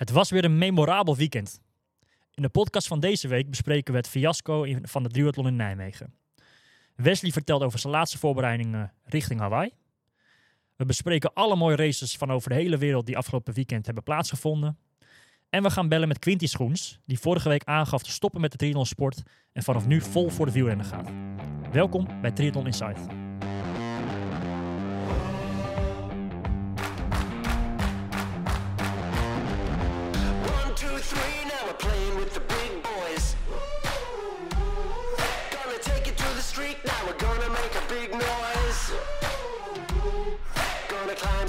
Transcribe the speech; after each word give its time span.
Het 0.00 0.10
was 0.10 0.30
weer 0.30 0.44
een 0.44 0.58
memorabel 0.58 1.16
weekend. 1.16 1.60
In 2.34 2.42
de 2.42 2.48
podcast 2.48 2.86
van 2.86 3.00
deze 3.00 3.28
week 3.28 3.50
bespreken 3.50 3.92
we 3.92 3.98
het 3.98 4.08
fiasco 4.08 4.66
van 4.82 5.02
de 5.02 5.08
duathlon 5.08 5.46
in 5.46 5.56
Nijmegen. 5.56 6.14
Wesley 6.94 7.30
vertelt 7.30 7.62
over 7.62 7.78
zijn 7.78 7.92
laatste 7.92 8.18
voorbereidingen 8.18 8.92
richting 9.04 9.40
Hawaii. 9.40 9.70
We 10.76 10.84
bespreken 10.84 11.32
alle 11.32 11.56
mooie 11.56 11.76
races 11.76 12.16
van 12.16 12.30
over 12.30 12.48
de 12.48 12.54
hele 12.54 12.78
wereld 12.78 13.06
die 13.06 13.16
afgelopen 13.16 13.54
weekend 13.54 13.86
hebben 13.86 14.04
plaatsgevonden. 14.04 14.78
En 15.50 15.62
we 15.62 15.70
gaan 15.70 15.88
bellen 15.88 16.08
met 16.08 16.18
Quinty 16.18 16.46
Schoens, 16.46 16.98
die 17.06 17.18
vorige 17.18 17.48
week 17.48 17.64
aangaf 17.64 18.02
te 18.02 18.10
stoppen 18.10 18.40
met 18.40 18.50
de 18.50 18.58
triathlonsport 18.58 19.22
en 19.52 19.62
vanaf 19.62 19.86
nu 19.86 20.00
vol 20.00 20.28
voor 20.28 20.46
de 20.46 20.52
wielrennen 20.52 20.86
gaat. 20.86 21.10
Welkom 21.72 22.20
bij 22.20 22.30
Triathlon 22.30 22.66
Insight. 22.66 23.29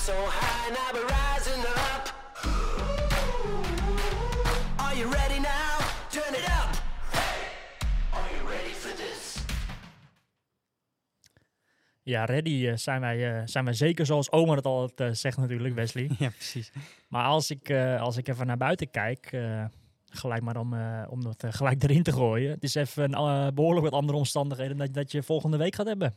So 0.02 0.14
high, 0.14 0.70
now 0.78 0.90
we're 0.94 1.06
rising 1.06 1.64
up. 1.64 2.04
Are 4.80 4.96
you 4.96 5.08
ready 5.12 5.40
now? 5.40 5.78
Turn 6.10 6.34
it 6.34 6.48
up. 6.60 6.72
Are 8.14 8.30
you 8.36 8.50
ready 8.50 8.74
for 8.74 8.96
this? 8.96 9.44
Ja, 12.04 12.26
ready 12.26 12.68
eh, 12.68 12.76
zijn, 12.76 13.02
wij, 13.02 13.38
eh, 13.38 13.42
zijn 13.46 13.66
wij 13.66 13.74
zeker 13.74 14.06
zoals 14.06 14.32
Omar 14.32 14.56
het 14.56 14.66
altijd 14.66 15.10
eh, 15.10 15.16
zegt 15.16 15.38
natuurlijk, 15.38 15.76
Wesley. 15.76 16.10
Ja, 16.20 16.30
precies. 16.30 16.72
Maar 17.10 17.26
als 17.26 17.52
ik, 17.52 17.70
eh, 17.70 18.02
als 18.02 18.18
ik 18.18 18.28
even 18.28 18.48
naar 18.48 18.58
buiten 18.58 18.90
kijk, 18.92 19.26
eh, 19.32 19.66
gelijk 20.06 20.42
maar 20.42 20.58
om, 20.58 20.74
eh, 20.74 21.04
om 21.10 21.24
dat 21.24 21.46
gelijk 21.50 21.84
erin 21.84 22.04
te 22.04 22.12
gooien. 22.12 22.52
Het 22.52 22.64
is 22.64 22.76
even 22.76 23.14
eh, 23.14 23.48
behoorlijk 23.54 23.86
wat 23.86 23.94
andere 23.94 24.18
omstandigheden 24.18 24.78
dat, 24.78 24.94
dat 24.94 25.12
je 25.12 25.24
volgende 25.24 25.58
week 25.58 25.76
gaat 25.76 25.88
hebben. 25.88 26.16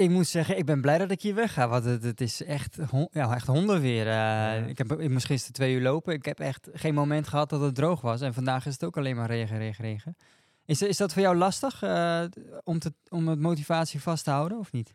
Ik 0.00 0.10
moet 0.10 0.26
zeggen, 0.26 0.56
ik 0.58 0.64
ben 0.64 0.80
blij 0.80 0.98
dat 0.98 1.10
ik 1.10 1.22
hier 1.22 1.34
wegga, 1.34 1.68
want 1.68 1.84
het, 1.84 2.02
het 2.02 2.20
is 2.20 2.42
echt, 2.44 2.76
hon- 2.76 3.08
ja, 3.12 3.34
echt 3.34 3.46
hondenweer. 3.46 4.06
Eh, 4.08 4.68
Ik, 4.68 4.78
heb, 4.78 4.92
ik 5.00 5.10
moest 5.10 5.26
gisteren 5.26 5.54
twee 5.54 5.74
uur 5.74 5.80
lopen. 5.82 6.14
Ik 6.14 6.24
heb 6.24 6.40
echt 6.40 6.68
geen 6.72 6.94
moment 6.94 7.28
gehad 7.28 7.50
dat 7.50 7.60
het 7.60 7.74
droog 7.74 8.00
was. 8.00 8.20
En 8.20 8.34
vandaag 8.34 8.66
is 8.66 8.72
het 8.72 8.84
ook 8.84 8.96
alleen 8.96 9.16
maar 9.16 9.26
regen, 9.28 9.58
regen, 9.58 9.84
regen. 9.84 10.16
Is, 10.64 10.82
is 10.82 10.96
dat 10.96 11.12
voor 11.12 11.22
jou 11.22 11.36
lastig 11.36 11.82
eh, 11.82 12.24
om, 12.64 12.78
te, 12.78 12.92
om 13.08 13.28
het 13.28 13.38
motivatie 13.40 14.00
vast 14.00 14.24
te 14.24 14.30
houden 14.30 14.58
of 14.58 14.72
niet? 14.72 14.92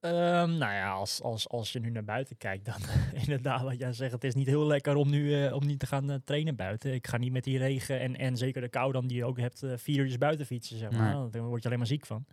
Ehm, 0.00 0.50
nou 0.58 0.72
ja, 0.72 0.90
als, 0.90 1.22
als, 1.22 1.48
als 1.48 1.72
je 1.72 1.80
nu 1.80 1.90
naar 1.90 2.04
buiten 2.04 2.36
kijkt, 2.36 2.64
dan 2.64 2.80
inderdaad 3.24 3.62
wat 3.62 3.78
jij 3.78 3.92
zegt. 3.92 4.12
Het 4.12 4.24
is 4.24 4.34
niet 4.34 4.46
heel 4.46 4.66
lekker 4.66 4.94
om 4.94 5.10
nu, 5.10 5.44
eh, 5.44 5.52
om 5.54 5.66
niet 5.66 5.78
te 5.78 5.86
gaan 5.86 6.20
trainen 6.24 6.56
buiten. 6.56 6.94
Ik 6.94 7.06
ga 7.06 7.16
niet 7.16 7.32
met 7.32 7.44
die 7.44 7.58
regen 7.58 8.00
en, 8.00 8.16
en 8.16 8.36
zeker 8.36 8.60
de 8.60 8.68
kou 8.68 8.92
dan 8.92 9.06
die 9.06 9.16
je 9.16 9.24
ook 9.24 9.38
hebt, 9.38 9.62
eh, 9.62 9.72
vier 9.76 9.98
uurtjes 9.98 10.18
buiten 10.18 10.46
fietsen. 10.46 10.78
Zeg 10.78 10.90
maar. 10.90 11.14
Nee. 11.18 11.30
Daar 11.30 11.42
word 11.42 11.60
je 11.62 11.66
alleen 11.66 11.78
maar 11.80 11.88
ziek 11.88 12.06
van. 12.06 12.26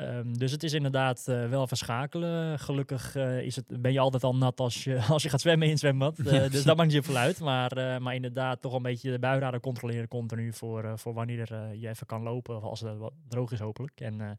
Ehm, 0.00 0.32
dus 0.32 0.52
het 0.52 0.62
is 0.62 0.72
inderdaad 0.72 1.28
eh, 1.28 1.48
wel 1.48 1.66
verschakelen. 1.66 2.58
Gelukkig 2.58 3.16
eh, 3.16 3.40
is 3.42 3.56
het, 3.56 3.64
ben 3.80 3.92
je 3.92 3.98
altijd 3.98 4.24
al 4.24 4.36
nat 4.36 4.60
als 4.60 4.84
je, 4.84 5.00
als 5.08 5.22
je 5.22 5.28
gaat 5.28 5.40
zwemmen 5.40 5.66
in 5.66 5.72
het 5.72 5.80
zwembad. 5.80 6.18
Eh, 6.18 6.50
dus 6.50 6.62
dat 6.64 6.76
maakt 6.76 6.92
niet 6.92 7.04
zoveel 7.04 7.20
uit. 7.20 7.40
Maar, 7.40 8.02
maar 8.02 8.14
inderdaad 8.14 8.60
toch 8.62 8.72
een 8.74 8.82
beetje 8.82 9.10
de 9.10 9.18
buienradar 9.18 9.60
controleren 9.60 10.08
continu 10.08 10.52
voor, 10.52 10.98
voor 10.98 11.14
wanneer 11.14 11.70
je 11.80 11.88
even 11.88 12.06
kan 12.06 12.22
lopen. 12.22 12.56
Of 12.56 12.62
als 12.62 12.80
het 12.80 12.98
wat 12.98 13.12
droog 13.28 13.52
is 13.52 13.58
hopelijk. 13.58 14.00
En 14.00 14.38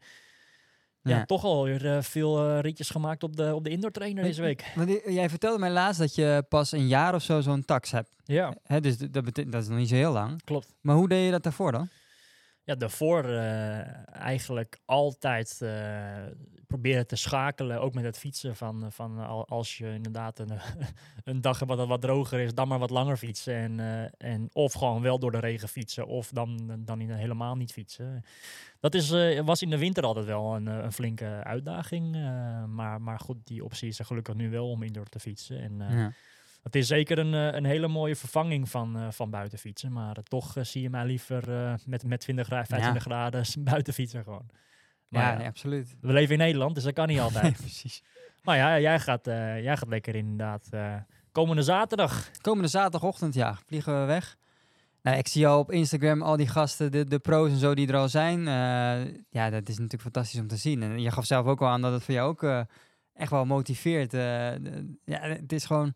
ja, 1.04 1.18
Ja. 1.18 1.26
toch 1.26 1.44
alweer 1.44 1.96
eh, 1.96 2.02
veel 2.02 2.60
ritjes 2.60 2.90
gemaakt 2.90 3.24
op 3.24 3.36
de, 3.36 3.56
op 3.56 3.64
de 3.64 3.70
indoor 3.70 3.92
trainer 3.92 4.24
deze 4.24 4.42
week. 4.42 4.72
Want 4.76 5.00
jij 5.06 5.30
vertelde 5.30 5.60
mij 5.60 5.72
laatst 5.72 6.00
dat 6.00 6.16
je 6.16 6.44
pas 6.50 6.72
een 6.72 6.88
jaar 6.88 7.16
of 7.16 7.22
zo 7.22 7.42
zo'n 7.42 7.66
tax 7.66 7.92
hebt. 7.92 8.10
Ja, 8.24 8.54
Hè, 8.64 8.80
dus 8.80 8.98
dat, 8.98 9.26
dat 9.36 9.62
is 9.62 9.68
nog 9.68 9.78
niet 9.78 9.90
zo 9.90 9.96
heel 9.96 10.12
lang. 10.12 10.44
klopt. 10.44 10.74
Maar 10.82 10.96
hoe 10.96 11.08
deed 11.08 11.26
je 11.26 11.32
dat 11.32 11.44
daarvoor 11.44 11.72
dan? 11.72 11.90
Ja, 12.64 12.76
daarvoor 12.76 13.24
eh, 13.26 14.16
eigenlijk 14.16 14.80
altijd 14.86 15.62
eh, 15.62 16.26
proberen 16.68 17.08
te 17.08 17.16
schakelen, 17.16 17.82
ook 17.82 17.94
met 17.94 18.04
het 18.04 18.18
fietsen. 18.18 18.56
Van, 18.56 18.92
van 18.92 19.20
al- 19.20 19.48
als 19.48 19.78
je 19.78 19.94
inderdaad 19.94 20.40
een, 20.40 20.52
een 21.24 21.42
dag 21.42 21.60
wat 21.60 21.88
wat 21.88 22.02
droger 22.02 22.40
is, 22.40 22.54
dan 22.54 22.68
maar 22.68 22.80
wat 22.80 22.90
langer 22.90 23.18
fietsen. 23.18 23.54
En, 23.56 23.80
eh, 23.80 24.32
en 24.32 24.50
of 24.54 24.74
gewoon 24.74 25.02
wel 25.02 25.20
door 25.20 25.32
de 25.32 25.40
regen 25.40 25.68
fietsen, 25.68 26.08
of 26.08 26.30
dan, 26.30 26.76
dan 26.80 27.00
helemaal 27.00 27.56
niet 27.56 27.72
fietsen. 27.72 28.24
Dat 28.80 28.94
is, 28.96 29.10
was 29.44 29.62
in 29.62 29.70
de 29.70 29.78
winter 29.78 30.04
altijd 30.04 30.26
wel 30.26 30.56
een, 30.56 30.66
een 30.66 30.92
flinke 30.92 31.26
uitdaging. 31.44 32.12
maar, 32.68 33.02
maar 33.02 33.20
goed, 33.20 33.38
die 33.44 33.64
optie 33.64 33.88
is 33.88 34.00
er 34.00 34.06
gelukkig 34.06 34.36
nu 34.36 34.50
wel 34.50 34.70
om 34.70 34.84
indoor 34.84 35.08
te 35.08 35.20
fietsen. 35.20 35.60
En. 35.62 35.82
Het 36.64 36.76
is 36.76 36.88
zeker 36.88 37.20
een, 37.20 37.34
eh, 37.34 37.58
een 37.58 37.66
hele 37.66 37.88
mooie 37.88 38.16
vervanging 38.16 38.70
van, 38.70 38.98
eh, 38.98 39.08
van 39.12 39.30
buitenfietsen. 39.30 39.92
Maar 39.92 40.18
eh, 40.18 40.24
toch 40.24 40.56
zie 40.62 40.82
je 40.82 40.90
mij 40.90 41.06
liever 41.06 41.44
met, 41.86 42.04
met 42.04 42.20
20 42.20 42.46
gra 42.46 42.66
25 42.66 43.04
graden 43.04 43.46
s- 43.46 43.56
buitenfietsen 43.60 44.24
gewoon. 44.24 44.50
Maar 45.08 45.22
Ja, 45.24 45.32
ja, 45.32 45.38
nee, 45.38 45.48
absoluut. 45.48 45.96
we 46.02 46.14
leven 46.14 46.34
in 46.34 46.40
Nederland, 46.40 46.76
dus 46.76 46.84
dat 46.84 46.94
kan 46.94 47.08
niet 47.08 47.20
altijd. 47.30 47.58
precies. 47.58 48.04
maar 48.44 48.58
ja, 48.58 48.80
jij 48.80 49.00
gaat, 49.00 49.26
jij 49.26 49.78
gaat 49.78 49.90
lekker 49.90 50.16
inderdaad. 50.16 50.70
komende 51.32 51.62
zaterdag. 51.62 52.30
Komende 52.42 52.68
zaterdagochtend, 52.68 53.34
ja, 53.34 53.58
vliegen 53.66 54.00
we 54.00 54.06
weg. 54.06 54.38
Nou, 55.02 55.18
ik 55.18 55.28
zie 55.28 55.48
al 55.48 55.60
op 55.60 55.72
Instagram 55.72 56.22
al 56.22 56.38
die 56.38 56.48
gasten, 56.48 56.92
de, 56.92 57.04
de 57.06 57.20
pro's 57.20 57.50
en 57.52 57.58
zo 57.58 57.74
die 57.76 57.88
er 57.88 57.96
al 57.96 58.10
zijn. 58.10 58.44
Ja, 59.30 59.50
dat 59.50 59.70
is 59.70 59.76
natuurlijk 59.76 60.02
fantastisch 60.02 60.40
om 60.40 60.48
te 60.48 60.56
zien. 60.58 60.84
En 60.84 61.02
je 61.02 61.12
gaf 61.12 61.26
zelf 61.26 61.46
ook 61.46 61.62
al 61.62 61.68
aan 61.68 61.82
dat 61.82 61.92
het 61.94 62.04
voor 62.04 62.14
jou 62.14 62.30
ook 62.30 62.66
echt 63.14 63.32
wel 63.32 63.46
motiveert. 63.46 64.12
Ja, 65.06 65.20
het 65.22 65.52
is 65.52 65.66
gewoon, 65.66 65.94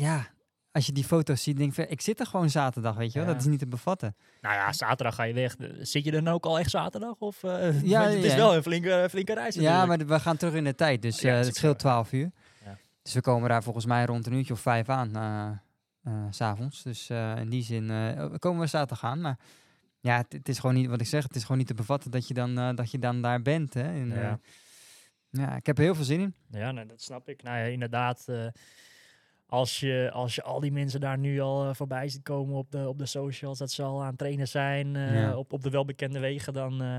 ja, 0.00 0.26
als 0.72 0.86
je 0.86 0.92
die 0.92 1.04
foto's 1.04 1.42
ziet, 1.42 1.56
denk 1.56 1.76
ik, 1.76 1.90
ik 1.90 2.00
zit 2.00 2.20
er 2.20 2.26
gewoon 2.26 2.50
zaterdag, 2.50 2.96
weet 2.96 3.12
je 3.12 3.18
wel. 3.18 3.28
Ja. 3.28 3.32
Dat 3.34 3.42
is 3.42 3.48
niet 3.48 3.58
te 3.58 3.66
bevatten. 3.66 4.16
Nou 4.40 4.54
ja, 4.54 4.72
zaterdag 4.72 5.14
ga 5.14 5.22
je 5.22 5.34
weg. 5.34 5.56
Zit 5.80 6.04
je 6.04 6.10
dan 6.10 6.28
ook 6.28 6.44
al 6.44 6.58
echt 6.58 6.70
zaterdag? 6.70 7.14
Of, 7.18 7.42
eh, 7.42 7.82
Ja, 7.82 8.02
het 8.02 8.24
is 8.24 8.30
ja. 8.30 8.36
wel 8.36 8.56
een 8.56 8.62
flinke, 8.62 9.06
flinke 9.10 9.34
reis 9.34 9.54
Ja, 9.54 9.86
maar 9.86 9.98
we 9.98 10.20
gaan 10.20 10.36
terug 10.36 10.54
in 10.54 10.64
de 10.64 10.74
tijd, 10.74 11.02
dus 11.02 11.24
is 11.24 11.46
het 11.46 11.56
scheelt 11.56 11.78
12 11.78 12.12
uur. 12.12 12.30
Ja. 12.64 12.76
Dus 13.02 13.14
we 13.14 13.20
komen 13.20 13.48
daar 13.48 13.62
volgens 13.62 13.86
mij 13.86 14.04
rond 14.04 14.26
een 14.26 14.32
uurtje 14.32 14.52
of 14.52 14.60
vijf 14.60 14.88
aan, 14.88 15.16
eh, 15.16 15.50
eh, 16.02 16.24
s 16.30 16.36
s'avonds. 16.36 16.82
Dus 16.82 17.10
in 17.36 17.48
die 17.48 17.62
zin 17.62 17.90
eh, 17.90 18.34
komen 18.38 18.60
we 18.60 18.66
zaterdag 18.66 19.04
aan. 19.10 19.20
Maar 19.20 19.38
ja, 20.00 20.16
het, 20.16 20.32
het 20.32 20.48
is 20.48 20.58
gewoon 20.58 20.74
niet, 20.74 20.88
wat 20.88 21.00
ik 21.00 21.06
zeg, 21.06 21.22
het 21.22 21.36
is 21.36 21.42
gewoon 21.42 21.58
niet 21.58 21.66
te 21.66 21.74
bevatten 21.74 22.10
dat 22.10 22.28
je 22.28 22.34
dan, 22.34 22.74
dat 22.74 22.90
je 22.90 22.98
dan 22.98 23.22
daar 23.22 23.42
bent. 23.42 23.74
Hè? 23.74 23.82
En, 23.82 24.08
Ja. 24.08 24.38
ja, 25.30 25.56
ik 25.56 25.66
heb 25.66 25.78
er 25.78 25.84
heel 25.84 25.94
veel 25.94 26.04
zin 26.04 26.20
in. 26.20 26.34
Ja, 26.50 26.70
nee, 26.72 26.86
dat 26.86 27.02
snap 27.02 27.28
ik. 27.28 27.42
Nou 27.42 27.58
ja, 27.58 27.64
inderdaad. 27.64 28.26
Als, 29.50 29.80
je, 29.80 30.10
als 30.12 30.34
je 30.34 30.42
al 30.42 30.60
die 30.60 30.72
mensen 30.72 31.00
daar 31.00 31.18
nu 31.18 31.40
al 31.40 31.64
eh, 31.68 31.74
voorbij 31.74 32.08
ziet 32.08 32.22
komen 32.22 32.56
op 32.56 32.70
de, 32.70 32.88
op 32.88 32.98
de 32.98 33.06
socials, 33.06 33.58
dat 33.58 33.70
ze 33.70 33.82
al 33.82 34.00
aan 34.00 34.06
het 34.08 34.18
trainen 34.18 34.48
zijn 34.48 34.96
eh, 34.96 35.14
Ja. 35.14 35.36
op, 35.36 35.52
op 35.52 35.62
de 35.62 35.70
welbekende 35.70 36.18
wegen, 36.18 36.52
dan, 36.52 36.82
eh, 36.82 36.98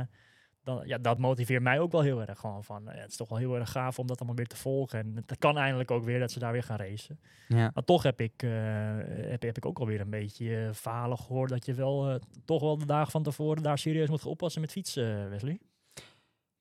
dan 0.64 0.82
ja, 0.86 0.98
dat 0.98 1.18
motiveert 1.18 1.62
mij 1.64 1.80
ook 1.80 1.92
wel 1.92 2.02
heel 2.02 2.22
erg. 2.22 2.40
Gewoon 2.40 2.64
van, 2.64 2.84
ja, 2.86 2.92
het 2.92 3.10
is 3.10 3.16
toch 3.16 3.30
wel 3.30 3.38
heel 3.38 3.56
erg 3.56 3.72
gaaf 3.72 4.00
om 4.00 4.08
dat 4.08 4.18
allemaal 4.18 4.36
weer 4.36 4.48
te 4.48 4.56
volgen. 4.58 5.00
En 5.00 5.24
het 5.26 5.38
kan 5.40 5.58
eindelijk 5.58 5.92
ook 5.92 6.04
weer 6.04 6.20
dat 6.20 6.32
ze 6.32 6.40
daar 6.40 6.52
weer 6.52 6.64
gaan 6.64 6.78
racen. 6.78 7.20
Ja. 7.48 7.72
Maar 7.74 7.84
toch 7.84 8.04
heb 8.04 8.22
ik, 8.22 8.42
heb, 8.42 9.42
heb 9.42 9.58
ik 9.58 9.66
ook 9.66 9.80
alweer 9.80 10.02
een 10.02 10.10
beetje 10.10 10.70
verhalen 10.72 11.18
gehoord 11.18 11.50
dat 11.50 11.66
je 11.66 11.74
wel 11.74 12.20
toch 12.46 12.62
wel 12.62 12.78
de 12.78 12.86
dagen 12.86 13.12
van 13.12 13.24
tevoren 13.24 13.64
daar 13.64 13.78
serieus 13.78 14.10
moet 14.10 14.22
gaan 14.22 14.32
oppassen 14.32 14.62
met 14.62 14.72
fietsen, 14.72 15.30
Wesley. 15.30 15.60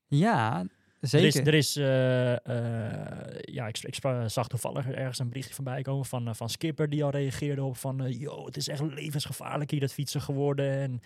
ja, 0.07 0.65
Er 1.01 1.09
zeker. 1.09 1.27
is, 1.27 1.35
er 1.35 1.55
is 1.55 1.77
eh, 1.77 2.33
eh, 2.33 3.41
ja, 3.41 3.67
ik, 3.67 3.79
ik 3.79 3.97
zag 4.27 4.49
toevallig 4.49 4.89
ergens 4.89 5.19
een 5.19 5.29
berichtje 5.29 5.55
voorbij 5.55 5.83
komen 5.83 6.05
van, 6.05 6.29
eh, 6.29 6.35
van 6.35 6.49
Skipper 6.49 6.89
die 6.89 7.05
al 7.05 7.11
reageerde 7.11 7.63
op 7.63 7.77
van, 7.77 8.13
yo, 8.19 8.45
het 8.45 8.57
is 8.57 8.69
echt 8.69 8.83
levensgevaarlijk 8.83 9.71
hier 9.71 9.81
dat 9.81 9.93
fietsen 9.93 10.21
geworden. 10.21 10.73
En 10.73 11.01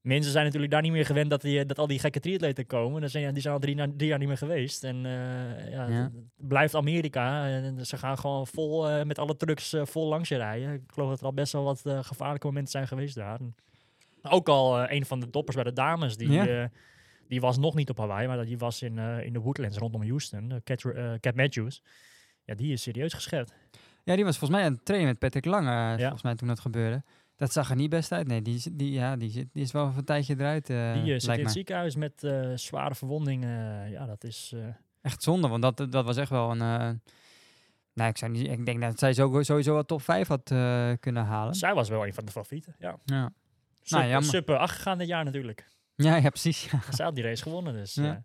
mensen 0.00 0.32
zijn 0.32 0.44
natuurlijk 0.44 0.72
daar 0.72 0.82
niet 0.82 0.92
meer 0.92 1.06
gewend 1.06 1.30
dat, 1.30 1.40
die, 1.40 1.64
dat 1.64 1.78
al 1.78 1.86
die 1.86 1.98
gekke 1.98 2.20
triatleten 2.20 2.66
komen. 2.66 3.00
Dan 3.00 3.10
zijn, 3.10 3.24
ja, 3.24 3.32
die 3.32 3.42
zijn 3.42 3.54
al 3.54 3.60
drie, 3.60 4.06
jaar 4.06 4.18
niet 4.18 4.28
meer 4.28 4.36
geweest. 4.36 4.84
En 4.84 5.06
eh, 5.06 5.70
ja, 5.70 6.10
blijft 6.36 6.74
Amerika 6.74 7.46
en 7.46 7.86
ze 7.86 7.96
gaan 7.96 8.18
gewoon 8.18 8.46
vol 8.46 9.04
met 9.04 9.18
alle 9.18 9.36
trucks 9.36 9.74
vol 9.82 10.08
langs 10.08 10.28
je 10.28 10.36
rijden. 10.36 10.72
Ik 10.72 10.92
geloof 10.94 11.08
dat 11.08 11.20
er 11.20 11.26
al 11.26 11.34
best 11.34 11.52
wel 11.52 11.64
wat 11.64 11.82
gevaarlijke 11.84 12.46
momenten 12.46 12.72
zijn 12.72 12.88
geweest 12.88 13.14
daar. 13.14 13.40
En 13.40 13.54
ook 14.22 14.48
al 14.48 14.90
een 14.90 15.06
van 15.06 15.20
de 15.20 15.30
toppers 15.30 15.56
bij 15.56 15.64
de 15.64 15.72
dames, 15.72 16.16
die, 16.16 16.30
Ja. 16.30 16.70
Die 17.30 17.40
was 17.40 17.58
nog 17.58 17.74
niet 17.74 17.90
op 17.90 17.96
Hawaii, 17.98 18.26
maar 18.28 18.44
die 18.44 18.58
was 18.58 18.82
in, 18.82 18.98
eh, 18.98 19.24
in 19.24 19.32
de 19.32 19.38
woodlands 19.38 19.76
rondom 19.76 20.02
Houston. 20.02 20.50
eh, 20.50 20.56
Cat, 20.64 20.84
eh, 20.84 21.12
Cat 21.20 21.34
Matthews. 21.34 21.82
Ja, 22.44 22.54
die 22.54 22.72
is 22.72 22.82
serieus 22.82 23.12
geschept. 23.12 23.52
Ja, 24.04 24.14
die 24.14 24.24
was 24.24 24.38
volgens 24.38 24.60
mij 24.60 24.68
aan 24.68 24.74
het 24.74 24.84
trainen 24.84 25.08
met 25.08 25.18
Patrick 25.18 25.44
Lange, 25.44 25.92
eh, 25.92 25.98
volgens 25.98 26.22
mij 26.22 26.34
toen 26.34 26.48
dat 26.48 26.60
gebeurde. 26.60 27.02
Dat 27.36 27.52
zag 27.52 27.70
er 27.70 27.76
niet 27.76 27.90
best 27.90 28.12
uit. 28.12 28.26
Nee, 28.26 28.42
die, 28.42 28.76
die, 28.76 28.92
ja, 28.92 29.16
die, 29.16 29.30
zit, 29.30 29.48
die 29.52 29.62
is 29.62 29.72
wel 29.72 29.92
een 29.96 30.04
tijdje 30.04 30.34
eruit, 30.38 30.66
die 30.66 31.18
zit 31.20 31.36
in 31.36 31.44
het 31.44 31.52
ziekenhuis 31.52 31.96
met 31.96 32.32
zware 32.54 32.94
verwondingen. 32.94 33.90
ja, 33.90 34.06
dat 34.06 34.24
is... 34.24 34.54
Echt 35.02 35.22
zonde, 35.22 35.48
want 35.48 35.62
dat, 35.62 35.92
dat 35.92 36.04
was 36.04 36.16
echt 36.16 36.30
wel 36.30 36.50
een... 36.50 36.58
nou, 37.92 38.08
ik, 38.10 38.16
zou 38.18 38.30
niet, 38.30 38.50
ik 38.50 38.66
denk 38.66 38.80
dat 38.80 38.98
zij 38.98 39.12
zo, 39.12 39.42
sowieso 39.42 39.72
wel 39.72 39.84
top 39.84 40.02
5 40.02 40.28
had 40.28 40.42
kunnen 41.00 41.24
halen. 41.24 41.54
zij 41.54 41.74
was 41.74 41.88
wel 41.88 42.06
een 42.06 42.14
van 42.14 42.24
de 42.24 42.32
favorieten, 42.32 42.74
ja. 42.78 42.98
Ja. 43.04 43.32
Jammer. 43.82 44.56
8 44.56 44.76
gegaan 44.76 44.98
dit 44.98 45.08
jaar 45.08 45.24
natuurlijk. 45.24 45.68
Ja, 46.02 46.16
ja, 46.16 46.28
precies. 46.28 46.70
Ja. 46.70 46.80
Zij 46.90 47.04
had 47.04 47.14
die 47.14 47.24
race 47.24 47.42
gewonnen, 47.42 47.72
dus... 47.72 47.94
Ja. 47.94 48.22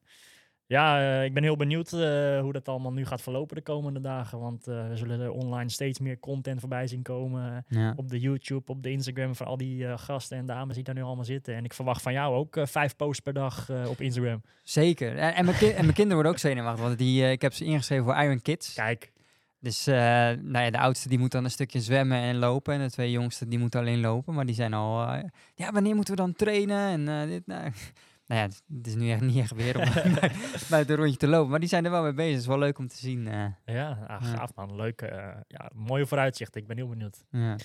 Ja, 0.68 1.00
eh, 1.20 1.26
ik 1.26 1.34
ben 1.34 1.44
heel 1.44 1.56
benieuwd 1.56 1.94
eh, 1.94 2.40
hoe 2.40 2.54
dat 2.54 2.68
allemaal 2.68 2.94
nu 2.94 3.06
gaat 3.06 3.22
verlopen 3.22 3.56
de 3.56 3.62
komende 3.62 4.02
dagen. 4.02 4.40
Want 4.40 4.68
eh, 4.68 4.88
we 4.88 4.96
zullen 4.98 5.20
er 5.20 5.32
online 5.32 5.70
steeds 5.70 6.00
meer 6.00 6.20
content 6.20 6.60
voorbij 6.60 6.88
zien 6.88 7.02
komen. 7.02 7.66
Ja. 7.68 7.94
Op 7.96 8.10
de 8.10 8.20
YouTube, 8.20 8.72
op 8.72 8.84
de 8.84 8.92
Instagram 8.92 9.36
van 9.36 9.46
al 9.46 9.58
die 9.58 9.98
gasten 9.98 10.38
en 10.38 10.46
dames 10.46 10.76
die 10.76 10.84
daar 10.84 10.96
nu 10.96 11.02
allemaal 11.02 11.26
zitten. 11.26 11.56
En 11.56 11.64
ik 11.64 11.74
verwacht 11.74 12.02
van 12.02 12.14
jou 12.14 12.36
ook 12.36 12.58
vijf 12.64 12.96
posts 12.96 13.20
per 13.24 13.34
dag 13.34 13.70
op 13.88 14.02
Instagram. 14.02 14.42
Zeker. 14.64 15.18
En, 15.18 15.36
en, 15.36 15.46
mijn 15.46 15.58
ki- 15.58 15.70
en 15.70 15.82
mijn 15.82 15.94
kinderen 15.94 16.14
worden 16.14 16.32
ook 16.32 16.38
zenuwachtig, 16.38 16.84
want 16.86 16.98
die, 16.98 17.32
ik 17.32 17.42
heb 17.42 17.54
ze 17.54 17.66
ingeschreven 17.66 18.06
voor 18.06 18.16
Iron 18.16 18.42
Kids. 18.42 18.74
Kijk, 18.74 19.12
Dus 19.60 19.88
eh, 19.88 19.96
nou 20.42 20.60
ja, 20.60 20.70
de 20.70 20.80
oudste 20.80 21.10
die 21.10 21.20
moet 21.20 21.32
dan 21.32 21.44
een 21.44 21.52
stukje 21.52 21.82
zwemmen 21.82 22.18
en 22.18 22.38
lopen. 22.38 22.74
En 22.74 22.80
de 22.80 22.92
twee 22.92 23.12
jongsten 23.12 23.50
die 23.50 23.60
moeten 23.60 23.80
alleen 23.80 24.00
lopen. 24.00 24.34
Maar 24.34 24.46
die 24.46 24.56
zijn 24.56 24.74
al, 24.74 25.08
eh, 25.08 25.24
ja, 25.56 25.72
wanneer 25.72 25.96
moeten 25.96 26.16
we 26.16 26.22
dan 26.22 26.34
trainen? 26.34 26.90
En 26.90 27.22
eh, 27.22 27.28
dit, 27.28 27.48
nou. 27.48 27.72
nou 28.28 28.42
ja, 28.42 28.48
het 28.78 28.88
is 28.88 28.96
nu 28.96 29.12
echt 29.12 29.22
niet 29.22 29.38
echt 29.38 29.54
weer 29.54 29.80
om 29.80 29.90
buiten 30.70 30.94
een 30.94 31.02
rondje 31.02 31.18
te 31.18 31.28
lopen. 31.28 31.50
Maar 31.50 31.60
die 31.60 31.70
zijn 31.70 31.86
er 31.86 31.92
wel 31.92 32.04
mee 32.04 32.14
bezig. 32.14 32.32
Het 32.32 32.42
is 32.42 32.48
wel 32.48 32.60
leuk 32.60 32.78
om 32.78 32.88
te 32.88 32.98
zien. 32.98 33.24
ja, 33.66 34.06
ah, 34.08 34.24
gaaf 34.24 34.56
man. 34.56 34.76
Leuk. 34.76 35.02
ja, 35.48 35.72
mooie 35.76 36.06
vooruitzicht. 36.06 36.56
Ik 36.56 36.68
ben 36.68 36.78
heel 36.78 36.90
benieuwd. 36.90 37.24
ja. 37.30 37.56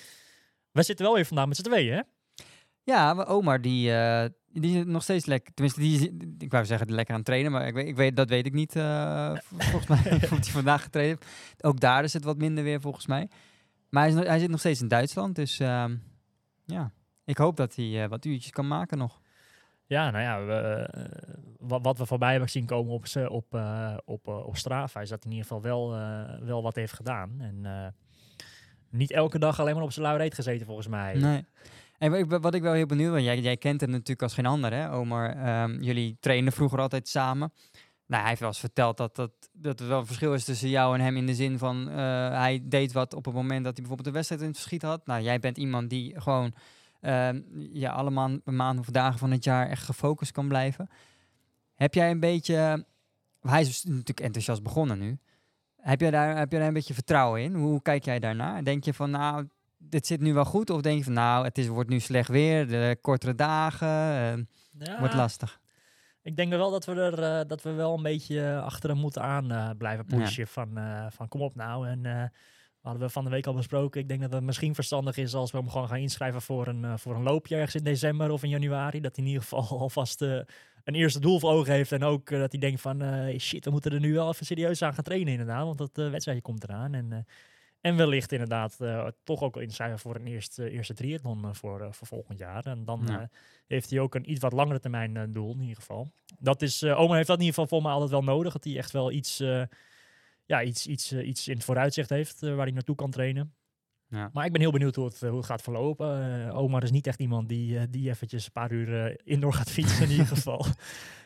We 0.72 0.82
zitten 0.82 1.04
wel 1.04 1.14
weer 1.14 1.26
vandaag 1.26 1.46
met 1.46 1.56
z'n 1.56 1.62
tweeën, 1.62 1.94
hè? 1.94 2.00
Ja, 2.85 3.15
maar 3.15 3.29
Omar, 3.29 3.61
die, 3.61 3.93
eh, 3.94 4.25
die 4.53 4.79
is 4.79 4.85
nog 4.85 5.03
steeds 5.03 5.27
lekker. 5.27 5.55
Tenminste, 5.55 5.81
die 5.81 5.94
is, 6.00 6.29
ik 6.38 6.50
wou 6.50 6.65
zeggen 6.65 6.93
lekker 6.93 7.15
aan 7.15 7.21
het 7.21 7.29
trainen, 7.29 7.53
maar 7.53 7.67
ik 7.67 7.75
weet, 7.75 7.87
ik 7.87 7.97
weet, 7.97 8.17
dat 8.17 8.29
weet 8.29 8.47
ik 8.47 8.53
niet. 8.53 8.77
eh, 8.77 9.32
volgens 9.71 9.87
mij 9.87 10.12
of 10.23 10.29
hij 10.31 10.43
vandaag 10.43 10.82
getraind 10.82 11.09
heeft. 11.11 11.65
Ook 11.65 11.81
daar 11.81 12.05
is 12.05 12.12
het 12.12 12.25
wat 12.25 12.37
minder 12.38 12.65
weer, 12.65 12.81
volgens 12.81 13.06
mij. 13.06 13.29
Maar 13.91 14.03
hij, 14.09 14.12
is, 14.12 14.27
hij 14.27 14.38
zit 14.38 14.50
nog 14.50 14.59
steeds 14.59 14.81
in 14.81 14.88
Duitsland, 14.88 15.35
dus 15.35 15.59
ehm, 15.61 15.97
ja. 16.65 16.93
Ik 17.25 17.38
hoop 17.38 17.56
dat 17.56 17.75
hij 17.75 18.03
eh, 18.03 18.09
wat 18.09 18.25
uurtjes 18.25 18.53
kan 18.53 18.69
maken 18.69 18.99
nog. 18.99 19.21
Ja, 19.87 20.11
nou 20.11 20.23
ja, 20.25 20.44
we, 20.44 20.88
wat, 21.59 21.82
wat 21.82 21.99
we 21.99 22.06
voorbij 22.06 22.31
hebben 22.31 22.50
zien 22.50 22.67
komen 22.67 22.93
op, 22.93 23.06
op, 23.29 23.61
op, 24.05 24.27
op 24.29 24.56
Strava 24.56 25.00
is 25.00 25.09
dat 25.09 25.23
hij 25.23 25.32
in 25.32 25.38
ieder 25.38 25.53
geval 25.53 25.62
wel, 25.62 25.91
wel 26.44 26.62
wat 26.62 26.75
heeft 26.75 26.93
gedaan. 26.93 27.41
En 27.41 27.94
niet 28.91 29.11
elke 29.11 29.38
dag 29.38 29.61
alleen 29.61 29.75
maar 29.75 29.82
op 29.82 29.93
zijn 29.93 30.06
lauw 30.06 30.17
reet 30.17 30.35
gezeten, 30.35 30.67
volgens 30.67 30.87
mij. 30.87 31.15
Nee. 31.15 31.44
En 32.00 32.41
wat 32.41 32.55
ik, 32.55 32.62
wel 32.62 32.73
heel 32.73 32.87
benieuwd 32.87 33.12
ben, 33.12 33.23
jij, 33.23 33.41
jij 33.41 33.56
kent 33.56 33.81
hem 33.81 33.91
natuurlijk 33.91 34.23
als 34.23 34.35
geen 34.35 34.47
ander, 34.47 34.73
hè, 34.73 34.93
Omar. 34.93 35.37
Ehm, 35.37 35.81
jullie 35.81 36.17
trainen 36.20 36.52
vroeger 36.52 36.81
altijd 36.81 37.08
samen. 37.08 37.52
Nou, 38.06 38.20
hij 38.20 38.29
heeft 38.29 38.41
wel 38.41 38.49
eens 38.49 38.58
verteld 38.58 38.97
dat, 38.97 39.17
dat, 39.17 39.31
dat 39.52 39.81
er 39.81 39.88
wel 39.88 39.99
een 39.99 40.06
verschil 40.06 40.35
is 40.35 40.44
tussen 40.44 40.69
jou 40.69 40.94
en 40.94 41.00
hem 41.00 41.17
in 41.17 41.26
de 41.26 41.35
zin 41.35 41.58
van 41.58 41.88
eh, 41.88 41.97
hij 42.29 42.61
deed 42.64 42.93
wat 42.93 43.14
op 43.14 43.25
het 43.25 43.35
moment 43.35 43.64
dat 43.64 43.73
hij 43.73 43.75
bijvoorbeeld 43.75 44.06
een 44.06 44.12
wedstrijd 44.12 44.41
in 44.41 44.47
het 44.49 44.56
verschiet 44.56 44.82
had. 44.82 45.06
Nou, 45.06 45.23
jij 45.23 45.38
bent 45.38 45.58
iemand 45.58 45.91
die 45.91 46.20
gewoon 46.20 46.55
ehm, 47.00 47.41
ja, 47.73 47.93
alle 47.93 48.11
maan- 48.11 48.41
maanden 48.44 48.81
of 48.81 48.91
dagen 48.91 49.19
van 49.19 49.31
het 49.31 49.44
jaar 49.44 49.69
echt 49.69 49.85
gefocust 49.85 50.32
kan 50.32 50.49
blijven. 50.49 50.88
Heb 51.75 51.94
jij 51.94 52.11
een 52.11 52.20
beetje, 52.20 52.87
hij 53.41 53.61
is 53.61 53.67
dus 53.67 53.85
natuurlijk 53.85 54.20
enthousiast 54.20 54.62
begonnen 54.62 54.99
nu. 54.99 55.19
Heb 55.76 56.00
jij 56.00 56.11
daar, 56.11 56.37
heb 56.37 56.50
jij 56.50 56.58
daar 56.58 56.69
een 56.69 56.75
beetje 56.75 56.94
vertrouwen 56.94 57.43
in? 57.43 57.55
Hoe 57.55 57.82
kijk 57.82 58.05
jij 58.05 58.19
daarnaar? 58.19 58.64
Denk 58.64 58.85
je 58.85 58.94
van, 58.94 59.11
nou, 59.11 59.49
dit 59.82 60.06
zit 60.06 60.21
nu 60.21 60.35
wel 60.35 60.44
goed? 60.44 60.71
Of 60.71 60.81
denk 60.81 60.99
je 60.99 61.05
van, 61.05 61.12
nou, 61.12 61.44
het 61.44 61.59
is, 61.59 61.67
wordt 61.67 61.91
nu 61.91 62.00
slecht 62.00 62.29
weer, 62.29 62.69
de 62.69 62.99
kortere 63.00 63.35
dagen, 63.35 63.88
eh, 63.88 64.37
Ja, 64.87 64.99
wordt 64.99 65.15
lastig. 65.15 65.61
Ik 66.23 66.37
denk 66.37 66.50
wel 66.53 66.71
dat 66.71 66.85
we 66.85 66.93
er 66.93 67.23
eh, 67.23 67.49
dat 67.49 67.62
we 67.62 67.73
wel 67.73 67.94
een 67.94 68.03
beetje 68.03 68.41
eh, 68.41 68.65
achter 68.65 68.91
hem 68.91 68.99
moeten 68.99 69.23
aan 69.23 69.77
blijven 69.77 70.05
Ja. 70.09 70.17
pushen. 70.17 70.47
Van, 70.47 70.79
van 71.11 71.29
kom 71.29 71.41
op 71.41 71.55
nou. 71.55 71.88
En 71.88 72.32
hadden 72.81 73.03
we 73.03 73.09
van 73.09 73.25
de 73.25 73.31
week 73.31 73.47
al 73.47 73.55
besproken. 73.55 74.00
Ik 74.00 74.09
denk 74.09 74.21
dat 74.21 74.32
het 74.32 74.43
misschien 74.43 74.75
verstandig 74.75 75.17
is 75.17 75.35
als 75.35 75.50
we 75.50 75.59
hem 75.59 75.71
gewoon 75.71 75.88
gaan 75.88 75.99
inschrijven 75.99 76.43
voor 76.43 76.67
een, 76.67 76.99
voor 76.99 77.15
een 77.15 77.23
loopje 77.23 77.55
ergens 77.55 77.75
in 77.75 77.85
december 77.85 78.31
of 78.31 78.43
in 78.43 78.49
januari. 78.49 79.00
Dat 79.00 79.17
hij 79.17 79.25
in 79.25 79.31
ieder 79.31 79.47
geval 79.49 79.79
alvast 79.81 80.21
een 80.21 80.94
eerste 80.94 81.21
doel 81.21 81.41
voor 81.41 81.50
ogen 81.50 81.73
heeft. 81.73 81.93
En 81.93 82.05
ook 82.05 82.31
dat 82.31 82.53
hij 82.53 82.61
denkt 82.61 82.81
van 82.81 83.03
shit, 83.38 83.65
we 83.65 83.71
moeten 83.71 83.93
er 83.93 84.00
nu 84.00 84.12
wel 84.12 84.29
even 84.29 84.47
serieus 84.47 84.82
aan 84.82 84.94
gaan 84.94 85.05
trainen 85.05 85.32
inderdaad. 85.32 85.65
Want 85.65 85.79
dat 85.79 86.11
wedstrijdje 86.11 86.43
komt 86.43 86.65
eraan. 86.65 86.94
En, 86.94 87.27
en 87.81 87.97
wellicht 87.97 88.32
inderdaad 88.32 88.77
eh, 88.81 89.06
toch 89.25 89.43
ook 89.43 89.56
inschrijven 89.56 89.99
voor 89.99 90.15
een 90.15 90.27
eerste, 90.27 90.71
eerste 90.71 90.94
triathlon 90.94 91.44
eh, 91.44 91.50
voor, 91.53 91.81
eh, 91.81 91.93
voor 91.93 92.06
volgend 92.06 92.38
jaar. 92.38 92.67
En 92.67 92.85
dan 92.85 93.03
Ja. 93.06 93.21
eh, 93.21 93.27
heeft 93.67 93.91
hij 93.91 93.99
ook 94.00 94.15
een 94.15 94.31
iets 94.31 94.41
wat 94.41 94.53
langere 94.53 94.81
termijn 94.81 95.17
eh, 95.17 95.23
doel 95.29 95.53
in 95.55 95.61
ieder 95.61 95.77
geval. 95.77 96.09
Dat 96.38 96.62
is, 96.62 96.82
eh 96.82 97.00
Omar 97.00 97.17
heeft 97.17 97.29
dat 97.29 97.38
in 97.38 97.44
ieder 97.44 97.61
geval 97.61 97.79
voor 97.79 97.82
mij 97.82 97.93
altijd 97.93 98.11
wel 98.11 98.23
nodig. 98.35 98.53
Dat 98.53 98.65
hij 98.65 98.77
echt 98.77 98.91
wel 98.91 99.11
iets, 99.12 99.41
eh, 99.41 99.62
ja, 100.47 100.62
iets, 100.62 100.87
iets, 100.87 101.12
eh, 101.12 101.27
iets 101.29 101.49
in 101.49 101.55
het 101.55 101.65
vooruitzicht 101.65 102.11
heeft 102.11 102.43
eh, 102.43 102.55
waar 102.55 102.65
hij 102.65 102.75
naartoe 102.75 102.97
kan 102.97 103.11
trainen. 103.11 103.55
Ja. 104.10 104.30
Maar 104.32 104.44
ik 104.44 104.52
ben 104.52 104.60
heel 104.60 104.70
benieuwd 104.70 104.94
hoe 104.94 105.04
het, 105.04 105.20
hoe 105.20 105.36
het 105.36 105.46
gaat 105.46 105.62
verlopen. 105.62 106.44
Eh, 106.48 106.58
Omar 106.58 106.82
is 106.82 106.90
niet 106.90 107.06
echt 107.06 107.20
iemand 107.20 107.48
die, 107.48 107.78
eh, 107.78 107.84
die 107.90 108.08
eventjes 108.10 108.44
een 108.44 108.52
paar 108.52 108.72
uur 108.72 109.04
eh, 109.06 109.14
indoor 109.24 109.52
gaat 109.52 109.70
fietsen 109.70 110.04
in 110.04 110.10
ieder 110.10 110.26
geval. 110.36 110.66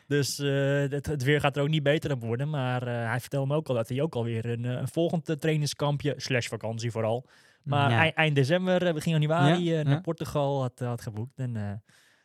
Dus 0.07 0.37
het, 0.37 1.05
het 1.05 1.23
weer 1.23 1.39
gaat 1.39 1.55
er 1.55 1.61
ook 1.63 1.69
niet 1.69 1.83
beter 1.83 2.11
op 2.11 2.21
worden. 2.21 2.49
Maar 2.49 2.87
hij 2.87 3.19
vertelde 3.19 3.47
me 3.47 3.55
ook 3.55 3.67
al 3.67 3.75
dat 3.75 3.89
hij 3.89 4.01
ook 4.01 4.15
alweer 4.15 4.45
een, 4.45 4.63
een 4.63 4.87
volgend 4.87 5.35
trainingskampje, 5.39 6.13
slash 6.17 6.47
vakantie 6.47 6.91
vooral. 6.91 7.25
Maar 7.63 7.89
Ja. 7.91 7.99
eind, 7.99 8.15
eind 8.15 8.35
december, 8.35 8.93
begin 8.93 9.11
januari, 9.11 9.63
Ja, 9.63 9.81
naar. 9.83 10.01
Portugal 10.01 10.61
had, 10.61 10.79
had 10.79 11.01
geboekt. 11.01 11.39
En 11.39 11.53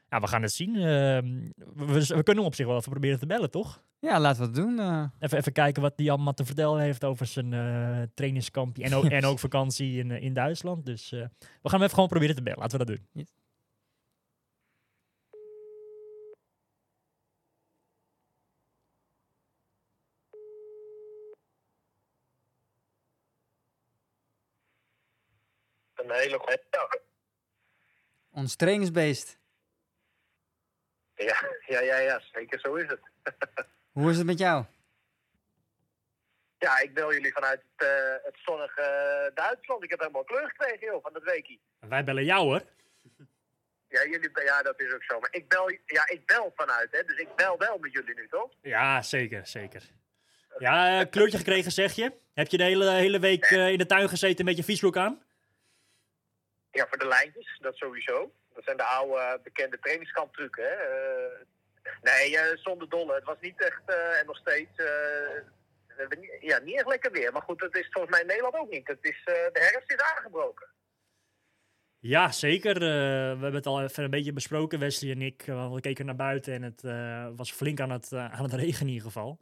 ja, 0.08 0.20
we 0.20 0.26
gaan 0.26 0.42
het 0.42 0.52
zien. 0.52 0.74
Ehm, 0.76 1.48
we, 1.56 1.84
we- 1.86 2.14
we 2.14 2.22
kunnen 2.22 2.36
hem 2.36 2.44
op 2.44 2.54
zich 2.54 2.66
wel 2.66 2.76
even 2.76 2.90
proberen 2.90 3.18
te 3.18 3.26
bellen, 3.26 3.50
toch? 3.50 3.82
Ja, 4.00 4.20
laten 4.20 4.40
we 4.40 4.46
het 4.46 4.54
doen. 4.54 4.78
eh. 4.78 5.04
Even, 5.18 5.38
even 5.38 5.52
kijken 5.52 5.82
wat 5.82 6.08
allemaal 6.08 6.34
te 6.34 6.44
vertellen 6.44 6.80
heeft 6.80 7.04
over 7.04 7.26
zijn 7.26 7.52
eh 7.52 8.02
trainingskampje. 8.14 8.82
En 8.84 8.94
ook, 8.94 9.04
en 9.04 9.24
ook 9.24 9.38
vakantie 9.38 9.98
in, 9.98 10.10
eh, 10.10 10.22
in 10.22 10.34
Duitsland. 10.34 10.86
Dus 10.86 11.12
eh, 11.12 11.20
we 11.40 11.68
gaan 11.68 11.72
hem 11.72 11.82
even 11.82 11.94
gewoon 11.94 12.08
proberen 12.08 12.34
te 12.34 12.42
bellen. 12.42 12.58
Laten 12.58 12.78
we 12.78 12.84
dat 12.84 12.96
doen. 12.96 13.06
Yes. 13.12 13.32
Een 25.94 26.10
hele 26.10 26.38
goede 26.38 26.64
dag. 26.70 26.88
Ons 28.30 28.56
trainingsbeest. 28.56 29.38
Ja, 31.14 31.36
ja, 31.66 31.80
ja, 31.80 31.98
ja, 31.98 32.20
zeker 32.32 32.60
zo 32.60 32.74
is 32.74 32.88
het. 32.88 33.00
Hoe 33.92 34.10
is 34.10 34.16
het 34.16 34.26
met 34.26 34.38
jou? 34.38 34.64
Ja, 36.58 36.78
ik 36.80 36.94
bel 36.94 37.12
jullie 37.12 37.32
vanuit 37.32 37.62
het, 37.76 37.88
eh, 37.88 38.24
het 38.24 38.36
zonnige 38.44 38.80
eh, 38.80 39.34
Duitsland. 39.34 39.84
Ik 39.84 39.90
heb 39.90 39.98
helemaal 39.98 40.24
kleur 40.24 40.48
gekregen, 40.48 40.86
joh, 40.86 41.02
van 41.02 41.12
dat 41.12 41.22
weekie. 41.22 41.60
Wij 41.78 42.04
bellen 42.04 42.24
jou 42.24 42.42
hoor. 42.44 42.62
Ja, 43.88 44.04
jullie, 44.04 44.30
ja, 44.44 44.62
dat 44.62 44.80
is 44.80 44.92
ook 44.92 45.02
zo. 45.02 45.20
Maar 45.20 45.32
ik 45.32 45.48
bel, 45.48 45.70
ja, 45.70 46.08
ik 46.08 46.26
bel 46.26 46.52
vanuit, 46.56 46.92
hè. 46.92 47.02
Dus 47.02 47.16
ik 47.18 47.34
bel 47.36 47.58
wel 47.58 47.78
met 47.78 47.92
jullie 47.92 48.14
nu, 48.14 48.28
toch? 48.28 48.50
Ja, 48.62 49.02
zeker, 49.02 49.46
zeker. 49.46 49.82
Ja, 50.58 51.00
eh, 51.00 51.10
kleurtje 51.10 51.38
gekregen 51.38 51.72
zeg 51.72 51.92
je. 51.92 52.12
Heb 52.34 52.48
je 52.48 52.56
de 52.56 52.64
hele, 52.64 52.90
hele 52.90 53.18
week 53.18 53.44
in 53.50 53.78
de 53.78 53.86
tuin 53.86 54.08
gezeten 54.08 54.44
met 54.44 54.56
je 54.56 54.64
fietsbroek 54.64 54.96
aan? 54.96 55.22
Ja, 56.70 56.86
voor 56.88 56.98
de 56.98 57.06
lijntjes, 57.06 57.58
dat 57.60 57.76
sowieso. 57.76 58.32
Dat 58.54 58.64
zijn 58.64 58.76
de 58.76 58.84
oude 58.84 59.40
bekende 59.42 59.78
trainingskamptrucken, 59.78 60.64
hè. 60.64 60.76
Nee, 62.02 62.38
eh, 62.38 62.56
zonder 62.56 62.88
dolle. 62.88 63.14
Het 63.14 63.24
was 63.24 63.36
niet 63.40 63.64
echt, 63.64 63.82
eh, 63.86 64.18
en 64.18 64.26
nog 64.26 64.36
steeds, 64.36 64.76
eh, 64.76 66.40
ja, 66.40 66.58
niet 66.58 66.76
echt 66.76 66.86
lekker 66.86 67.12
weer. 67.12 67.32
Maar 67.32 67.42
goed, 67.42 67.58
dat 67.58 67.76
is 67.76 67.88
volgens 67.90 68.12
mij 68.12 68.20
in 68.20 68.26
Nederland 68.26 68.54
ook 68.54 68.70
niet. 68.70 68.86
Het 68.88 68.98
is, 69.00 69.22
de 69.24 69.50
herfst 69.52 69.92
is 69.92 70.00
aangebroken. 70.16 70.68
Ja, 71.98 72.30
zeker. 72.30 72.78
We 72.78 72.84
hebben 73.40 73.54
het 73.54 73.66
al 73.66 73.82
even 73.82 74.04
een 74.04 74.10
beetje 74.10 74.32
besproken, 74.32 74.78
Wesley 74.78 75.10
en 75.10 75.22
ik. 75.22 75.46
Uh, 75.46 75.72
we 75.72 75.80
keken 75.80 76.06
naar 76.06 76.16
buiten 76.16 76.54
en 76.54 76.62
het 76.62 76.82
was 77.36 77.52
flink 77.52 77.80
aan 77.80 77.90
het, 77.90 78.12
aan 78.12 78.42
het 78.42 78.52
regenen 78.52 78.86
in 78.86 78.88
ieder 78.88 79.06
geval. 79.06 79.40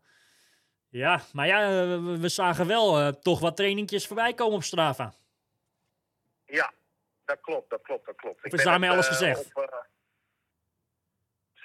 Ja, 0.89 1.21
maar 1.33 1.47
ja, 1.47 1.71
we, 1.87 2.19
we 2.19 2.29
zagen 2.29 2.67
wel 2.67 3.19
toch 3.19 3.41
wat 3.41 3.57
trainingjes 3.57 4.07
voorbij 4.07 4.35
komen 4.35 4.57
op 4.57 4.63
Strava. 4.63 5.15
Ja, 6.45 6.73
dat 7.25 7.41
klopt, 7.41 7.71
dat 7.71 7.83
klopt, 7.83 8.07
dat 8.07 8.17
klopt. 8.17 8.45
is 8.45 8.51
ben 8.51 8.65
daarmee 8.65 8.91
alles 8.91 9.09
gezegd? 9.09 9.55
op, 9.55 9.89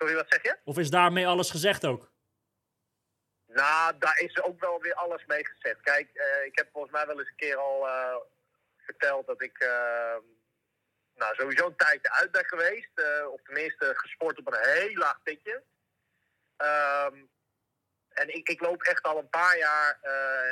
Sorry, 0.04 0.18
wat 0.18 0.32
zeg 0.32 0.44
je? 0.44 0.58
Of 0.64 0.78
is 0.78 0.90
daarmee 0.90 1.28
alles 1.28 1.50
gezegd 1.50 1.86
ook? 1.86 2.12
Nou, 3.48 3.98
daar 3.98 4.20
is 4.20 4.42
ook 4.44 4.60
wel 4.60 4.82
weer 4.82 4.94
alles 4.94 5.26
mee 5.26 5.46
gezegd. 5.46 5.82
Kijk, 5.82 6.10
eh, 6.14 6.46
ik 6.46 6.58
heb 6.58 6.70
volgens 6.72 6.94
mij 6.94 7.06
wel 7.06 7.20
eens 7.20 7.30
een 7.30 7.36
keer 7.36 7.58
al 7.58 7.88
eh, 7.88 8.16
verteld 8.78 9.28
dat 9.28 9.42
ik 9.42 9.58
eh, 9.60 10.16
nou, 11.16 11.36
sowieso 11.36 11.66
een 11.68 11.76
tijdje 11.76 12.12
uit 12.12 12.32
ben 12.32 12.46
geweest. 12.46 12.90
eh, 12.94 13.28
of 13.32 13.42
tenminste 13.44 13.92
gesport 13.96 14.40
op 14.40 14.48
een 14.48 14.60
heel 14.62 14.96
laag 14.98 15.24
pitje. 15.24 15.64
Ehm, 16.58 17.16
en 18.10 18.36
ik, 18.36 18.50
ik 18.50 18.62
loop 18.62 18.82
echt 18.82 19.04
al 19.04 19.18
een 19.18 19.30
paar 19.30 19.58
jaar. 19.58 20.00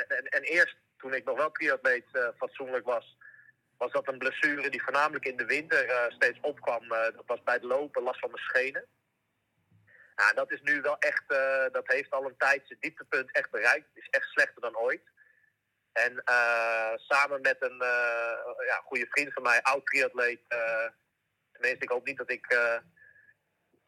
en, 0.08 0.28
en 0.28 0.42
eerst 0.42 0.76
toen 0.96 1.14
ik 1.14 1.24
nog 1.24 1.36
wel 1.36 1.50
triatleet 1.50 2.06
fatsoenlijk 2.36 2.84
was, 2.84 3.16
was 3.76 3.92
dat 3.92 4.08
een 4.08 4.18
blessure 4.18 4.70
die 4.70 4.82
voornamelijk 4.82 5.24
in 5.24 5.36
de 5.36 5.44
winter 5.44 6.12
steeds 6.12 6.38
opkwam. 6.40 6.88
Dat 6.88 7.26
was 7.26 7.42
bij 7.42 7.54
het 7.54 7.62
lopen 7.62 8.02
last 8.02 8.18
van 8.20 8.30
mijn 8.30 8.42
schenen. 8.42 8.88
Ja, 10.16 10.32
dat 10.32 10.50
is 10.50 10.60
nu 10.62 10.80
wel 10.80 10.98
echt, 10.98 11.22
eh, 11.26 11.64
dat 11.72 11.86
heeft 11.86 12.10
al 12.10 12.24
een 12.24 12.36
tijd 12.36 12.62
zijn 12.66 12.78
dieptepunt 12.80 13.32
echt 13.32 13.50
bereikt. 13.50 13.86
Het 13.94 14.02
is 14.04 14.08
echt 14.10 14.28
slechter 14.28 14.60
dan 14.60 14.76
ooit. 14.76 15.02
En 15.92 16.22
eh, 16.24 16.92
samen 16.96 17.40
met 17.40 17.56
een 17.58 17.80
eh, 17.80 18.66
ja, 18.66 18.80
goede 18.84 19.06
vriend 19.10 19.32
van 19.32 19.42
mij, 19.42 19.62
oud 19.62 19.86
triatleet. 19.86 20.40
tenminste, 21.52 21.84
ik 21.84 21.90
hoop 21.90 22.06
niet 22.06 22.16
dat 22.18 22.30
ik 22.30 22.46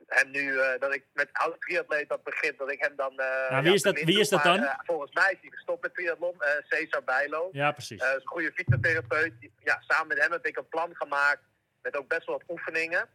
hem 0.07 0.31
nu, 0.31 0.54
dat 0.78 0.95
ik 0.95 1.04
met 1.12 1.28
oud 1.33 1.61
triatleet 1.61 2.09
dat 2.09 2.23
begint, 2.25 2.59
dat 2.59 2.71
ik 2.71 2.81
hem 2.81 2.97
dan... 2.97 3.14
Nou, 3.14 3.62
wie 3.62 3.75
is 3.75 3.83
dat- 3.83 4.00
wie 4.00 4.21
is 4.21 4.28
dat 4.28 4.43
dan? 4.43 4.76
volgens 4.85 5.12
mij 5.12 5.33
is 5.33 5.38
hij 5.40 5.50
gestopt 5.50 5.83
met 5.83 5.95
triathlon, 5.95 6.43
Cesar 6.69 7.04
Bijlo. 7.04 7.49
Ja, 7.52 7.73
precies. 7.73 8.02
Is 8.02 8.09
een 8.14 8.21
goede 8.25 8.52
fysiotherapeut. 8.52 9.33
Ja, 9.59 9.81
samen 9.81 10.07
met 10.09 10.19
hem 10.19 10.33
heb 10.33 10.47
ik 10.47 10.57
een 10.57 10.69
plan 10.69 10.97
gemaakt. 10.97 11.43
Met 11.83 11.97
ook 11.97 12.09
best 12.09 12.26
wel 12.26 12.38
wat 12.38 12.49
oefeningen. 12.50 13.09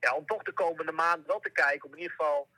Ja, 0.00 0.14
om 0.14 0.26
toch 0.26 0.42
de 0.42 0.52
komende 0.52 0.92
maand 0.92 1.26
wel 1.26 1.40
te 1.40 1.50
kijken. 1.50 1.88
Om 1.88 1.94
in 1.94 2.00
ieder 2.00 2.16
geval 2.16 2.48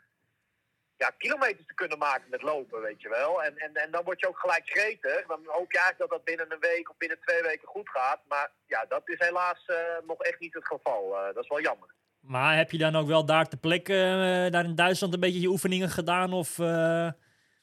ja, 1.02 1.11
kilometers 1.18 1.66
te 1.66 1.75
kunnen 1.75 1.99
maken 1.99 2.30
met 2.30 2.42
lopen, 2.42 2.80
weet 2.80 3.02
je 3.02 3.08
wel. 3.08 3.42
En, 3.42 3.56
en, 3.56 3.75
en 3.75 3.90
dan 3.90 4.04
word 4.04 4.20
je 4.20 4.28
ook 4.28 4.38
gelijk 4.38 4.66
gretig. 4.68 5.26
Dan 5.26 5.40
hoop 5.44 5.72
je 5.72 5.78
eigenlijk 5.78 5.99
dat 5.99 6.11
dat 6.11 6.25
binnen 6.25 6.52
een 6.52 6.66
week 6.70 6.90
of 6.90 6.96
binnen 6.96 7.20
twee 7.20 7.42
weken 7.42 7.68
goed 7.68 7.88
gaat. 7.88 8.20
Maar 8.28 8.50
ja, 8.66 8.84
dat 8.88 9.08
is 9.08 9.18
helaas 9.18 9.64
eh, 9.66 9.76
nog 10.06 10.22
echt 10.22 10.40
niet 10.40 10.54
het 10.54 10.66
geval. 10.66 11.16
Eh, 11.16 11.34
dat 11.34 11.42
is 11.42 11.49
wel 11.49 11.61
jammer. 11.61 11.88
Maar 12.20 12.56
heb 12.56 12.70
je 12.70 12.78
dan 12.78 12.96
ook 12.96 13.06
wel 13.06 13.25
daar 13.25 13.49
ter 13.49 13.58
plekke, 13.58 13.94
eh, 13.94 14.52
daar 14.52 14.64
in 14.64 14.75
Duitsland, 14.75 15.14
een 15.14 15.20
beetje 15.20 15.40
je 15.40 15.49
oefeningen 15.49 15.88
gedaan? 15.88 16.32
Of 16.32 16.56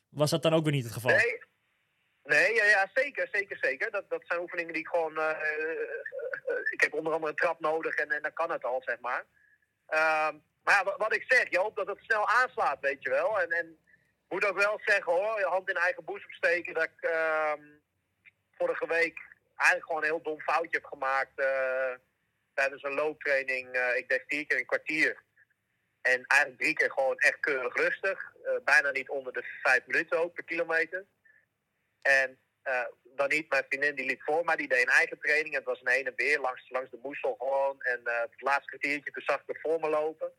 was 0.10 0.30
dat 0.30 0.44
dan 0.44 0.54
ook 0.54 0.64
weer 0.64 0.74
niet 0.74 0.84
het 0.84 0.94
geval? 0.94 1.12
Nee, 1.12 1.44
nee 2.24 2.54
ja, 2.54 2.64
ja, 2.64 2.90
zeker, 2.94 3.28
zeker, 3.32 3.58
zeker. 3.62 3.92
Dat, 3.92 4.10
dat 4.10 4.22
zijn 4.28 4.40
oefeningen 4.40 4.74
die 4.74 4.82
ik 4.82 4.88
gewoon... 4.88 5.14
ik 6.70 6.82
heb 6.82 6.94
onder 6.94 7.14
andere 7.14 7.32
een 7.32 7.38
trap 7.38 7.60
nodig 7.60 7.96
en, 7.96 8.10
en 8.10 8.22
dan 8.22 8.34
kan 8.34 8.52
het 8.52 8.64
al, 8.66 8.82
zeg 8.86 9.00
maar. 9.00 9.26
Ehm, 9.90 10.36
maar 10.64 10.84
wat, 10.98 11.16
ik 11.16 11.26
zeg, 11.28 11.50
je 11.50 11.60
hoopt 11.60 11.76
dat 11.76 11.88
het 11.88 12.00
snel 12.02 12.28
aanslaat, 12.28 12.80
weet 12.80 13.04
je 13.04 13.10
wel. 13.10 13.42
En, 13.42 13.50
en 13.52 13.80
moet 14.28 14.46
ook 14.46 14.58
wel 14.58 14.80
zeggen 14.86 15.14
hoor, 15.14 15.40
je 15.40 15.46
hand 15.46 15.70
in 15.70 15.76
eigen 15.76 16.04
boezem 16.04 16.32
steken... 16.32 16.74
dat 16.74 16.84
ik 16.84 17.02
ehm, 17.02 17.64
vorige 18.58 18.88
week 18.88 19.20
eigenlijk 19.56 19.86
gewoon 19.86 20.02
een 20.02 20.10
heel 20.10 20.22
dom 20.22 20.42
foutje 20.42 20.78
heb 20.78 20.86
gemaakt... 20.86 21.40
eh, 21.40 21.94
tijdens 22.54 22.84
een 22.84 22.94
looptraining. 22.94 23.72
Eh, 23.72 23.98
ik 23.98 24.10
deed 24.10 24.24
vier 24.28 24.46
keer 24.46 24.58
een 24.58 24.66
kwartier. 24.66 25.24
En 26.02 26.26
eigenlijk 26.28 26.62
drie 26.62 26.74
keer 26.74 26.92
gewoon 26.92 27.18
echt 27.18 27.40
keurig 27.40 27.76
rustig. 27.76 28.36
Eh, 28.44 28.52
bijna 28.64 28.92
niet 28.92 29.10
onder 29.10 29.34
de 29.34 29.44
vijf 29.64 29.86
minuten 29.86 30.20
ook 30.20 30.34
per 30.34 30.44
kilometer. 30.44 31.06
En 32.02 32.40
dan 33.20 33.30
niet, 33.30 33.50
mijn 33.50 33.66
vriendin 33.70 33.96
die 33.96 34.06
liep 34.06 34.22
voor 34.22 34.46
mij, 34.46 34.56
die 34.56 34.68
deed 34.68 34.82
een 34.82 35.00
eigen 35.02 35.20
training. 35.20 35.56
Het 35.56 35.64
was 35.64 35.80
een 35.82 35.92
heen 35.92 36.06
en 36.06 36.14
weer 36.16 36.40
langs, 36.40 36.70
langs 36.70 36.92
de 36.92 37.00
moesel 37.04 37.36
gewoon. 37.40 37.76
En 37.82 38.00
eh, 38.04 38.22
het 38.22 38.42
laatste 38.42 38.70
kwartiertje, 38.70 39.12
toen 39.12 39.24
zag 39.26 39.42
ik 39.42 39.50
er 39.56 39.60
voor 39.62 39.80
me 39.80 39.90
lopen. 39.90 40.32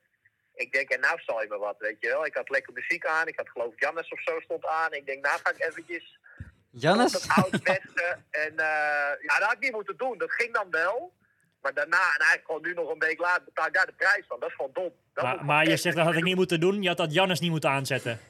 Ik 0.55 0.73
denk, 0.73 0.89
en 0.91 1.01
nou 1.01 1.19
zal 1.21 1.43
je 1.43 1.49
me 1.49 1.59
wat, 1.59 1.79
weet 1.79 1.97
je 2.01 2.09
wel. 2.09 2.27
Ik 2.27 2.35
had 2.35 2.49
lekker 2.49 2.73
muziek 2.73 3.07
aan. 3.07 3.27
Ik 3.27 3.37
had 3.37 3.49
geloof 3.49 3.73
ik 3.73 3.81
Jannes 3.81 4.09
of 4.09 4.23
zo 4.23 4.41
stond 4.41 4.67
aan. 4.67 4.93
Ik 4.93 5.07
denk, 5.07 5.25
nou 5.25 5.39
ga 5.43 5.51
ik 5.51 5.61
eventjes 5.69 6.19
op 6.39 6.45
Jannes? 6.71 7.13
het. 7.13 7.27
En 8.45 8.53
eh, 8.57 9.11
ja, 9.27 9.39
dat 9.39 9.49
had 9.49 9.53
ik 9.53 9.61
niet 9.61 9.73
moeten 9.73 9.97
doen. 9.97 10.19
Dat 10.19 10.33
ging 10.33 10.55
dan 10.55 10.71
wel. 10.71 11.13
Maar 11.61 11.75
daarna, 11.75 11.97
en 11.97 12.25
eigenlijk 12.27 12.47
gewoon 12.47 12.63
nu 12.63 12.73
nog 12.75 12.91
een 12.91 12.99
week 12.99 13.19
later, 13.19 13.45
betaal 13.45 13.67
ik 13.67 13.75
daar 13.75 13.87
de 13.87 13.93
prijs 13.93 14.25
van. 14.29 14.41
Dat 14.41 14.49
is 14.49 14.55
gewoon 14.55 14.71
dom. 14.73 14.93
Dat 15.15 15.25
Maar, 15.25 15.45
maar 15.45 15.69
je 15.69 15.77
zegt 15.77 15.97
dat 15.97 16.07
had 16.07 16.15
ik 16.15 16.23
niet 16.23 16.37
moeten 16.37 16.61
doen. 16.61 16.83
Je 16.83 16.89
had 16.89 16.97
dat 16.97 17.13
Jannes 17.13 17.41
niet 17.41 17.51
moeten 17.51 17.71
aanzetten. 17.71 18.21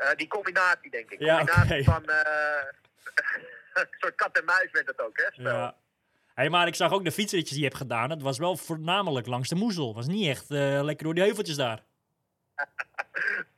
Eh, 0.00 0.14
die 0.16 0.28
combinatie, 0.28 0.90
denk 0.90 1.10
ik. 1.10 1.18
Ja, 1.20 1.36
combinatie 1.36 1.84
van... 1.84 2.04
eh, 2.08 2.64
een 3.82 3.86
soort 3.98 4.14
kat 4.14 4.38
en 4.38 4.44
muis 4.44 4.70
werd 4.70 4.86
het 4.86 5.00
ook, 5.00 5.16
hè? 5.16 5.26
Spel. 5.32 5.56
Ja. 5.56 5.76
Hey, 6.34 6.48
maar 6.50 6.66
ik 6.66 6.74
zag 6.74 6.92
ook 6.92 7.04
de 7.04 7.12
fietsritjes 7.12 7.50
die 7.50 7.58
je 7.58 7.64
hebt 7.64 7.76
gedaan. 7.76 8.08
Dat 8.08 8.22
was 8.22 8.38
wel 8.38 8.56
voornamelijk 8.56 9.26
langs 9.26 9.48
de 9.48 9.54
moezel. 9.54 9.86
Het 9.86 9.96
was 9.96 10.06
niet 10.06 10.28
echt 10.28 10.50
eh, 10.50 10.80
lekker 10.82 11.04
door 11.04 11.14
die 11.14 11.22
heuveltjes 11.24 11.56
daar. 11.56 11.82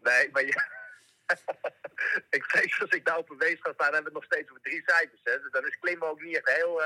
Nee, 0.02 0.30
maar 0.32 0.44
je... 0.44 0.62
ik 2.37 2.44
vrees 2.44 2.80
als 2.80 2.90
ik 2.90 3.04
daar 3.06 3.16
op 3.16 3.30
een 3.30 3.38
wees 3.38 3.58
ga 3.61 3.72
staan, 3.72 3.92
hebben 3.92 4.12
we 4.12 4.18
het 4.18 4.20
nog 4.20 4.25
steeds 4.25 4.50
over 4.50 4.62
drie 4.62 4.82
cijfers. 4.87 5.20
Hè? 5.25 5.40
Dus 5.40 5.50
dan 5.50 5.66
is 5.66 5.78
klimmen 5.78 6.08
ook 6.08 6.20
niet 6.22 6.37
echt 6.37 6.56
heel... 6.56 6.82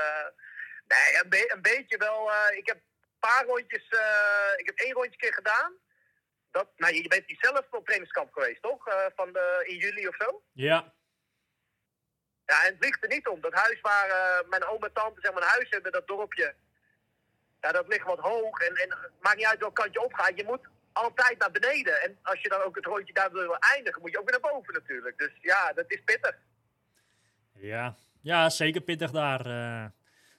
Nee, 0.87 1.23
een, 1.23 1.29
be- 1.29 1.51
een 1.55 1.61
beetje 1.61 1.97
wel... 1.97 2.31
ik 2.55 2.67
heb 2.67 2.75
een 2.75 3.19
paar 3.19 3.45
rondjes... 3.45 3.85
ik 4.57 4.65
heb 4.65 4.77
één 4.77 4.93
rondje 4.93 5.17
keer 5.17 5.33
gedaan. 5.33 5.71
Dat, 6.57 6.67
nou, 6.75 6.93
je 6.95 7.07
bent 7.07 7.27
hier 7.27 7.37
zelf 7.39 7.65
op 7.71 7.85
trainingskamp 7.85 8.33
geweest, 8.33 8.61
toch? 8.61 8.87
Eh, 8.87 9.05
van 9.15 9.33
de, 9.33 9.63
in 9.67 9.77
juli 9.77 10.07
of 10.07 10.15
zo? 10.15 10.41
Ja. 10.53 10.93
Ja, 12.45 12.63
en 12.63 12.73
het 12.73 12.83
ligt 12.83 13.03
er 13.03 13.09
niet 13.09 13.27
om. 13.27 13.41
Dat 13.41 13.53
huis 13.53 13.81
waar 13.81 14.09
eh, 14.09 14.49
mijn 14.49 14.65
oom 14.65 14.83
en 14.83 14.93
tante 14.93 15.21
zeg 15.21 15.33
maar, 15.33 15.41
een 15.41 15.57
huis 15.57 15.69
hebben, 15.69 15.91
dat 15.91 16.07
dorpje, 16.07 16.55
ja, 17.61 17.71
dat 17.71 17.87
ligt 17.87 18.05
wat 18.05 18.19
hoog. 18.19 18.59
En, 18.59 18.75
en 18.75 18.89
het 18.89 19.11
maakt 19.21 19.37
niet 19.37 19.45
uit 19.45 19.59
welk 19.59 19.75
kant 19.75 19.93
je 19.93 20.03
opgaat. 20.03 20.37
Je 20.37 20.43
moet 20.45 20.67
altijd 20.93 21.39
naar 21.39 21.51
beneden. 21.51 22.01
En 22.01 22.17
als 22.21 22.41
je 22.41 22.49
dan 22.49 22.61
ook 22.61 22.75
het 22.75 22.85
rondje 22.85 23.13
daar 23.13 23.31
wil 23.31 23.57
eindigen, 23.57 24.01
moet 24.01 24.11
je 24.11 24.19
ook 24.19 24.29
weer 24.29 24.39
naar 24.39 24.51
boven 24.51 24.73
natuurlijk. 24.73 25.17
Dus 25.17 25.31
ja, 25.41 25.73
dat 25.73 25.85
is 25.87 26.01
pittig. 26.05 26.37
Ja. 27.53 27.95
ja, 28.21 28.49
zeker 28.49 28.81
pittig 28.81 29.11
daar. 29.11 29.41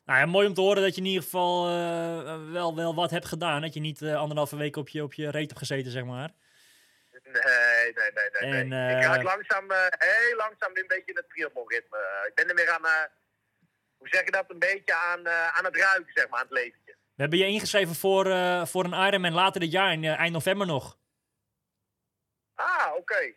Nou 0.08 0.20
ja, 0.20 0.26
mooi 0.26 0.46
om 0.46 0.54
te 0.54 0.60
horen 0.60 0.82
dat 0.82 0.94
je 0.94 1.00
in 1.00 1.06
ieder 1.06 1.22
geval 1.22 1.68
eh, 1.68 2.50
wel, 2.52 2.76
wel 2.76 2.94
wat 2.94 3.10
hebt 3.10 3.26
gedaan. 3.26 3.60
Dat 3.60 3.74
je 3.74 3.80
niet 3.80 4.02
eh, 4.02 4.16
anderhalve 4.16 4.56
week 4.56 4.76
op 4.76 4.88
je, 4.88 5.02
op 5.02 5.14
je 5.14 5.30
reet 5.30 5.46
hebt 5.46 5.58
gezeten, 5.58 5.90
zeg 5.90 6.04
maar. 6.04 6.30
Nee, 7.32 7.92
nee, 7.92 8.10
nee, 8.14 8.50
nee. 8.50 8.60
En, 8.60 8.68
nee. 8.68 8.96
Ik 8.96 9.02
eh, 9.02 9.08
raak 9.08 9.22
langzaam, 9.22 9.70
eh, 9.70 9.86
heel 9.98 10.36
langzaam 10.36 10.72
weer 10.72 10.82
een 10.82 10.88
beetje 10.88 11.10
in 11.12 11.16
het 11.16 11.28
triathlonritme. 11.28 11.96
Eh, 11.96 12.28
ik 12.28 12.34
ben 12.34 12.48
er 12.48 12.54
weer 12.54 12.70
aan, 12.70 13.10
hoe 13.96 14.08
zeg 14.08 14.24
je 14.24 14.30
dat, 14.30 14.50
een 14.50 14.58
beetje 14.58 14.94
aan, 14.94 15.28
aan 15.28 15.64
het 15.64 15.76
ruiken, 15.76 16.12
zeg 16.14 16.28
maar, 16.28 16.40
aan 16.40 16.46
het 16.46 16.54
leventje. 16.54 16.96
We 17.14 17.22
hebben 17.22 17.38
je 17.38 17.46
ingeschreven 17.46 17.94
voor, 17.94 18.24
voor 18.66 18.84
een 18.84 19.06
Ironman 19.06 19.32
later 19.32 19.60
dit 19.60 19.72
jaar, 19.72 19.92
in 19.92 20.04
eind 20.04 20.32
november 20.32 20.66
nog. 20.66 20.98
Ah, 22.54 22.94
oké. 22.96 23.32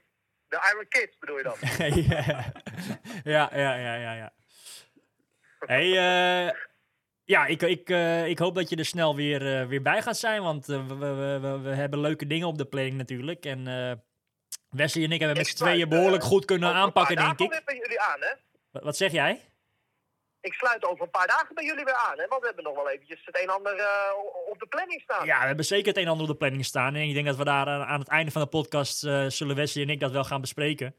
De 0.48 0.70
Iron 0.72 0.88
Kids 0.88 1.18
bedoel 1.18 1.38
je 1.38 1.44
dan? 1.44 1.58
ja, 3.34 3.50
ja, 3.54 3.76
ja, 3.76 3.96
ja, 3.96 4.14
ja. 4.14 4.34
Hey, 5.66 5.98
eh, 5.98 6.54
ja, 7.24 7.46
ik, 7.46 7.62
ik, 7.62 7.90
eh, 7.90 8.28
ik 8.28 8.40
hoop 8.40 8.56
dat 8.56 8.70
je 8.70 8.76
er 8.76 8.86
snel 8.86 9.16
weer, 9.16 9.60
eh, 9.60 9.68
weer 9.68 9.82
bij 9.82 10.02
gaat 10.02 10.18
zijn, 10.18 10.42
want 10.42 10.66
we, 10.66 10.86
we, 10.86 11.40
we, 11.42 11.60
we 11.64 11.70
hebben 11.70 12.00
leuke 12.00 12.28
dingen 12.28 12.48
op 12.48 12.58
de 12.58 12.66
planning 12.66 12.98
natuurlijk. 12.98 13.46
En 13.46 13.64
Wesley 14.70 15.04
en 15.04 15.12
ik 15.12 15.20
hebben 15.20 15.38
met 15.38 15.48
Ik 15.48 15.58
z'n 15.58 15.64
tweeën 15.64 15.90
behoorlijk 15.90 16.24
eh, 16.24 16.30
goed 16.30 16.46
kunnen 16.46 16.74
aanpakken, 16.74 17.16
denk 17.16 17.40
ik. 17.40 17.62
bij 17.66 17.76
jullie 17.76 18.02
aan, 18.02 18.22
hè? 18.22 18.34
Wat, 18.72 18.84
wat 18.84 18.98
zeg 18.98 19.12
jij? 19.12 19.42
Ik 20.42 20.54
sluit 20.54 20.86
over 20.86 21.04
een 21.04 21.10
paar 21.10 21.28
dagen 21.28 21.56
bij 21.56 21.66
jullie 21.66 21.84
weer 21.84 21.96
aan, 22.10 22.20
hè? 22.20 22.28
Want 22.28 22.42
we 22.42 22.48
hebben 22.48 22.64
nog 22.64 22.76
wel 22.76 22.90
eventjes 22.90 23.26
het 23.26 23.36
een 23.36 23.42
en 23.42 23.54
ander 23.54 23.72
op 24.50 24.60
de 24.60 24.68
planning 24.68 25.02
staan. 25.02 25.26
Ja, 25.26 25.40
we 25.40 25.46
hebben 25.46 25.66
zeker 25.66 25.88
het 25.88 25.98
een 25.98 26.04
en 26.04 26.10
ander 26.10 26.26
op 26.26 26.32
de 26.32 26.38
planning 26.38 26.66
staan. 26.66 26.96
En 26.96 27.02
ik 27.02 27.14
denk 27.14 27.26
dat 27.26 27.38
we 27.38 27.44
daar 27.44 27.68
aan, 27.68 28.00
het 28.00 28.10
einde 28.10 28.32
van 28.32 28.42
de 28.42 28.48
podcast 28.48 29.00
zullen 29.28 29.56
Wesley 29.56 29.84
en 29.84 29.90
ik 29.90 30.00
dat 30.00 30.12
wel 30.12 30.24
gaan 30.24 30.42
bespreken. 30.42 30.96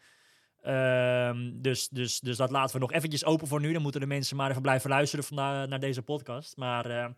Ehm, 0.62 1.50
dus, 1.54 1.88
dus, 1.88 2.20
dus 2.20 2.36
dat 2.36 2.50
laten 2.50 2.74
we 2.74 2.80
nog 2.80 2.92
eventjes 2.92 3.24
open 3.24 3.46
voor 3.46 3.60
nu. 3.60 3.72
Dan 3.72 3.82
moeten 3.82 4.00
de 4.00 4.06
mensen 4.06 4.36
maar 4.36 4.50
even 4.50 4.62
blijven 4.62 4.90
luisteren 4.90 5.24
van, 5.24 5.36
naar 5.68 5.80
deze 5.80 6.02
podcast. 6.02 6.56
Maar 6.56 6.86
eh, 6.86 7.08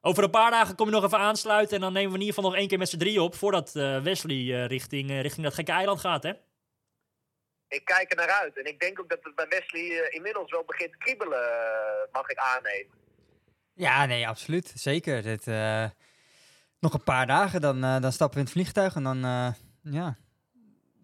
over 0.00 0.24
een 0.24 0.30
paar 0.30 0.50
dagen 0.50 0.74
kom 0.74 0.86
je 0.86 0.92
nog 0.92 1.04
even 1.04 1.18
aansluiten. 1.18 1.76
En 1.76 1.82
dan 1.82 1.92
nemen 1.92 2.08
we 2.08 2.14
in 2.14 2.20
ieder 2.20 2.34
geval 2.34 2.50
nog 2.50 2.58
één 2.58 2.68
keer 2.68 2.78
met 2.78 2.88
z'n 2.88 2.98
drie 2.98 3.22
op. 3.22 3.34
Voordat 3.34 3.76
eh, 3.76 4.02
Wesley 4.02 4.36
eh, 4.36 4.66
richting, 4.66 5.10
eh, 5.10 5.20
richting 5.20 5.44
dat 5.44 5.54
gekke 5.54 5.72
eiland 5.72 6.00
gaat, 6.00 6.22
hè? 6.22 6.32
Ik 7.68 7.84
kijk 7.84 8.10
er 8.10 8.16
naar 8.16 8.40
uit. 8.42 8.58
En 8.58 8.64
ik 8.64 8.80
denk 8.80 9.00
ook 9.00 9.08
dat 9.08 9.18
het 9.22 9.34
bij 9.34 9.48
Wesley 9.48 10.00
eh, 10.00 10.14
inmiddels 10.14 10.50
wel 10.50 10.64
begint 10.64 10.92
te 10.92 10.98
kriebelen, 10.98 11.42
eh, 11.42 12.12
mag 12.12 12.28
ik 12.28 12.38
aannemen. 12.38 12.94
Ja, 13.74 14.06
nee, 14.06 14.28
absoluut. 14.28 14.72
Zeker. 14.74 15.22
Dit, 15.22 15.46
eh, 15.46 15.84
nog 16.78 16.94
een 16.94 17.02
paar 17.04 17.26
dagen, 17.26 17.60
dan, 17.60 17.84
eh, 17.84 18.00
dan 18.00 18.12
stappen 18.12 18.34
we 18.34 18.38
in 18.38 18.44
het 18.44 18.54
vliegtuig 18.54 18.94
en 18.94 19.02
dan, 19.02 19.24
eh, 19.24 19.52
ja, 19.82 20.16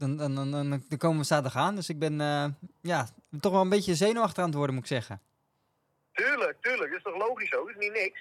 dan, 0.01 0.17
dan, 0.17 0.35
dan, 0.35 0.51
dan, 0.51 0.83
dan 0.89 0.99
komen 0.99 1.19
we 1.19 1.25
zaterdag 1.25 1.63
aan. 1.63 1.75
Dus 1.75 1.89
ik 1.89 1.99
ben 1.99 2.21
eh, 2.21 2.47
ja, 2.81 3.09
toch 3.41 3.53
wel 3.53 3.61
een 3.61 3.69
beetje 3.69 3.95
zenuwachtig 3.95 4.39
aan 4.39 4.49
het 4.49 4.55
worden, 4.55 4.75
moet 4.75 4.85
ik 4.85 4.91
zeggen. 4.91 5.21
Tuurlijk, 6.13 6.57
tuurlijk. 6.61 6.91
Dat 6.91 6.99
is 6.99 7.03
toch 7.13 7.29
logisch 7.29 7.55
ook? 7.55 7.67
Dat 7.67 7.77
is 7.77 7.89
niet 7.89 8.03
niks. 8.03 8.21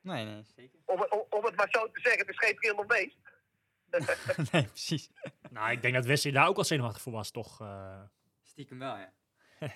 Nee, 0.00 0.24
nee, 0.24 0.42
zeker. 0.56 0.78
Om, 0.84 1.06
om, 1.08 1.24
om 1.30 1.44
het 1.44 1.56
maar 1.56 1.68
zo 1.70 1.90
te 1.90 2.00
zeggen, 2.00 2.20
het 2.20 2.28
is 2.28 2.38
geen 2.38 2.56
triathlon 2.56 2.86
beest. 2.86 3.16
nee, 4.52 4.64
precies. 4.64 5.10
Nou, 5.50 5.70
ik 5.70 5.82
denk 5.82 5.94
dat 5.94 6.04
Wesley 6.04 6.32
daar 6.32 6.48
ook 6.48 6.56
al 6.56 6.64
zenuwachtig 6.64 7.02
voor 7.02 7.12
was, 7.12 7.30
toch? 7.30 7.60
eh. 7.60 8.00
Stiekem 8.42 8.78
wel, 8.78 8.96
ja. 8.96 9.12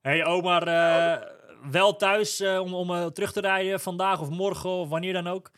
Hey 0.00 0.24
Omar, 0.24 0.66
eh, 0.66 1.28
wel 1.70 1.96
thuis 1.96 2.40
eh, 2.40 2.60
om, 2.60 2.74
om 2.74 3.12
terug 3.12 3.32
te 3.32 3.40
rijden 3.40 3.80
vandaag 3.80 4.20
of 4.20 4.30
morgen 4.30 4.70
of 4.70 4.88
wanneer 4.88 5.12
dan 5.12 5.26
ook. 5.26 5.50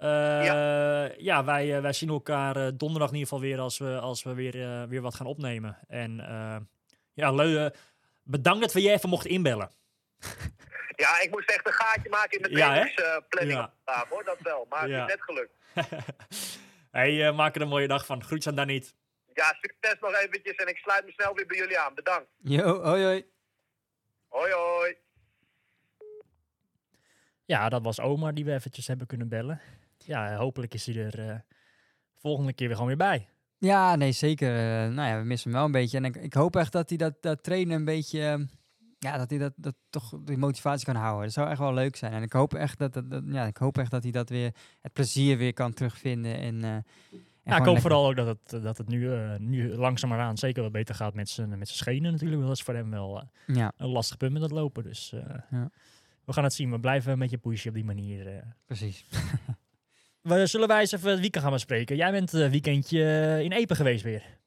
Eh, 0.00 1.18
ja, 1.18 1.44
wij, 1.44 1.76
eh, 1.76 1.82
wij 1.82 1.92
zien 1.92 2.08
elkaar 2.08 2.56
eh, 2.56 2.68
donderdag 2.74 3.08
in 3.08 3.14
ieder 3.14 3.28
geval 3.28 3.44
weer 3.48 3.58
als 3.58 3.78
we, 3.78 3.98
als 3.98 4.22
we 4.22 4.34
weer, 4.34 4.62
eh, 4.62 4.82
weer 4.88 5.00
wat 5.00 5.14
gaan 5.14 5.26
opnemen. 5.26 5.78
En 5.88 6.20
eh, 6.20 6.56
ja, 7.12 7.32
Leu, 7.32 7.64
eh, 7.64 7.70
bedankt 8.22 8.60
dat 8.60 8.72
we 8.72 8.82
je 8.82 8.90
even 8.90 9.08
mochten 9.08 9.30
inbellen. 9.30 9.70
Ja, 10.96 11.20
ik 11.20 11.30
moest 11.30 11.50
echt 11.50 11.66
een 11.66 11.72
gaatje 11.72 12.08
maken 12.10 12.36
in 12.36 12.42
de 12.42 12.50
Ja, 12.50 12.66
trainingsplanning 12.68 13.58
Ja. 13.84 14.04
hoor. 14.08 14.24
Dat 14.24 14.40
wel. 14.40 14.66
Maar 14.68 14.88
Ja. 14.88 15.00
het 15.00 15.08
is 15.10 15.14
net 15.16 15.24
gelukt. 15.24 15.52
hey, 16.90 17.32
maak 17.32 17.54
er 17.56 17.62
een 17.62 17.68
mooie 17.68 17.88
dag 17.88 18.06
van. 18.06 18.22
Groetjes 18.24 18.46
aan 18.48 18.54
Daniet. 18.54 18.94
Ja, 19.34 19.56
succes 19.60 20.00
nog 20.00 20.14
eventjes 20.16 20.54
en 20.56 20.68
ik 20.68 20.76
sluit 20.76 21.04
me 21.04 21.12
snel 21.12 21.34
weer 21.34 21.46
bij 21.46 21.56
jullie 21.56 21.78
aan. 21.78 21.94
Bedankt. 21.94 22.28
Yo, 22.38 22.82
hoi 22.82 23.02
hoi. 23.04 23.24
Hoi, 24.28 24.52
hoi. 24.52 24.96
Ja, 27.44 27.68
dat 27.68 27.82
was 27.82 28.00
Omar 28.00 28.34
die 28.34 28.44
we 28.44 28.52
eventjes 28.52 28.86
hebben 28.86 29.06
kunnen 29.06 29.28
bellen. 29.28 29.60
Ja, 30.04 30.36
hopelijk 30.36 30.74
is 30.74 30.86
hij 30.86 30.96
er 30.96 31.28
eh, 31.28 31.36
volgende 32.18 32.52
keer 32.52 32.66
weer 32.66 32.76
gewoon 32.76 32.96
weer 32.96 33.06
bij. 33.08 33.28
Ja, 33.58 33.96
nee, 33.96 34.12
zeker. 34.12 34.48
Eh, 34.56 34.92
nou 34.94 35.08
ja, 35.08 35.18
we 35.18 35.24
missen 35.24 35.50
hem 35.50 35.58
wel 35.58 35.66
een 35.66 35.72
beetje. 35.80 35.96
En 35.96 36.04
ik, 36.04 36.16
ik 36.16 36.34
hoop 36.34 36.56
echt 36.56 36.72
dat 36.72 36.88
hij 36.88 36.98
dat, 36.98 37.14
dat 37.22 37.42
trainen 37.42 37.76
een 37.76 37.84
beetje, 37.84 38.20
eh, 38.20 38.38
ja, 38.98 39.16
dat 39.18 39.30
hij 39.30 39.38
dat, 39.38 39.52
dat 39.56 39.74
toch 39.90 40.14
die 40.24 40.36
motivatie 40.36 40.84
kan 40.86 40.94
houden. 40.96 41.24
Dat 41.24 41.32
zou 41.32 41.48
echt 41.50 41.58
wel 41.58 41.74
leuk 41.74 41.96
zijn. 41.96 42.12
En 42.12 42.22
ik 42.22 42.32
hoop 42.32 42.54
echt 42.54 42.78
dat, 42.78 42.92
dat, 42.92 43.10
dat- 43.10 43.22
ja, 43.26 43.46
ik 43.46 43.56
hoop 43.56 43.78
echt 43.78 43.90
dat 43.90 44.02
hij 44.02 44.12
dat 44.12 44.28
weer, 44.28 44.54
het 44.80 44.92
plezier 44.92 45.38
weer 45.38 45.52
kan 45.52 45.72
terugvinden. 45.72 46.36
En, 46.38 46.64
eh, 46.64 46.70
Ja, 47.42 47.52
ik 47.52 47.52
hoop 47.52 47.64
lekker- 47.64 47.80
vooral 47.82 48.08
ook 48.08 48.16
dat 48.16 48.26
het, 48.26 48.62
dat 48.62 48.78
het 48.78 48.88
nu, 48.88 49.12
eh 49.14 49.36
nu 49.38 49.74
langzamerhaan 49.74 50.38
zeker 50.38 50.62
wel 50.62 50.70
beter 50.70 50.94
gaat 50.94 51.14
met 51.14 51.28
zijn 51.28 51.48
met 51.48 51.68
zijn 51.68 51.78
schenen 51.78 52.12
natuurlijk. 52.12 52.42
Dat 52.42 52.50
is 52.50 52.62
voor 52.62 52.74
hem 52.74 52.90
wel 52.90 53.22
Ja, 53.46 53.72
een 53.76 53.88
lastig 53.88 54.16
punt 54.16 54.32
met 54.32 54.40
dat 54.42 54.50
lopen. 54.50 54.82
Dus 54.82 55.10
Ja. 55.50 55.70
we 56.24 56.32
gaan 56.32 56.44
het 56.44 56.52
zien. 56.52 56.70
We 56.70 56.80
blijven 56.80 57.18
met 57.18 57.30
je 57.30 57.38
pushen 57.38 57.68
op 57.68 57.74
die 57.74 57.84
manier. 57.84 58.44
precies. 58.66 59.04
We 60.20 60.46
zullen 60.46 60.68
wij 60.68 60.80
eens 60.80 60.92
even 60.92 61.10
het 61.10 61.20
weekend 61.20 61.44
gaan 61.44 61.52
bespreken. 61.52 61.96
Jij 61.96 62.10
bent 62.10 62.32
een 62.32 62.50
weekendje 62.50 63.04
eh, 63.04 63.40
in 63.40 63.52
Epen 63.52 63.76
geweest 63.76 64.02
weer. 64.02 64.38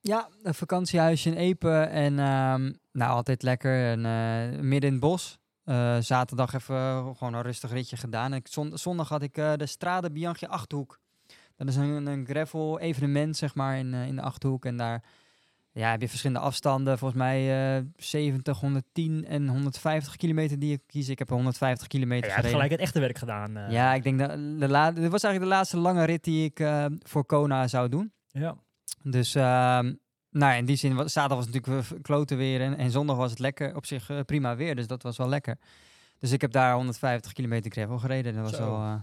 Ja, 0.00 0.28
een 0.42 0.54
vakantiehuisje 0.54 1.30
in 1.30 1.36
Epe. 1.36 1.80
En 1.80 2.18
ehm, 2.18 2.72
nou, 2.92 3.10
altijd 3.12 3.42
lekker. 3.42 3.90
Eh, 3.90 4.60
midden 4.60 4.90
in 4.90 4.92
het 4.92 5.00
bos. 5.00 5.38
Eh, 5.64 5.98
zaterdag 6.00 6.54
even 6.54 7.16
gewoon 7.16 7.34
een 7.34 7.42
rustig 7.42 7.72
ritje 7.72 7.96
gedaan. 7.96 8.32
En 8.32 8.42
zondag 8.72 9.08
had 9.08 9.22
ik 9.22 9.34
de 9.34 9.66
Strade 9.66 10.10
Bianchi 10.10 10.46
Achterhoek. 10.46 11.00
Dat 11.56 11.68
is 11.68 11.76
een, 11.76 12.06
een 12.06 12.26
gravel 12.26 12.78
evenement, 12.78 13.36
zeg 13.36 13.54
maar, 13.54 13.78
in, 13.78 13.94
in 13.94 14.16
de 14.16 14.22
Achterhoek. 14.22 14.64
En 14.64 14.76
daar 14.76 15.04
ja, 15.78 15.90
heb 15.90 16.00
je 16.00 16.08
verschillende 16.08 16.42
afstanden. 16.42 16.98
Volgens 16.98 17.20
mij 17.20 17.76
eh 17.78 17.84
70, 17.96 18.60
110 18.60 19.24
en 19.26 19.48
150 19.48 20.16
kilometer 20.16 20.58
die 20.58 20.72
ik 20.72 20.80
kies. 20.86 21.08
Ik 21.08 21.18
heb 21.18 21.28
150 21.28 21.86
kilometer 21.86 22.28
Ja, 22.28 22.36
je 22.36 22.40
hebt 22.40 22.46
gereden. 22.46 22.60
gelijk 22.60 22.70
het 22.80 22.80
echte 22.88 23.00
werk 23.00 23.18
gedaan. 23.18 23.56
eh. 23.56 23.70
Ja, 23.72 23.94
ik 23.94 24.02
denk 24.02 24.18
dat 24.18 24.30
de 24.30 24.68
la 24.68 24.92
dit 24.92 25.10
was 25.10 25.22
eigenlijk 25.22 25.40
de 25.52 25.56
laatste 25.56 25.76
lange 25.76 26.04
rit 26.04 26.24
die 26.24 26.44
ik 26.44 26.60
eh, 26.60 26.84
voor 27.02 27.24
Kona 27.24 27.68
zou 27.68 27.88
doen. 27.88 28.12
ja. 28.28 28.56
Dus 29.02 29.34
ehm, 29.34 29.92
nou, 30.30 30.56
in 30.56 30.64
die 30.64 30.76
zin, 30.76 30.94
was, 30.94 31.12
zaterdag 31.12 31.38
was 31.44 31.54
natuurlijk 31.54 32.02
kloten 32.02 32.36
weer 32.36 32.60
en, 32.60 32.76
en 32.76 32.90
zondag 32.90 33.16
was 33.16 33.30
het 33.30 33.38
lekker 33.38 33.76
op 33.76 33.86
zich 33.86 34.10
eh, 34.10 34.20
prima 34.20 34.56
weer. 34.56 34.74
Dus 34.76 34.86
dat 34.86 35.02
was 35.02 35.16
wel 35.16 35.28
lekker. 35.28 35.58
Dus 36.18 36.32
ik 36.32 36.40
heb 36.40 36.52
daar 36.52 36.74
150 36.74 37.32
kilometer 37.32 37.70
gravel 37.70 37.98
gereden. 37.98 38.34
Dat 38.34 38.42
was 38.42 38.52
Zo. 38.56 38.64
wel, 38.70 38.82
eh, 38.82 38.94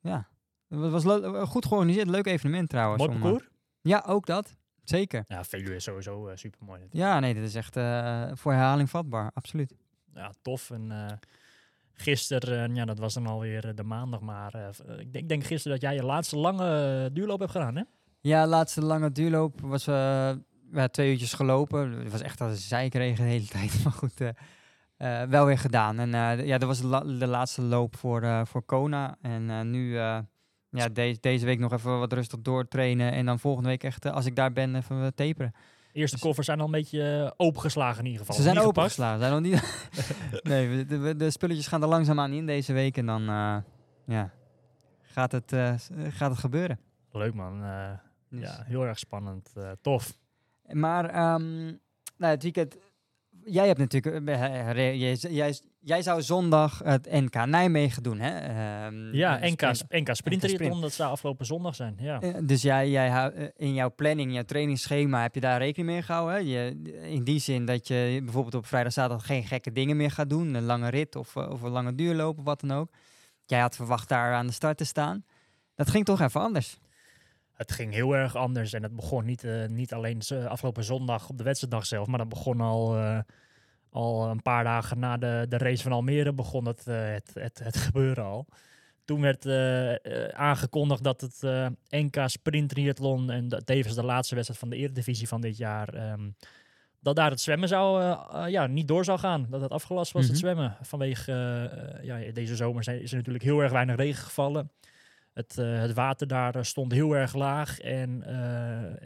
ja, 0.00 0.28
het 0.68 0.90
was 0.90 1.04
goed 1.48 1.66
georganiseerd. 1.66 2.08
Leuk 2.08 2.26
evenement 2.26 2.68
trouwens. 2.68 3.02
Mooi 3.02 3.14
om, 3.16 3.22
eh, 3.22 3.22
parcours. 3.30 3.48
Ja, 3.82 4.04
ook 4.06 4.26
dat. 4.26 4.56
Zeker. 4.84 5.24
Ja, 5.26 5.44
Veluwe 5.44 5.74
is 5.74 5.84
sowieso 5.84 6.28
eh, 6.28 6.36
super 6.36 6.58
mooi. 6.64 6.80
Ja, 6.90 7.20
nee, 7.20 7.34
dit 7.34 7.42
is 7.42 7.54
echt 7.54 7.76
eh, 7.76 8.30
voor 8.34 8.52
herhaling 8.52 8.90
vatbaar. 8.90 9.30
Absoluut. 9.34 9.74
Ja, 10.14 10.32
tof. 10.42 10.70
En 10.70 10.90
eh 10.92 11.16
gisteren, 11.92 12.74
ja, 12.74 12.84
dat 12.84 12.98
was 12.98 13.14
dan 13.14 13.26
alweer 13.26 13.74
de 13.74 13.82
maandag, 13.82 14.20
maar 14.20 14.70
ik, 15.12 15.28
denk, 15.28 15.44
gisteren 15.44 15.80
dat 15.80 15.90
jij 15.90 15.94
je 15.98 16.04
laatste 16.04 16.36
lange 16.36 17.10
duurloop 17.12 17.38
hebt 17.38 17.50
gedaan, 17.50 17.76
hè? 17.76 17.82
Ja, 18.20 18.46
laatste 18.46 18.82
lange 18.84 19.12
duurloop 19.12 19.60
was 19.60 19.84
ja, 19.84 20.88
twee 20.90 21.10
uurtjes 21.10 21.32
gelopen. 21.32 21.90
Het 21.92 22.10
was 22.12 22.20
echt 22.20 22.40
een 22.40 22.56
zeikregen 22.56 23.24
de 23.24 23.30
hele 23.30 23.46
tijd. 23.58 23.84
Maar 23.84 23.92
goed, 23.92 24.18
wel 25.30 25.46
weer 25.46 25.58
gedaan. 25.58 25.98
En 25.98 26.10
ja, 26.46 26.58
dat 26.58 26.68
was 26.68 26.80
de, 26.80 26.86
la- 26.86 27.04
de 27.18 27.26
laatste 27.26 27.62
loop 27.62 27.96
voor, 27.96 28.46
voor 28.46 28.62
Kona. 28.62 29.16
En 29.22 29.70
nu, 29.70 29.98
ja, 30.70 30.88
deze 30.88 31.20
deze 31.20 31.44
week 31.46 31.58
nog 31.58 31.72
even 31.72 31.98
wat 31.98 32.12
rustig 32.12 32.40
doortrainen. 32.40 33.12
En 33.12 33.26
dan 33.26 33.38
volgende 33.38 33.68
week 33.68 33.82
echt, 33.84 34.04
eh, 34.04 34.12
als 34.12 34.26
ik 34.26 34.36
daar 34.36 34.52
ben, 34.52 34.74
even 34.74 35.00
wat 35.00 35.16
taperen. 35.16 35.52
Eerste 35.92 36.16
Dus- 36.16 36.24
koffers 36.24 36.46
zijn 36.46 36.58
al 36.58 36.64
een 36.64 36.70
beetje 36.70 37.02
eh, 37.24 37.30
opengeslagen 37.36 37.98
in 37.98 38.04
ieder 38.04 38.20
geval. 38.20 38.34
Ze 38.36 38.42
zijn 38.42 38.58
opengeslagen. 38.58 39.18
Zijn 39.20 39.32
nog 39.32 39.40
niet... 39.40 39.88
nee, 40.42 40.84
de, 40.86 40.98
de, 41.00 41.16
de 41.16 41.30
spulletjes 41.30 41.66
gaan 41.66 41.82
er 41.82 41.88
langzaamaan 41.88 42.32
in 42.32 42.46
deze 42.46 42.72
week. 42.72 42.96
En 42.96 43.06
dan 43.06 43.20
eh, 43.28 43.56
ja, 44.06 44.30
gaat, 45.02 45.32
het, 45.32 45.52
eh, 45.52 45.74
gaat 46.08 46.30
het 46.30 46.38
gebeuren. 46.38 46.78
Leuk 47.12 47.34
man. 47.34 47.64
eh, 47.64 47.90
Dus- 48.28 48.40
Ja, 48.40 48.62
heel 48.66 48.84
erg 48.86 48.98
spannend. 48.98 49.50
eh, 49.54 49.70
tof. 49.80 50.18
Maar 50.68 51.04
ehm, 51.04 51.64
nou, 52.16 52.32
het 52.32 52.42
weekend. 52.42 52.76
Jij 53.44 53.66
hebt 53.66 53.78
natuurlijk. 53.78 54.28
eh, 54.28 54.70
eh, 54.70 55.00
jij, 55.00 55.14
jij, 55.14 55.58
jij 55.80 56.02
zou 56.02 56.22
zondag 56.22 56.80
het 56.84 57.10
NK 57.10 57.44
Nijmegen 57.46 58.02
doen, 58.02 58.18
hè? 58.18 58.38
Ehm, 58.38 59.14
Ja, 59.14 59.40
eh, 59.40 59.50
NK, 59.50 59.74
sprint. 59.74 60.16
sp- 60.16 60.60
NK 60.60 60.80
dat 60.80 60.92
zou 60.92 61.10
afgelopen 61.10 61.46
zondag 61.46 61.74
zijn. 61.74 61.96
Ja. 61.98 62.20
Eh, 62.20 62.34
Dus 62.42 62.62
jij, 62.62 62.90
jij 62.90 63.08
eh, 63.32 63.48
in 63.56 63.74
jouw 63.74 63.94
planning, 63.94 64.32
jouw 64.32 64.42
trainingsschema, 64.42 65.22
heb 65.22 65.34
je 65.34 65.40
daar 65.40 65.58
rekening 65.58 65.90
mee 65.90 66.02
gehouden? 66.02 66.34
Hè? 66.34 66.40
Je, 66.40 66.82
in 67.02 67.24
die 67.24 67.38
zin 67.40 67.64
dat 67.64 67.88
je 67.88 68.20
bijvoorbeeld 68.24 68.54
op 68.54 68.66
vrijdag, 68.66 68.92
zaterdag 68.92 69.26
geen 69.26 69.44
gekke 69.44 69.72
dingen 69.72 69.96
meer 69.96 70.10
gaat 70.10 70.30
doen. 70.30 70.54
Een 70.54 70.64
lange 70.64 70.88
rit 70.88 71.16
of, 71.16 71.36
of 71.36 71.62
een 71.62 71.70
lange 71.70 71.94
duurloop 71.94 72.38
of 72.38 72.44
wat 72.44 72.60
dan 72.60 72.70
ook. 72.72 72.90
Jij 73.46 73.60
had 73.60 73.76
verwacht 73.76 74.08
daar 74.08 74.34
aan 74.34 74.46
de 74.46 74.52
start 74.52 74.76
te 74.76 74.84
staan. 74.84 75.24
Dat 75.74 75.90
ging 75.90 76.04
toch 76.04 76.20
even 76.20 76.40
anders. 76.40 76.78
Het 77.52 77.72
ging 77.72 77.92
heel 77.92 78.16
erg 78.16 78.36
anders 78.36 78.72
en 78.72 78.82
het 78.82 78.96
begon 78.96 79.24
niet, 79.24 79.46
niet 79.68 79.92
alleen 79.92 80.20
afgelopen 80.48 80.84
zondag 80.84 81.28
op 81.28 81.38
de 81.38 81.44
wedstrijddag 81.44 81.86
zelf, 81.86 82.06
maar 82.06 82.18
dat 82.18 82.28
begon 82.28 82.60
al, 82.60 82.96
al 83.90 84.30
een 84.30 84.42
paar 84.42 84.64
dagen 84.64 84.98
na 84.98 85.16
de, 85.16 85.46
de 85.48 85.58
race 85.58 85.82
van 85.82 85.92
Almere 85.92 86.32
begon 86.32 86.66
het, 86.66 86.86
eh, 86.86 87.10
het, 87.12 87.30
het, 87.34 87.58
het 87.58 87.76
gebeuren 87.86 88.24
al. 88.24 88.46
Toen 89.04 89.20
werd 89.20 89.46
eh, 89.46 89.92
eh, 89.92 90.28
aangekondigd 90.28 91.02
dat 91.04 91.20
het 91.20 91.42
NK 91.88 92.16
Sprint 92.26 92.68
Triathlon 92.68 93.30
en 93.30 93.48
dat 93.48 93.66
tevens 93.66 93.94
de 93.94 94.04
laatste 94.04 94.34
wedstrijd 94.34 94.60
van 94.60 94.70
de 94.70 94.76
Eredivisie 94.76 95.28
van 95.28 95.40
dit 95.40 95.56
jaar, 95.56 95.88
ehm, 95.88 96.30
dat 97.00 97.16
daar 97.16 97.30
het 97.30 97.40
zwemmen 97.40 97.68
zou, 97.68 98.02
ja, 98.50 98.66
niet 98.66 98.88
door 98.88 99.04
zou 99.04 99.18
gaan. 99.18 99.46
Dat 99.50 99.60
het 99.60 99.70
afgelast 99.70 100.12
was, 100.12 100.22
Mhm. 100.22 100.30
het 100.30 100.40
zwemmen. 100.40 100.76
Vanwege, 100.80 101.32
ja, 102.02 102.32
deze 102.32 102.56
zomer 102.56 102.84
zijn, 102.84 103.02
is 103.02 103.10
er 103.10 103.16
natuurlijk 103.16 103.44
heel 103.44 103.60
erg 103.60 103.72
weinig 103.72 103.96
regen 103.96 104.24
gevallen. 104.24 104.70
Het, 105.34 105.56
het 105.56 105.92
water 105.94 106.26
daar 106.26 106.64
stond 106.64 106.92
heel 106.92 107.16
erg 107.16 107.34
laag. 107.34 107.78
En 107.80 108.22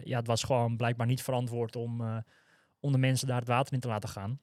ja, 0.05 0.18
het 0.18 0.27
was 0.27 0.42
gewoon 0.42 0.77
blijkbaar 0.77 1.07
niet 1.07 1.23
verantwoord 1.23 1.77
om, 1.77 2.23
om 2.81 2.92
de 2.92 2.99
mensen 2.99 3.27
daar 3.29 3.38
het 3.38 3.49
water 3.49 3.75
in 3.75 3.81
te 3.81 3.88
laten 3.88 4.09
gaan. 4.09 4.40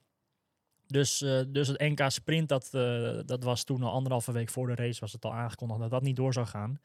Dus, 0.92 1.22
eh, 1.22 1.40
dus 1.48 1.68
het 1.68 1.78
NK 1.80 2.10
Sprint, 2.10 2.48
dat, 2.48 2.68
eh, 2.74 3.18
dat 3.24 3.42
was 3.44 3.64
toen 3.64 3.82
al 3.82 3.92
anderhalve 3.92 4.32
week 4.32 4.48
voor 4.50 4.66
de 4.66 4.74
race, 4.74 5.00
was 5.00 5.12
het 5.12 5.24
al 5.24 5.34
aangekondigd 5.34 5.80
dat 5.80 5.90
dat 5.90 6.02
niet 6.02 6.16
door 6.16 6.32
zou 6.32 6.46
gaan. 6.46 6.80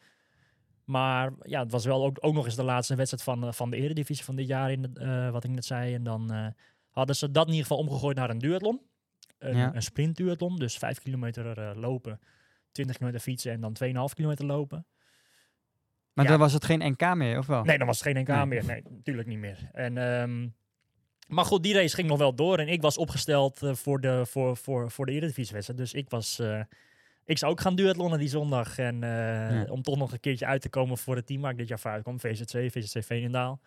Maar 0.84 1.32
ja, 1.42 1.60
het 1.64 1.72
was 1.72 1.86
wel 1.86 2.06
ook, 2.06 2.18
ook 2.22 2.34
nog 2.34 2.46
eens 2.46 2.56
de 2.56 2.64
laatste 2.64 2.96
wedstrijd 2.96 3.24
van, 3.24 3.44
eh, 3.48 3.52
van 3.52 3.70
de 3.70 3.78
Eredivisie 3.78 4.26
van 4.26 4.36
dit 4.36 4.48
jaar, 4.48 4.72
in 4.72 4.82
de, 4.82 5.30
wat 5.32 5.44
ik 5.44 5.50
net 5.50 5.66
zei. 5.66 5.94
En 5.94 6.04
dan 6.04 6.54
hadden 6.90 7.16
ze 7.16 7.32
dat 7.32 7.46
in 7.46 7.52
ieder 7.54 7.68
geval 7.68 7.84
omgegooid 7.84 8.16
naar 8.18 8.30
een 8.30 8.38
duathlon. 8.40 8.82
Een, 9.38 9.58
Ja. 9.58 9.76
een 9.76 9.82
sprintduathlon, 9.82 10.56
dus 10.56 10.78
5 10.78 11.00
kilometer 11.00 11.76
lopen, 11.80 12.20
20 12.72 12.96
kilometer 12.98 13.24
fietsen 13.24 13.52
en 13.52 13.62
dan 13.62 13.74
2,5 13.74 14.14
kilometer 14.14 14.46
lopen. 14.46 14.86
Maar 16.14 16.26
Ja. 16.26 16.32
dan 16.32 16.40
was 16.40 16.54
het 16.54 16.66
geen 16.66 16.92
NK 16.92 17.16
meer, 17.16 17.38
of 17.38 17.46
wel? 17.48 17.64
Nee, 17.64 17.78
dan 17.78 17.88
was 17.88 18.00
het 18.00 18.08
geen 18.08 18.22
NK 18.24 18.28
Nee. 18.28 18.46
meer. 18.46 18.66
Nee, 18.66 18.84
natuurlijk 18.90 19.28
niet 19.28 19.38
meer. 19.40 19.70
En, 19.74 19.98
ehm, 19.98 20.48
maar 21.28 21.46
goed, 21.46 21.64
die 21.64 21.74
race 21.74 21.96
ging 21.96 22.08
nog 22.08 22.18
wel 22.18 22.36
door. 22.36 22.58
En 22.60 22.68
ik 22.68 22.82
was 22.82 22.98
opgesteld 22.98 23.64
eh, 23.64 23.74
voor, 23.74 24.02
de, 24.02 24.26
voor, 24.26 24.58
voor, 24.58 24.92
voor 24.92 25.06
de 25.06 25.12
Eredivisie-wedstrijd. 25.12 25.80
Dus 25.80 25.94
ik 25.94 26.10
was... 26.10 26.40
eh, 26.40 26.62
ik 27.26 27.38
zou 27.38 27.52
ook 27.52 27.62
gaan 27.62 27.76
duathlonnen 27.76 28.20
die 28.20 28.28
zondag. 28.30 28.78
En 28.78 29.04
eh, 29.04 29.10
Ja. 29.10 29.66
om 29.70 29.82
toch 29.82 29.98
nog 29.98 30.12
een 30.12 30.20
keertje 30.20 30.46
uit 30.46 30.62
te 30.62 30.70
komen 30.70 30.98
voor 30.98 31.16
het 31.16 31.26
team 31.26 31.42
waar 31.42 31.52
ik 31.52 31.58
dit 31.58 31.68
jaar 31.68 31.80
voor 31.80 31.92
uitkwam. 31.92 32.20
VZC, 32.20 32.72
VZC 32.72 33.04
Veenendaal. 33.04 33.60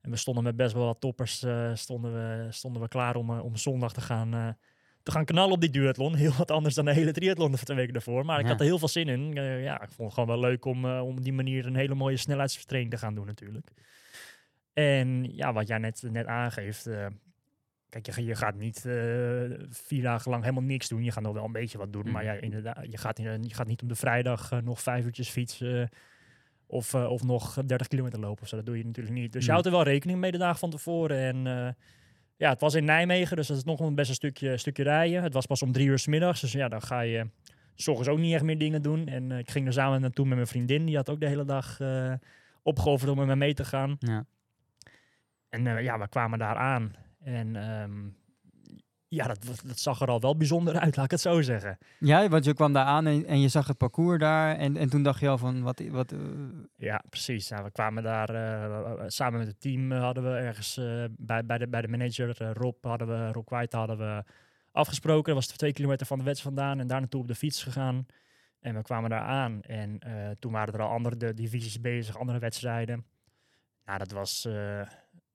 En 0.00 0.10
we 0.10 0.16
stonden 0.16 0.44
met 0.44 0.56
best 0.56 0.72
wel 0.74 0.84
wat 0.84 1.00
toppers 1.00 1.44
stonden 1.74 2.12
we, 2.12 2.46
stonden 2.50 2.82
we 2.82 2.88
klaar 2.88 3.16
om, 3.16 3.30
om 3.30 3.56
zondag 3.56 3.92
te 3.92 4.00
gaan, 4.00 4.56
te 5.02 5.10
gaan 5.10 5.24
knallen 5.24 5.52
op 5.54 5.60
die 5.60 5.70
duathlon. 5.70 6.14
Heel 6.24 6.32
wat 6.38 6.50
anders 6.50 6.74
dan 6.74 6.84
de 6.84 6.92
hele 6.92 7.12
triathlon 7.12 7.52
de 7.52 7.58
twee 7.58 7.76
weken 7.76 7.92
daarvoor. 7.92 8.24
Maar 8.24 8.38
ik 8.38 8.44
Ja. 8.44 8.50
had 8.50 8.60
er 8.60 8.66
heel 8.66 8.78
veel 8.78 8.88
zin 8.88 9.08
in. 9.08 9.32
Ja, 9.62 9.74
ik 9.82 9.88
vond 9.90 9.98
het 10.08 10.12
gewoon 10.18 10.28
wel 10.40 10.50
leuk 10.50 10.64
om, 10.64 10.84
om 10.84 11.16
op 11.16 11.22
die 11.24 11.32
manier 11.32 11.66
een 11.66 11.76
hele 11.76 11.94
mooie 11.94 12.16
snelheidstraining 12.16 12.92
te 12.92 12.98
gaan 12.98 13.14
doen 13.14 13.26
natuurlijk. 13.26 13.70
En 14.76 15.24
ja, 15.36 15.52
wat 15.52 15.68
jij 15.68 15.78
net, 15.78 16.02
net 16.10 16.26
aangeeft. 16.26 16.86
eh, 16.86 17.06
kijk, 17.88 18.06
je, 18.14 18.24
je 18.24 18.34
gaat 18.34 18.54
niet 18.54 18.76
eh, 18.86 18.94
vier 19.68 20.02
dagen 20.02 20.30
lang 20.30 20.42
helemaal 20.42 20.62
niks 20.64 20.88
doen. 20.88 21.04
Je 21.04 21.12
gaat 21.12 21.22
nog 21.22 21.32
wel 21.34 21.44
een 21.44 21.52
beetje 21.52 21.78
wat 21.78 21.92
doen. 21.92 22.10
Maar 22.10 22.24
Mhm. 22.24 22.34
ja, 22.34 22.40
inderdaad, 22.40 22.86
je 22.90 22.96
gaat, 22.98 23.18
niet- 23.18 23.48
je 23.48 23.54
gaat 23.54 23.66
niet 23.66 23.82
op 23.82 23.88
de 23.88 23.94
vrijdag 23.94 24.52
eh, 24.52 24.58
nog 24.58 24.82
vijf 24.82 25.04
uurtjes 25.04 25.28
fietsen. 25.28 25.88
Of, 26.66 26.94
eh, 26.94 27.10
of 27.10 27.22
nog 27.24 27.54
30 27.66 27.88
kilometer 27.88 28.20
lopen 28.20 28.42
of 28.42 28.48
zo. 28.48 28.56
Dat 28.56 28.66
doe 28.66 28.78
je 28.78 28.84
natuurlijk 28.84 29.14
niet. 29.14 29.32
Dus 29.32 29.40
je 29.44 29.50
Nee. 29.50 29.50
houdt 29.50 29.66
er 29.66 29.72
wel 29.72 29.82
rekening 29.92 30.18
mee 30.18 30.30
de 30.32 30.38
dagen 30.38 30.58
van 30.58 30.70
tevoren. 30.70 31.18
En 31.18 31.46
eh, 31.46 31.72
ja, 32.36 32.50
het 32.50 32.60
was 32.60 32.74
in 32.74 32.84
Nijmegen, 32.84 33.36
dus 33.36 33.46
dat 33.46 33.56
is 33.56 33.64
nog 33.64 33.80
een 33.80 33.94
best 33.94 34.08
een 34.08 34.14
stukje, 34.14 34.56
stukje 34.56 34.82
rijden. 34.82 35.22
Het 35.22 35.32
was 35.32 35.46
pas 35.46 35.62
om 35.62 35.72
drie 35.72 35.86
uur 35.86 35.98
s 35.98 36.06
middags. 36.06 36.40
Dus 36.40 36.52
ja, 36.52 36.68
dan 36.68 36.82
ga 36.82 37.00
je 37.00 37.30
s 37.74 37.88
ochtends 37.88 38.08
ook 38.10 38.18
niet 38.18 38.34
echt 38.34 38.42
meer 38.44 38.58
dingen 38.58 38.82
doen. 38.82 39.06
En 39.08 39.32
eh, 39.32 39.38
ik 39.38 39.50
ging 39.50 39.66
er 39.66 39.72
samen 39.72 40.00
naartoe 40.00 40.26
met 40.26 40.34
mijn 40.34 40.46
vriendin. 40.48 40.86
Die 40.86 40.96
had 40.96 41.10
ook 41.10 41.20
de 41.20 41.26
hele 41.28 41.44
dag 41.44 41.80
eh 41.80 42.12
opgeofferd 42.62 43.10
om 43.10 43.16
met 43.18 43.26
me 43.26 43.36
mee 43.36 43.54
te 43.54 43.64
gaan. 43.64 43.96
Ja. 43.98 44.24
En 45.56 45.66
eh, 45.66 45.82
ja, 45.82 45.98
we 45.98 46.08
kwamen 46.08 46.38
daar 46.38 46.56
aan. 46.56 46.94
En 47.24 47.56
ehm, 47.56 48.08
ja, 49.08 49.26
dat, 49.26 49.62
dat 49.64 49.78
zag 49.78 50.00
er 50.00 50.08
al 50.08 50.20
wel 50.20 50.36
bijzonder 50.36 50.78
uit, 50.78 50.96
laat 50.96 51.04
ik 51.04 51.10
het 51.10 51.20
zo 51.20 51.42
zeggen. 51.42 51.78
Ja, 51.98 52.28
want 52.28 52.44
je 52.44 52.54
kwam 52.54 52.72
daar 52.72 52.84
aan 52.84 53.06
en, 53.06 53.26
en 53.26 53.40
je 53.40 53.48
zag 53.48 53.66
het 53.66 53.76
parcours 53.76 54.18
daar. 54.18 54.56
En, 54.56 54.76
en 54.76 54.88
toen 54.88 55.02
dacht 55.02 55.20
je 55.20 55.28
al 55.28 55.38
van, 55.38 55.62
wat... 55.62 55.82
wat 55.90 56.12
eh, 56.12 56.18
Ja, 56.76 57.02
precies. 57.08 57.48
Nou, 57.48 57.64
we 57.64 57.70
kwamen 57.70 58.02
daar 58.02 58.30
eh, 58.30 59.04
samen 59.06 59.38
met 59.38 59.48
het 59.48 59.60
team 59.60 59.92
hadden 59.92 60.22
we 60.22 60.30
ergens 60.30 60.80
bij, 61.10 61.44
bij, 61.44 61.58
de, 61.58 61.68
bij 61.68 61.80
de 61.80 61.88
manager 61.88 62.52
Rob 62.52 62.84
hadden 62.84 63.08
we 63.08 63.32
Rob 63.32 63.48
White 63.48 63.76
hadden 63.76 63.98
we 63.98 64.24
afgesproken. 64.72 65.34
Dat 65.34 65.46
was 65.46 65.56
twee 65.56 65.72
kilometer 65.72 66.06
van 66.06 66.18
de 66.18 66.24
wedstrijd 66.24 66.54
vandaan 66.54 66.80
en 66.80 66.86
daar 66.86 67.00
naartoe 67.00 67.20
op 67.20 67.28
de 67.28 67.34
fiets 67.34 67.62
gegaan. 67.62 68.06
En 68.60 68.74
we 68.74 68.82
kwamen 68.82 69.10
daar 69.10 69.20
aan 69.20 69.62
en 69.62 69.98
toen 70.38 70.52
waren 70.52 70.74
er 70.74 70.82
al 70.82 70.90
andere 70.90 71.16
de 71.16 71.34
divisies 71.34 71.80
bezig, 71.80 72.18
andere 72.18 72.38
wedstrijden. 72.38 73.04
Nou, 73.84 73.98
dat 73.98 74.10
was 74.10 74.48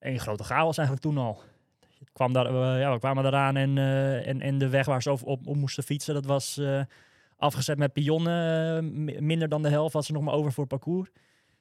één 0.02 0.20
grote 0.20 0.44
chaos 0.44 0.78
eigenlijk 0.78 1.08
toen 1.08 1.18
al. 1.26 1.42
Het 2.00 2.12
kwam 2.14 2.34
daar, 2.34 2.46
eh, 2.46 2.80
ja, 2.80 2.94
we 2.94 3.00
kwamen 3.00 3.26
eraan 3.26 3.56
en, 3.56 3.78
eh, 3.78 4.28
en, 4.28 4.42
en 4.42 4.58
de 4.58 4.70
weg 4.70 4.86
waar 4.86 5.02
ze 5.02 5.10
over, 5.10 5.28
op, 5.28 5.48
op 5.48 5.56
moesten 5.56 5.84
fietsen, 5.84 6.14
dat 6.14 6.26
was 6.26 6.58
eh, 6.58 6.82
afgezet 7.38 7.78
met 7.78 7.94
pionnen. 7.94 9.04
mi- 9.04 9.20
minder 9.22 9.50
dan 9.50 9.62
de 9.62 9.70
helft 9.70 9.94
was 9.94 10.08
er 10.08 10.14
nog 10.14 10.24
maar 10.24 10.34
over 10.34 10.52
voor 10.52 10.64
het 10.64 10.74
parcours. 10.80 11.10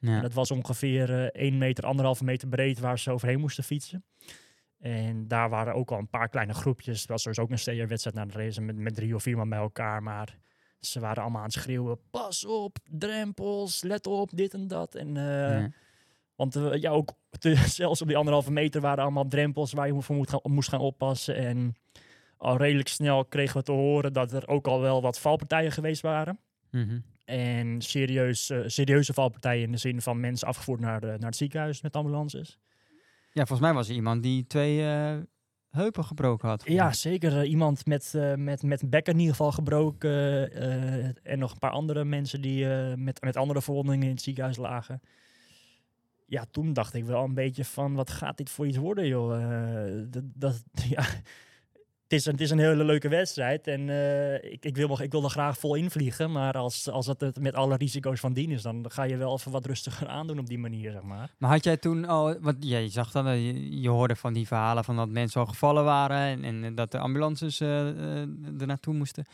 En 0.00 0.10
Ja. 0.10 0.20
dat 0.20 0.32
was 0.34 0.50
ongeveer 0.50 1.30
eh 1.32 1.42
1 1.46 1.58
meter, 1.58 1.84
anderhalve 1.84 2.24
meter 2.24 2.48
breed 2.48 2.78
waar 2.78 2.98
ze 2.98 3.10
overheen 3.10 3.40
moesten 3.40 3.64
fietsen. 3.64 4.04
En 4.78 5.28
daar 5.28 5.48
waren 5.50 5.74
ook 5.74 5.90
al 5.90 5.98
een 5.98 6.08
paar 6.08 6.28
kleine 6.28 6.54
groepjes. 6.54 7.00
Het 7.00 7.08
was 7.08 7.20
sowieso 7.22 7.42
ook 7.42 7.50
een 7.50 7.58
steerwedstrijd 7.58 8.16
naar 8.16 8.28
de 8.28 8.32
race 8.38 8.60
met, 8.60 8.76
met 8.76 8.94
drie 8.94 9.14
of 9.14 9.22
vier 9.22 9.36
man 9.36 9.48
bij 9.48 9.58
elkaar. 9.58 10.02
Maar 10.02 10.38
ze 10.80 11.00
waren 11.00 11.22
allemaal 11.22 11.40
aan 11.40 11.46
het 11.46 11.54
schreeuwen, 11.56 11.98
pas 12.10 12.44
op, 12.46 12.76
drempels, 12.90 13.82
let 13.82 14.06
op, 14.06 14.30
dit 14.36 14.54
en 14.54 14.68
dat. 14.68 14.94
En, 14.94 15.14
Ja. 15.14 15.68
Want 16.34 16.56
eh, 16.56 16.74
ja, 16.80 16.90
ook 16.90 17.12
zelfs 17.80 18.02
op 18.02 18.06
die 18.06 18.16
anderhalve 18.16 18.52
meter 18.52 18.80
waren 18.80 19.02
allemaal 19.02 19.28
drempels 19.28 19.72
waar 19.72 19.86
je 19.86 20.00
voor 20.00 20.16
moet 20.16 20.30
gaan, 20.30 20.40
moest 20.42 20.68
gaan 20.68 20.80
oppassen. 20.80 21.34
En 21.36 21.74
al 22.36 22.56
redelijk 22.56 22.88
snel 22.88 23.24
kregen 23.24 23.56
we 23.56 23.62
te 23.62 23.72
horen 23.72 24.12
dat 24.12 24.32
er 24.32 24.48
ook 24.48 24.66
al 24.66 24.80
wel 24.80 25.02
wat 25.02 25.20
valpartijen 25.20 25.72
geweest 25.72 26.02
waren. 26.02 26.38
Mhm. 26.70 26.98
En 27.24 27.82
serieus, 27.82 28.50
eh, 28.50 28.58
serieuze 28.66 29.12
valpartijen 29.12 29.62
in 29.62 29.72
de 29.72 29.78
zin 29.78 30.02
van 30.02 30.20
mensen 30.20 30.48
afgevoerd 30.48 30.80
naar, 30.80 31.00
de, 31.00 31.06
naar 31.06 31.18
het 31.18 31.36
ziekenhuis 31.36 31.82
met 31.82 31.96
ambulances. 31.96 32.58
Ja, 33.32 33.46
volgens 33.46 33.60
mij 33.60 33.72
was 33.72 33.88
er 33.88 33.94
iemand 33.94 34.22
die 34.22 34.46
twee 34.46 34.82
eh, 34.82 35.16
heupen 35.70 36.04
gebroken 36.04 36.48
had. 36.48 36.62
Ja, 36.66 36.92
zeker. 36.92 37.38
eh, 37.40 37.50
iemand 37.50 37.86
met, 37.86 38.14
met, 38.36 38.62
met 38.62 38.90
bekken 38.90 39.12
in 39.12 39.18
ieder 39.18 39.34
geval 39.34 39.52
gebroken. 39.52 40.52
en 41.22 41.38
nog 41.38 41.52
een 41.52 41.58
paar 41.58 41.70
andere 41.70 42.04
mensen 42.04 42.40
die 42.40 42.66
met, 42.96 43.22
met 43.22 43.36
andere 43.36 43.62
verwondingen 43.62 44.06
in 44.06 44.12
het 44.12 44.22
ziekenhuis 44.22 44.56
lagen. 44.56 45.00
Ja, 46.30 46.44
toen 46.50 46.72
dacht 46.72 46.94
ik 46.94 47.04
wel 47.04 47.24
een 47.24 47.34
beetje 47.34 47.64
van, 47.64 47.94
wat 47.94 48.10
gaat 48.10 48.36
dit 48.36 48.50
voor 48.50 48.66
iets 48.66 48.76
worden, 48.76 49.06
joh? 49.06 49.42
Eh, 49.42 50.04
dat, 50.10 50.22
dat, 50.34 50.62
ja, 50.94 51.02
het, 51.02 52.12
is 52.18 52.24
het 52.24 52.40
is 52.40 52.50
een 52.50 52.58
hele 52.58 52.84
leuke 52.84 53.08
wedstrijd 53.08 53.66
en 53.66 53.88
eh, 53.88 54.52
ik, 54.52 54.64
ik, 54.64 54.76
wil, 54.76 55.00
ik 55.00 55.12
wil 55.12 55.24
er 55.24 55.30
graag 55.30 55.58
vol 55.58 55.74
invliegen. 55.74 56.32
Maar 56.32 56.54
als, 56.54 56.88
als 56.88 57.06
dat 57.06 57.20
het 57.20 57.40
met 57.40 57.54
alle 57.54 57.76
risico's 57.76 58.20
van 58.20 58.32
dien 58.32 58.50
is, 58.50 58.62
dan 58.62 58.84
ga 58.88 59.02
je 59.02 59.16
wel 59.16 59.32
even 59.32 59.50
wat 59.50 59.66
rustiger 59.66 60.08
aandoen 60.18 60.38
op 60.38 60.46
die 60.46 60.58
manier, 60.58 60.92
zeg 60.92 61.02
maar. 61.02 61.34
Maar 61.38 61.50
had 61.50 61.64
jij 61.64 61.76
toen 61.76 62.04
al, 62.04 62.40
want 62.40 62.56
ja, 62.60 62.78
je 62.78 62.88
zag 62.88 63.10
dan, 63.10 63.26
eh, 63.26 63.72
je, 63.82 63.88
hoorde 63.88 64.16
van 64.16 64.32
die 64.32 64.46
verhalen 64.46 64.84
van 64.84 64.96
dat 64.96 65.08
mensen 65.08 65.40
al 65.40 65.46
gevallen 65.46 65.84
waren 65.84 66.44
en, 66.44 66.64
en 66.64 66.74
dat 66.74 66.90
de 66.90 66.98
ambulances 66.98 67.60
eh, 67.60 67.86
er 68.60 68.66
naartoe 68.66 68.94
moesten. 68.94 69.24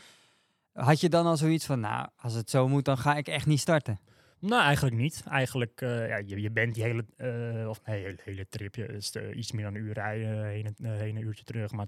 Had 0.73 1.01
je 1.01 1.09
dan 1.09 1.25
al 1.25 1.37
zoiets 1.37 1.65
van, 1.65 1.79
nou, 1.79 2.07
als 2.15 2.33
het 2.33 2.49
zo 2.49 2.67
moet, 2.67 2.85
dan 2.85 2.97
ga 2.97 3.15
ik 3.15 3.27
echt 3.27 3.45
niet 3.45 3.59
starten? 3.59 3.99
Nou, 4.47 4.63
eigenlijk 4.63 4.95
niet. 4.95 5.23
Eigenlijk, 5.29 5.81
eh, 5.81 6.07
ja, 6.07 6.17
je, 6.17 6.41
je 6.41 6.51
bent 6.51 6.73
die 6.73 6.83
hele, 6.83 7.05
eh, 7.17 7.69
of 7.69 7.81
nee, 7.85 8.03
hele, 8.03 8.17
hele 8.23 8.47
tripje, 8.49 8.85
is 8.85 9.11
eh, 9.11 9.37
iets 9.37 9.51
meer 9.51 9.63
dan 9.63 9.75
een 9.75 9.81
uur 9.81 9.93
rijden, 9.93 10.45
heen, 10.45 10.65
en- 10.65 10.97
heen 10.97 11.15
een 11.15 11.21
uurtje 11.21 11.43
terug. 11.43 11.71
Maar 11.71 11.87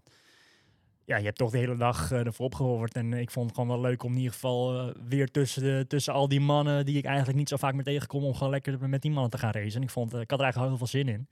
ja, 1.06 1.18
je 1.18 1.24
hebt 1.26 1.38
toch 1.38 1.52
de 1.52 1.58
hele 1.58 1.78
dag 1.78 2.12
ervoor 2.12 2.46
opgehoord. 2.46 2.94
En 2.94 3.14
ik 3.14 3.32
vond 3.32 3.46
het 3.46 3.56
gewoon 3.56 3.70
wel 3.70 3.90
leuk 3.90 4.04
om 4.04 4.12
in 4.12 4.18
ieder 4.18 4.34
geval 4.34 4.94
weer 5.08 5.32
tussen, 5.32 5.64
de, 5.64 5.86
tussen 5.88 6.14
al 6.14 6.28
die 6.28 6.40
mannen 6.40 6.86
die 6.86 6.98
ik 6.98 7.06
eigenlijk 7.06 7.38
niet 7.38 7.50
zo 7.50 7.58
vaak 7.58 7.74
meer 7.74 7.84
tegenkom, 7.84 8.24
om 8.24 8.34
gewoon 8.34 8.50
lekker 8.50 8.90
met 8.90 9.02
die 9.02 9.12
mannen 9.12 9.32
te 9.32 9.38
gaan 9.38 9.52
racen. 9.52 9.76
En 9.76 9.82
ik, 9.84 9.90
vond, 9.90 10.14
ik 10.14 10.30
had 10.30 10.40
er 10.40 10.46
eigenlijk 10.46 10.68
heel 10.78 10.88
veel 10.88 11.00
zin 11.00 11.08
in. 11.08 11.28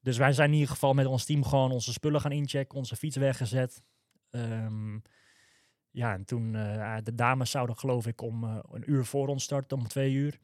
Dus 0.00 0.16
wij 0.16 0.32
zijn 0.32 0.48
in 0.48 0.54
ieder 0.54 0.70
geval 0.70 0.94
met 0.94 1.06
ons 1.06 1.24
team 1.24 1.44
gewoon 1.44 1.70
onze 1.70 1.92
spullen 1.92 2.20
gaan 2.20 2.32
inchecken, 2.32 2.78
onze 2.78 2.96
fiets 2.96 3.16
weggezet. 3.16 3.82
Ehm, 4.30 4.98
ja, 5.92 6.12
en 6.12 6.24
toen, 6.24 6.54
eh, 6.54 6.96
de 7.02 7.14
dames 7.14 7.50
zouden 7.50 7.78
geloof 7.78 8.06
ik 8.06 8.22
om 8.22 8.44
eh, 8.44 8.58
een 8.70 8.90
uur 8.90 9.04
voor 9.04 9.28
ons 9.28 9.44
starten, 9.44 9.78
om 9.78 9.88
twee 9.88 10.12
uur. 10.12 10.38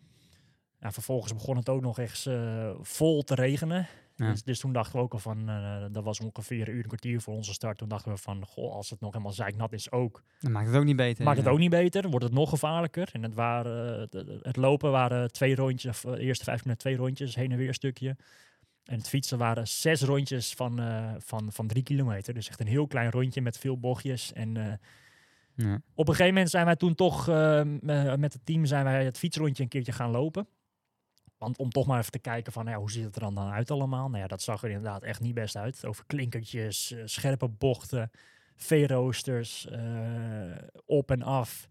Ja, 0.80 0.92
vervolgens 0.92 1.32
begon 1.32 1.56
het 1.56 1.68
ook 1.68 1.80
nog 1.80 1.98
eens 1.98 2.26
eh, 2.26 2.70
vol 2.80 3.22
te 3.22 3.34
regenen. 3.34 3.86
Ja. 4.14 4.30
Dus, 4.30 4.42
dus 4.42 4.58
toen 4.58 4.72
dachten 4.72 4.96
we 4.96 5.04
ook 5.04 5.12
al 5.12 5.18
van, 5.18 5.46
dat 5.92 6.04
was 6.04 6.20
ongeveer 6.20 6.68
een 6.68 6.74
uur, 6.74 6.82
een 6.82 6.86
kwartier 6.86 7.20
voor 7.20 7.34
onze 7.34 7.52
start. 7.52 7.78
Toen 7.78 7.88
dachten 7.88 8.12
we 8.12 8.18
van, 8.18 8.46
goh, 8.46 8.74
als 8.74 8.90
het 8.90 9.00
nog 9.00 9.12
helemaal 9.12 9.32
zeiknat 9.32 9.72
is 9.72 9.92
ook, 9.92 10.22
Dan 10.40 10.52
maakt 10.52 10.66
het 10.66 10.76
ook 10.76 10.84
niet 10.84 10.96
beter. 10.96 11.24
maakt 11.24 11.38
het 11.38 11.46
ook 11.46 11.58
niet 11.58 11.70
beter. 11.70 12.10
Wordt 12.10 12.24
het 12.24 12.34
nog 12.34 12.48
gevaarlijker. 12.48 13.08
En 13.12 13.22
het, 13.22 13.34
waren, 13.34 14.00
het, 14.00 14.12
het 14.42 14.56
lopen 14.56 14.90
waren 14.90 15.32
twee 15.32 15.54
rondjes, 15.54 15.90
of, 15.90 16.00
de 16.00 16.20
eerste 16.20 16.44
vijf 16.44 16.64
minuten 16.64 16.84
twee 16.84 16.96
rondjes, 16.96 17.34
heen 17.34 17.52
en 17.52 17.58
weer 17.58 17.74
stukje. 17.74 18.16
En 18.84 18.96
het 18.96 19.08
fietsen 19.08 19.38
waren 19.38 19.68
zes 19.68 20.02
rondjes 20.02 20.52
van, 20.52 20.80
van, 21.18 21.52
van 21.52 21.66
drie 21.66 21.82
kilometer. 21.82 22.34
Dus 22.34 22.48
echt 22.48 22.60
een 22.60 22.66
heel 22.66 22.86
klein 22.86 23.10
rondje 23.10 23.40
met 23.40 23.58
veel 23.58 23.78
bochtjes. 23.78 24.32
En 24.32 24.80
Ja. 25.62 25.74
op 25.94 26.08
een 26.08 26.14
gegeven 26.14 26.32
moment 26.32 26.50
zijn 26.50 26.64
wij 26.64 26.76
toen 26.76 26.94
toch 26.94 27.28
eh, 27.28 27.60
eh, 27.60 28.18
met 28.18 28.32
het 28.32 28.44
team 28.44 28.64
zijn 28.64 28.84
wij 28.84 29.04
het 29.04 29.18
fietsrondje 29.18 29.62
een 29.62 29.68
keertje 29.68 29.92
gaan 29.92 30.10
lopen. 30.10 30.48
Want 31.38 31.58
om 31.58 31.70
toch 31.70 31.86
maar 31.86 31.98
even 31.98 32.10
te 32.12 32.18
kijken 32.18 32.52
van 32.52 32.64
nou 32.64 32.74
ja, 32.76 32.80
hoe 32.82 32.90
ziet 32.90 33.04
het 33.04 33.14
er 33.14 33.20
dan, 33.20 33.34
dan 33.34 33.50
uit 33.50 33.70
allemaal. 33.70 34.08
Nou 34.08 34.22
ja, 34.22 34.26
dat 34.28 34.42
zag 34.42 34.62
er 34.62 34.68
inderdaad 34.68 35.02
echt 35.02 35.20
niet 35.20 35.34
best 35.34 35.56
uit. 35.56 35.84
Over 35.84 36.04
klinkertjes, 36.06 36.92
eh, 36.92 37.02
scherpe 37.04 37.48
bochten, 37.48 38.10
veeroosters, 38.56 39.66
eh, 39.66 40.52
op 40.86 41.10
en 41.10 41.22
af. 41.22 41.68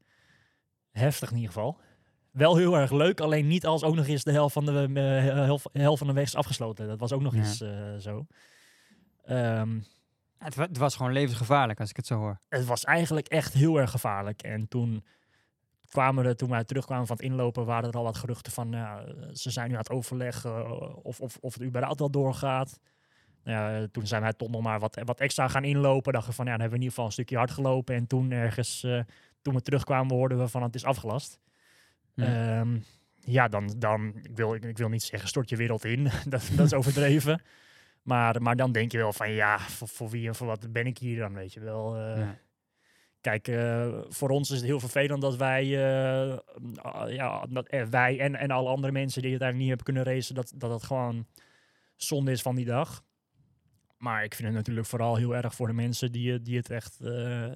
Heftig 0.92 1.30
in 1.30 1.36
ieder 1.36 1.52
geval. 1.54 1.80
Wel 2.32 2.56
heel 2.58 2.78
erg 2.78 2.92
leuk, 2.92 3.20
alleen 3.20 3.48
niet 3.48 3.66
als 3.66 3.84
ook 3.84 3.96
nog 3.96 4.08
eens 4.08 4.24
de 4.24 4.32
helft 4.32 4.54
van 4.54 4.66
de, 4.66 4.72
helft, 5.02 5.70
helft 5.72 5.98
van 5.98 6.08
de 6.08 6.14
weg 6.14 6.24
is 6.24 6.36
afgesloten. 6.36 6.88
Dat 6.88 7.00
was 7.00 7.12
ook 7.12 7.22
nog 7.22 7.34
Ja. 7.36 7.40
eens 7.40 7.58
zo. 8.04 8.26
Ehm, 9.24 9.80
Het, 10.38 10.56
het 10.56 10.78
was 10.78 10.96
gewoon 10.96 11.12
levensgevaarlijk 11.12 11.80
als 11.80 11.90
ik 11.90 11.96
het 11.96 12.08
zo 12.08 12.18
hoor. 12.18 12.40
het 12.50 12.66
was 12.66 12.84
eigenlijk 12.84 13.28
echt 13.28 13.54
heel 13.54 13.78
erg 13.80 13.92
gevaarlijk. 13.92 14.42
En 14.42 14.68
toen 14.68 15.04
kwamen 15.90 16.26
er, 16.26 16.36
toen 16.36 16.50
wij 16.50 16.64
terugkwamen 16.64 17.08
van 17.08 17.16
het 17.16 17.26
inlopen, 17.26 17.66
waren 17.66 17.90
er 17.90 17.96
al 17.96 18.04
wat 18.04 18.18
geruchten 18.18 18.52
van, 18.52 18.72
ja, 18.72 19.04
ze 19.34 19.52
zijn 19.52 19.68
nu 19.68 19.74
aan 19.74 19.80
het 19.80 19.90
overleggen 19.90 20.66
eh, 20.66 20.96
of, 21.06 21.20
of, 21.20 21.38
of 21.42 21.54
het 21.54 21.64
überhaupt 21.64 22.00
wel 22.00 22.12
doorgaat. 22.12 22.80
Nou 23.44 23.76
eh, 23.76 23.84
toen 23.84 24.08
zijn 24.08 24.22
wij 24.22 24.34
toch 24.34 24.50
nog 24.50 24.62
maar 24.62 24.80
wat, 24.80 25.02
wat 25.06 25.20
extra 25.20 25.48
gaan 25.48 25.64
inlopen. 25.64 26.14
Dachten 26.14 26.34
van, 26.34 26.46
ja, 26.46 26.52
dan 26.52 26.62
hebben 26.62 26.80
we 26.80 26.86
in 26.86 26.90
ieder 26.90 26.90
geval 26.90 27.06
een 27.06 27.12
stukje 27.12 27.38
hard 27.38 27.52
gelopen. 27.52 27.96
En 27.96 28.08
toen 28.08 28.32
ergens, 28.32 28.84
eh, 28.84 29.02
toen 29.42 29.54
we 29.54 29.62
terugkwamen, 29.62 30.16
hoorden 30.16 30.38
we 30.38 30.48
van, 30.48 30.64
het 30.64 30.76
is 30.76 30.84
afgelast. 30.84 31.40
Ja. 32.14 32.60
Ehm, 32.60 32.80
ja, 33.16 33.48
dan, 33.48 33.74
dan 33.78 34.14
ik, 34.24 34.36
wil, 34.36 34.54
ik, 34.54 34.64
ik 34.64 34.78
wil 34.78 34.90
niet 34.90 35.04
zeggen, 35.04 35.30
stort 35.30 35.50
je 35.50 35.56
wereld 35.56 35.86
in. 35.86 36.04
dat, 36.30 36.50
dat 36.56 36.66
is 36.66 36.74
overdreven. 36.74 37.42
Maar, 38.08 38.42
maar 38.42 38.56
dan 38.56 38.72
denk 38.72 38.92
je 38.92 38.98
wel 38.98 39.14
van, 39.14 39.32
ja, 39.32 39.60
voor, 39.60 39.88
voor 39.88 40.10
wie 40.10 40.28
en 40.28 40.36
voor 40.36 40.48
wat 40.48 40.72
ben 40.72 40.86
ik 40.88 40.98
hier 40.98 41.20
dan, 41.20 41.34
weet 41.34 41.54
je 41.54 41.60
wel. 41.60 41.96
eh. 41.96 42.18
Ja. 42.18 42.38
Kijk, 43.22 43.48
eh, 43.48 44.00
voor 44.08 44.30
ons 44.30 44.50
is 44.52 44.58
het 44.58 44.66
heel 44.66 44.80
vervelend 44.80 45.22
dat 45.22 45.36
wij, 45.36 45.64
eh, 45.64 46.38
ja, 47.08 47.46
dat, 47.50 47.70
wij 47.90 48.20
en, 48.20 48.36
en 48.36 48.52
alle 48.52 48.70
andere 48.70 48.94
mensen 48.94 49.22
die 49.22 49.34
het 49.34 49.42
eigenlijk 49.42 49.58
niet 49.58 49.68
hebben 49.68 49.86
kunnen 49.86 50.14
racen, 50.14 50.36
dat, 50.36 50.54
dat 50.56 50.72
het 50.72 50.84
gewoon 50.84 51.26
zonde 51.96 52.32
is 52.32 52.42
van 52.42 52.56
die 52.56 52.66
dag. 52.66 53.04
Maar 53.98 54.24
ik 54.24 54.34
vind 54.36 54.48
het 54.48 54.58
natuurlijk 54.58 54.88
vooral 54.88 55.16
heel 55.16 55.36
erg 55.36 55.56
voor 55.56 55.68
de 55.68 55.74
mensen 55.74 56.12
die, 56.12 56.32
het- 56.32 56.46
die 56.46 56.58
het 56.58 56.70
echt 56.70 56.96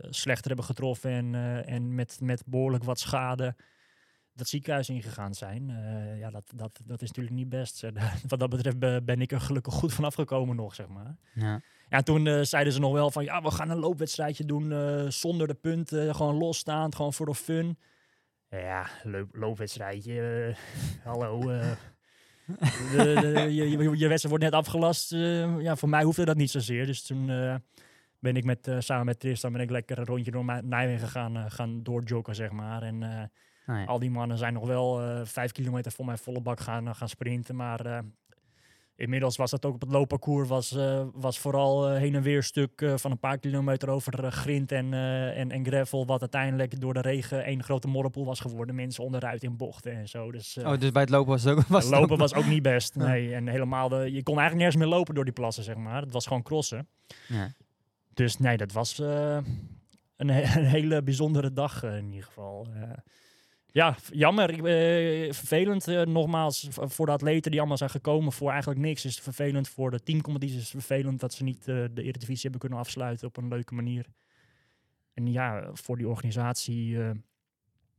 slechter 0.09 0.47
hebben 0.47 0.65
getroffen 0.65 1.11
en, 1.11 1.35
en 1.65 1.95
met, 1.95 2.17
met 2.21 2.43
behoorlijk 2.45 2.83
wat 2.83 2.99
schade 2.99 3.55
dat 4.33 4.47
ziekenhuis 4.47 4.89
ingegaan 4.89 5.33
zijn. 5.33 5.69
Eh, 5.69 6.19
ja, 6.19 6.29
dat, 6.29 6.51
dat, 6.55 6.79
dat 6.85 7.01
is 7.01 7.07
natuurlijk 7.07 7.35
niet 7.35 7.49
best. 7.49 7.83
Eh, 7.83 8.13
wat 8.27 8.39
dat 8.39 8.49
betreft 8.49 8.79
be- 8.79 9.01
ben 9.05 9.21
ik 9.21 9.31
er 9.31 9.41
gelukkig 9.41 9.73
goed 9.73 9.93
van 9.93 10.03
afgekomen 10.05 10.55
nog, 10.55 10.75
zeg 10.75 10.87
maar. 10.87 11.15
Ja. 11.33 11.61
Ja, 11.89 12.01
toen 12.01 12.27
eh, 12.27 12.41
zeiden 12.41 12.73
ze 12.73 12.79
nog 12.79 12.93
wel 12.93 13.11
van, 13.11 13.23
ja, 13.23 13.41
we 13.41 13.51
gaan 13.51 13.69
een 13.69 13.79
loopwedstrijdje 13.79 14.45
doen 14.45 14.71
zonder 15.11 15.47
de 15.47 15.53
punten, 15.53 16.15
gewoon 16.15 16.35
losstaand, 16.35 16.95
gewoon 16.95 17.13
voor 17.13 17.25
de 17.25 17.35
fun. 17.35 17.77
Ja, 18.49 18.87
loop, 19.03 19.35
loopwedstrijdje, 19.35 20.55
hallo. 21.03 21.39
de, 21.41 21.73
de- 23.33 23.53
je, 23.53 24.07
wedstrijd 24.07 24.27
wordt 24.27 24.43
net 24.43 24.53
afgelast. 24.53 25.09
ja, 25.59 25.75
voor 25.75 25.89
mij 25.89 26.03
hoefde 26.03 26.25
dat 26.25 26.37
niet 26.37 26.51
zozeer. 26.51 26.85
Dus 26.85 27.03
toen 27.05 27.25
ben 28.19 28.35
ik 28.35 28.43
met, 28.43 28.71
samen 28.79 29.05
met 29.05 29.19
Tristan 29.19 29.51
ben 29.51 29.61
ik 29.61 29.69
lekker 29.69 29.97
een 29.97 30.05
rondje 30.05 30.31
door 30.31 30.63
Nijmegen 30.63 31.07
gaan, 31.07 31.51
gaan 31.51 31.83
doorjoggen, 31.83 32.35
zeg 32.35 32.51
maar. 32.51 32.81
En 32.83 33.31
Nou 33.75 33.87
al 33.87 33.99
die 33.99 34.11
mannen 34.11 34.37
zijn 34.37 34.53
nog 34.53 34.65
wel 34.67 35.01
eh, 35.01 35.21
vijf 35.23 35.51
kilometer 35.51 35.91
voor 35.91 36.05
mij 36.05 36.17
volle 36.17 36.41
bak 36.41 36.59
gaan, 36.59 36.87
eh, 36.87 36.93
gaan 36.95 37.09
sprinten. 37.09 37.55
Maar 37.55 37.85
eh, 37.85 37.99
inmiddels 38.95 39.37
was 39.37 39.51
dat 39.51 39.65
ook 39.65 39.73
op 39.73 39.81
het 39.81 39.91
loopparcours. 39.91 40.47
Was, 40.47 40.77
was 41.13 41.39
vooral 41.39 41.89
heen 41.91 42.15
en 42.15 42.21
weer 42.21 42.43
stuk 42.43 42.91
van 42.95 43.11
een 43.11 43.19
paar 43.19 43.37
kilometer 43.37 43.89
over 43.89 44.31
grind 44.31 44.71
en, 44.71 44.93
en, 45.33 45.51
en 45.51 45.65
gravel. 45.65 46.05
Wat 46.05 46.19
uiteindelijk 46.19 46.79
door 46.81 46.93
de 46.93 47.01
regen 47.01 47.43
één 47.43 47.63
grote 47.63 47.87
modderpoel 47.87 48.25
was 48.25 48.39
geworden. 48.39 48.75
Mensen 48.75 49.03
onderuit 49.03 49.43
in 49.43 49.57
bochten 49.57 49.91
en 49.93 50.07
zo. 50.09 50.31
Dus, 50.31 50.57
Oh, 50.57 50.79
dus 50.79 50.91
bij 50.91 51.01
het 51.01 51.11
lopen 51.11 51.29
was 51.31 51.43
het 51.43 51.57
ook... 51.57 51.67
Was 51.67 51.89
lopen 51.89 52.11
ook- 52.11 52.19
was 52.19 52.33
ook 52.33 52.45
niet 52.45 52.61
best. 52.61 52.95
Ja. 52.95 53.05
Nee, 53.07 53.33
en 53.35 53.47
helemaal 53.47 53.89
de, 53.89 53.95
je 53.95 54.23
kon 54.23 54.37
eigenlijk 54.39 54.55
nergens 54.55 54.75
meer 54.75 54.87
lopen 54.97 55.15
door 55.15 55.23
die 55.25 55.33
plassen, 55.33 55.63
zeg 55.63 55.75
maar. 55.75 56.01
Het 56.01 56.11
was 56.11 56.27
gewoon 56.27 56.43
crossen. 56.43 56.87
Ja. 57.27 57.53
Dus 58.13 58.37
nee, 58.37 58.57
dat 58.57 58.71
was 58.71 58.97
een, 58.97 60.29
he- 60.29 60.55
een 60.59 60.65
hele 60.65 61.03
bijzondere 61.03 61.53
dag 61.53 61.83
in 61.83 62.05
ieder 62.09 62.23
geval. 62.25 62.67
Ja, 63.71 63.95
jammer. 64.09 64.49
Eh, 64.49 65.33
vervelend. 65.33 65.87
eh, 65.87 66.01
nogmaals, 66.01 66.67
voor 66.71 67.05
de 67.05 67.11
atleten 67.11 67.51
die 67.51 67.59
allemaal 67.59 67.77
zijn 67.77 67.89
gekomen 67.89 68.31
voor 68.31 68.49
eigenlijk 68.49 68.79
niks, 68.79 69.05
is 69.05 69.15
het 69.15 69.23
vervelend. 69.23 69.69
Voor 69.69 69.91
de 69.91 70.03
teamcompetities 70.03 70.57
is 70.57 70.71
het 70.71 70.83
vervelend 70.85 71.19
dat 71.19 71.33
ze 71.33 71.43
niet 71.43 71.59
eh, 71.59 71.65
de 71.65 72.03
Eredivisie 72.03 72.41
hebben 72.41 72.59
kunnen 72.59 72.79
afsluiten 72.79 73.27
op 73.27 73.37
een 73.37 73.47
leuke 73.47 73.73
manier. 73.73 74.05
En 75.13 75.31
ja, 75.31 75.69
voor 75.73 75.97
die 75.97 76.07
organisatie 76.07 76.97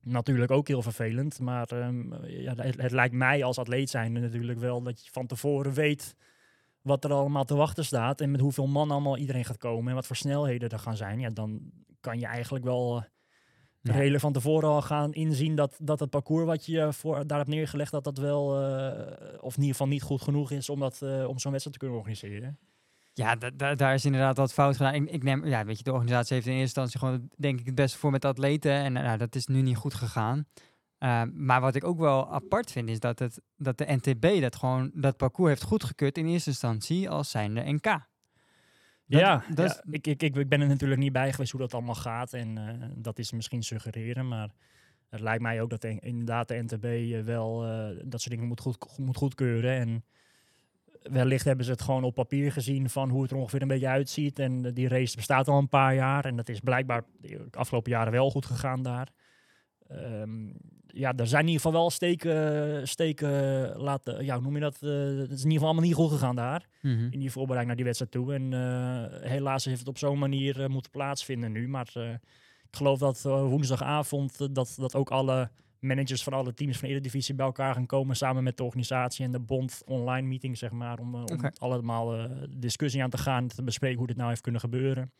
natuurlijk 0.00 0.50
ook 0.50 0.68
heel 0.68 0.82
vervelend. 0.82 1.40
Maar 1.40 1.68
ehm, 1.68 2.26
ja, 2.26 2.54
het, 2.56 2.90
lijkt 2.90 3.14
mij 3.14 3.44
als 3.44 3.58
atleet 3.58 3.90
zijn 3.90 4.12
natuurlijk 4.12 4.58
wel 4.58 4.82
dat 4.82 5.04
je 5.04 5.10
van 5.12 5.26
tevoren 5.26 5.72
weet 5.72 6.16
wat 6.82 7.04
er 7.04 7.12
allemaal 7.12 7.44
te 7.44 7.54
wachten 7.54 7.84
staat 7.84 8.20
en 8.20 8.30
met 8.30 8.40
hoeveel 8.40 8.66
man 8.66 8.90
allemaal 8.90 9.16
iedereen 9.16 9.44
gaat 9.44 9.58
komen 9.58 9.88
en 9.88 9.94
wat 9.94 10.06
voor 10.06 10.16
snelheden 10.16 10.68
er 10.68 10.78
gaan 10.78 10.96
zijn, 10.96 11.20
ja, 11.20 11.30
dan 11.30 11.72
kan 12.00 12.18
je 12.18 12.26
eigenlijk 12.26 12.64
wel 12.64 13.04
Ja. 13.82 13.92
redelijk 13.92 14.20
van 14.22 14.32
tevoren 14.32 14.68
al 14.68 14.82
gaan 14.82 15.12
inzien 15.12 15.54
dat, 15.56 15.76
dat 15.80 16.00
het 16.00 16.10
parcours 16.10 16.46
wat 16.46 16.66
je 16.66 16.92
voor, 16.92 17.26
daar 17.26 17.38
hebt 17.38 17.50
neergelegd, 17.50 17.90
dat 17.92 18.04
dat 18.04 18.18
wel, 18.18 18.60
eh, 18.62 19.12
of 19.40 19.54
in 19.54 19.60
ieder 19.60 19.76
geval 19.76 19.86
niet 19.86 20.02
goed 20.02 20.22
genoeg 20.22 20.50
is 20.50 20.68
om, 20.68 20.80
dat, 20.80 21.02
eh, 21.02 21.28
om 21.28 21.38
zo'n 21.38 21.50
wedstrijd 21.50 21.72
te 21.72 21.78
kunnen 21.78 21.96
organiseren. 21.98 22.58
Ja, 23.14 23.36
da- 23.36 23.50
da- 23.56 23.74
daar 23.74 23.94
is 23.94 24.04
inderdaad 24.04 24.36
wat 24.36 24.52
fout 24.52 24.76
gedaan. 24.76 24.94
Ik, 24.94 25.10
ik 25.10 25.22
neem, 25.22 25.46
ja, 25.46 25.64
weet 25.64 25.78
je, 25.78 25.84
de 25.84 25.92
organisatie 25.92 26.34
heeft 26.34 26.46
in 26.46 26.52
eerste 26.52 26.80
instantie 26.80 26.98
gewoon, 26.98 27.30
denk 27.36 27.60
ik, 27.60 27.66
het 27.66 27.74
beste 27.74 27.98
voor 27.98 28.10
met 28.10 28.24
atleten. 28.24 28.72
En 28.72 28.92
nou, 28.92 29.18
dat 29.18 29.34
is 29.34 29.46
nu 29.46 29.62
niet 29.62 29.76
goed 29.76 29.94
gegaan. 29.94 30.46
Uh, 30.98 31.22
maar 31.32 31.60
wat 31.60 31.74
ik 31.74 31.84
ook 31.84 31.98
wel 31.98 32.32
apart 32.32 32.70
vind, 32.72 32.88
is 32.88 33.00
dat, 33.00 33.18
het, 33.18 33.40
dat 33.56 33.78
de 33.78 33.84
NTB 34.00 34.40
dat 34.40 34.56
gewoon 34.56 34.90
dat 34.94 35.16
parcours 35.16 35.48
heeft 35.48 35.62
goedgekeurd 35.62 36.18
in 36.18 36.26
eerste 36.26 36.50
instantie 36.50 37.10
als 37.10 37.30
zijnde 37.30 37.72
NK. 37.72 38.10
Dat- 39.06 39.20
ja, 39.20 39.44
dat 39.54 39.58
ja, 39.58 39.64
is- 39.64 39.92
ik, 39.94 40.06
ik, 40.06 40.22
ik, 40.22 40.36
ik 40.36 40.48
ben 40.48 40.60
er 40.60 40.66
natuurlijk 40.68 41.00
niet 41.00 41.12
bij 41.12 41.32
geweest 41.32 41.50
hoe 41.52 41.60
dat 41.60 41.74
allemaal 41.74 41.94
gaat. 41.94 42.32
En 42.32 42.58
eh, 42.58 42.88
dat 42.96 43.18
is 43.18 43.32
misschien 43.32 43.62
suggereren. 43.62 44.28
Maar 44.28 44.48
het 45.10 45.20
lijkt 45.20 45.42
mij 45.42 45.60
ook 45.60 45.70
dat 45.70 45.80
de- 45.80 45.98
inderdaad 46.00 46.48
de 46.48 46.62
NTB 46.62 46.84
eh, 46.84 47.20
wel 47.20 47.64
eh, 47.66 47.96
dat 48.04 48.20
soort 48.20 48.30
dingen 48.34 48.46
moet, 48.48 48.60
goed, 48.60 48.98
moet 48.98 49.16
goedkeuren. 49.16 49.72
En 49.76 50.04
wellicht 51.02 51.44
hebben 51.44 51.64
ze 51.64 51.70
het 51.70 51.82
gewoon 51.82 52.04
op 52.04 52.14
papier 52.14 52.52
gezien 52.52 52.90
van 52.90 53.10
hoe 53.10 53.22
het 53.22 53.30
er 53.30 53.36
ongeveer 53.36 53.62
een 53.62 53.68
beetje 53.68 53.88
uitziet. 53.88 54.38
En 54.38 54.74
die 54.74 54.88
race 54.88 55.16
bestaat 55.16 55.48
al 55.48 55.58
een 55.58 55.68
paar 55.68 55.94
jaar. 55.94 56.24
En 56.24 56.36
dat 56.36 56.48
is 56.48 56.60
blijkbaar 56.60 57.04
de 57.20 57.46
afgelopen 57.50 57.90
jaren 57.90 58.12
wel 58.12 58.30
goed 58.30 58.46
gegaan 58.46 58.82
daar. 58.82 59.08
Ehm, 59.96 60.46
ja, 60.86 61.12
er 61.16 61.26
zijn 61.26 61.42
in 61.42 61.48
ieder 61.48 61.62
geval 61.62 61.80
wel 61.80 61.90
steken, 61.90 62.88
steken 62.88 63.30
laten, 63.76 64.24
ja, 64.24 64.34
hoe 64.34 64.42
noem 64.42 64.54
je 64.54 64.60
dat? 64.60 64.78
Eh, 64.82 64.90
het 64.90 65.18
is 65.18 65.20
in 65.20 65.28
ieder 65.30 65.52
geval 65.52 65.64
allemaal 65.66 65.84
niet 65.84 65.94
goed 65.94 66.10
gegaan 66.10 66.36
daar 66.36 66.66
Mhm. 66.82 67.08
in 67.10 67.18
die 67.20 67.30
voorbereiding 67.30 67.66
naar 67.66 67.76
die 67.76 67.84
wedstrijd 67.84 68.10
toe. 68.12 68.34
En 68.34 68.52
eh, 68.52 69.30
helaas 69.30 69.64
heeft 69.64 69.78
het 69.78 69.88
op 69.88 69.98
zo'n 69.98 70.18
manier 70.18 70.62
eh, 70.62 70.68
moeten 70.68 70.90
plaatsvinden 70.90 71.52
nu. 71.52 71.68
Maar 71.68 71.90
ik 72.70 72.76
geloof 72.76 72.98
dat 72.98 73.22
woensdagavond 73.22 74.54
dat, 74.54 74.74
dat 74.78 74.94
ook 74.94 75.10
alle 75.10 75.50
managers 75.78 76.22
van 76.22 76.32
alle 76.32 76.54
teams 76.54 76.78
van 76.78 76.88
de 76.88 76.94
Eredivisie 76.94 77.34
bij 77.34 77.46
elkaar 77.46 77.74
gaan 77.74 77.86
komen 77.86 78.16
samen 78.16 78.42
met 78.42 78.56
de 78.56 78.64
organisatie 78.64 79.24
en 79.24 79.32
de 79.32 79.40
bond 79.40 79.82
online 79.86 80.28
meeting, 80.28 80.58
zeg 80.58 80.70
maar, 80.70 80.98
om, 80.98 81.14
allemaal 81.58 82.28
discussie 82.50 83.02
aan 83.02 83.10
te 83.10 83.18
gaan, 83.18 83.48
te 83.48 83.62
bespreken 83.62 83.98
hoe 83.98 84.06
dit 84.06 84.16
nou 84.16 84.28
heeft 84.28 84.40
kunnen 84.40 84.60
gebeuren. 84.60 85.12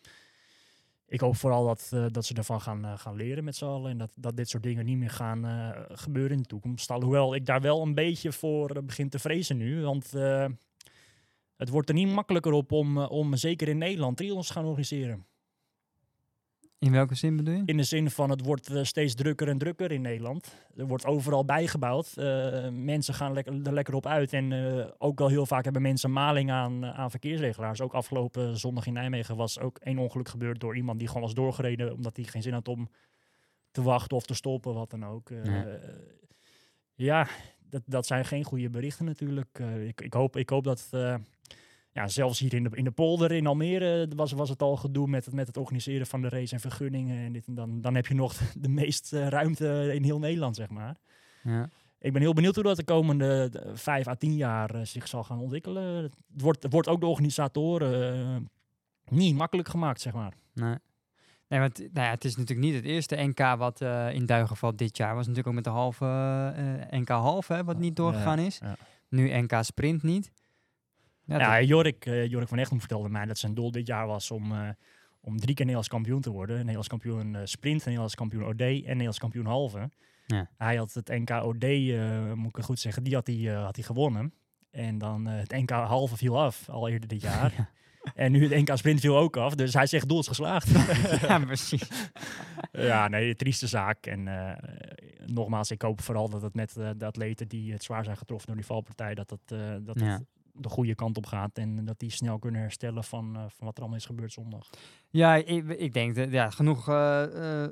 Ik 1.13 1.21
hoop 1.21 1.37
vooral 1.37 1.67
dat, 1.67 1.91
eh, 1.95 2.07
dat 2.09 2.25
ze 2.25 2.35
ervan 2.35 2.61
gaan, 2.61 2.85
eh, 2.85 2.99
gaan 2.99 3.17
leren 3.17 3.45
met 3.45 3.57
z'n 3.57 3.65
allen. 3.65 3.91
En 3.91 3.99
dat, 3.99 4.11
dat 4.15 4.37
dit 4.37 4.49
soort 4.49 4.63
dingen 4.63 4.85
niet 4.85 4.97
meer 4.97 5.11
gaan 5.11 5.45
eh, 5.45 5.71
gebeuren 5.89 6.33
in 6.37 6.43
de 6.43 6.49
toekomst. 6.49 6.91
Alhoewel 6.91 7.35
ik 7.35 7.47
daar 7.47 7.61
wel 7.61 7.83
een 7.83 7.95
beetje 7.95 8.33
voor 8.33 8.83
begin 8.85 9.09
te 9.09 9.19
vrezen 9.19 9.57
nu. 9.57 9.83
Want 9.83 10.11
het 11.57 11.69
wordt 11.69 11.89
er 11.89 11.95
niet 11.95 12.13
makkelijker 12.13 12.53
op 12.53 12.73
om, 12.73 12.99
om 12.99 13.37
zeker 13.37 13.69
in 13.69 13.79
Nederland 13.79 14.17
triathlons 14.17 14.47
te 14.47 14.53
gaan 14.53 14.65
organiseren. 14.65 15.27
In 16.83 16.93
welke 16.93 17.15
zin 17.15 17.37
bedoel 17.37 17.55
je? 17.55 17.63
In 17.65 17.77
de 17.77 17.83
zin 17.83 18.11
van 18.11 18.31
het 18.31 18.45
wordt 18.45 18.71
eh, 18.71 18.83
steeds 18.83 19.15
drukker 19.15 19.49
en 19.49 19.59
drukker 19.59 19.93
in 19.93 20.01
Nederland. 20.01 20.57
Er 20.77 20.87
wordt 20.87 21.05
overal 21.05 21.45
bijgebouwd. 21.45 22.17
Eh, 22.17 22.69
mensen 22.69 23.15
gaan 23.15 23.37
er 23.37 23.73
lekker 23.73 23.95
op 23.95 24.07
uit. 24.07 24.33
En 24.33 24.53
eh, 24.53 24.87
ook 24.99 25.21
al 25.21 25.29
heel 25.29 25.47
vaak 25.47 25.65
hebben 25.65 25.83
mensen 25.83 26.13
maling 26.13 26.51
aan, 26.51 26.85
aan 26.87 27.11
verkeersregelaars. 27.11 27.81
Ook 27.81 27.95
afgelopen 27.95 28.59
zondag 28.59 28.87
in 28.87 28.93
Nijmegen 28.93 29.37
was 29.37 29.59
ook 29.59 29.79
één 29.79 29.99
ongeluk 29.99 30.29
gebeurd 30.29 30.61
door 30.61 30.77
iemand 30.77 30.99
die 30.99 31.09
gewoon 31.09 31.23
was 31.23 31.35
doorgereden. 31.35 31.93
Omdat 31.93 32.17
hij 32.17 32.25
geen 32.25 32.43
zin 32.43 32.53
had 32.53 32.69
om 32.69 32.89
te 33.71 33.83
wachten 33.83 34.17
of 34.17 34.25
te 34.25 34.35
stoppen, 34.35 34.75
wat 34.75 34.91
dan 34.91 35.05
ook. 35.05 35.29
Ja. 35.29 35.67
ja, 36.95 37.29
dat, 37.69 37.83
dat 37.87 38.07
zijn 38.07 38.25
geen 38.25 38.45
goede 38.45 38.71
berichten 38.71 39.05
natuurlijk. 39.05 39.59
Ik, 39.87 40.01
ik, 40.01 40.13
hoop, 40.13 40.37
ik 40.37 40.49
hoop 40.49 40.65
dat... 40.65 40.89
eh, 41.93 42.03
ja, 42.03 42.09
zelfs 42.09 42.39
hier 42.39 42.55
in 42.55 42.63
de, 42.63 42.71
in 42.73 42.85
de 42.85 42.91
polder 42.91 43.33
in 43.33 43.47
Almere 43.47 44.09
was, 44.17 44.33
was 44.33 44.49
het 44.49 44.63
al 44.63 44.77
gedoe 44.77 45.07
met 45.07 45.25
het, 45.25 45.35
met 45.35 45.47
het 45.47 45.57
organiseren 45.57 46.07
van 46.07 46.23
de 46.23 46.29
race 46.29 46.55
en 46.55 46.61
vergunningen. 46.61 47.25
En 47.25 47.33
dit 47.33 47.47
en 47.47 47.55
dan, 47.55 47.81
dan 47.81 47.95
heb 47.95 48.07
je 48.07 48.15
nog 48.15 48.35
de 48.61 48.69
meest 48.69 49.13
eh, 49.13 49.29
ruimte 49.29 49.91
in 49.95 50.05
heel 50.05 50.19
Nederland, 50.19 50.57
zeg 50.57 50.69
maar. 50.69 50.97
Ja. 51.43 51.69
Ik 51.99 52.13
ben 52.13 52.23
heel 52.23 52.33
benieuwd 52.33 52.55
hoe 52.55 52.65
dat 52.65 52.77
de 52.77 52.85
komende 52.85 53.51
eh, 53.53 53.71
vijf 53.75 54.07
à 54.09 54.15
tien 54.15 54.37
jaar 54.37 54.75
eh, 54.75 54.85
zich 54.85 55.09
zal 55.09 55.25
gaan 55.25 55.39
ontwikkelen. 55.39 56.03
Het 56.03 56.15
wordt, 56.43 56.63
het 56.63 56.73
wordt 56.73 56.89
ook 56.89 57.01
de 57.01 57.07
organisatoren 57.07 58.15
eh, 58.15 58.37
niet 59.09 59.35
makkelijk 59.35 59.69
gemaakt, 59.69 60.01
zeg 60.01 60.13
maar. 60.13 60.33
Nee. 60.55 60.77
Nee, 61.49 61.61
want 61.61 61.79
nou 61.79 62.07
ja, 62.07 62.11
het 62.11 62.25
is 62.25 62.37
natuurlijk 62.37 62.67
niet 62.67 62.75
het 62.75 62.85
eerste 62.85 63.17
NK 63.17 63.39
wat 63.59 63.81
eh, 63.81 64.15
in 64.15 64.27
duigen 64.27 64.57
valt 64.57 64.79
dit 64.79 64.97
jaar. 64.97 65.15
Was 65.15 65.27
natuurlijk 65.27 65.49
ook 65.49 65.55
met 65.55 65.65
de 65.65 65.71
halve 65.71 66.05
eh, 66.91 66.99
NK 67.01 67.09
halve, 67.09 67.65
wat 67.65 67.79
niet 67.79 67.97
doorgegaan 67.97 68.39
is. 68.39 68.59
ja. 68.63 68.77
Nu 69.09 69.41
NK 69.41 69.59
sprint 69.61 70.03
niet. 70.03 70.33
Ja, 71.33 71.53
Ja, 71.53 71.59
dat- 71.59 71.69
Jorik, 71.69 72.07
eh, 72.07 72.27
Jorik 72.27 72.49
van 72.49 72.59
Egmond 72.59 72.81
vertelde 72.81 73.09
mij 73.09 73.27
dat 73.27 73.39
zijn 73.39 73.55
doel 73.55 73.71
dit 73.71 73.87
jaar 73.87 74.07
was 74.07 74.31
om, 74.31 74.53
eh, 74.53 74.69
om 75.21 75.37
drie 75.37 75.47
keer 75.55 75.57
Nederlands 75.67 75.89
kampioen 75.89 76.21
te 76.21 76.31
worden. 76.31 76.57
Nederlands 76.57 76.89
kampioen 76.89 77.35
eh, 77.37 77.41
sprint, 77.45 77.85
Nederlands 77.85 78.15
kampioen 78.15 78.45
OD 78.45 78.61
en 78.61 78.67
Nederlands 78.83 79.19
kampioen 79.19 79.47
halve. 79.47 79.91
Ja. 80.27 80.49
Hij 80.59 80.77
had 80.77 80.93
het 80.95 81.09
NK 81.09 81.31
OD, 81.31 81.65
moet 82.37 82.57
ik 82.57 82.65
goed 82.65 82.79
zeggen, 82.81 83.03
die 83.03 83.15
had 83.15 83.27
hij, 83.27 83.37
had 83.55 83.77
hij 83.77 83.85
gewonnen. 83.85 84.33
En 84.71 84.99
dan 84.99 85.27
het 85.27 85.51
NK 85.51 85.71
halve 85.71 86.17
viel 86.17 86.41
af, 86.41 86.69
al 86.69 86.89
eerder 86.89 87.09
dit 87.09 87.23
jaar. 87.23 87.53
Ja. 88.05 88.13
En 88.15 88.33
nu 88.33 88.43
het 88.49 88.69
NK 88.69 88.77
sprint 88.77 89.01
viel 89.01 89.17
ook 89.17 89.37
af. 89.37 89.55
Dus 89.55 89.75
hij 89.75 89.87
zegt 89.87 90.09
doel 90.09 90.19
is 90.19 90.27
geslaagd. 90.29 90.69
ja, 91.29 91.39
precies. 91.39 91.89
ja, 92.73 93.09
nee, 93.09 93.35
trieste 93.37 93.67
zaak. 93.67 94.07
En 94.07 94.29
nogmaals, 95.27 95.71
ik 95.71 95.83
hoop 95.83 96.01
vooral 96.01 96.29
dat 96.29 96.43
het 96.43 96.55
met 96.55 96.77
eh, 96.77 96.91
de 96.97 97.05
atleten 97.07 97.49
die 97.49 97.73
het 97.73 97.83
zwaar 97.83 98.05
zijn 98.05 98.17
getroffen 98.17 98.47
door 98.47 98.57
die 98.57 98.67
valpartij, 98.67 99.15
dat, 99.15 99.29
dat 99.29 100.01
Ja. 100.01 100.07
het 100.07 100.23
de 100.53 100.69
goede 100.69 100.95
kant 100.95 101.17
op 101.17 101.27
gaat. 101.27 101.59
En 101.59 101.85
dat 101.85 101.99
die 101.99 102.11
snel 102.11 102.39
kunnen 102.39 102.61
herstellen 102.61 103.05
van, 103.05 103.37
eh, 103.37 103.43
van 103.49 103.67
wat 103.67 103.75
er 103.77 103.81
allemaal 103.81 103.99
is 103.99 104.07
gebeurd 104.07 104.33
zondag. 104.33 104.71
Ja, 105.11 105.35
ik, 105.35 105.69
ik 105.69 105.93
denk 105.93 106.15
dat 106.15 106.31
ja, 106.31 106.51
genoeg. 106.51 106.89
eh, 106.89 107.65
eh, 107.65 107.71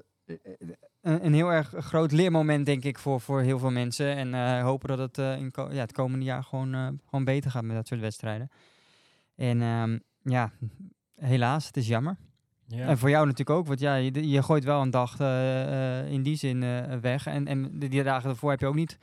een, 1.01 1.25
een 1.25 1.35
heel 1.35 1.53
erg 1.53 1.75
groot 1.79 2.13
leermoment, 2.13 2.67
denk 2.67 2.85
ik, 2.85 2.99
voor, 2.99 3.21
voor 3.21 3.41
heel 3.41 3.59
veel 3.59 3.71
mensen. 3.71 4.17
En 4.17 4.61
hopen 4.61 4.89
dat 4.89 4.99
het 4.99 5.19
in 5.39 5.53
ja, 5.55 5.81
het 5.81 5.93
komende 5.93 6.25
jaar 6.25 6.45
gewoon, 6.45 7.01
gewoon 7.05 7.25
beter 7.25 7.51
gaat 7.51 7.65
met 7.65 7.77
dat 7.77 7.87
soort 7.87 8.01
wedstrijden. 8.01 8.51
En 9.35 9.63
ehm, 9.63 9.99
ja, 10.23 10.53
helaas, 11.17 11.67
het 11.67 11.77
is 11.77 11.87
jammer. 11.87 12.17
Ja. 12.67 12.87
En 12.87 12.99
voor 12.99 13.11
jou 13.11 13.27
natuurlijk 13.27 13.59
ook, 13.59 13.67
want 13.67 13.81
ja, 13.81 13.95
je, 13.95 14.29
je 14.29 14.43
gooit 14.43 14.65
wel 14.65 14.83
een 14.83 14.91
dag 14.91 15.21
in 16.09 16.23
die 16.23 16.37
zin 16.37 16.61
weg. 17.01 17.27
En, 17.27 17.47
en 17.47 17.79
die 17.79 18.03
dagen 18.03 18.31
ervoor 18.31 18.51
heb 18.51 18.61
je 18.61 18.67
ook 18.67 18.75
niet 18.75 18.99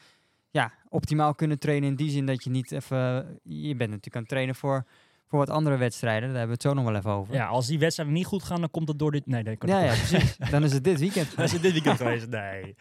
ja, 0.57 0.71
optimaal 0.89 1.35
kunnen 1.35 1.59
trainen 1.59 1.89
in 1.89 1.95
die 1.95 2.09
zin 2.09 2.25
dat 2.25 2.43
je 2.43 2.49
niet 2.49 2.71
even... 2.71 2.97
Je 3.43 3.75
bent 3.75 3.89
natuurlijk 3.89 4.15
aan 4.15 4.21
het 4.21 4.29
trainen 4.29 4.55
voor, 4.55 4.85
voor 5.27 5.39
wat 5.39 5.49
andere 5.49 5.77
wedstrijden. 5.77 6.29
Daar 6.29 6.37
hebben 6.37 6.47
we 6.47 6.53
het 6.53 6.61
zo 6.61 6.73
nog 6.73 6.85
wel 6.85 6.95
even 6.95 7.11
over. 7.11 7.33
ja, 7.33 7.47
als 7.47 7.67
die 7.67 7.79
wedstrijden 7.79 8.15
niet 8.15 8.25
goed 8.25 8.43
gaan, 8.43 8.59
dan 8.59 8.71
komt 8.71 8.87
het 8.87 8.99
door 8.99 9.11
dit... 9.11 9.25
Nee, 9.27 9.43
nee, 9.43 9.55
kan 9.57 9.69
ja, 9.69 9.79
ja, 9.79 9.93
precies. 9.93 10.37
Dan 10.51 10.63
is 10.63 10.73
het 10.73 10.83
dit 10.83 10.99
weekend. 10.99 11.35
Dat 11.37 11.53
is 11.53 11.61
dit 11.61 11.71
weekend 11.71 11.97
geweest. 11.97 12.29
Nee. 12.29 12.75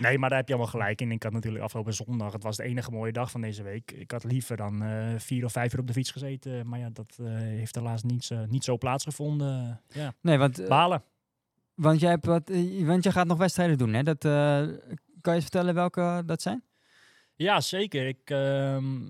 nee, 0.00 0.18
maar 0.18 0.28
daar 0.28 0.38
heb 0.38 0.48
je 0.48 0.54
allemaal 0.54 0.72
gelijk 0.72 1.00
in. 1.00 1.10
Ik 1.12 1.22
had 1.22 1.32
natuurlijk 1.32 1.64
afgelopen 1.64 1.94
zondag, 1.94 2.32
het 2.32 2.42
was 2.42 2.56
de 2.56 2.62
enige 2.62 2.90
mooie 2.90 3.12
dag 3.12 3.30
van 3.30 3.40
deze 3.40 3.62
week. 3.62 3.90
Ik 3.92 4.10
had 4.10 4.24
liever 4.24 4.56
dan 4.56 4.82
eh, 4.82 5.06
vier 5.18 5.44
of 5.44 5.52
vijf 5.52 5.72
uur 5.72 5.80
op 5.80 5.86
de 5.86 5.92
fiets 5.92 6.10
gezeten. 6.10 6.68
Maar 6.68 6.78
ja, 6.78 6.88
dat 6.92 7.16
eh, 7.20 7.26
heeft 7.34 7.74
helaas 7.74 8.02
niet, 8.02 8.24
zo- 8.24 8.46
niet 8.48 8.64
zo 8.64 8.78
plaatsgevonden. 8.78 9.80
Ja, 9.88 10.12
Nee, 10.20 10.38
want, 10.38 10.58
eh, 10.58 10.68
balen. 10.68 11.02
want, 11.74 12.00
jij 12.00 12.10
hebt 12.10 12.26
wat, 12.26 12.50
want 12.84 13.04
je 13.04 13.12
gaat 13.12 13.26
nog 13.26 13.38
wedstrijden 13.38 13.78
doen, 13.78 13.92
hè? 13.92 14.02
Dat, 14.02 14.18
kan 15.20 15.32
je 15.32 15.40
eens 15.40 15.50
vertellen 15.50 15.74
welke 15.74 16.22
dat 16.26 16.42
zijn? 16.42 16.62
Ja, 17.36 17.60
zeker. 17.60 18.06
Ik, 18.06 18.30
ehm, 18.30 19.00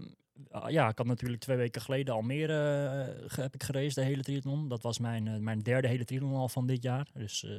ah, 0.50 0.70
ja, 0.70 0.88
ik 0.88 0.98
had 0.98 1.06
natuurlijk 1.06 1.42
twee 1.42 1.56
weken 1.56 1.80
geleden 1.82 2.14
Almere 2.14 2.87
eh, 2.88 3.24
ge- 3.30 3.40
heb 3.40 3.54
ik 3.54 3.62
gereisd, 3.62 3.94
de 3.94 4.02
hele 4.02 4.22
triathlon. 4.22 4.68
Dat 4.68 4.82
was 4.82 4.98
mijn, 4.98 5.28
eh, 5.28 5.37
mijn 5.38 5.58
derde 5.62 5.88
hele 5.88 6.04
triathlon 6.04 6.34
al 6.34 6.48
van 6.48 6.66
dit 6.66 6.82
jaar. 6.82 7.08
Dus 7.14 7.44
eh, 7.44 7.50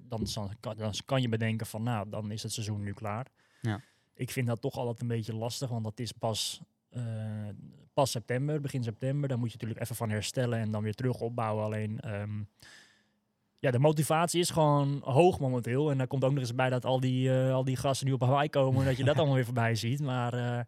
dan, 0.00 0.26
dan, 0.34 0.50
kan, 0.60 0.76
dan 0.76 0.92
kan 1.04 1.22
je 1.22 1.28
bedenken 1.28 1.66
van, 1.66 1.82
nou, 1.82 2.08
dan 2.08 2.30
is 2.30 2.42
het 2.42 2.52
seizoen 2.52 2.82
nu 2.82 2.92
klaar. 2.92 3.26
Ja. 3.60 3.80
Ik 4.14 4.30
vind 4.30 4.46
dat 4.46 4.60
toch 4.60 4.76
altijd 4.76 5.00
een 5.00 5.08
beetje 5.08 5.34
lastig, 5.34 5.68
want 5.70 5.84
dat 5.84 5.98
is 6.00 6.12
pas, 6.12 6.60
eh, 6.88 7.48
pas 7.94 8.10
september, 8.10 8.60
begin 8.60 8.82
september. 8.82 9.28
Daar 9.28 9.38
moet 9.38 9.48
je 9.48 9.54
natuurlijk 9.54 9.80
even 9.80 9.96
van 9.96 10.10
herstellen 10.10 10.58
en 10.58 10.70
dan 10.70 10.82
weer 10.82 10.94
terug 10.94 11.20
opbouwen. 11.20 11.64
Alleen, 11.64 12.00
ehm, 12.00 12.42
ja, 13.58 13.70
de 13.70 13.78
motivatie 13.78 14.40
is 14.40 14.50
gewoon 14.50 15.00
hoog 15.04 15.40
momenteel. 15.40 15.90
En 15.90 15.98
daar 15.98 16.06
komt 16.06 16.24
ook 16.24 16.30
nog 16.30 16.40
eens 16.40 16.54
bij 16.54 16.70
dat 16.70 16.84
al 16.84 17.00
die, 17.00 17.30
eh, 17.30 17.52
al 17.52 17.64
die 17.64 17.76
gasten 17.76 18.06
die 18.06 18.14
op 18.14 18.20
Hawaii 18.20 18.48
komen, 18.48 18.84
dat 18.84 18.96
je 18.96 19.04
dat 19.04 19.16
allemaal 19.18 19.34
weer 19.34 19.44
voorbij 19.44 19.74
ziet. 19.74 20.00
Maar 20.00 20.32
eh, 20.34 20.60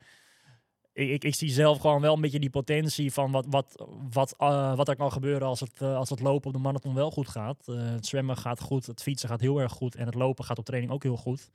ik, 0.93 1.09
ik, 1.09 1.25
ik 1.25 1.35
zie 1.35 1.51
zelf 1.51 1.79
gewoon 1.79 2.01
wel 2.01 2.15
een 2.15 2.21
beetje 2.21 2.41
die 2.41 2.51
potentie 2.51 3.13
van 3.13 3.31
wat, 3.31 3.47
wat, 3.49 3.87
wat, 4.11 4.35
eh, 4.39 4.77
wat 4.77 4.89
er 4.89 4.97
kan 4.97 5.13
gebeuren 5.13 5.49
als 5.49 5.61
het, 5.61 5.83
als 5.83 6.11
het 6.11 6.21
lopen 6.21 6.47
op 6.47 6.53
de 6.53 6.63
marathon 6.63 6.95
wel 6.95 7.11
goed 7.11 7.29
gaat. 7.29 7.67
Het 7.67 8.07
zwemmen 8.07 8.37
gaat 8.37 8.61
goed, 8.61 8.87
het 8.87 9.03
fietsen 9.03 9.29
gaat 9.29 9.41
heel 9.41 9.61
erg 9.61 9.73
goed 9.73 9.95
en 9.95 10.07
het 10.07 10.15
lopen 10.15 10.45
gaat 10.45 10.59
op 10.59 10.65
training 10.65 10.93
ook 10.93 11.03
heel 11.03 11.17
goed. 11.17 11.51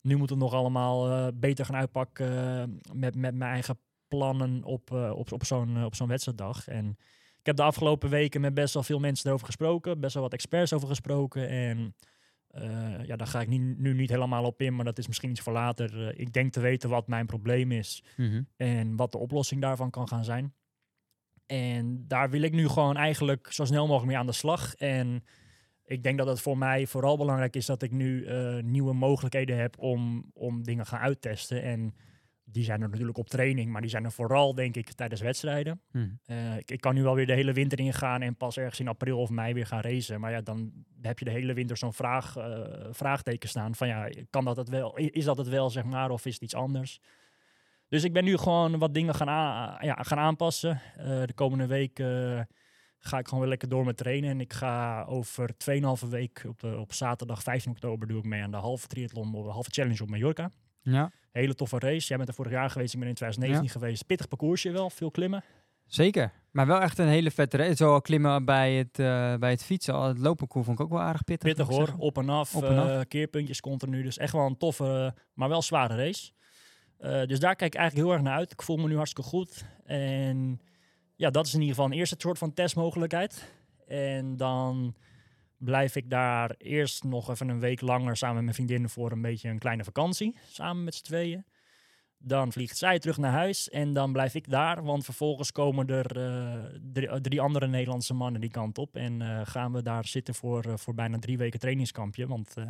Nu 0.00 0.16
moet 0.16 0.30
het 0.30 0.38
nog 0.38 0.52
allemaal 0.52 1.30
beter 1.34 1.64
gaan 1.64 1.76
uitpakken 1.76 2.80
met, 2.92 3.14
met 3.14 3.34
mijn 3.34 3.52
eigen 3.52 3.78
plannen 4.08 4.64
op, 4.64 4.90
op, 4.90 5.32
op 5.32 5.44
zo'n 5.44 5.84
op 5.84 5.94
zo'n 5.94 6.08
wedstrijddag. 6.08 6.68
En 6.68 6.96
ik 7.44 7.50
heb 7.50 7.58
de 7.58 7.70
afgelopen 7.70 8.10
weken 8.10 8.40
met 8.40 8.54
best 8.54 8.74
wel 8.74 8.82
veel 8.82 8.98
mensen 8.98 9.26
erover 9.26 9.46
gesproken, 9.46 10.00
best 10.00 10.14
wel 10.14 10.22
wat 10.22 10.32
experts 10.32 10.72
over 10.72 10.88
gesproken. 10.88 11.48
En 11.48 11.94
eh, 12.46 13.04
ja, 13.04 13.16
daar 13.16 13.26
ga 13.26 13.40
ik 13.40 13.48
niet, 13.48 13.78
nu 13.78 13.94
niet 13.94 14.10
helemaal 14.10 14.44
op 14.44 14.60
in, 14.60 14.74
maar 14.74 14.84
dat 14.84 14.98
is 14.98 15.06
misschien 15.06 15.30
iets 15.30 15.40
voor 15.40 15.52
later. 15.52 16.08
Eh, 16.08 16.20
ik 16.20 16.32
denk 16.32 16.52
te 16.52 16.60
weten 16.60 16.90
wat 16.90 17.08
mijn 17.08 17.26
probleem 17.26 17.72
is 17.72 18.04
en 18.56 18.96
wat 18.96 19.12
de 19.12 19.18
oplossing 19.18 19.60
daarvan 19.60 19.90
kan 19.90 20.08
gaan 20.08 20.24
zijn. 20.24 20.54
En 21.46 22.04
daar 22.08 22.30
wil 22.30 22.42
ik 22.42 22.52
nu 22.52 22.68
gewoon 22.68 22.96
eigenlijk 22.96 23.52
zo 23.52 23.64
snel 23.64 23.86
mogelijk 23.86 24.06
mee 24.06 24.18
aan 24.18 24.26
de 24.26 24.32
slag. 24.32 24.74
En 24.74 25.24
ik 25.84 26.02
denk 26.02 26.18
dat 26.18 26.26
het 26.26 26.40
voor 26.40 26.58
mij 26.58 26.86
vooral 26.86 27.16
belangrijk 27.16 27.56
is 27.56 27.66
dat 27.66 27.82
ik 27.82 27.90
nu 27.90 28.24
eh, 28.24 28.58
nieuwe 28.62 28.94
mogelijkheden 28.94 29.58
heb 29.58 29.78
om, 29.78 30.30
om 30.34 30.62
dingen 30.62 30.86
gaan 30.86 31.00
uittesten. 31.00 31.62
En 31.62 31.94
die 32.54 32.64
zijn 32.64 32.82
er 32.82 32.88
natuurlijk 32.88 33.18
op 33.18 33.28
training, 33.28 33.70
maar 33.70 33.80
die 33.80 33.90
zijn 33.90 34.04
er 34.04 34.12
vooral, 34.12 34.54
denk 34.54 34.76
ik, 34.76 34.92
tijdens 34.92 35.20
wedstrijden. 35.20 35.80
Hm. 35.90 36.08
Eh, 36.24 36.56
ik, 36.56 36.70
ik 36.70 36.80
kan 36.80 36.94
nu 36.94 37.02
wel 37.02 37.14
weer 37.14 37.26
de 37.26 37.32
hele 37.32 37.52
winter 37.52 37.78
ingaan 37.78 38.22
en 38.22 38.36
pas 38.36 38.56
ergens 38.56 38.80
in 38.80 38.88
april 38.88 39.18
of 39.18 39.30
mei 39.30 39.54
weer 39.54 39.66
gaan 39.66 39.80
racen. 39.80 40.20
Maar 40.20 40.30
ja, 40.30 40.40
dan 40.40 40.72
heb 41.00 41.18
je 41.18 41.24
de 41.24 41.30
hele 41.30 41.54
winter 41.54 41.76
zo'n 41.76 41.92
vraag, 41.92 42.36
eh, 42.36 42.86
vraagteken 42.90 43.48
staan 43.48 43.74
van 43.74 43.88
ja, 43.88 44.08
kan 44.30 44.44
dat 44.44 44.56
het 44.56 44.68
wel? 44.68 44.96
Is 44.96 45.24
dat 45.24 45.36
het 45.36 45.48
wel, 45.48 45.70
zeg 45.70 45.84
maar, 45.84 46.10
of 46.10 46.26
is 46.26 46.34
het 46.34 46.42
iets 46.42 46.54
anders? 46.54 47.00
Dus 47.88 48.04
ik 48.04 48.12
ben 48.12 48.24
nu 48.24 48.36
gewoon 48.36 48.78
wat 48.78 48.94
dingen 48.94 49.14
gaan, 49.14 49.26
ja, 49.84 49.94
gaan 49.94 50.18
aanpassen. 50.18 50.80
Eh, 50.96 51.22
de 51.24 51.34
komende 51.34 51.66
week 51.66 51.98
ga 52.98 53.18
ik 53.18 53.24
gewoon 53.24 53.40
weer 53.40 53.48
lekker 53.48 53.68
door 53.68 53.84
met 53.84 53.96
trainen. 53.96 54.30
En 54.30 54.40
ik 54.40 54.52
ga 54.52 55.04
over 55.04 55.50
2,5 55.56 56.08
week 56.08 56.44
op, 56.48 56.60
de, 56.60 56.76
op 56.78 56.92
zaterdag 56.92 57.42
15 57.42 57.70
oktober 57.70 58.08
doe 58.08 58.18
ik 58.18 58.24
mee 58.24 58.42
aan 58.42 58.50
de 58.50 58.56
halve 58.56 58.86
triathlon, 58.86 59.32
de 59.32 59.38
halve 59.38 59.70
challenge 59.70 60.02
op 60.02 60.10
Mallorca. 60.10 60.50
Ja, 60.84 61.10
Hele 61.32 61.54
toffe 61.54 61.78
race. 61.78 62.08
Jij 62.08 62.16
bent 62.16 62.28
er 62.28 62.34
vorig 62.34 62.52
jaar 62.52 62.70
geweest, 62.70 62.94
ik 62.94 62.98
ben 63.00 63.08
in 63.08 63.14
2019 63.14 63.80
geweest. 63.80 64.06
Pittig 64.06 64.28
parcoursje 64.28 64.70
wel, 64.70 64.90
veel 64.90 65.10
klimmen. 65.10 65.44
zeker. 65.86 66.32
Maar 66.50 66.66
wel 66.66 66.80
echt 66.80 66.98
een 66.98 67.06
hele 67.08 67.30
vette 67.30 67.56
race. 67.56 67.76
Zo 67.76 67.92
al 67.92 68.00
klimmen 68.00 68.44
bij 68.44 68.74
het, 68.74 68.98
eh, 68.98 69.34
bij 69.36 69.50
het 69.50 69.64
fietsen. 69.64 69.94
Al 69.94 70.08
het 70.08 70.18
loopparcours 70.18 70.66
vond 70.66 70.78
ik 70.78 70.84
ook 70.84 70.90
wel 70.92 71.00
aardig 71.00 71.24
pittig. 71.24 71.48
Pittig 71.48 71.66
hoor, 71.66 71.84
zeggen. 71.86 71.98
op 71.98 72.18
en 72.18 72.28
af, 72.28 72.54
Op 72.56 72.62
en 72.64 72.78
af. 72.78 72.88
eh, 72.88 73.00
keerpuntjes 73.08 73.60
continu. 73.60 74.02
Dus 74.02 74.18
echt 74.18 74.32
wel 74.32 74.46
een 74.46 74.56
toffe, 74.56 75.14
maar 75.34 75.48
wel 75.48 75.62
zware 75.62 75.96
race. 75.96 76.32
Eh, 76.98 77.22
dus 77.26 77.40
daar 77.40 77.56
kijk 77.56 77.74
ik 77.74 77.80
eigenlijk 77.80 78.06
heel 78.08 78.16
erg 78.16 78.24
naar 78.26 78.36
uit. 78.38 78.52
Ik 78.52 78.62
voel 78.62 78.76
me 78.76 78.88
nu 78.88 78.96
hartstikke 78.96 79.28
goed. 79.30 79.64
En 79.84 80.60
ja, 81.16 81.30
dat 81.30 81.46
is 81.46 81.54
in 81.54 81.60
ieder 81.60 81.74
geval 81.74 81.90
een 81.90 81.98
eerste 81.98 82.14
soort 82.18 82.38
van 82.38 82.52
testmogelijkheid. 82.54 83.52
En 83.86 84.36
dan 84.36 84.94
blijf 85.64 85.96
ik 85.96 86.10
daar 86.10 86.54
eerst 86.58 87.04
nog 87.04 87.30
even 87.30 87.48
een 87.48 87.60
week 87.60 87.80
langer 87.80 88.16
samen 88.16 88.34
met 88.34 88.44
mijn 88.44 88.54
vriendin 88.68 88.88
voor 88.88 89.12
een 89.12 89.22
beetje 89.22 89.48
een 89.48 89.58
kleine 89.58 89.84
vakantie. 89.84 90.36
Samen 90.50 90.84
met 90.84 90.94
z'n 90.94 91.04
tweeën. 91.04 91.44
Dan 92.18 92.52
vliegt 92.52 92.76
zij 92.76 92.98
terug 92.98 93.16
naar 93.18 93.32
huis 93.32 93.70
en 93.70 93.92
dan 93.92 94.12
blijf 94.12 94.34
ik 94.34 94.50
daar. 94.50 94.82
Want 94.84 95.04
vervolgens 95.04 95.52
komen 95.52 95.86
er 95.88 96.16
eh, 96.16 96.64
drie, 96.92 97.20
drie 97.20 97.40
andere 97.40 97.66
Nederlandse 97.66 98.14
mannen 98.14 98.40
die 98.40 98.50
kant 98.50 98.78
op. 98.78 98.96
En 98.96 99.22
eh, 99.22 99.40
gaan 99.44 99.72
we 99.72 99.82
daar 99.82 100.06
zitten 100.06 100.34
voor, 100.34 100.64
eh, 100.64 100.76
voor 100.76 100.94
bijna 100.94 101.18
drie 101.18 101.38
weken 101.38 101.60
trainingskampje. 101.60 102.26
Want 102.26 102.54
eh, 102.56 102.66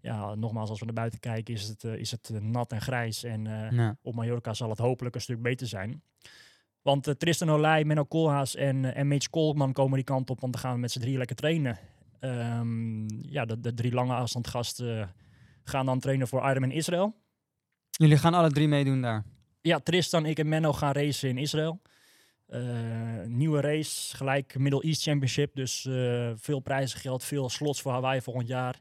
ja, 0.00 0.34
nogmaals, 0.34 0.70
als 0.70 0.78
we 0.78 0.84
naar 0.84 0.94
buiten 0.94 1.20
kijken 1.20 1.54
is 1.54 1.68
het, 1.68 1.84
eh, 1.84 1.94
is 1.94 2.10
het 2.10 2.30
eh, 2.30 2.40
nat 2.40 2.72
en 2.72 2.80
grijs. 2.80 3.24
En 3.24 3.46
eh, 3.46 3.70
Ja. 3.70 3.96
op 4.02 4.14
Mallorca 4.14 4.54
zal 4.54 4.70
het 4.70 4.78
hopelijk 4.78 5.14
een 5.14 5.20
stuk 5.20 5.42
beter 5.42 5.66
zijn. 5.66 6.02
Want 6.82 7.06
eh, 7.06 7.14
Tristan 7.14 7.50
Olij, 7.50 7.84
Menno 7.84 8.04
Koolhaas 8.04 8.54
en, 8.54 8.84
eh, 8.84 8.96
en 9.00 9.08
Mitch 9.08 9.30
Kolkman 9.30 9.72
komen 9.72 9.94
die 9.94 10.04
kant 10.04 10.30
op. 10.30 10.40
Want 10.40 10.52
dan 10.52 10.62
gaan 10.62 10.74
we 10.74 10.80
met 10.80 10.90
z'n 10.90 11.00
drieën 11.00 11.18
lekker 11.18 11.36
trainen. 11.36 11.78
Ehm, 12.24 13.08
ja, 13.08 13.44
de, 13.44 13.60
de 13.60 13.74
drie 13.74 13.92
lange 13.92 14.14
afstandgasten 14.14 15.14
gaan 15.64 15.86
dan 15.86 16.00
trainen 16.00 16.28
voor 16.28 16.48
Ironman 16.50 16.70
Israël. 16.70 17.14
Jullie 17.90 18.16
gaan 18.16 18.34
alle 18.34 18.50
drie 18.50 18.68
meedoen 18.68 19.00
daar. 19.00 19.24
Ja, 19.60 19.78
Tristan, 19.78 20.26
ik 20.26 20.38
en 20.38 20.48
Menno 20.48 20.72
gaan 20.72 20.92
racen 20.92 21.28
in 21.28 21.38
Israël. 21.38 21.80
Eh, 22.46 22.62
nieuwe 23.26 23.60
race, 23.60 24.16
gelijk 24.16 24.58
Middle 24.58 24.82
East 24.82 25.02
Championship. 25.02 25.54
Dus 25.54 25.86
eh, 25.86 26.30
veel 26.36 26.60
prijzengeld, 26.60 27.24
veel 27.24 27.48
slots 27.48 27.82
voor 27.82 27.92
Hawaii 27.92 28.20
volgend 28.20 28.48
jaar. 28.48 28.80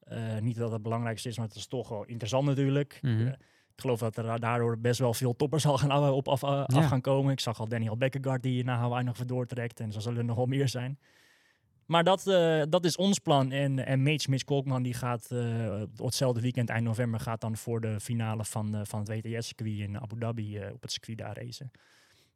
Eh, 0.00 0.38
niet 0.38 0.54
dat 0.54 0.64
het 0.64 0.72
het 0.72 0.82
belangrijkste 0.82 1.28
is, 1.28 1.36
maar 1.36 1.46
het 1.46 1.56
is 1.56 1.66
toch 1.66 1.88
wel 1.88 2.04
interessant 2.04 2.44
natuurlijk. 2.46 2.98
Mhm. 3.02 3.20
Eh, 3.20 3.26
ik 3.74 3.80
geloof 3.86 3.98
dat 3.98 4.16
er 4.16 4.40
daardoor 4.40 4.78
best 4.78 4.98
wel 4.98 5.14
veel 5.14 5.36
toppers 5.36 5.66
al 5.66 5.78
gaan, 5.78 6.10
op 6.10 6.28
af, 6.28 6.44
af 6.44 6.74
Ja. 6.74 6.86
gaan 6.86 7.00
komen. 7.00 7.32
Ik 7.32 7.40
zag 7.40 7.60
al 7.60 7.68
Daniel 7.68 7.96
Beckegaard 7.96 8.42
die 8.42 8.64
naar 8.64 8.78
Hawaii 8.78 9.04
nog 9.04 9.16
weer 9.16 9.26
doortrekt. 9.26 9.80
En 9.80 9.92
zo 9.92 10.00
zullen 10.00 10.18
er 10.18 10.24
nog 10.24 10.36
wel 10.36 10.46
meer 10.46 10.68
zijn. 10.68 10.98
Maar 11.90 12.04
dat, 12.04 12.26
eh, 12.26 12.62
dat 12.68 12.84
is 12.84 12.96
ons 12.96 13.18
plan. 13.18 13.52
En, 13.52 13.86
en 13.86 14.02
Mitch, 14.02 14.28
Mitch 14.28 14.44
Kolkman, 14.44 14.82
die 14.82 14.94
gaat 14.94 15.30
op 15.96 16.04
hetzelfde 16.04 16.40
weekend, 16.40 16.68
eind 16.68 16.84
november, 16.84 17.20
gaat 17.20 17.40
dan 17.40 17.56
voor 17.56 17.80
de 17.80 18.00
finale 18.00 18.44
van, 18.44 18.74
eh, 18.74 18.80
van 18.84 18.98
het 19.00 19.08
WTS-circuit 19.08 19.78
in 19.78 20.00
Abu 20.00 20.18
Dhabi 20.18 20.58
op 20.72 20.82
het 20.82 20.92
circuit 20.92 21.18
daar 21.18 21.36
racen. 21.36 21.70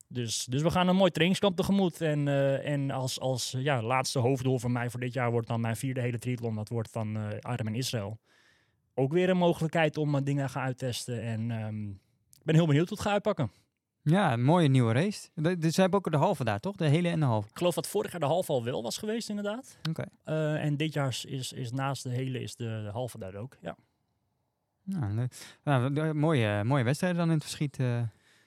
Dus, 0.09 0.45
dus 0.45 0.63
we 0.63 0.71
gaan 0.71 0.89
een 0.89 0.97
mooi 0.97 1.11
trainingskamp 1.11 1.57
tegemoet. 1.57 2.01
En, 2.01 2.29
en 2.63 2.91
als, 2.91 3.21
als 3.21 3.55
ja, 3.59 3.83
laatste 3.83 4.19
hoofddoel 4.19 4.59
voor 4.59 4.71
mij 4.71 4.91
voor 4.91 5.01
dit 5.01 5.13
jaar 5.13 5.31
wordt 5.31 5.49
dan 5.49 5.61
mijn 5.61 5.77
vierde 5.77 6.01
hele 6.01 6.19
triathlon. 6.19 6.55
Dat 6.55 6.69
wordt 6.69 6.93
dan 6.93 7.17
eh 7.17 7.53
Ironman 7.53 7.75
Israël. 7.75 8.19
Ook 8.95 9.13
weer 9.13 9.29
een 9.29 9.37
mogelijkheid 9.37 9.97
om 9.97 10.25
dingen 10.25 10.51
gaan 10.51 10.63
uittesten. 10.63 11.23
En 11.23 11.51
ehm, 11.51 11.91
ik 12.39 12.45
ben 12.45 12.55
heel 12.55 12.67
benieuwd 12.67 12.89
hoe 12.89 12.97
het 12.97 13.07
gaat 13.07 13.13
uitpakken. 13.13 13.51
Ja, 14.07 14.33
een 14.33 14.43
mooie 14.45 14.69
nieuwe 14.69 14.93
race. 14.93 15.29
De- 15.35 15.59
Dus 15.59 15.75
ze 15.75 15.81
hebben 15.81 15.99
ook 15.99 16.11
de 16.11 16.17
halve 16.17 16.45
daar, 16.45 16.61
toch? 16.61 16.77
De 16.77 16.89
hele 16.89 17.09
en 17.09 17.21
de 17.21 17.27
halve. 17.27 17.49
Ik 17.49 17.57
geloof 17.59 17.75
dat 17.75 17.87
vorig 17.87 18.11
jaar 18.11 18.21
de 18.21 18.27
halve 18.27 18.53
al 18.53 18.65
wel 18.65 18.83
was 18.83 18.99
geweest, 18.99 19.29
inderdaad. 19.29 19.79
Oké. 19.89 20.05
Eh, 20.25 20.65
en 20.65 20.77
dit 20.77 20.93
jaar 20.93 21.09
is, 21.09 21.25
is, 21.25 21.53
is 21.53 21.73
naast 21.73 22.03
de 22.03 22.09
hele 22.11 22.41
is 22.41 22.57
de, 22.57 22.65
de 22.85 22.91
halve 22.93 23.19
daar 23.19 23.35
ook. 23.35 23.57
Ja. 23.61 23.77
Nou, 24.83 25.13
leuk. 25.15 25.57
Nou, 25.65 25.93
de- 25.93 26.15
mooie, 26.15 26.65
mooie 26.65 26.85
wedstrijden 26.85 27.19
dan 27.19 27.29
in 27.29 27.35
het 27.35 27.43
verschiet. 27.45 27.79
eh. 27.79 28.03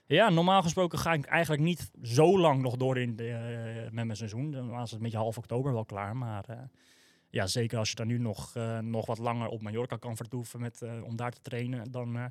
Ja, 0.05 0.29
normaal 0.29 0.61
gesproken 0.61 0.99
ga 0.99 1.13
ik 1.13 1.25
eigenlijk 1.25 1.61
niet 1.63 1.91
zo 2.01 2.39
lang 2.39 2.61
nog 2.61 2.75
door 2.75 2.97
in 2.97 3.15
de, 3.15 3.29
eh, 3.29 3.83
met 3.91 4.05
mijn 4.05 4.15
seizoen. 4.17 4.51
Dan 4.51 4.69
was 4.69 4.81
het 4.89 4.91
een 4.99 5.03
beetje 5.03 5.17
half 5.17 5.37
oktober 5.37 5.73
wel 5.73 5.85
klaar. 5.85 6.15
Maar 6.17 6.45
eh, 6.49 6.57
ja, 7.29 7.47
zeker 7.47 7.77
als 7.77 7.89
je 7.89 7.95
dan 7.95 8.07
nu 8.07 8.17
nog, 8.17 8.55
eh, 8.55 8.79
nog 8.79 9.05
wat 9.05 9.17
langer 9.17 9.47
op 9.47 9.61
Mallorca 9.61 9.95
kan 9.97 10.15
vertoeven 10.17 10.59
met, 10.59 10.81
eh, 10.81 11.03
om 11.03 11.15
daar 11.15 11.31
te 11.31 11.41
trainen, 11.41 11.91
dan 11.91 12.15
eh, 12.17 12.25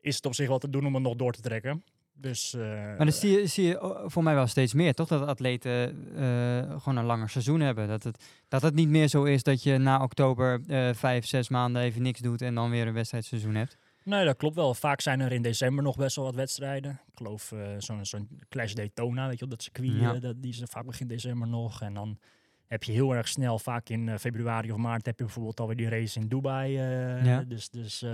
is 0.00 0.16
het 0.16 0.26
op 0.26 0.34
zich 0.34 0.48
wel 0.48 0.58
te 0.58 0.70
doen 0.70 0.86
om 0.86 0.94
het 0.94 1.02
nog 1.02 1.16
door 1.16 1.32
te 1.32 1.40
trekken. 1.40 1.84
Dus 2.20 2.54
eh, 2.54 2.60
Maar 2.60 2.96
dan 2.96 3.12
zie 3.12 3.30
je, 3.30 3.46
zie 3.46 3.66
je 3.66 3.82
oh, 3.82 4.02
voor 4.06 4.22
mij 4.22 4.34
wel 4.34 4.46
steeds 4.46 4.74
meer, 4.74 4.94
toch? 4.94 5.08
Dat 5.08 5.26
atleten 5.26 6.06
eh, 6.16 6.80
gewoon 6.80 6.96
een 6.96 7.04
langer 7.04 7.28
seizoen 7.28 7.60
hebben. 7.60 7.88
Dat 7.88 8.02
het, 8.02 8.24
dat 8.48 8.62
het 8.62 8.74
niet 8.74 8.88
meer 8.88 9.08
zo 9.08 9.24
is 9.24 9.42
dat 9.42 9.62
je 9.62 9.78
na 9.78 10.02
oktober 10.02 10.60
eh, 10.66 10.94
vijf, 10.94 11.26
zes 11.26 11.48
maanden 11.48 11.82
even 11.82 12.02
niks 12.02 12.20
doet 12.20 12.42
en 12.42 12.54
dan 12.54 12.70
weer 12.70 12.86
een 12.86 12.92
wedstrijdseizoen 12.92 13.54
hebt. 13.54 13.76
Nee, 14.02 14.24
dat 14.24 14.36
klopt 14.36 14.54
wel. 14.54 14.74
Vaak 14.74 15.00
zijn 15.00 15.20
er 15.20 15.32
in 15.32 15.42
december 15.42 15.84
nog 15.84 15.96
best 15.96 16.16
wel 16.16 16.24
wat 16.24 16.34
wedstrijden. 16.34 16.90
Ik 16.90 17.12
geloof 17.14 17.52
zo'n 17.78 18.04
zo'n 18.04 18.28
Clash 18.48 18.72
Daytona, 18.72 19.28
weet 19.28 19.38
je 19.38 19.40
wel, 19.40 19.48
dat 19.48 19.62
circuit, 19.62 19.92
Ja. 19.92 20.12
dat, 20.12 20.42
die 20.42 20.50
is 20.50 20.62
vaak 20.64 20.86
begin 20.86 21.06
december 21.06 21.48
nog. 21.48 21.82
En 21.82 21.94
dan 21.94 22.18
heb 22.66 22.82
je 22.82 22.92
heel 22.92 23.14
erg 23.14 23.28
snel, 23.28 23.58
vaak 23.58 23.88
in 23.88 24.18
februari 24.18 24.72
of 24.72 24.78
maart, 24.78 25.06
heb 25.06 25.18
je 25.18 25.24
bijvoorbeeld 25.24 25.60
alweer 25.60 25.76
die 25.76 25.88
race 25.88 26.20
in 26.20 26.28
Dubai. 26.28 26.72
Ja. 26.72 27.42
Dus, 27.42 27.70
dus 27.70 28.04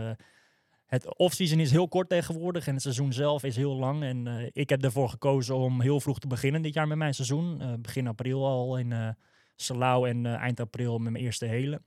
het 0.87 1.17
off-season 1.17 1.61
is 1.61 1.71
heel 1.71 1.89
kort 1.89 2.09
tegenwoordig 2.09 2.67
en 2.67 2.73
het 2.73 2.83
seizoen 2.83 3.13
zelf 3.13 3.45
is 3.45 3.57
heel 3.57 3.77
lang. 3.77 4.03
En 4.03 4.27
eh, 4.27 4.51
ik 4.53 4.69
heb 4.69 4.85
ervoor 4.85 5.09
gekozen 5.09 5.57
om 5.57 5.81
heel 5.81 6.01
vroeg 6.01 6.19
te 6.19 6.27
beginnen 6.27 6.63
dit 6.63 6.75
jaar 6.75 6.89
met 6.89 6.99
mijn 6.99 7.15
seizoen. 7.15 7.61
Eh, 7.61 7.73
begin 7.79 8.07
april 8.07 8.47
al 8.47 8.79
in 8.79 8.93
eh 8.93 9.09
Salau 9.59 10.09
en 10.09 10.27
eind 10.27 10.61
april 10.61 10.99
met 10.99 11.13
mijn 11.13 11.25
eerste 11.25 11.45
hele. 11.45 11.83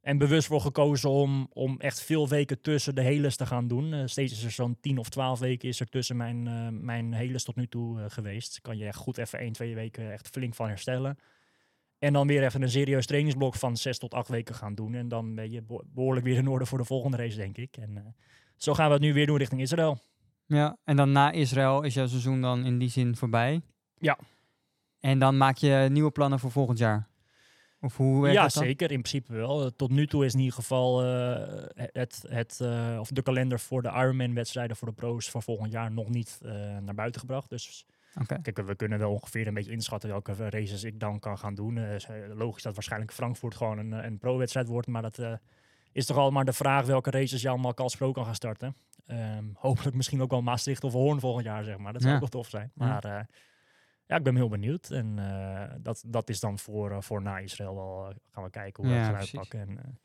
En 0.00 0.18
bewust 0.18 0.46
voor 0.46 0.60
gekozen 0.60 1.10
om, 1.10 1.48
om 1.52 1.80
echt 1.80 2.00
veel 2.02 2.28
weken 2.28 2.60
tussen 2.60 2.94
de 2.94 3.00
heles 3.00 3.36
te 3.36 3.46
gaan 3.46 3.68
doen. 3.68 4.08
Steeds 4.08 4.32
is 4.32 4.44
er 4.44 4.50
zo'n 4.50 4.76
10 4.80 4.98
of 4.98 5.08
12 5.08 5.38
weken 5.38 5.68
is 5.68 5.80
er 5.80 5.88
tussen 5.88 6.16
mijn, 6.16 6.84
mijn 6.84 7.12
heles 7.12 7.44
tot 7.44 7.56
nu 7.56 7.66
toe 7.66 8.10
geweest. 8.10 8.60
Kan 8.60 8.78
je 8.78 8.92
goed 8.92 9.18
even 9.18 9.38
1, 9.38 9.52
2 9.52 9.74
weken 9.74 10.12
echt 10.12 10.28
flink 10.28 10.54
van 10.54 10.68
herstellen. 10.68 11.18
En 12.00 12.12
dan 12.12 12.26
weer 12.26 12.44
even 12.44 12.62
een 12.62 12.70
serieus 12.70 13.06
trainingsblok 13.06 13.54
van 13.54 13.76
6 13.76 13.98
tot 13.98 14.14
8 14.14 14.28
weken 14.28 14.54
gaan 14.54 14.74
doen. 14.74 14.94
En 14.94 15.08
dan 15.08 15.34
ben 15.34 15.50
je 15.50 15.62
beho- 15.62 15.82
behoorlijk 15.86 16.26
weer 16.26 16.36
in 16.36 16.48
orde 16.48 16.66
voor 16.66 16.78
de 16.78 16.84
volgende 16.84 17.16
race, 17.16 17.36
denk 17.36 17.56
ik. 17.56 17.76
En 17.76 17.96
eh, 17.96 18.02
zo 18.56 18.74
gaan 18.74 18.86
we 18.86 18.92
het 18.92 19.02
nu 19.02 19.12
weer 19.12 19.26
doen 19.26 19.36
richting 19.36 19.60
Israël. 19.60 19.98
Ja, 20.46 20.76
en 20.84 20.96
dan 20.96 21.12
na 21.12 21.30
Israël 21.30 21.82
is 21.82 21.94
jouw 21.94 22.06
seizoen 22.06 22.40
dan 22.40 22.64
in 22.64 22.78
die 22.78 22.88
zin 22.90 23.16
voorbij. 23.16 23.60
Ja. 23.98 24.18
En 25.00 25.18
dan 25.18 25.36
maak 25.36 25.56
je 25.56 25.88
nieuwe 25.90 26.10
plannen 26.10 26.38
voor 26.38 26.50
volgend 26.50 26.78
jaar. 26.78 27.08
Of 27.80 27.96
hoe 27.96 28.20
werkt 28.20 28.36
Ja, 28.36 28.42
dat 28.42 28.52
zeker. 28.52 28.90
In 28.90 29.02
principe 29.02 29.32
wel. 29.32 29.64
Eh, 29.64 29.70
Tot 29.76 29.90
nu 29.90 30.06
toe 30.06 30.24
is 30.24 30.32
in 30.32 30.38
ieder 30.38 30.54
geval 30.54 31.04
eh, 31.04 31.64
het, 31.92 32.24
het, 32.28 32.60
of 32.98 33.08
de 33.10 33.22
kalender 33.22 33.60
voor 33.60 33.82
de 33.82 33.88
Ironman-wedstrijden 33.88 34.76
voor 34.76 34.88
de 34.88 34.94
pro's 34.94 35.30
van 35.30 35.42
volgend 35.42 35.72
jaar 35.72 35.92
nog 35.92 36.08
niet 36.08 36.38
naar 36.80 36.94
buiten 36.94 37.20
gebracht. 37.20 37.48
Dus 37.50 37.86
Oké. 38.14 38.40
kijk, 38.42 38.60
we 38.66 38.74
kunnen 38.74 38.98
wel 38.98 39.12
ongeveer 39.12 39.46
een 39.46 39.54
beetje 39.54 39.70
inschatten 39.72 40.08
welke 40.10 40.50
races 40.50 40.84
ik 40.84 41.00
dan 41.00 41.18
kan 41.18 41.38
gaan 41.38 41.54
doen. 41.54 41.76
Eh, 41.78 41.94
eh, 41.94 42.36
logisch 42.36 42.62
dat 42.62 42.74
waarschijnlijk 42.74 43.12
Frankfurt 43.12 43.54
gewoon 43.54 43.78
een, 43.78 43.92
eh, 43.92 44.04
een 44.04 44.18
pro-wedstrijd 44.18 44.68
wordt, 44.68 44.86
maar 44.86 45.02
dat 45.02 45.20
is 45.92 46.06
toch 46.06 46.16
al 46.16 46.30
maar 46.30 46.44
de 46.44 46.52
vraag 46.52 46.86
welke 46.86 47.10
races 47.10 47.42
je 47.42 47.48
allemaal 47.48 47.74
als 47.74 47.96
pro 47.96 48.12
kan 48.12 48.24
gaan 48.24 48.34
starten. 48.34 48.76
Ehm, 49.06 49.44
hopelijk 49.54 49.96
misschien 49.96 50.22
ook 50.22 50.30
wel 50.30 50.42
Maastricht 50.42 50.84
of 50.84 50.92
Hoorn 50.92 51.20
volgend 51.20 51.44
jaar, 51.44 51.64
zeg 51.64 51.78
maar. 51.78 51.92
Dat 51.92 52.02
zou 52.02 52.14
Ja. 52.14 52.20
ook 52.20 52.30
wel 52.32 52.40
tof 52.42 52.50
zijn. 52.50 52.72
Ja. 52.74 52.86
Maar 52.86 53.26
ja, 54.06 54.16
ik 54.16 54.22
ben 54.22 54.36
heel 54.36 54.48
benieuwd. 54.48 54.90
En 54.90 55.16
dat, 55.82 56.02
dat 56.06 56.28
is 56.28 56.40
dan 56.40 56.58
voor, 56.58 57.02
voor 57.02 57.22
na 57.22 57.38
Israël 57.38 57.74
wel. 57.74 58.12
gaan 58.30 58.44
we 58.44 58.50
kijken 58.50 58.82
hoe 58.84 58.92
we 58.92 58.98
het 58.98 59.06
gaan 59.08 59.16
uitpakken. 59.16 59.60
En, 59.60 59.98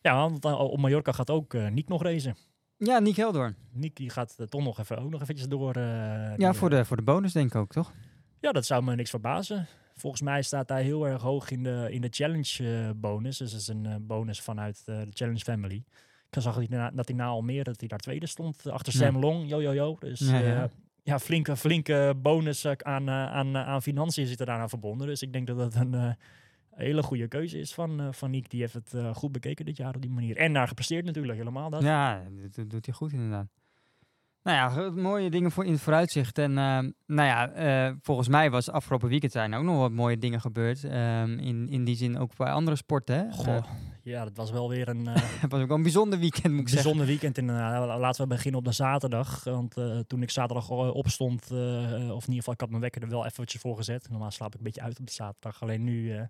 ja, 0.00 0.14
want 0.30 0.44
op 0.44 0.78
Mallorca 0.78 1.12
gaat 1.12 1.30
ook 1.30 1.52
Niek 1.52 1.88
nog 1.88 2.02
racen. 2.02 2.36
Ja, 2.78 2.98
Nick 2.98 3.16
Heldoorn. 3.16 3.56
Niek 3.72 3.96
die 3.96 4.10
gaat 4.10 4.34
eh, 4.38 4.46
toch 4.46 4.62
nog 4.62 4.78
even, 4.78 4.98
ook 4.98 5.10
nog 5.10 5.22
eventjes 5.22 5.48
door. 5.48 5.74
eh, 5.74 5.82
Ja, 5.82 6.36
die, 6.36 6.52
voor 6.52 6.70
eh, 6.70 6.76
de, 6.78 6.84
voor 6.84 6.96
de 6.96 7.02
bonus 7.02 7.32
denk 7.32 7.46
ik 7.50 7.54
ook, 7.56 7.72
toch? 7.72 7.92
ja, 8.40 8.52
dat 8.52 8.66
zou 8.66 8.82
me 8.82 8.94
niks 8.94 9.10
verbazen. 9.10 9.66
Volgens 9.94 10.22
mij 10.22 10.42
staat 10.42 10.68
hij 10.68 10.82
heel 10.82 11.06
erg 11.06 11.22
hoog 11.22 11.50
in 11.50 11.62
de, 11.62 11.86
in 11.90 12.00
de 12.00 12.08
challenge 12.10 12.82
eh, 12.84 12.90
bonus. 12.96 13.36
Dus 13.38 13.50
dat 13.50 13.60
is 13.60 13.68
een 13.68 13.86
eh, 13.86 13.94
bonus 14.00 14.40
vanuit 14.40 14.82
eh, 14.86 14.98
de 15.00 15.10
challenge 15.12 15.38
family. 15.40 15.84
Ik 16.30 16.42
zag 16.42 16.54
dat 16.56 16.68
hij 16.68 16.78
na, 16.78 16.90
dat 16.90 17.08
hij 17.08 17.16
na 17.16 17.26
Almere 17.26 17.62
dat 17.62 17.78
hij 17.80 17.88
daar 17.88 17.98
tweede 17.98 18.26
stond. 18.26 18.66
eh, 18.66 18.72
achter 18.72 18.92
Ja. 18.92 18.98
Sam 18.98 19.18
Long, 19.18 19.48
yo 19.48 19.62
yo 19.62 19.74
yo. 19.74 19.96
Dus 20.00 20.20
Ja, 20.20 20.38
ja, 20.38 20.68
ja. 21.02 21.18
flinke, 21.18 21.56
flinke 21.56 22.14
bonus 22.16 22.64
eh, 22.64 22.72
aan, 22.76 23.08
eh, 23.08 23.14
aan, 23.32 23.56
eh, 23.56 23.66
aan 23.68 23.82
financiën 23.82 24.26
zit 24.26 24.40
er 24.40 24.46
daaraan 24.46 24.68
verbonden. 24.68 25.06
Dus 25.06 25.22
ik 25.22 25.32
denk 25.32 25.46
dat 25.46 25.56
dat 25.58 25.74
een 25.74 25.94
eh, 25.94 26.10
hele 26.78 27.02
goede 27.02 27.28
keuze 27.28 27.58
is 27.58 27.74
van, 27.74 28.00
eh 28.00 28.06
van 28.10 28.30
Niek. 28.30 28.50
Die 28.50 28.60
heeft 28.60 28.74
het 28.74 28.94
eh, 28.94 29.14
goed 29.14 29.32
bekeken 29.32 29.64
dit 29.64 29.76
jaar 29.76 29.94
op 29.94 30.02
die 30.02 30.10
manier. 30.10 30.36
En 30.36 30.52
daar 30.52 30.68
gepresteerd 30.68 31.04
natuurlijk 31.04 31.38
helemaal. 31.38 31.70
Dat. 31.70 31.82
Ja, 31.82 32.22
dat, 32.50 32.70
doet 32.70 32.86
hij 32.86 32.94
goed 32.94 33.12
inderdaad. 33.12 33.48
Nou 34.42 34.56
ja, 34.56 34.90
mooie 34.90 35.30
dingen 35.30 35.50
voor 35.50 35.64
in 35.64 35.72
het 35.72 35.80
vooruitzicht. 35.80 36.38
En 36.38 36.58
ehm, 36.58 36.90
nou 37.06 37.28
ja, 37.28 37.50
eh, 37.50 37.94
volgens 38.02 38.28
mij 38.28 38.50
was 38.50 38.70
afgelopen 38.70 39.08
weekend 39.08 39.32
zijn 39.32 39.54
ook 39.54 39.64
nog 39.64 39.78
wat 39.78 39.90
mooie 39.90 40.18
dingen 40.18 40.40
gebeurd. 40.40 40.84
Ehm, 40.84 41.38
in, 41.38 41.68
in 41.68 41.84
die 41.84 41.96
zin 41.96 42.18
ook 42.18 42.36
bij 42.36 42.50
andere 42.50 42.76
sporten. 42.76 43.16
Hè? 43.16 43.32
Goh, 43.32 43.64
ja, 44.02 44.24
dat 44.24 44.36
was 44.36 44.50
wel 44.50 44.68
weer 44.68 44.88
een 44.88 45.06
het 45.42 45.50
was 45.50 45.60
ook 45.60 45.68
wel 45.68 45.76
een 45.76 45.82
bijzonder 45.82 46.18
weekend, 46.18 46.52
moet 46.52 46.60
ik 46.60 46.68
zeggen. 46.68 46.82
bijzonder 46.82 47.06
weekend. 47.06 47.38
inderdaad. 47.38 47.98
Laten 47.98 48.22
we 48.22 48.28
beginnen 48.28 48.60
op 48.60 48.66
de 48.66 48.72
zaterdag. 48.72 49.44
Want 49.44 49.74
toen 50.06 50.22
ik 50.22 50.30
zaterdag 50.30 50.70
opstond, 50.70 51.42
of 51.50 52.24
in 52.24 52.32
ieder 52.32 52.34
geval, 52.34 52.52
ik 52.52 52.60
had 52.60 52.70
mijn 52.70 52.82
wekker 52.82 53.02
er 53.02 53.08
wel 53.08 53.26
eventjes 53.26 53.60
voor 53.60 53.76
gezet. 53.76 54.08
Normaal 54.10 54.30
slaap 54.30 54.52
ik 54.52 54.58
een 54.58 54.64
beetje 54.64 54.82
uit 54.82 55.00
op 55.00 55.06
de 55.06 55.12
zaterdag. 55.12 55.62
Alleen 55.62 55.84
nu, 55.84 56.28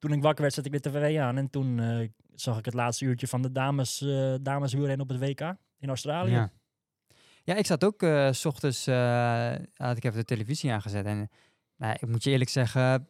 toen 0.00 0.12
ik 0.12 0.22
wakker 0.22 0.42
werd, 0.42 0.54
zette 0.54 0.70
ik 0.70 0.82
de 0.82 0.90
tv 0.90 1.18
aan. 1.18 1.36
En 1.36 1.50
toen 1.50 1.80
eh, 1.80 2.08
zag 2.34 2.58
ik 2.58 2.64
het 2.64 2.74
laatste 2.74 3.04
uurtje 3.04 3.26
van 3.26 3.42
de 3.42 3.52
dames, 3.52 4.02
eh 4.02 4.34
dameswielrennen 4.40 5.08
op 5.08 5.08
het 5.08 5.20
WK 5.20 5.54
in 5.78 5.88
Australië. 5.88 6.30
Ja. 6.30 6.50
ja, 7.44 7.54
ik 7.54 7.66
zat 7.66 7.84
ook 7.84 8.02
eh, 8.02 8.32
s 8.32 8.44
ochtends, 8.44 8.86
had 9.74 9.96
ik 9.96 10.04
even 10.04 10.18
de 10.18 10.24
televisie 10.24 10.72
aangezet. 10.72 11.04
En 11.04 11.30
nou, 11.76 11.96
ik 12.00 12.08
moet 12.08 12.24
je 12.24 12.30
eerlijk 12.30 12.50
zeggen, 12.50 13.08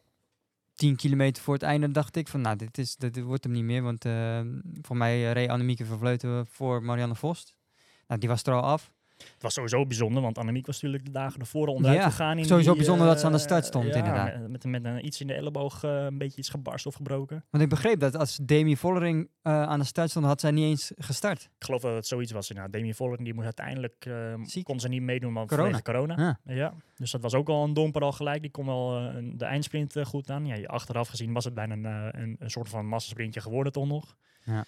10 0.73 0.95
kilometer 0.95 1.43
voor 1.43 1.53
het 1.53 1.63
einde 1.63 1.91
dacht 1.91 2.15
ik 2.15 2.27
van, 2.27 2.41
nou, 2.41 2.55
dit, 2.55 2.77
is, 2.77 2.95
dit 2.95 3.21
wordt 3.21 3.43
hem 3.43 3.53
niet 3.53 3.63
meer. 3.63 3.81
Want 3.81 4.05
voor 4.81 4.97
mij 4.97 5.31
reed 5.31 5.49
Annemieke 5.49 5.85
Vleuten 5.85 6.47
voor 6.47 6.83
Marianne 6.83 7.15
Vost. 7.15 7.55
Nou, 8.07 8.19
die 8.19 8.29
was 8.29 8.43
er 8.43 8.53
al 8.53 8.61
af. 8.61 8.91
Het 9.33 9.41
was 9.41 9.53
sowieso 9.53 9.85
bijzonder, 9.85 10.21
want 10.21 10.37
Annemiek 10.37 10.65
was 10.65 10.75
natuurlijk 10.75 11.05
de 11.05 11.19
dagen 11.19 11.39
ervoor 11.39 11.67
al 11.67 11.73
onderuit 11.73 12.01
Ja, 12.01 12.09
gegaan. 12.09 12.37
In 12.37 12.45
sowieso 12.45 12.69
die, 12.69 12.77
bijzonder 12.77 13.07
dat 13.07 13.19
ze 13.19 13.25
aan 13.25 13.31
de 13.31 13.37
eh, 13.37 13.43
start 13.43 13.65
stond, 13.65 13.85
ja, 13.85 13.93
inderdaad. 13.95 14.47
Met, 14.47 14.63
met, 14.63 14.85
een, 14.85 15.05
iets 15.05 15.21
in 15.21 15.27
de 15.27 15.33
elleboog 15.33 15.83
eh, 15.83 16.03
een 16.03 16.17
beetje 16.17 16.41
is 16.41 16.49
gebarst 16.49 16.85
of 16.85 16.95
gebroken. 16.95 17.45
Want 17.49 17.63
ik 17.63 17.69
begreep 17.69 17.99
dat 17.99 18.15
als 18.15 18.39
Demi 18.41 18.77
Vollering 18.77 19.29
eh, 19.41 19.63
aan 19.63 19.79
de 19.79 19.85
start 19.85 20.09
stond, 20.09 20.25
had 20.25 20.39
zij 20.39 20.51
niet 20.51 20.65
eens 20.65 20.91
gestart. 20.97 21.41
Ik 21.41 21.65
geloof 21.65 21.81
dat 21.81 21.95
het 21.95 22.07
zoiets 22.07 22.31
was. 22.31 22.49
Nou, 22.49 22.69
Demi 22.69 22.93
Vollering 22.93 23.23
die 23.23 23.33
moest 23.33 23.45
uiteindelijk 23.45 24.09
kon 24.63 24.79
ze 24.79 24.87
niet 24.87 25.01
meedoen, 25.01 25.33
want 25.33 25.49
Corona. 25.49 25.67
vanwege 25.67 25.91
corona. 25.91 26.39
Ja. 26.45 26.55
Ja, 26.55 26.73
dus 26.95 27.11
dat 27.11 27.21
was 27.21 27.33
ook 27.33 27.49
al 27.49 27.63
een 27.63 27.73
domper 27.73 28.01
al 28.01 28.11
gelijk. 28.11 28.41
Die 28.41 28.51
kon 28.51 28.65
wel 28.65 29.11
de 29.33 29.45
eindsprint 29.45 29.95
goed 30.03 30.29
aan. 30.29 30.45
Ja, 30.45 30.65
achteraf 30.65 31.07
gezien 31.07 31.33
was 31.33 31.45
het 31.45 31.53
bijna 31.53 31.73
een, 31.73 32.21
een, 32.21 32.35
een 32.39 32.51
soort 32.51 32.69
van 32.69 32.85
massasprintje 32.85 33.41
geworden 33.41 33.71
toch 33.71 33.87
nog. 33.87 34.15
Ja. 34.45 34.65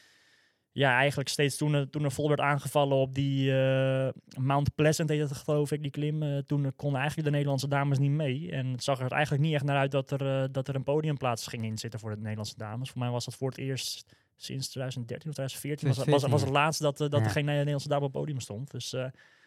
Ja, 0.76 0.98
eigenlijk 0.98 1.30
steeds 1.30 1.58
toen, 1.58 1.74
er- 1.74 1.90
toen 1.90 2.04
er 2.04 2.12
vol 2.12 2.28
werd 2.28 2.40
aangevallen 2.40 2.98
op 2.98 3.14
die 3.14 3.52
eh, 3.62 4.10
Mount 4.40 4.76
Pleasant, 4.76 5.10
heet 5.10 5.20
het 5.30 5.32
geloof 5.38 5.72
ik, 5.72 5.82
die 5.82 5.92
klim. 5.92 6.24
eh, 6.24 6.38
toen 6.38 6.74
konden 6.76 7.00
eigenlijk 7.00 7.28
de 7.28 7.34
Nederlandse 7.34 7.68
dames 7.68 7.98
niet 8.00 8.12
mee. 8.12 8.52
En 8.52 8.68
het 8.72 8.84
zag 8.84 9.00
er 9.00 9.12
eigenlijk 9.12 9.44
niet 9.44 9.54
echt 9.54 9.64
naar 9.64 9.78
uit 9.78 9.92
dat 9.92 10.12
er, 10.12 10.44
eh, 10.44 10.48
dat 10.52 10.68
er 10.68 10.76
een 10.76 10.84
podiumplaats 10.84 11.48
ging 11.48 11.64
inzitten 11.64 12.00
voor 12.00 12.10
de 12.10 12.22
Nederlandse 12.22 12.58
dames. 12.58 12.90
Voor 12.90 13.00
mij 13.00 13.10
was 13.10 13.26
dat 13.26 13.36
voor 13.36 13.50
het 13.50 13.58
eerst 13.58 14.06
sinds 14.36 14.68
2013 14.70 15.30
of 15.30 15.36
2014. 15.36 15.88
Was, 15.88 15.98
was, 15.98 16.06
was 16.06 16.22
2014, 16.22 16.56
het 16.56 16.64
laatst 16.64 16.82
dat, 16.82 17.12
dat 17.12 17.20
Ja. 17.20 17.26
er 17.26 17.32
geen 17.32 17.46
Nederlandse 17.46 17.88
dame 17.88 18.06
op 18.06 18.12
het 18.14 18.20
podium 18.22 18.40
stond. 18.40 18.72
Dus 18.72 18.92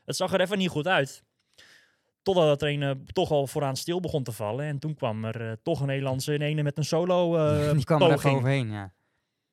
het 0.04 0.16
zag 0.16 0.32
er 0.32 0.40
even 0.40 0.58
niet 0.58 0.68
goed 0.68 0.86
uit. 0.88 1.22
Totdat 2.22 2.62
er 2.62 2.68
een 2.68 3.06
toch 3.12 3.30
al 3.30 3.46
vooraan 3.46 3.76
stil 3.76 4.00
begon 4.00 4.22
te 4.22 4.32
vallen. 4.32 4.64
En 4.66 4.78
toen 4.78 4.94
kwam 4.94 5.24
er 5.24 5.58
toch 5.62 5.80
een 5.80 5.86
Nederlandse 5.86 6.34
in 6.34 6.40
ene 6.42 6.62
met 6.62 6.78
een 6.78 6.84
solo 6.84 7.36
eh 7.36 7.72
die 7.76 7.84
kwam 7.84 8.02
er 8.02 8.08
poging. 8.14 8.36
overheen, 8.36 8.70
ja. 8.70 8.92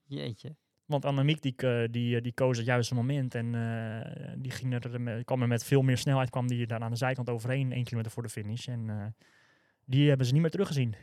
Jeetje. 0.06 0.56
Want 0.94 1.06
Annemiek 1.06 1.41
die, 1.41 1.54
eh, 1.58 1.84
die, 1.91 2.22
die 2.22 2.34
koos 2.34 2.58
het 2.58 2.66
juiste 2.66 2.96
moment. 2.96 3.36
En 3.36 3.56
eh, 3.56 4.32
die 4.38 4.52
ging 4.52 4.74
er, 4.74 5.24
kwam 5.24 5.41
er 5.41 5.48
met 5.48 5.64
veel 5.64 5.82
meer 5.82 5.98
snelheid. 5.98 6.30
kwam 6.30 6.48
die 6.48 6.68
daar 6.68 6.80
aan 6.82 6.91
de 6.91 6.98
zijkant 6.98 7.30
overheen. 7.30 7.72
één 7.72 7.84
kilometer 7.84 8.12
voor 8.12 8.24
de 8.24 8.30
finish. 8.30 8.68
En 8.68 8.89
eh, 8.89 8.96
die 9.86 10.08
hebben 10.08 10.26
ze 10.26 10.34
niet 10.34 10.41
meer 10.41 10.52
teruggezien. 10.52 10.96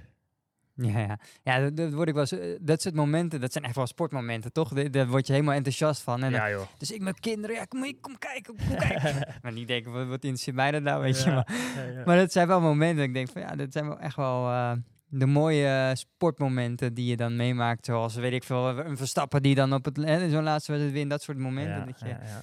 Ja, 0.74 0.98
ja. 0.98 1.18
ja 1.42 1.60
dat, 1.60 1.76
dat 1.76 1.92
word 1.92 2.08
ik 2.08 2.14
wel 2.14 2.22
eens, 2.22 2.32
eh, 2.38 2.58
dat 2.60 2.82
soort 2.82 2.94
momenten, 2.94 3.40
dat 3.40 3.52
zijn 3.52 3.64
echt 3.64 3.74
wel 3.76 3.86
sportmomenten, 3.86 4.52
toch? 4.52 4.68
Daar- 4.90 5.06
word 5.06 5.26
je 5.26 5.32
helemaal 5.32 5.54
enthousiast 5.54 6.02
van. 6.02 6.22
En 6.22 6.30
ja 6.30 6.50
joh. 6.50 6.66
dus 6.78 6.90
ik 6.90 7.00
met 7.00 7.20
kinderen, 7.20 7.56
ja, 7.56 7.64
kom, 7.64 8.00
kom 8.00 8.18
kijken, 8.18 8.56
kom 8.56 8.76
kijken. 8.88 9.34
maar 9.42 9.52
niet 9.52 9.68
denken, 9.68 9.92
wat, 9.92 10.06
wat 10.06 10.22
interesseert 10.24 10.56
mij 10.56 10.70
dat 10.70 10.82
nou, 10.82 11.02
weet 11.02 11.22
je 11.22 11.30
maar. 11.30 11.48
ja. 11.94 12.02
Maar 12.04 12.16
dat 12.16 12.32
zijn 12.32 12.46
wel 12.46 12.60
momenten 12.60 12.96
dat 12.96 13.06
ik 13.06 13.14
denk 13.14 13.28
van, 13.28 13.40
ja, 13.42 13.56
dat 13.56 13.72
zijn 13.72 13.86
wel 13.86 13.98
echt 13.98 14.16
wel 14.16 14.48
eh, 14.48 14.72
de 15.10 15.26
mooie 15.26 15.66
eh, 15.66 15.94
sportmomenten 15.94 16.94
die 16.94 17.06
je 17.06 17.16
dan 17.16 17.36
meemaakt. 17.36 17.84
Zoals, 17.84 18.14
weet 18.14 18.32
ik 18.32 18.44
veel, 18.44 18.78
een 18.78 18.96
Verstappen 18.96 19.42
die 19.42 19.54
dan 19.54 19.72
op 19.72 19.84
het, 19.84 19.96
zo'n 20.30 20.42
laatste 20.42 20.72
wedstrijd 20.72 20.92
wint, 20.92 21.10
dat 21.10 21.22
soort 21.22 21.38
momenten. 21.38 21.78
Ja, 21.78 21.84
dat, 21.84 22.00
je, 22.00 22.06
ja, 22.06 22.20
ja, 22.22 22.42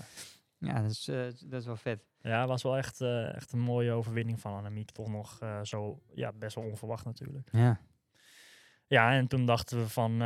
ja. 0.58 0.82
dat, 0.82 0.92
is, 0.92 1.08
eh, 1.08 1.24
dat 1.46 1.60
is 1.60 1.66
wel 1.66 1.76
vet. 1.76 2.06
Ja, 2.22 2.48
was 2.48 2.64
wel 2.64 2.78
echt, 2.78 3.02
eh, 3.02 3.36
echt 3.36 3.52
een 3.52 3.60
mooie 3.60 3.92
overwinning 3.92 4.40
van 4.40 4.54
Annemiek. 4.54 4.92
Toch 4.92 5.08
nog 5.08 5.40
zo, 5.64 6.02
ja, 6.14 6.32
best 6.34 6.56
wel 6.56 6.64
onverwacht 6.64 7.06
natuurlijk. 7.06 7.50
Ja. 7.52 7.80
Ja, 8.88 9.12
en 9.12 9.28
toen 9.28 9.46
dachten 9.46 9.78
we 9.78 9.90
van 9.90 10.22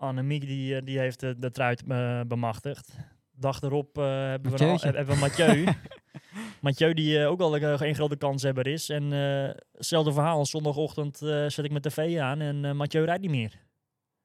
Annemiek 0.00 0.46
die, 0.46 0.82
die 0.82 0.98
heeft 0.98 1.20
de, 1.20 1.38
de 1.38 1.50
trui 1.50 1.76
eh, 1.88 2.20
bemachtigd. 2.26 2.96
Dag 3.32 3.62
erop 3.62 3.96
hebben, 3.96 4.52
we 4.52 4.78
hebben 4.80 5.14
we 5.14 5.20
Mathieu. 5.20 5.64
Mathieu 6.60 6.94
die 6.94 7.18
eh, 7.20 7.28
ook 7.30 7.40
al 7.40 7.56
een 7.56 7.82
een 7.88 7.94
grote 7.94 8.16
kanshebber 8.16 8.66
is. 8.66 8.88
En 8.88 9.12
eh, 9.12 9.50
hetzelfde 9.76 10.12
verhaal, 10.12 10.46
zondagochtend 10.46 11.22
eh, 11.22 11.46
zet 11.48 11.64
ik 11.64 11.70
mijn 11.70 11.82
tv 11.82 12.18
aan 12.18 12.40
en 12.40 12.64
eh 12.64 12.72
Mathieu 12.72 13.04
rijdt 13.04 13.20
niet 13.22 13.30
meer. 13.30 13.58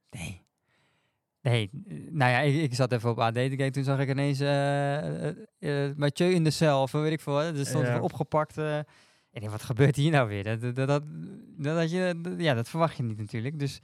Nee. 0.09 0.43
Nee, 1.41 1.69
eh, 1.87 1.95
nou 2.11 2.31
ja, 2.31 2.39
ik, 2.39 2.55
ik 2.55 2.73
zat 2.73 2.91
even 2.91 3.09
op 3.09 3.19
AD 3.19 3.33
te 3.33 3.39
kijken. 3.39 3.71
Toen 3.71 3.83
zag 3.83 3.99
ik 3.99 4.09
ineens 4.09 4.39
eh 4.39 5.27
eh, 5.27 5.35
eh, 5.59 5.95
Mathieu 5.97 6.33
in 6.33 6.43
de 6.43 6.49
cel, 6.51 6.81
of 6.81 6.91
weet 6.91 7.11
ik 7.11 7.19
veel. 7.21 7.41
Er 7.41 7.65
stond 7.65 7.85
Ja. 7.87 8.01
opgepakt. 8.01 8.57
eh. 8.57 8.79
ik 9.31 9.39
denk, 9.39 9.51
wat 9.51 9.63
gebeurt 9.63 9.95
hier 9.95 10.11
nou 10.11 10.27
weer? 10.27 10.43
Dat, 10.43 10.61
dat, 10.61 10.75
dat, 10.87 11.03
dat, 11.57 11.91
je, 11.91 12.19
dat- 12.21 12.33
ja, 12.41 12.53
dat 12.53 12.69
verwacht 12.69 12.97
je 12.97 13.03
niet 13.03 13.17
natuurlijk. 13.17 13.59
Dus 13.59 13.79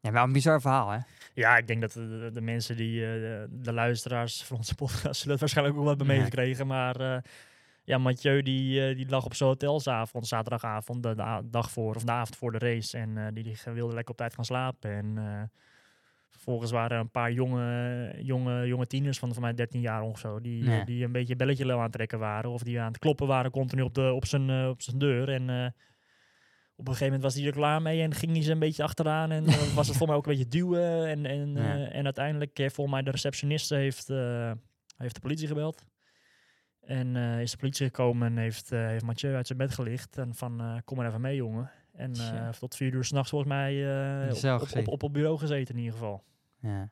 ja, 0.00 0.12
wel 0.12 0.22
een 0.24 0.32
bizar 0.32 0.60
verhaal, 0.60 0.90
hè? 0.90 0.98
Ja, 1.34 1.56
ik 1.56 1.66
denk 1.66 1.80
dat 1.80 1.92
de, 2.32 2.40
mensen 2.40 2.76
die, 2.76 3.04
eh, 3.06 3.12
de, 3.12 3.46
de 3.50 3.72
luisteraars 3.72 4.42
van 4.44 4.56
onze 4.56 4.74
podcast 4.74 5.14
zullen 5.16 5.30
het 5.30 5.40
waarschijnlijk 5.40 5.76
ook 5.76 5.82
wel 5.84 5.92
hebben 5.96 6.14
Ja. 6.14 6.18
meegekregen. 6.18 6.66
Maar 6.66 7.00
eh, 7.00 7.18
ja, 7.86 7.98
Mathieu 7.98 8.42
die, 8.42 8.86
eh, 8.88 8.96
die 8.96 9.08
lag 9.08 9.24
op 9.24 9.34
zijn 9.34 9.48
hotelsavond, 9.48 10.26
zaterdagavond, 10.26 11.02
de, 11.02 11.14
de 11.14 11.40
dag 11.50 11.70
voor 11.70 11.94
of 11.94 12.04
de 12.04 12.12
avond 12.12 12.36
voor 12.36 12.52
de 12.52 12.58
race. 12.58 12.98
En 12.98 13.18
eh, 13.18 13.26
die, 13.32 13.44
die 13.44 13.56
wilde 13.64 13.94
lekker 13.94 14.10
op 14.10 14.16
tijd 14.16 14.34
gaan 14.34 14.44
slapen. 14.44 14.90
En 14.90 15.18
eh, 15.18 15.42
vervolgens 16.30 16.70
waren 16.70 16.90
er 16.96 17.02
een 17.02 17.10
paar 17.10 17.32
jonge, 17.32 18.12
jonge, 18.22 18.66
jonge 18.66 18.86
tieners 18.86 19.18
van, 19.18 19.32
van 19.32 19.42
mij 19.42 19.54
13 19.54 19.80
jaar 19.80 20.02
of 20.02 20.18
zo, 20.18 20.40
die, 20.40 20.84
die 20.84 21.04
een 21.04 21.12
beetje 21.12 21.36
belletje 21.36 21.72
aan 21.72 21.82
het 21.82 21.92
trekken 21.92 22.18
waren. 22.18 22.50
Of 22.50 22.62
die 22.62 22.80
aan 22.80 22.88
het 22.88 22.98
kloppen 22.98 23.26
waren 23.26 23.50
continu 23.50 23.82
op, 23.82 23.94
de, 23.94 24.12
op, 24.12 24.26
zijn, 24.26 24.68
op 24.68 24.82
zijn 24.82 24.98
deur. 24.98 25.28
En 25.28 25.42
op 26.76 26.88
een 26.88 26.92
gegeven 26.92 27.04
moment 27.04 27.22
was 27.22 27.34
hij 27.34 27.46
er 27.46 27.52
klaar 27.52 27.82
mee 27.82 28.02
en 28.02 28.14
ging 28.14 28.32
hij 28.32 28.42
ze 28.42 28.52
een 28.52 28.58
beetje 28.58 28.82
achteraan. 28.82 29.30
En 29.30 29.44
was 29.74 29.88
het 29.88 29.96
voor 29.96 30.06
mij 30.06 30.16
ook 30.16 30.26
een 30.26 30.32
beetje 30.32 30.48
duwen. 30.48 31.06
En, 31.06 31.26
en, 31.26 31.54
Ja. 31.54 31.88
en 31.88 32.04
uiteindelijk, 32.04 32.58
heeft 32.58 32.74
volgens 32.74 32.96
mij 32.96 33.04
de 33.04 33.10
receptioniste 33.10 33.74
heeft, 33.74 34.08
heeft 34.96 35.14
de 35.14 35.20
politie 35.20 35.46
gebeld. 35.46 35.84
En 36.86 37.16
eh, 37.16 37.40
is 37.40 37.50
de 37.50 37.56
politie 37.56 37.86
gekomen 37.86 38.26
en 38.26 38.36
heeft, 38.36 38.72
eh, 38.72 38.86
heeft 38.86 39.04
Mathieu 39.04 39.34
uit 39.34 39.46
zijn 39.46 39.58
bed 39.58 39.70
gelicht. 39.74 40.18
En 40.18 40.34
van, 40.34 40.60
eh, 40.60 40.76
kom 40.84 40.96
maar 40.96 41.06
even 41.06 41.20
mee, 41.20 41.36
jongen. 41.36 41.70
En 41.92 42.12
eh, 42.12 42.44
heeft 42.44 42.58
tot 42.58 42.76
vier 42.76 42.92
uur 42.92 43.04
s'nachts 43.04 43.30
volgens 43.30 43.50
mij 43.50 43.72
eh, 44.22 44.28
op, 44.54 44.60
op, 44.60 44.68
op, 44.86 44.88
op, 44.88 45.02
op 45.02 45.12
bureau 45.12 45.38
gezeten 45.38 45.74
in 45.74 45.80
ieder 45.80 45.98
geval. 45.98 46.24
Ja. 46.60 46.88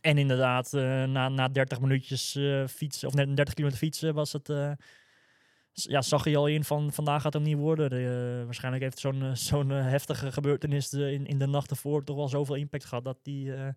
En 0.00 0.18
inderdaad, 0.18 0.74
eh, 0.74 1.04
na, 1.04 1.28
na 1.28 1.48
30 1.48 1.80
minuutjes 1.80 2.34
eh, 2.36 2.66
fietsen, 2.66 3.08
of 3.08 3.14
net 3.14 3.36
30 3.36 3.54
kilometer 3.54 3.80
fietsen, 3.82 4.14
was 4.14 4.32
het. 4.32 4.48
eh, 4.48 4.72
ja, 5.72 6.02
zag 6.02 6.24
je 6.24 6.36
al 6.36 6.46
in 6.46 6.64
van 6.64 6.92
vandaag 6.92 7.22
gaat 7.22 7.32
het 7.32 7.42
hem 7.42 7.52
niet 7.52 7.60
worden. 7.60 7.90
Eh, 7.90 8.44
waarschijnlijk 8.44 8.82
heeft 8.84 8.98
zo'n 8.98 9.36
zo'n 9.36 9.68
heftige 9.70 10.32
gebeurtenis 10.32 10.88
de, 10.88 11.12
in, 11.12 11.26
in 11.26 11.38
de 11.38 11.46
nacht 11.46 11.70
ervoor 11.70 12.04
toch 12.04 12.16
wel 12.16 12.28
zoveel 12.28 12.54
impact 12.54 12.84
gehad 12.84 13.04
dat 13.04 13.18
die 13.22 13.54
eh, 13.54 13.68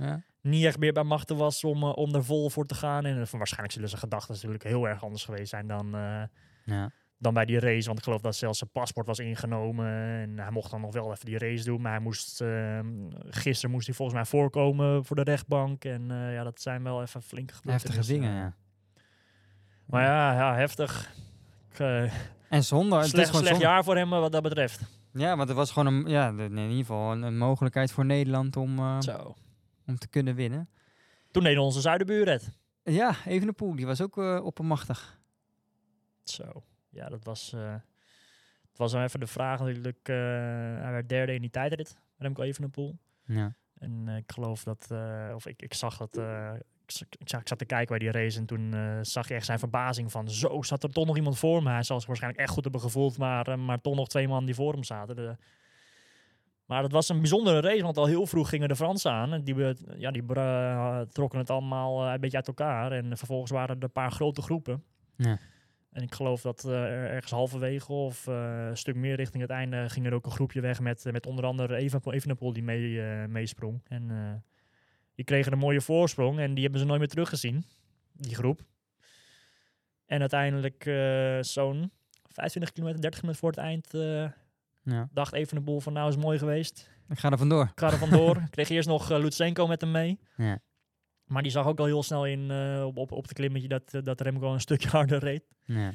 Ja. 0.00 0.22
niet 0.40 0.64
echt 0.64 0.78
meer 0.78 0.92
bij 0.92 1.02
machten 1.02 1.36
was 1.36 1.64
om, 1.64 1.82
eh, 1.82 1.96
om 1.96 2.14
er 2.14 2.24
vol 2.24 2.50
voor 2.50 2.66
te 2.66 2.74
gaan. 2.74 3.04
En 3.04 3.20
eh, 3.20 3.26
waarschijnlijk 3.30 3.72
zullen 3.72 3.88
zijn 3.88 4.00
gedachten 4.00 4.34
natuurlijk 4.34 4.62
heel 4.64 4.88
erg 4.88 5.02
anders 5.04 5.24
geweest 5.24 5.50
zijn 5.50 5.66
dan, 5.66 5.94
eh, 5.94 6.22
Ja. 6.64 6.90
dan 7.18 7.34
bij 7.34 7.44
die 7.44 7.58
race. 7.58 7.86
Want 7.86 7.98
ik 7.98 8.04
geloof 8.04 8.20
dat 8.20 8.36
zelfs 8.36 8.58
zijn 8.58 8.70
paspoort 8.70 9.06
was 9.06 9.18
ingenomen. 9.18 9.86
En 9.86 10.38
hij 10.38 10.50
mocht 10.50 10.70
dan 10.70 10.80
nog 10.80 10.92
wel 10.94 11.12
even 11.12 11.26
die 11.26 11.38
race 11.38 11.64
doen. 11.64 11.80
Maar 11.80 11.92
hij 11.92 12.00
moest, 12.00 12.40
eh, 12.40 12.78
gisteren 13.28 13.70
moest 13.70 13.86
hij 13.86 13.94
volgens 13.94 14.16
mij 14.18 14.26
voorkomen 14.26 15.04
voor 15.04 15.16
de 15.16 15.22
rechtbank. 15.22 15.84
En 15.84 16.06
ja, 16.08 16.42
dat 16.44 16.60
zijn 16.60 16.82
wel 16.82 17.02
even 17.02 17.22
flinke 17.22 17.52
Heftige 17.52 17.72
gebeurtenissen. 17.76 18.14
dingen, 18.14 18.34
ja. 18.36 18.54
Maar 19.86 20.02
ja, 20.02 20.32
ja 20.32 20.54
heftig. 20.54 21.10
Ik, 21.72 21.78
En 22.48 22.64
zonder, 22.64 22.96
het 22.98 23.06
is 23.06 23.10
slecht 23.12 23.26
gewoon 23.28 23.42
slecht 23.42 23.56
zonde. 23.56 23.72
jaar 23.72 23.84
voor 23.84 23.96
hem 23.96 24.10
wat 24.10 24.32
dat 24.32 24.42
betreft. 24.42 24.80
Ja, 25.12 25.36
want 25.36 25.48
het 25.48 25.56
was 25.56 25.70
gewoon 25.72 25.94
een, 25.94 26.08
ja, 26.10 26.28
in 26.28 26.56
ieder 26.56 26.76
geval 26.76 27.12
een, 27.12 27.22
een 27.22 27.38
mogelijkheid 27.38 27.92
voor 27.92 28.04
Nederland 28.04 28.56
om, 28.56 29.02
Zo. 29.02 29.34
Om 29.86 29.98
te 29.98 30.08
kunnen 30.08 30.34
winnen. 30.34 30.68
Toen 31.30 31.42
deed 31.42 31.58
onze 31.58 31.80
zuidenbuur 31.80 32.28
het. 32.28 32.50
Ja, 32.82 33.14
Evenepoel, 33.26 33.74
die 33.76 33.86
was 33.86 34.00
ook 34.00 34.18
eh, 34.18 34.40
oppermachtig. 34.44 35.20
Zo. 36.24 36.62
Ja, 36.90 37.08
dat 37.08 37.24
was... 37.24 37.52
eh, 37.52 37.72
het 38.68 38.78
was 38.78 38.92
dan 38.92 39.02
even 39.02 39.20
de 39.20 39.26
vraag 39.26 39.60
natuurlijk. 39.60 40.08
eh, 40.08 40.14
hij 40.82 40.90
werd 40.92 41.08
derde 41.08 41.34
in 41.34 41.40
die 41.40 41.50
tijdrit. 41.50 41.96
Remco 42.16 42.42
Evenepoel. 42.42 42.98
Ja. 43.24 43.54
En 43.78 44.08
ik 44.08 44.32
geloof 44.32 44.62
dat, 44.62 44.86
of 45.34 45.46
ik, 45.46 45.62
ik 45.62 45.74
zag 45.74 45.96
dat, 45.96 46.16
ik, 46.86 46.90
zag, 46.90 47.08
ik 47.18 47.48
zat 47.48 47.58
te 47.58 47.64
kijken 47.64 47.88
bij 47.88 47.98
die 47.98 48.10
race 48.22 48.38
en 48.38 48.46
toen 48.46 48.74
zag 49.04 49.28
je 49.28 49.34
echt 49.34 49.44
zijn 49.46 49.58
verbazing 49.58 50.10
van 50.10 50.30
zo, 50.30 50.62
zat 50.62 50.82
er 50.82 50.90
toch 50.92 51.06
nog 51.06 51.16
iemand 51.16 51.38
voor 51.38 51.62
me. 51.62 51.70
Hij 51.70 51.82
zal 51.82 51.98
zich 51.98 52.06
waarschijnlijk 52.08 52.42
echt 52.42 52.52
goed 52.52 52.62
hebben 52.62 52.80
gevoeld, 52.80 53.18
maar, 53.18 53.58
maar 53.58 53.80
toch 53.80 53.94
nog 53.94 54.08
twee 54.08 54.28
man 54.28 54.44
die 54.44 54.54
voor 54.54 54.72
hem 54.72 54.84
zaten. 54.84 55.16
De- 55.16 55.36
maar 56.70 56.82
het 56.82 56.92
was 56.92 57.08
een 57.08 57.18
bijzondere 57.20 57.60
race, 57.60 57.82
want 57.82 57.96
al 57.96 58.06
heel 58.06 58.26
vroeg 58.26 58.48
gingen 58.48 58.68
de 58.68 58.76
Fransen 58.76 59.10
aan. 59.10 59.32
En 59.32 59.44
die, 59.44 59.54
ja, 59.96 60.10
die 60.10 60.22
bra- 60.22 61.04
trokken 61.04 61.38
het 61.38 61.50
allemaal 61.50 62.06
eh, 62.06 62.12
een 62.12 62.20
beetje 62.20 62.36
uit 62.36 62.46
elkaar. 62.46 62.92
En 62.92 63.16
vervolgens 63.18 63.50
waren 63.50 63.76
er 63.76 63.82
een 63.82 63.92
paar 63.92 64.10
grote 64.12 64.42
groepen. 64.42 64.84
Ja. 65.16 65.38
En 65.92 66.02
ik 66.02 66.14
geloof 66.14 66.40
dat 66.40 66.64
eh, 66.64 66.72
er 66.72 67.10
ergens 67.10 67.32
halverwege 67.32 67.92
of 67.92 68.26
eh, 68.26 68.66
een 68.68 68.76
stuk 68.76 68.94
meer 68.94 69.16
richting 69.16 69.42
het 69.42 69.50
einde 69.50 69.88
ging 69.88 70.06
er 70.06 70.12
ook 70.12 70.24
een 70.26 70.30
groepje 70.32 70.60
weg 70.60 70.80
met, 70.80 71.04
met 71.12 71.26
onder 71.26 71.44
andere 71.44 71.76
Even- 71.76 72.10
Evenepoel 72.10 72.52
die 72.52 72.62
mee, 72.62 73.00
meesprong. 73.28 73.80
En 73.88 74.44
die 75.14 75.24
kregen 75.24 75.52
een 75.52 75.58
mooie 75.58 75.80
voorsprong 75.80 76.38
en 76.38 76.54
die 76.54 76.62
hebben 76.62 76.80
ze 76.80 76.86
nooit 76.86 76.98
meer 76.98 77.08
teruggezien, 77.08 77.64
die 78.12 78.34
groep. 78.34 78.60
En 80.06 80.20
uiteindelijk 80.20 80.82
zo'n 81.40 81.90
25 82.28 82.72
kilometer, 82.72 83.00
30 83.00 83.20
kilometer 83.20 83.40
voor 83.40 83.50
het 83.50 83.58
eind 83.58 83.90
Ja. 84.90 85.08
dacht 85.12 85.32
Evenepoel 85.32 85.80
van 85.80 85.92
nou 85.92 86.08
is 86.08 86.16
mooi 86.16 86.38
geweest. 86.38 86.90
Ik 87.08 87.18
ga 87.18 87.30
er 87.30 87.38
vandoor. 87.38 87.64
Ik 87.64 87.78
ga 87.80 87.90
er 87.90 87.98
vandoor. 87.98 88.42
Kreeg 88.50 88.68
eerst 88.68 88.88
nog 88.88 89.10
eh, 89.10 89.18
Lutsenko 89.18 89.66
met 89.66 89.80
hem 89.80 89.90
mee. 89.90 90.20
Ja. 90.36 90.58
Maar 91.24 91.42
die 91.42 91.50
zag 91.50 91.66
ook 91.66 91.78
al 91.78 91.84
heel 91.84 92.02
snel 92.02 92.26
in 92.26 92.50
eh, 92.50 92.84
op, 92.86 92.96
op, 92.96 93.12
op 93.12 93.28
de 93.28 93.34
klimmetje 93.34 93.68
dat, 93.68 93.94
eh, 93.94 94.02
dat 94.02 94.20
Remco 94.20 94.52
een 94.52 94.60
stukje 94.60 94.88
harder 94.96 95.18
reed. 95.18 95.42
Ja. 95.64 95.92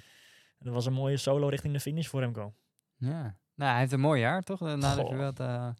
Dat 0.59 0.73
was 0.73 0.85
een 0.85 0.93
mooie 0.93 1.17
solo 1.17 1.47
richting 1.47 1.73
de 1.73 1.79
finish 1.79 2.07
voor 2.07 2.19
Remco. 2.19 2.53
ja. 2.97 3.37
Nou, 3.55 3.71
hij 3.71 3.79
heeft 3.79 3.91
een 3.91 3.99
mooi 3.99 4.21
jaar, 4.21 4.41
toch? 4.41 4.59
Na 4.59 4.95
de 4.95 5.73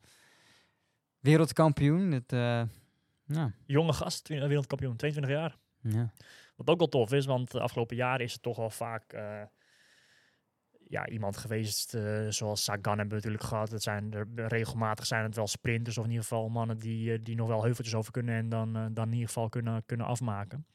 wereldkampioen. 1.20 2.12
Het, 2.12 2.32
ja. 3.26 3.52
Jonge 3.66 3.94
gast, 3.94 4.28
wereldkampioen, 4.28 4.96
22 4.96 5.36
jaar. 5.36 5.56
Ja. 5.82 6.12
Wat 6.56 6.70
ook 6.70 6.78
wel 6.78 6.88
tof 6.88 7.12
is, 7.12 7.26
want 7.26 7.52
de 7.52 7.60
afgelopen 7.60 7.96
jaren 7.96 8.26
is 8.26 8.34
het 8.34 8.42
toch 8.42 8.58
wel 8.58 8.70
vaak 8.70 9.14
ja, 10.88 11.08
iemand 11.08 11.38
geweest 11.38 11.94
eh, 11.94 12.26
zoals 12.30 12.64
Sagan 12.64 12.98
hebben 12.98 13.08
we 13.08 13.16
natuurlijk 13.16 13.44
gehad. 13.44 13.72
Het 13.72 13.84
zijn 13.84 14.14
er, 14.14 14.28
regelmatig 14.36 15.06
zijn 15.06 15.24
het 15.24 15.36
wel 15.36 15.48
sprinters 15.48 15.98
of 15.98 16.04
in 16.04 16.10
ieder 16.10 16.26
geval 16.26 16.50
mannen 16.50 16.78
die, 16.78 17.14
eh, 17.14 17.20
die 17.24 17.36
nog 17.36 17.48
wel 17.48 17.64
heuveltjes 17.64 17.96
over 17.96 18.12
kunnen 18.12 18.36
en 18.36 18.50
dan, 18.50 18.76
eh, 18.76 18.86
dan 18.92 19.06
in 19.08 19.14
ieder 19.14 19.28
geval 19.28 19.50
kunnen, 19.50 19.84
kunnen 19.86 20.06
afmaken. 20.06 20.66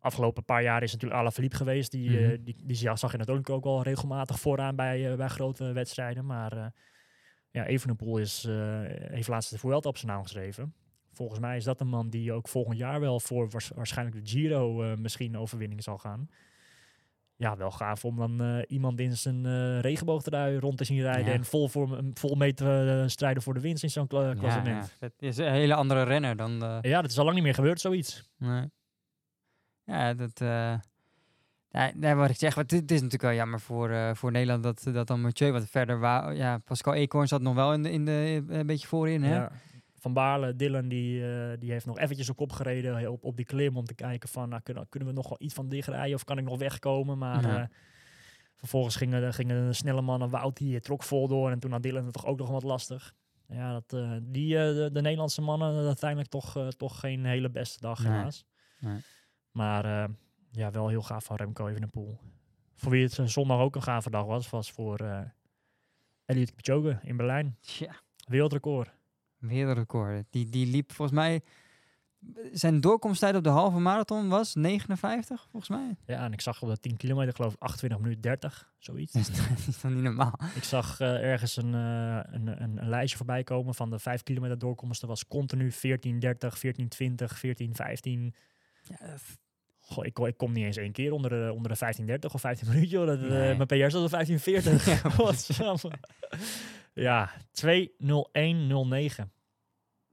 Afgelopen 0.00 0.44
paar 0.44 0.62
jaar 0.62 0.82
is 0.82 0.92
natuurlijk 0.92 1.20
Alaphilippe 1.20 1.56
geweest. 1.56 1.90
Die, 1.90 2.10
Mhm. 2.10 2.36
die, 2.42 2.56
die 2.64 2.80
ja, 2.80 2.96
zag 2.96 3.12
je 3.12 3.18
natuurlijk 3.18 3.50
ook 3.50 3.64
wel 3.64 3.82
regelmatig 3.82 4.40
vooraan 4.40 4.76
bij, 4.76 5.16
bij 5.16 5.28
grote 5.28 5.72
wedstrijden. 5.72 6.26
Maar 6.26 6.72
ja, 7.50 7.66
Evenepoel 7.66 8.18
is, 8.18 8.46
heeft 8.88 9.28
laatst 9.28 9.50
de 9.50 9.58
Vuelta 9.58 9.88
op 9.88 9.96
zijn 9.96 10.12
naam 10.12 10.22
geschreven. 10.22 10.74
Volgens 11.12 11.40
mij 11.40 11.56
is 11.56 11.64
dat 11.64 11.80
een 11.80 11.88
man 11.88 12.10
die 12.10 12.32
ook 12.32 12.48
volgend 12.48 12.78
jaar 12.78 13.00
wel 13.00 13.20
voor 13.20 13.50
waars- 13.50 13.70
waarschijnlijk 13.74 14.24
de 14.24 14.30
Giro 14.30 14.96
misschien 14.96 15.36
overwinning 15.38 15.82
zal 15.82 15.98
gaan. 15.98 16.28
Ja, 17.40 17.56
wel 17.56 17.70
gaaf 17.70 18.04
om 18.04 18.16
dan 18.16 18.40
eh, 18.42 18.62
iemand 18.68 19.00
in 19.00 19.16
zijn 19.16 19.46
eh 19.46 19.80
regenboogtrui 19.80 20.58
rond 20.58 20.78
te 20.78 20.84
zien 20.84 21.00
rijden 21.00 21.26
Ja. 21.26 21.32
en 21.32 21.44
vol, 21.44 21.68
voor, 21.68 22.00
vol 22.14 22.34
mee 22.34 22.54
te 22.54 22.98
eh, 23.02 23.08
strijden 23.08 23.42
voor 23.42 23.54
de 23.54 23.60
winst 23.60 23.82
in 23.82 23.90
zo'n 23.90 24.06
kla- 24.06 24.34
klassement. 24.34 24.86
ja. 24.86 25.06
Het 25.06 25.14
is 25.18 25.36
een 25.36 25.52
hele 25.52 25.74
andere 25.74 26.02
renner 26.02 26.36
dan 26.36 26.58
de... 26.60 26.78
Ja, 26.80 27.00
dat 27.02 27.10
is 27.10 27.18
al 27.18 27.24
lang 27.24 27.34
niet 27.36 27.44
meer 27.44 27.54
gebeurd, 27.54 27.80
zoiets. 27.80 28.30
Nee. 28.36 28.70
Ja, 29.84 30.14
dat... 30.14 30.40
nee, 31.94 32.14
wat 32.14 32.30
ik 32.30 32.36
zeg, 32.36 32.54
het, 32.54 32.72
is 32.72 32.80
natuurlijk 32.80 33.22
wel 33.22 33.32
jammer 33.32 33.60
voor, 33.60 34.16
voor 34.16 34.30
Nederland 34.32 34.62
dat, 34.62 34.86
dat 34.92 35.06
dan 35.06 35.20
Mathieu 35.20 35.52
wat 35.52 35.68
verder... 35.68 36.00
Ja, 36.34 36.58
Pascal 36.58 36.94
Eekhoorn 36.94 37.28
zat 37.28 37.40
nog 37.42 37.54
wel 37.54 37.72
in 37.72 37.82
de, 37.82 37.90
in 37.90 38.04
de, 38.04 38.44
een 38.48 38.66
beetje 38.66 38.86
voorin, 38.88 39.22
hè? 39.22 39.34
Ja. 39.34 39.52
Van 39.98 40.12
Baarle, 40.12 40.56
Dylan, 40.56 40.88
die, 40.88 41.32
eh, 41.32 41.58
die 41.58 41.70
heeft 41.70 41.86
nog 41.86 41.98
eventjes 41.98 42.28
op 42.30 42.36
kop 42.36 42.52
gereden 42.52 42.98
eh, 42.98 43.10
op, 43.10 43.24
op 43.24 43.36
die 43.36 43.44
klim 43.44 43.76
om 43.76 43.84
te 43.84 43.94
kijken 43.94 44.28
van, 44.28 44.48
nou, 44.48 44.62
kunnen, 44.62 44.88
kunnen 44.88 45.08
we 45.08 45.14
nog 45.14 45.28
wel 45.28 45.38
iets 45.40 45.54
van 45.54 45.68
dicht 45.68 45.88
rijden 45.88 46.14
of 46.14 46.24
kan 46.24 46.38
ik 46.38 46.44
nog 46.44 46.58
wegkomen? 46.58 47.18
Maar 47.18 47.42
Ja. 47.42 47.60
eh, 47.62 47.66
vervolgens 48.56 48.96
gingen, 48.96 49.20
de- 49.20 49.32
gingen 49.32 49.66
de 49.66 49.72
snelle 49.72 50.00
mannen, 50.00 50.30
Wout, 50.30 50.56
die 50.56 50.80
trok 50.80 51.02
vol 51.02 51.28
door 51.28 51.50
en 51.50 51.58
toen 51.58 51.72
had 51.72 51.82
Dylan 51.82 52.04
het 52.04 52.12
toch 52.12 52.26
ook 52.26 52.38
nog 52.38 52.50
wat 52.50 52.62
lastig. 52.62 53.14
Ja, 53.48 53.72
dat, 53.72 53.92
eh, 53.92 54.16
die, 54.22 54.58
eh, 54.58 54.64
de, 54.74 54.90
de 54.92 55.00
Nederlandse 55.00 55.40
mannen 55.40 55.86
uiteindelijk 55.86 56.30
toch, 56.30 56.56
eh, 56.56 56.68
toch 56.68 57.00
geen 57.00 57.24
hele 57.24 57.50
beste 57.50 57.80
dag 57.80 58.02
helaas. 58.02 58.44
Nee. 58.80 59.00
Maar 59.50 59.84
eh, 59.84 60.08
ja, 60.50 60.70
wel 60.70 60.88
heel 60.88 61.02
gaaf 61.02 61.24
van 61.24 61.36
Remco 61.36 61.66
Evenepoel. 61.68 62.18
Voor 62.74 62.90
wie 62.90 63.02
het 63.04 63.18
eh, 63.18 63.26
zondag 63.26 63.58
ook 63.60 63.74
een 63.76 63.82
gave 63.82 64.10
dag 64.10 64.24
was, 64.24 64.50
was 64.50 64.70
voor 64.72 64.96
eh 64.98 65.20
Elliot 66.24 66.54
Kipchoge 66.54 66.98
in 67.02 67.16
Berlijn. 67.16 67.56
Tja, 67.60 67.92
Wereldrecord. 68.28 68.90
Wereldrecord. 69.38 70.24
Die, 70.30 70.48
die 70.48 70.66
liep 70.66 70.92
volgens 70.92 71.16
mij... 71.18 71.40
Zijn 72.52 72.80
doorkomsttijd 72.80 73.34
op 73.36 73.42
de 73.44 73.48
halve 73.48 73.78
marathon 73.78 74.28
was 74.28 74.54
59, 74.54 75.46
volgens 75.50 75.68
mij. 75.78 75.96
Ja, 76.06 76.24
en 76.24 76.32
ik 76.32 76.40
zag 76.40 76.62
op 76.62 76.68
de 76.68 76.78
10 76.80 76.96
kilometer 76.96 77.34
geloof 77.34 77.52
ik 77.52 77.60
28 77.62 77.98
minuten 78.00 78.22
30, 78.22 78.72
zoiets. 78.78 79.12
Dat 79.16 79.28
is, 79.68 79.80
dan 79.80 79.94
niet 79.94 80.02
normaal. 80.02 80.38
ik 80.54 80.64
zag 80.64 81.00
eh, 81.00 81.30
ergens 81.30 81.56
een, 81.56 81.74
eh, 81.74 82.20
een, 82.22 82.62
een, 82.62 82.76
een 82.78 82.88
lijstje 82.88 83.16
voorbij 83.16 83.44
komen 83.44 83.74
van 83.74 83.90
de 83.90 83.98
5 83.98 84.22
kilometer 84.22 84.58
doorkomsten. 84.58 85.08
was 85.08 85.26
continu 85.26 85.72
14, 85.72 86.18
30, 86.18 86.58
14, 86.58 86.88
20, 86.88 87.38
14, 87.38 87.74
15. 87.74 88.34
Ja, 88.82 89.06
dat- 89.06 89.22
Goh, 89.80 90.06
ik, 90.06 90.14
kom- 90.14 90.26
ik 90.26 90.36
kom 90.36 90.52
niet 90.52 90.64
eens 90.64 90.76
één 90.76 90.92
keer 90.92 91.12
onder 91.12 91.30
de, 91.30 91.52
onder 91.54 91.70
de 91.70 91.76
15, 91.76 92.06
30 92.06 92.34
of 92.34 92.40
15 92.40 92.68
minuten. 92.68 92.88
Joh. 92.88 93.06
Dat, 93.06 93.18
eh, 93.22 93.28
Nee. 93.28 93.54
mijn 93.54 93.66
PR 93.66 93.74
staat 93.88 94.02
op 94.02 94.08
15, 94.08 94.40
40. 94.40 94.86
Ja. 94.86 95.10
Ja, 97.00 97.30
2, 97.50 97.92
0, 97.98 98.28
1, 98.32 98.66
0, 98.66 98.86
9. 98.86 99.32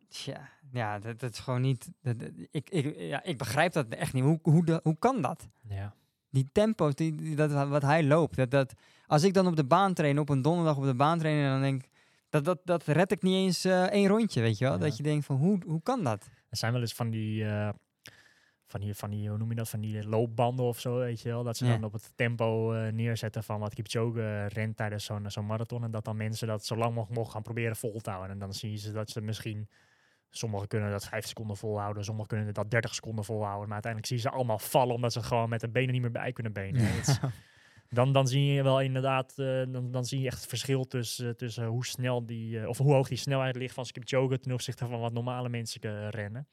Tja, 0.07 0.49
ja, 0.71 0.99
dat, 0.99 1.19
dat 1.19 1.31
is 1.31 1.39
gewoon 1.39 1.61
niet... 1.61 1.89
Dat, 2.01 2.19
dat- 2.19 2.31
ik, 2.51 2.69
ik, 2.69 2.95
ja, 2.97 3.23
ik 3.23 3.37
begrijp 3.37 3.73
dat 3.73 3.87
echt 3.87 4.13
niet. 4.13 4.23
Hoe, 4.23 4.39
hoe, 4.41 4.65
de, 4.65 4.79
hoe 4.83 4.97
kan 4.99 5.21
dat? 5.21 5.47
Ja. 5.69 5.93
Die 6.29 6.49
tempo's, 6.51 6.95
die, 6.95 7.15
die- 7.15 7.35
dat, 7.35 7.67
wat 7.67 7.81
hij 7.81 8.03
loopt. 8.03 8.35
Dat, 8.35 8.51
dat, 8.51 8.73
als 9.07 9.23
ik 9.23 9.33
dan 9.33 9.47
op 9.47 9.55
de 9.55 9.65
baan 9.65 9.93
train, 9.93 10.19
op 10.19 10.29
een 10.29 10.41
donderdag 10.41 10.77
op 10.77 10.83
de 10.83 10.95
baan 10.95 11.19
train... 11.19 11.43
en 11.43 11.49
dan 11.51 11.61
denk 11.61 11.83
ik, 11.83 11.89
dat, 12.29 12.45
dat, 12.45 12.59
dat 12.63 12.83
red 12.85 13.11
ik 13.11 13.21
niet 13.21 13.35
eens 13.35 13.65
eh, 13.65 13.83
één 13.83 14.07
rondje, 14.07 14.41
weet 14.41 14.57
je 14.57 14.65
wel? 14.65 14.73
Ja. 14.73 14.79
Dat 14.79 14.97
je 14.97 15.03
denkt 15.03 15.25
van, 15.25 15.35
hoe, 15.35 15.59
hoe 15.65 15.81
kan 15.83 16.03
dat? 16.03 16.27
Er 16.49 16.57
zijn 16.57 16.71
wel 16.71 16.81
eens 16.81 16.93
van 16.93 17.09
die, 17.09 17.45
eh, 17.45 17.69
van 18.67 18.79
die, 18.79 18.95
van 18.95 19.09
die, 19.09 19.29
hoe 19.29 19.37
noem 19.37 19.49
je 19.49 19.55
dat, 19.55 19.69
van 19.69 19.79
die 19.81 20.07
loopbanden 20.07 20.65
of 20.65 20.79
zo, 20.79 20.97
weet 20.97 21.21
je 21.21 21.29
wel. 21.29 21.43
Dat 21.43 21.57
ze 21.57 21.65
Ja. 21.65 21.71
dan 21.71 21.83
op 21.83 21.93
het 21.93 22.11
tempo 22.15 22.73
eh, 22.73 22.91
neerzetten 22.91 23.43
van 23.43 23.59
wat 23.59 23.73
Kipchoge 23.73 24.21
eh, 24.21 24.47
rent 24.47 24.77
tijdens 24.77 25.05
zo'n 25.05 25.31
zo'n 25.31 25.45
marathon. 25.45 25.83
En 25.83 25.91
dat 25.91 26.05
dan 26.05 26.17
mensen 26.17 26.47
dat 26.47 26.65
zo 26.65 26.75
lang 26.75 26.93
mogelijk 26.93 27.17
mogen 27.17 27.31
gaan 27.31 27.41
proberen 27.41 27.75
vol 27.75 27.99
te 27.99 28.09
houden. 28.09 28.31
En 28.31 28.39
dan 28.39 28.53
zien 28.53 28.77
ze 28.77 28.91
dat 28.91 29.09
ze 29.09 29.21
misschien, 29.21 29.69
sommigen 30.29 30.67
kunnen 30.67 30.91
dat 30.91 31.05
5 31.07 31.25
seconden 31.25 31.57
volhouden, 31.57 32.03
sommigen 32.03 32.29
kunnen 32.29 32.53
dat 32.53 32.71
30 32.71 32.93
seconden 32.95 33.25
volhouden. 33.25 33.63
Maar 33.63 33.73
uiteindelijk 33.73 34.11
zien 34.11 34.21
ze 34.21 34.29
allemaal 34.29 34.59
vallen 34.59 34.95
omdat 34.95 35.13
ze 35.13 35.23
gewoon 35.23 35.49
met 35.49 35.59
de 35.61 35.69
benen 35.69 35.91
niet 35.93 36.01
meer 36.01 36.11
bij 36.11 36.31
kunnen 36.31 36.53
benen. 36.53 36.81
Dan, 37.89 38.13
dan 38.13 38.27
zie 38.27 38.45
je 38.45 38.63
wel 38.63 38.81
inderdaad, 38.81 39.33
eh, 39.37 39.63
dan, 39.67 39.91
dan 39.91 40.05
zie 40.05 40.19
je 40.19 40.25
echt 40.27 40.37
het 40.39 40.47
verschil 40.49 40.87
tussen, 40.87 41.37
tussen 41.37 41.65
hoe 41.65 41.85
snel 41.85 42.25
die, 42.25 42.59
eh, 42.59 42.67
of 42.67 42.77
hoe 42.77 42.93
hoog 42.93 43.07
die 43.07 43.17
snelheid 43.17 43.55
ligt 43.55 43.73
van 43.73 43.85
Kipchoge 43.85 44.39
ten 44.39 44.51
opzichte 44.51 44.87
van 44.87 44.99
wat 44.99 45.13
normale 45.13 45.49
mensen 45.49 45.81
eh, 45.81 46.09
rennen. 46.09 46.47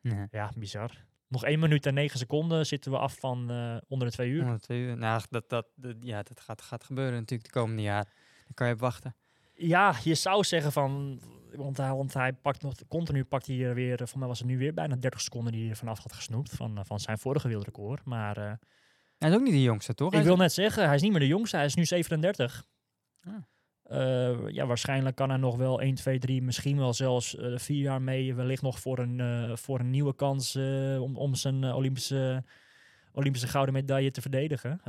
Ja. 0.00 0.28
Ja, 0.30 0.50
bizar. 0.56 0.90
Nog 1.30 1.44
1 1.44 1.58
minuut 1.58 1.86
en 1.86 1.94
9 1.94 2.18
seconden 2.18 2.66
zitten 2.66 2.90
we 2.92 2.98
af 2.98 3.18
van 3.18 3.50
eh, 3.50 3.76
onder 3.88 4.08
de 4.08 4.14
2 4.14 4.30
uur. 4.30 4.42
Onder 4.42 4.60
twee 4.60 4.80
uur. 4.80 4.96
Nou, 4.96 5.22
dat, 5.30 5.48
dat, 5.48 5.66
dat, 5.74 5.96
ja, 6.00 6.22
dat 6.22 6.40
gaat, 6.40 6.62
gaat 6.62 6.84
gebeuren 6.84 7.14
natuurlijk 7.14 7.52
de 7.52 7.60
komende 7.60 7.82
jaren. 7.82 8.08
Daar 8.44 8.54
kan 8.54 8.66
je 8.66 8.72
op 8.72 8.80
wachten. 8.80 9.14
Ja, 9.54 9.94
je 10.04 10.14
zou 10.14 10.44
zeggen 10.44 10.72
van, 10.72 11.20
want 11.56 11.76
hij, 11.76 11.92
want 11.94 12.14
hij 12.14 12.32
pakt 12.32 12.62
nog, 12.62 12.74
continu 12.88 13.24
pakt 13.24 13.46
hij 13.46 13.60
er 13.60 13.74
weer, 13.74 14.00
eh, 14.00 14.06
voor 14.06 14.18
mij 14.18 14.28
was 14.28 14.38
het 14.38 14.48
nu 14.48 14.58
weer 14.58 14.74
bijna 14.74 14.96
30 14.96 15.20
seconden 15.20 15.52
die 15.52 15.66
hij 15.66 15.76
vanaf 15.76 15.98
had 15.98 16.12
gesnoept 16.12 16.50
van, 16.50 16.78
eh, 16.78 16.84
van 16.84 17.00
zijn 17.00 17.18
vorige 17.18 17.46
wereldrecord. 17.46 18.04
Maar 18.04 18.36
eh, 18.36 18.52
Hij 19.18 19.28
is 19.28 19.34
ook 19.34 19.42
niet 19.42 19.52
de 19.52 19.62
jongste, 19.62 19.94
toch? 19.94 20.12
Ik 20.12 20.22
wil 20.22 20.36
net 20.36 20.52
zeggen, 20.52 20.84
hij 20.86 20.94
is 20.94 21.02
niet 21.02 21.10
meer 21.10 21.20
de 21.20 21.26
jongste, 21.26 21.56
hij 21.56 21.64
is 21.64 21.74
nu 21.74 21.84
37. 21.84 22.64
Ah. 23.20 23.34
Eh, 23.90 24.48
ja, 24.48 24.66
waarschijnlijk 24.66 25.16
kan 25.16 25.28
hij 25.28 25.38
nog 25.38 25.56
wel 25.56 25.80
1, 25.80 25.94
2, 25.94 26.18
3, 26.18 26.42
misschien 26.42 26.76
wel 26.78 26.92
zelfs 26.92 27.36
eh, 27.36 27.52
vier 27.56 27.82
jaar 27.82 28.02
mee. 28.02 28.34
Wellicht 28.34 28.62
nog 28.62 28.80
voor 28.80 28.98
een, 28.98 29.20
eh, 29.20 29.56
voor 29.56 29.80
een 29.80 29.90
nieuwe 29.90 30.14
kans 30.14 30.56
om, 31.00 31.16
om 31.16 31.34
zijn 31.34 31.64
Olympische, 31.64 32.44
Olympische 33.12 33.48
gouden 33.48 33.74
medaille 33.74 34.10
te 34.10 34.20
verdedigen. 34.20 34.80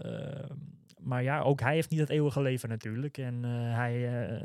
Maar 0.99 1.23
ja, 1.23 1.39
ook 1.39 1.59
hij 1.59 1.73
heeft 1.73 1.89
niet 1.89 1.99
het 1.99 2.09
eeuwige 2.09 2.41
leven 2.41 2.69
natuurlijk. 2.69 3.17
En 3.17 3.43
hij 3.73 4.03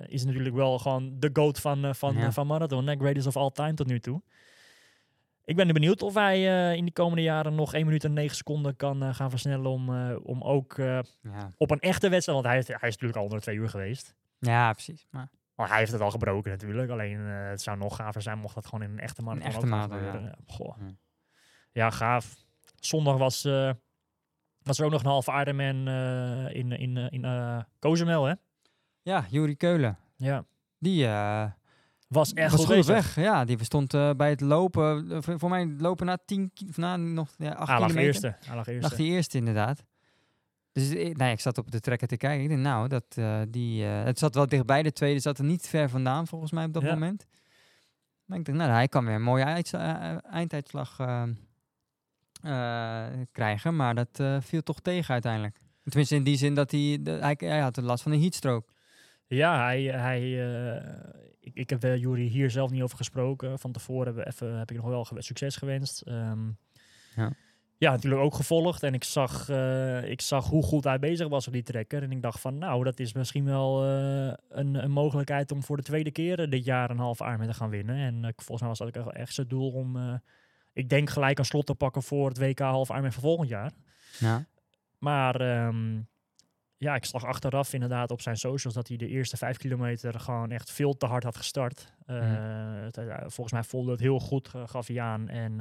is 0.09 0.25
natuurlijk 0.25 0.55
wel 0.55 0.79
gewoon 0.79 1.17
de 1.19 1.31
goat 1.33 1.61
van, 1.61 1.95
van, 1.95 2.17
Ja. 2.17 2.33
van 2.33 2.47
marathon. 2.47 2.87
hè, 2.87 2.97
Greatest 2.97 3.27
of 3.27 3.37
all 3.37 3.51
time 3.51 3.75
tot 3.75 3.87
nu 3.87 4.01
toe. 4.01 4.23
Ik 5.45 5.57
ben 5.57 5.73
benieuwd 5.73 6.03
of 6.03 6.15
hij 6.15 6.75
in 6.77 6.85
de 6.85 6.93
komende 6.93 7.23
jaren 7.23 7.55
nog 7.55 7.75
1 7.75 7.85
minuut 7.85 8.05
en 8.05 8.13
9 8.13 8.37
seconden 8.37 8.77
kan 8.77 9.15
gaan 9.15 9.31
versnellen 9.31 9.71
om, 9.71 10.15
om 10.17 10.43
ook 10.43 10.75
ja. 10.77 11.05
op 11.57 11.71
een 11.71 11.81
echte 11.81 12.09
wedstrijd, 12.09 12.43
want 12.43 12.55
hij, 12.55 12.77
hij 12.79 12.89
is 12.89 12.95
natuurlijk 12.95 13.17
al 13.17 13.23
onder 13.23 13.39
de 13.39 13.45
twee 13.45 13.57
uur 13.57 13.69
geweest. 13.69 14.15
Ja, 14.39 14.73
precies. 14.73 15.07
Maar 15.11 15.29
Want 15.55 15.69
hij 15.69 15.79
heeft 15.79 15.93
het 15.93 16.01
al 16.01 16.11
gebroken 16.11 16.51
natuurlijk. 16.51 16.91
Alleen 16.91 17.27
eh, 17.27 17.49
het 17.49 17.63
zou 17.63 17.77
nog 17.79 17.97
gaver 17.97 18.23
zijn 18.23 18.39
mocht 18.39 18.55
dat 18.55 18.67
gewoon 18.67 18.83
in 18.83 18.91
een 18.91 18.99
echte 19.01 19.23
marathon 19.23 19.47
echte 19.49 19.67
gebeuren. 19.81 20.23
Ja. 20.23 20.35
Goh. 20.47 20.77
Ja. 20.79 20.87
ja, 21.73 21.91
gaaf. 21.91 22.35
Zondag 22.81 23.17
was, 23.17 23.45
eh, 23.45 23.71
was 24.63 24.79
er 24.79 24.85
ook 24.85 24.91
nog 24.91 25.01
een 25.01 25.11
halve 25.11 25.33
Ironman 25.33 25.89
eh 25.89 26.55
in, 26.55 26.73
in, 26.73 26.97
in 26.97 27.65
Cozumel, 27.79 28.25
hè? 28.25 28.35
ja, 29.03 29.25
Juri 29.31 29.57
Keulen. 29.57 29.99
Ja. 30.17 30.45
Die, 30.79 31.07
Was 32.09 32.33
echt 32.33 32.51
was 32.53 32.61
goed 32.65 32.75
bezig. 32.75 32.87
weg. 32.95 33.15
Ja, 33.25 33.45
die 33.45 33.65
stond 33.65 33.95
eh, 33.95 34.11
bij 34.17 34.31
het 34.31 34.41
lopen. 34.41 35.23
voor, 35.23 35.49
mij 35.49 35.67
lopen 35.79 36.07
na 36.07 36.19
10 36.25 36.51
ki- 36.55 36.69
of 36.69 36.77
na 36.77 36.97
nog 36.97 37.35
ja, 37.39 37.53
8 37.53 37.69
Hij 37.69 37.79
lag 37.79 37.89
kilometer. 37.89 38.03
eerste. 38.25 38.27
Hij 38.47 38.57
lag 38.57 38.67
Lag 38.67 38.75
eerste. 38.75 38.97
die 38.97 39.07
eerste 39.13 39.37
inderdaad. 39.39 39.85
Dus 40.77 40.91
ik, 40.91 41.17
nee, 41.17 41.33
ik 41.33 41.41
zat 41.41 41.59
op 41.59 41.71
de 41.71 41.81
trekker 41.81 42.09
te 42.09 42.17
kijken. 42.17 42.43
Ik 42.45 42.49
dacht, 42.51 42.61
nou, 42.61 42.89
dat, 42.89 43.05
eh, 43.15 43.41
die, 43.49 43.85
eh, 43.85 44.05
het 44.05 44.19
zat 44.19 44.35
wel 44.35 44.47
dichtbij. 44.47 44.83
De 44.83 44.93
tweede 44.93 45.21
zat 45.21 45.39
er 45.39 45.45
niet 45.45 45.67
ver 45.69 45.89
vandaan, 45.89 46.27
volgens 46.27 46.53
mij, 46.53 46.65
op 46.65 46.73
dat 46.73 46.83
Ja. 46.83 46.93
moment. 46.93 47.27
Maar 48.25 48.39
ik 48.39 48.45
dacht, 48.45 48.59
nou, 48.59 48.71
hij 48.71 48.89
kan 48.89 49.05
weer 49.05 49.15
een 49.15 49.23
mooie 49.23 49.45
eind- 49.45 49.75
eh, 49.75 50.25
einduitslag 50.33 50.99
eh, 50.99 51.23
eh, 52.43 53.21
krijgen. 53.33 53.77
Maar 53.77 53.95
dat 53.95 54.21
eh, 54.21 54.37
viel 54.41 54.63
toch 54.63 54.81
tegen 54.81 55.13
uiteindelijk. 55.13 55.59
Tenminste, 55.85 56.15
in 56.15 56.23
die 56.23 56.37
zin 56.37 56.55
dat 56.55 56.71
hij, 56.71 56.99
de, 57.01 57.11
hij, 57.11 57.35
hij 57.39 57.61
had 57.61 57.77
last 57.77 58.03
van 58.03 58.13
een 58.13 58.21
heatstroke. 58.21 58.73
Ja, 59.27 59.65
hij, 59.65 59.83
hij, 59.83 60.21
eh, 60.77 60.91
ik, 61.41 61.55
ik 61.55 61.71
heb 61.71 61.85
uh, 61.85 61.97
Jury 61.97 62.27
hier 62.29 62.51
zelf 62.51 62.71
niet 62.71 62.83
over 62.83 62.97
gesproken. 62.97 63.59
Van 63.59 63.73
tevoren 63.73 64.05
hebben 64.07 64.25
we 64.25 64.31
even, 64.31 64.59
heb 64.59 64.71
ik 64.71 64.77
nog 64.77 64.87
wel 64.87 65.07
succes 65.23 65.57
gewenst. 65.57 66.01
Ehm, 66.01 66.49
Ja. 67.17 67.33
Ja, 67.79 67.91
natuurlijk 67.91 68.23
ook 68.23 68.35
gevolgd. 68.35 68.83
En 68.83 68.95
ik 68.95 69.05
zag, 69.05 69.49
eh, 69.49 70.11
ik 70.11 70.21
zag 70.21 70.47
hoe 70.47 70.63
goed 70.63 70.85
hij 70.85 70.99
bezig 70.99 71.29
was 71.29 71.47
op 71.47 71.53
die 71.53 71.63
trekker. 71.63 72.03
En 72.03 72.13
ik 72.13 72.23
dacht 72.23 72.41
van, 72.41 72.59
nou, 72.59 72.85
dat 72.85 73.01
is 73.01 73.13
misschien 73.13 73.45
wel 73.45 73.85
eh, 73.85 74.33
een, 74.49 74.75
een 74.75 74.91
mogelijkheid 74.91 75.53
om 75.53 75.63
voor 75.63 75.77
de 75.77 75.83
tweede 75.83 76.11
keer 76.11 76.41
eh, 76.41 76.51
dit 76.51 76.65
jaar 76.65 76.91
een 76.91 76.99
half 76.99 77.21
Ironman 77.21 77.47
te 77.47 77.55
gaan 77.55 77.71
winnen. 77.71 77.97
En 77.97 78.33
volgens 78.37 78.61
mij 78.61 78.69
was 78.69 78.79
dat 78.79 78.99
ook 78.99 79.13
echt 79.13 79.35
zijn 79.35 79.49
doel 79.49 79.71
om, 79.71 80.21
ik 80.73 80.89
denk 80.89 81.11
gelijk 81.11 81.39
een 81.39 81.45
slot 81.45 81.67
te 81.67 81.75
pakken 81.75 82.03
voor 82.03 82.29
het 82.29 82.39
WK 82.39 82.59
half 82.59 82.89
Ironman 82.89 83.13
van 83.13 83.23
volgend 83.23 83.49
jaar. 83.49 83.73
Ja. 84.19 84.45
Maar 84.99 85.41
ehm, 85.41 86.01
ja, 86.77 86.95
ik 86.95 87.05
zag 87.05 87.25
achteraf 87.25 87.73
inderdaad 87.73 88.11
op 88.11 88.21
zijn 88.21 88.37
socials 88.37 88.75
dat 88.75 88.89
hij 88.89 88.97
de 88.97 89.09
eerste 89.09 89.37
vijf 89.37 89.57
kilometer 89.57 90.21
gewoon 90.21 90.51
echt 90.51 90.71
veel 90.71 90.97
te 90.97 91.07
hard 91.07 91.23
had 91.23 91.37
gestart. 91.37 91.93
Volgens 93.21 93.53
mij 93.53 93.65
voelde 93.65 93.91
het 93.91 94.01
heel 94.01 94.21
goed, 94.21 94.49
gaf 94.67 94.87
hij 94.87 95.01
aan. 95.01 95.29
En 95.29 95.61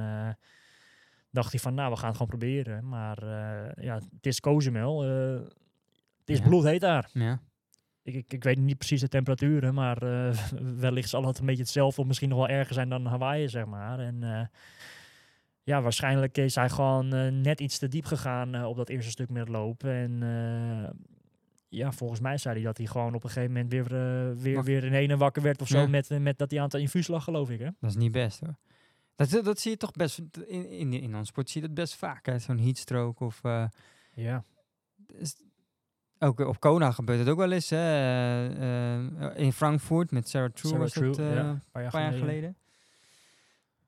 dacht 1.36 1.50
hij 1.50 1.60
van, 1.60 1.74
nou, 1.74 1.90
we 1.90 1.96
gaan 1.96 2.08
het 2.08 2.16
gewoon 2.16 2.38
proberen. 2.38 2.88
Maar 2.88 3.18
eh, 3.22 3.84
ja, 3.84 3.94
het 3.94 4.26
is 4.26 4.40
Cozumel. 4.40 5.04
eh, 5.04 5.40
het 6.20 6.28
is 6.30 6.38
Ja. 6.38 6.44
bloedheet 6.44 6.80
daar. 6.80 7.10
ja. 7.12 7.40
Ik, 8.02 8.14
ik, 8.14 8.32
ik 8.32 8.44
weet 8.44 8.58
niet 8.58 8.78
precies 8.78 9.00
de 9.00 9.08
temperaturen, 9.08 9.74
maar 9.74 10.02
eh, 10.02 10.36
wellicht 10.86 11.08
zal 11.08 11.26
het 11.26 11.38
een 11.38 11.46
beetje 11.46 11.62
hetzelfde 11.62 12.00
of 12.00 12.06
misschien 12.06 12.28
nog 12.28 12.38
wel 12.38 12.48
erger 12.48 12.74
zijn 12.74 12.88
dan 12.88 13.06
Hawaii, 13.06 13.48
zeg 13.48 13.64
maar. 13.66 13.98
En 13.98 14.50
ja, 15.62 15.82
waarschijnlijk 15.82 16.38
is 16.38 16.54
hij 16.54 16.68
gewoon 16.68 17.08
net 17.40 17.60
iets 17.60 17.78
te 17.78 17.88
diep 17.88 18.04
gegaan 18.04 18.64
op 18.64 18.76
dat 18.76 18.88
eerste 18.88 19.10
stuk 19.10 19.30
met 19.30 19.48
lopen. 19.48 19.90
En 19.92 20.20
ja, 21.68 21.92
volgens 21.92 22.20
mij 22.20 22.38
zei 22.38 22.54
hij 22.54 22.64
dat 22.64 22.76
hij 22.76 22.86
gewoon 22.86 23.14
op 23.14 23.24
een 23.24 23.30
gegeven 23.30 23.52
moment 23.52 23.70
weer, 23.72 23.84
weer, 24.38 24.62
weer 24.64 24.84
in 24.84 24.92
ene 24.92 25.16
wakker 25.16 25.42
werd 25.42 25.60
of 25.62 25.68
zo 25.68 25.78
Ja. 25.80 25.86
met, 25.86 26.08
met 26.20 26.38
dat 26.38 26.50
hij 26.50 26.58
aan 26.60 26.66
het 26.66 26.74
infuus 26.74 27.06
lag, 27.08 27.24
geloof 27.24 27.50
ik. 27.50 27.58
Hè? 27.58 27.68
Dat 27.80 27.90
is 27.90 27.96
niet 27.96 28.12
best 28.12 28.40
hoor. 28.40 28.54
Dat, 29.16 29.44
dat 29.44 29.58
zie 29.60 29.70
je 29.70 29.76
toch 29.76 29.92
best, 29.92 30.18
in, 30.46 30.68
in, 30.70 30.92
in 30.92 31.16
ons 31.16 31.28
sport 31.28 31.50
zie 31.50 31.60
je 31.60 31.66
dat 31.66 31.76
best 31.76 31.94
vaak. 31.96 32.26
hè, 32.26 32.38
Zo'n 32.38 32.58
heatstroke 32.58 33.24
of... 33.24 33.40
eh, 33.44 33.64
Ja. 34.14 34.44
is- 35.06 35.44
ook 36.18 36.38
op 36.40 36.60
Kona 36.60 36.90
gebeurt 36.92 37.18
het 37.18 37.28
ook 37.28 37.38
wel 37.38 37.52
eens. 37.52 37.70
Hè? 37.70 37.76
eh, 37.76 38.96
eh, 39.26 39.36
in 39.36 39.52
Frankfurt 39.52 40.10
met 40.10 40.28
Sarah 40.28 40.50
True 40.52 40.70
Sarah 40.70 40.84
was 40.84 40.92
True, 40.92 41.08
het 41.08 41.18
eh, 41.18 41.34
ja, 41.34 41.40
een 41.40 41.62
paar 41.72 41.82
jaar 41.82 41.90
paar 41.90 42.00
jaar 42.02 42.12
geleden. 42.12 42.28
geleden. 42.28 42.56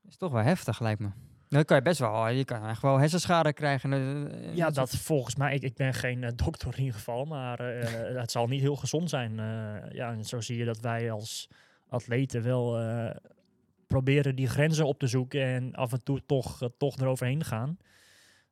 is 0.07 0.17
toch 0.17 0.31
wel 0.31 0.41
heftig, 0.43 0.79
lijkt 0.79 0.99
me. 0.99 1.09
Dan 1.49 1.65
kan 1.65 1.77
je 1.77 1.83
best 1.83 1.99
wel, 1.99 2.27
je 2.27 2.45
kan 2.45 2.65
echt 2.67 2.81
wel 2.81 2.97
hersenschade 2.97 3.53
krijgen. 3.53 3.93
eh, 3.93 4.55
Ja, 4.55 4.69
dat 4.69 4.89
volgens 4.89 5.35
mij, 5.35 5.55
ik, 5.55 5.61
ik 5.61 5.75
ben 5.75 5.93
geen 5.93 6.23
eh, 6.23 6.31
dokter 6.35 6.71
in 6.73 6.79
ieder 6.79 6.93
geval, 6.93 7.25
maar 7.25 7.59
eh, 7.59 8.19
het 8.19 8.31
zal 8.31 8.47
niet 8.47 8.61
heel 8.61 8.75
gezond 8.75 9.09
zijn. 9.09 9.39
Eh, 9.39 9.91
ja, 9.91 10.11
en 10.11 10.25
zo 10.25 10.41
zie 10.41 10.57
je 10.57 10.65
dat 10.65 10.79
wij 10.79 11.11
als 11.11 11.49
atleten 11.87 12.43
wel 12.43 12.79
eh, 12.79 13.15
proberen 13.93 14.35
die 14.35 14.47
grenzen 14.47 14.85
op 14.85 14.99
te 14.99 15.07
zoeken 15.07 15.41
en 15.43 15.73
af 15.75 15.91
en 15.91 16.03
toe 16.03 16.21
toch, 16.25 16.61
eh, 16.61 16.69
toch 16.77 16.97
eroverheen 16.97 17.43
gaan. 17.43 17.77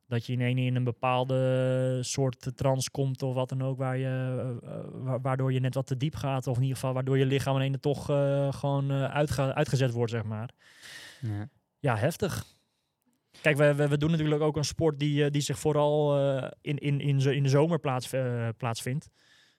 Dat 0.06 0.26
je 0.26 0.32
in, 0.32 0.58
in 0.58 0.76
een 0.76 0.84
bepaalde 0.84 1.98
soort 2.02 2.50
trance 2.56 2.90
komt 2.90 3.22
of 3.22 3.34
wat 3.34 3.48
dan 3.48 3.62
ook, 3.62 3.78
waar 3.78 3.96
je, 3.96 4.06
eh, 4.62 4.70
eh, 4.74 4.84
wa- 4.92 5.20
waardoor 5.20 5.52
je 5.52 5.60
net 5.60 5.74
wat 5.74 5.86
te 5.86 5.96
diep 5.96 6.14
gaat. 6.14 6.46
Of 6.46 6.56
in 6.56 6.62
ieder 6.62 6.76
geval 6.76 6.94
waardoor 6.94 7.18
je 7.18 7.26
lichaam 7.26 7.56
in 7.56 7.62
ene 7.62 7.78
toch 7.80 8.04
gewoon 8.50 8.92
uitge- 8.92 9.54
uitgezet 9.54 9.90
wordt, 9.90 10.10
zeg 10.12 10.22
maar. 10.24 10.50
Ja. 11.20 11.48
Ja, 11.78 11.96
heftig. 11.96 12.44
Kijk, 13.40 13.56
we, 13.56 13.74
we, 13.74 13.88
we 13.88 13.98
doen 13.98 14.10
natuurlijk 14.10 14.42
ook 14.42 14.56
een 14.56 14.64
sport 14.64 14.98
die, 14.98 15.30
die 15.30 15.42
zich 15.42 15.58
vooral 15.58 16.18
eh, 16.18 16.50
in, 16.60 16.76
in, 16.78 17.00
in, 17.00 17.20
in 17.34 17.42
de 17.42 17.48
zomer 17.48 17.78
plaats, 17.78 18.10
plaatsvindt. 18.56 19.08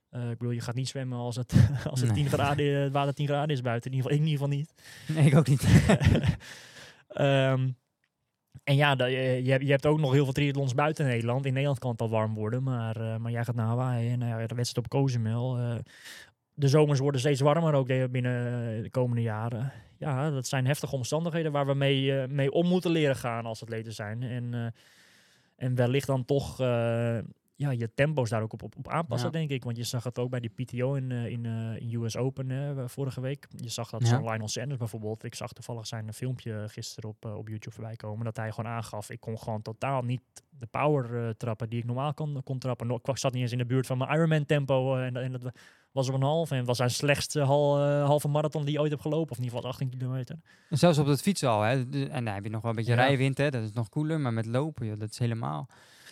Eh, 0.10 0.30
ik 0.30 0.38
bedoel, 0.38 0.53
je 0.53 0.62
gaat 0.62 0.76
niet 0.76 0.88
zwemmen 0.88 1.18
als 1.18 1.36
het, 1.36 1.53
als 1.89 1.99
het 2.01 2.14
Nee. 2.14 2.24
10 2.24 2.32
graden, 2.32 2.76
het 2.76 2.91
water 2.91 3.14
10 3.14 3.28
graden 3.28 3.55
is 3.55 3.62
buiten. 3.62 3.91
In 3.91 3.97
ieder 3.97 4.12
geval, 4.12 4.26
in 4.26 4.32
ieder 4.32 4.47
geval 4.47 4.57
niet. 4.57 4.74
Nee, 5.07 5.26
ik 5.26 5.36
ook 5.36 5.47
niet. 5.47 5.68
Ehm, 7.10 7.70
en 8.64 8.76
ja, 8.76 8.95
je, 9.05 9.43
je, 9.43 9.72
hebt, 9.72 9.86
ook 9.86 9.99
nog 9.99 10.12
heel 10.12 10.24
veel 10.24 10.34
triathlons 10.34 10.74
buiten 10.74 11.05
Nederland. 11.05 11.45
In 11.45 11.51
Nederland 11.53 11.80
kan 11.80 11.91
het 11.91 12.01
al 12.01 12.10
warm 12.10 12.34
worden, 12.34 12.64
maar, 12.64 12.95
eh, 12.95 13.18
maar 13.18 13.32
jij 13.32 13.43
gaat 13.45 13.55
naar 13.55 13.68
Hawaii 13.68 14.10
en 14.12 14.20
nou 14.20 14.41
ja, 14.41 14.47
de 14.47 14.55
wedstrijd 14.55 14.86
op 14.86 14.91
Cozumel. 14.99 15.57
eh, 15.57 15.76
de 16.53 16.68
zomers 16.68 16.99
worden 16.99 17.20
steeds 17.20 17.41
warmer 17.41 17.74
ook 17.74 17.88
binnen 18.12 18.45
eh, 18.78 18.84
de 18.84 18.89
komende 18.89 19.22
jaren. 19.22 19.72
Ja, 19.97 20.30
dat 20.30 20.47
zijn 20.47 20.66
heftige 20.66 20.95
omstandigheden 20.95 21.51
waar 21.51 21.66
we 21.66 21.74
mee, 21.74 22.20
eh, 22.20 22.28
mee 22.28 22.51
om 22.51 22.68
moeten 22.68 22.91
leren 22.91 23.16
gaan 23.16 23.45
als 23.45 23.62
atleten 23.62 23.93
zijn. 23.93 24.24
En, 24.24 24.53
eh, 24.53 24.66
en 25.55 25.76
wellicht 25.76 26.07
dan 26.07 26.26
toch 26.26 26.60
eh, 26.60 27.18
ja, 27.60 27.70
je 27.72 27.93
tempo's 27.93 28.30
daar 28.30 28.41
ook 28.41 28.53
op, 28.53 28.64
op, 28.64 28.76
op 28.78 28.88
aanpassen, 28.88 29.32
Ja. 29.32 29.38
denk 29.38 29.49
ik. 29.49 29.64
Want 29.64 29.78
je 29.78 29.84
zag 29.84 30.03
het 30.03 30.20
ook 30.20 30.30
bij 30.30 30.39
die 30.39 30.49
PTO 30.49 30.93
in, 30.93 31.12
eh, 31.12 31.26
in, 31.26 31.45
eh, 31.45 31.76
in 31.82 31.93
US 32.01 32.18
Open 32.18 32.51
eh, 32.51 32.84
vorige 32.88 33.22
week. 33.22 33.47
Je 33.55 33.70
zag 33.70 33.89
dat 33.89 34.01
Ja. 34.01 34.07
zo'n 34.07 34.24
Lionel 34.24 34.47
Sanders 34.47 34.80
bijvoorbeeld. 34.80 35.24
Ik 35.24 35.36
zag 35.36 35.53
toevallig 35.53 35.88
zijn 35.88 36.14
filmpje 36.14 36.64
gisteren 36.68 37.10
op, 37.10 37.26
op 37.26 37.47
YouTube 37.47 37.76
voorbij 37.76 37.95
komen. 37.95 38.26
Dat 38.26 38.36
hij 38.38 38.51
gewoon 38.51 38.72
aangaf, 38.72 39.10
ik 39.10 39.20
kon 39.20 39.39
gewoon 39.39 39.62
totaal 39.62 40.01
niet 40.01 40.22
de 40.49 40.66
power 40.66 41.38
trappen 41.38 41.70
die 41.70 41.80
ik 41.80 41.86
normaal 41.86 42.14
kon, 42.14 42.43
kon 42.43 42.60
trappen. 42.60 42.88
Nog- 42.88 42.99
Ik 43.03 43.18
zat 43.18 43.34
niet 43.34 43.41
eens 43.41 43.51
in 43.51 43.57
de 43.57 43.66
buurt 43.66 43.86
van 43.86 43.97
mijn 43.97 44.12
Ironman 44.16 44.45
tempo. 44.45 44.95
en, 44.97 45.14
dat- 45.14 45.24
en 45.24 45.32
dat 45.32 45.51
was 45.91 46.07
op 46.10 46.14
een 46.16 46.22
half. 46.24 46.51
En 46.51 46.66
was 46.66 46.78
zijn 46.78 46.89
slechtste 46.89 47.41
hal, 47.41 47.80
halve 47.88 48.28
marathon 48.28 48.64
die 48.66 48.74
hij 48.74 48.82
ooit 48.82 48.91
heb 48.91 49.01
gelopen. 49.01 49.32
Of 49.32 49.38
in 49.38 49.43
ieder 49.43 49.55
geval 49.57 49.72
18 49.72 49.89
kilometer. 49.89 50.36
En 50.70 50.78
Zelfs 50.78 50.97
op 50.97 51.05
het 51.05 51.22
fietsen 51.22 51.49
al. 51.49 51.62
Hè. 51.62 51.72
En 52.10 52.26
dan 52.26 52.34
heb 52.34 52.43
je 52.43 52.49
nog 52.49 52.62
wel 52.62 52.70
een 52.72 52.78
beetje 52.78 52.93
Ja. 52.95 52.97
rijwind, 53.05 53.38
hè. 53.38 53.49
dat 53.49 53.64
is 53.64 53.72
nog 53.72 53.89
cooler. 53.89 54.20
Maar 54.20 54.34
met 54.34 54.45
lopen, 54.45 54.86
joh, 54.86 54.99
dat 54.99 55.10
is 55.10 55.20
helemaal... 55.20 55.68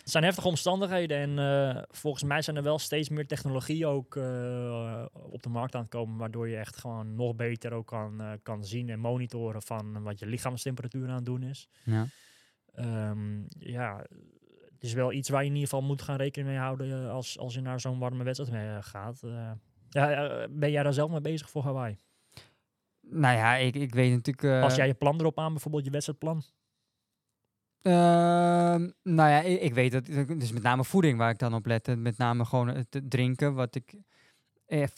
Het 0.08 0.16
zijn 0.16 0.26
heftige 0.28 0.48
omstandigheden 0.48 1.18
en 1.18 1.38
eh, 1.38 1.82
volgens 1.88 2.22
mij 2.22 2.42
zijn 2.42 2.56
er 2.56 2.62
wel 2.62 2.78
steeds 2.78 3.08
meer 3.08 3.26
technologie 3.26 3.86
ook 3.86 4.16
eh, 4.16 5.04
op 5.12 5.42
de 5.42 5.48
markt 5.48 5.74
aan 5.74 5.80
het 5.80 5.90
komen, 5.90 6.16
waardoor 6.16 6.48
je 6.48 6.56
echt 6.56 6.76
gewoon 6.76 7.14
nog 7.14 7.36
beter 7.36 7.72
ook 7.72 7.86
kan, 7.86 8.20
eh, 8.20 8.32
kan 8.42 8.64
zien 8.64 8.88
en 8.88 9.00
monitoren 9.00 9.62
van 9.62 10.02
wat 10.02 10.18
je 10.18 10.26
lichaamstemperatuur 10.26 11.08
aan 11.08 11.14
het 11.14 11.24
doen 11.24 11.42
is. 11.42 11.68
Ja. 11.84 12.06
Ehm, 12.74 13.42
ja, 13.48 14.04
het 14.70 14.82
is 14.82 14.92
wel 14.92 15.12
iets 15.12 15.28
waar 15.28 15.42
je 15.42 15.48
in 15.48 15.54
ieder 15.54 15.68
geval 15.68 15.86
moet 15.86 16.02
gaan 16.02 16.16
rekening 16.16 16.50
mee 16.50 16.58
houden 16.58 17.10
als, 17.10 17.38
als 17.38 17.54
je 17.54 17.60
naar 17.60 17.80
zo'n 17.80 17.98
warme 17.98 18.24
wedstrijd 18.24 18.84
gaat. 18.84 19.20
Ja, 19.88 20.46
ben 20.50 20.70
jij 20.70 20.82
daar 20.82 20.92
zelf 20.92 21.10
mee 21.10 21.20
bezig 21.20 21.50
voor 21.50 21.62
Hawaii? 21.62 21.98
Nou 23.00 23.36
ja, 23.36 23.56
ik, 23.56 23.74
ik 23.74 23.94
weet 23.94 24.12
natuurlijk... 24.12 24.62
Als 24.62 24.74
jij 24.74 24.86
je 24.86 24.94
plan 24.94 25.20
erop 25.20 25.38
aan, 25.38 25.52
bijvoorbeeld 25.52 25.84
je 25.84 25.90
wedstrijdplan? 25.90 26.42
Ehm, 27.82 28.88
nou 29.02 29.30
ja, 29.30 29.40
ik, 29.40 29.74
weet 29.74 29.92
dat. 29.92 30.06
Dus 30.38 30.52
met 30.52 30.62
name 30.62 30.84
voeding 30.84 31.18
waar 31.18 31.30
ik 31.30 31.38
dan 31.38 31.54
op 31.54 31.66
lette. 31.66 31.96
Met 31.96 32.18
name 32.18 32.44
gewoon 32.44 32.68
het 32.68 33.00
drinken. 33.08 33.54
Wat 33.54 33.74
ik 33.74 33.94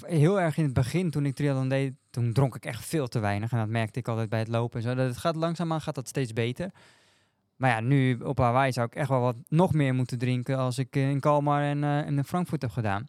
heel 0.07 0.41
erg 0.41 0.57
in 0.57 0.65
het 0.65 0.73
begin, 0.73 1.11
toen 1.11 1.27
ik 1.27 1.35
triathlon 1.35 1.69
deed, 1.69 1.95
toen 2.11 2.33
dronk 2.33 2.55
ik 2.55 2.65
echt 2.65 2.85
veel 2.85 3.09
te 3.09 3.19
weinig. 3.19 3.53
En 3.53 3.59
dat 3.59 3.69
merkte 3.69 3.99
ik 3.99 4.09
altijd 4.09 4.29
bij 4.29 4.39
het 4.39 4.49
lopen 4.49 4.81
en 4.81 4.89
zo. 4.89 4.95
Dat 4.95 5.07
het 5.07 5.17
gaat 5.17 5.37
langzaamaan 5.37 5.81
gaat 5.81 5.95
dat 5.95 6.09
steeds 6.09 6.33
beter. 6.33 6.71
Maar 7.61 7.71
ja, 7.71 7.81
nu 7.81 8.15
op 8.15 8.39
Hawaii 8.39 8.73
zou 8.73 8.87
ik 8.87 8.95
echt 8.95 9.09
wel 9.09 9.21
wat 9.21 9.37
nog 9.49 9.73
meer 9.73 9.95
moeten 9.95 10.19
drinken 10.19 10.57
als 10.57 10.79
ik 10.79 10.97
eh, 10.97 11.11
in 11.11 11.21
Kalmar 11.21 11.63
en, 11.63 11.85
eh, 11.85 11.99
en 11.99 12.17
in 12.17 12.25
Frankfurt 12.25 12.63
heb 12.63 12.71
gedaan. 12.71 13.09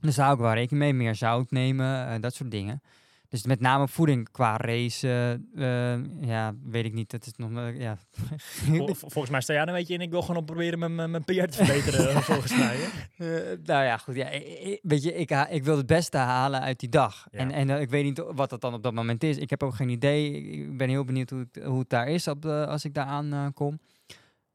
Dus 0.00 0.14
daar 0.14 0.24
hou 0.24 0.36
ik 0.36 0.44
wel 0.44 0.52
rekening 0.52 0.84
mee. 0.84 0.92
Meer 0.92 1.14
zout 1.14 1.50
nemen, 1.50 2.08
eh, 2.08 2.20
dat 2.20 2.34
soort 2.34 2.50
dingen. 2.50 2.82
Dus 3.28 3.44
met 3.44 3.60
name 3.60 3.88
voeding 3.88 4.30
qua 4.30 4.56
race, 4.56 5.08
eh, 5.56 5.92
eh, 5.94 6.00
ja, 6.20 6.54
weet 6.64 6.84
ik 6.84 6.92
niet. 6.92 7.10
Dat 7.10 7.26
is 7.26 7.32
nog, 7.36 7.50
ja. 7.74 7.98
Vol- 8.36 8.86
vol- 8.86 8.94
volgens 8.94 9.30
mij 9.30 9.40
sta 9.40 9.52
jij 9.52 9.66
een 9.66 9.72
beetje 9.72 9.94
in. 9.94 10.00
Ik 10.00 10.10
wil 10.10 10.20
gewoon 10.20 10.36
op 10.36 10.46
proberen 10.46 10.78
mijn, 10.78 10.94
mijn, 10.94 11.10
mijn 11.10 11.24
PR 11.24 11.32
te 11.44 11.64
verbeteren, 11.64 12.22
volgens 12.32 12.56
mij. 12.56 12.76
Eh, 13.16 13.26
nou 13.64 13.84
ja, 13.84 13.96
goed. 13.96 14.14
Ja, 14.14 14.34
i- 14.34 14.70
i- 14.70 14.78
weet 14.82 15.02
je, 15.02 15.14
ik, 15.14 15.30
ik 15.50 15.64
wil 15.64 15.76
het 15.76 15.86
beste 15.86 16.16
halen 16.16 16.60
uit 16.60 16.80
die 16.80 16.88
dag. 16.88 17.26
Ja. 17.30 17.38
En, 17.38 17.50
en 17.50 17.70
eh, 17.70 17.80
ik 17.80 17.90
weet 17.90 18.04
niet 18.04 18.22
wat 18.30 18.50
dat 18.50 18.60
dan 18.60 18.74
op 18.74 18.82
dat 18.82 18.92
moment 18.94 19.22
is. 19.24 19.36
Ik 19.36 19.50
heb 19.50 19.62
ook 19.62 19.74
geen 19.74 19.88
idee. 19.88 20.30
Ik- 20.32 20.68
Ik 20.68 20.76
ben 20.76 20.88
heel 20.88 21.04
benieuwd 21.04 21.30
hoe 21.30 21.46
het, 21.52 21.64
hoe 21.64 21.78
het 21.78 21.88
daar 21.90 22.08
is 22.08 22.28
op 22.28 22.42
de, 22.42 22.66
als 22.66 22.84
ik 22.84 22.94
daar 22.94 23.06
aan 23.06 23.32
eh, 23.32 23.46
kom. 23.54 23.78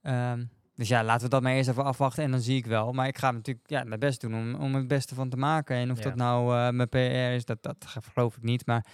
Ehm, 0.01 0.43
dus 0.75 0.87
ja, 0.87 1.03
laten 1.03 1.23
we 1.23 1.29
dat 1.29 1.41
maar 1.41 1.53
eerst 1.53 1.69
even 1.69 1.83
afwachten 1.83 2.23
en 2.23 2.31
dan 2.31 2.39
zie 2.41 2.55
ik 2.57 2.65
wel. 2.65 2.91
Maar 2.91 3.07
ik 3.07 3.17
ga 3.17 3.31
natuurlijk 3.31 3.69
ja, 3.69 3.83
mijn 3.83 3.99
best 3.99 4.21
doen 4.21 4.33
om, 4.33 4.55
om 4.55 4.75
het 4.75 4.87
beste 4.87 5.15
van 5.15 5.29
te 5.29 5.37
maken. 5.37 5.75
En 5.75 5.91
of 5.91 5.97
Ja. 5.97 6.03
dat 6.03 6.15
nou 6.15 6.55
eh, 6.57 6.69
mijn 6.69 6.89
PR 6.89 6.97
is, 7.35 7.45
dat, 7.45 7.63
dat 7.63 7.75
ge- 7.85 8.01
geloof 8.01 8.37
ik 8.37 8.43
niet. 8.43 8.65
Maar 8.65 8.85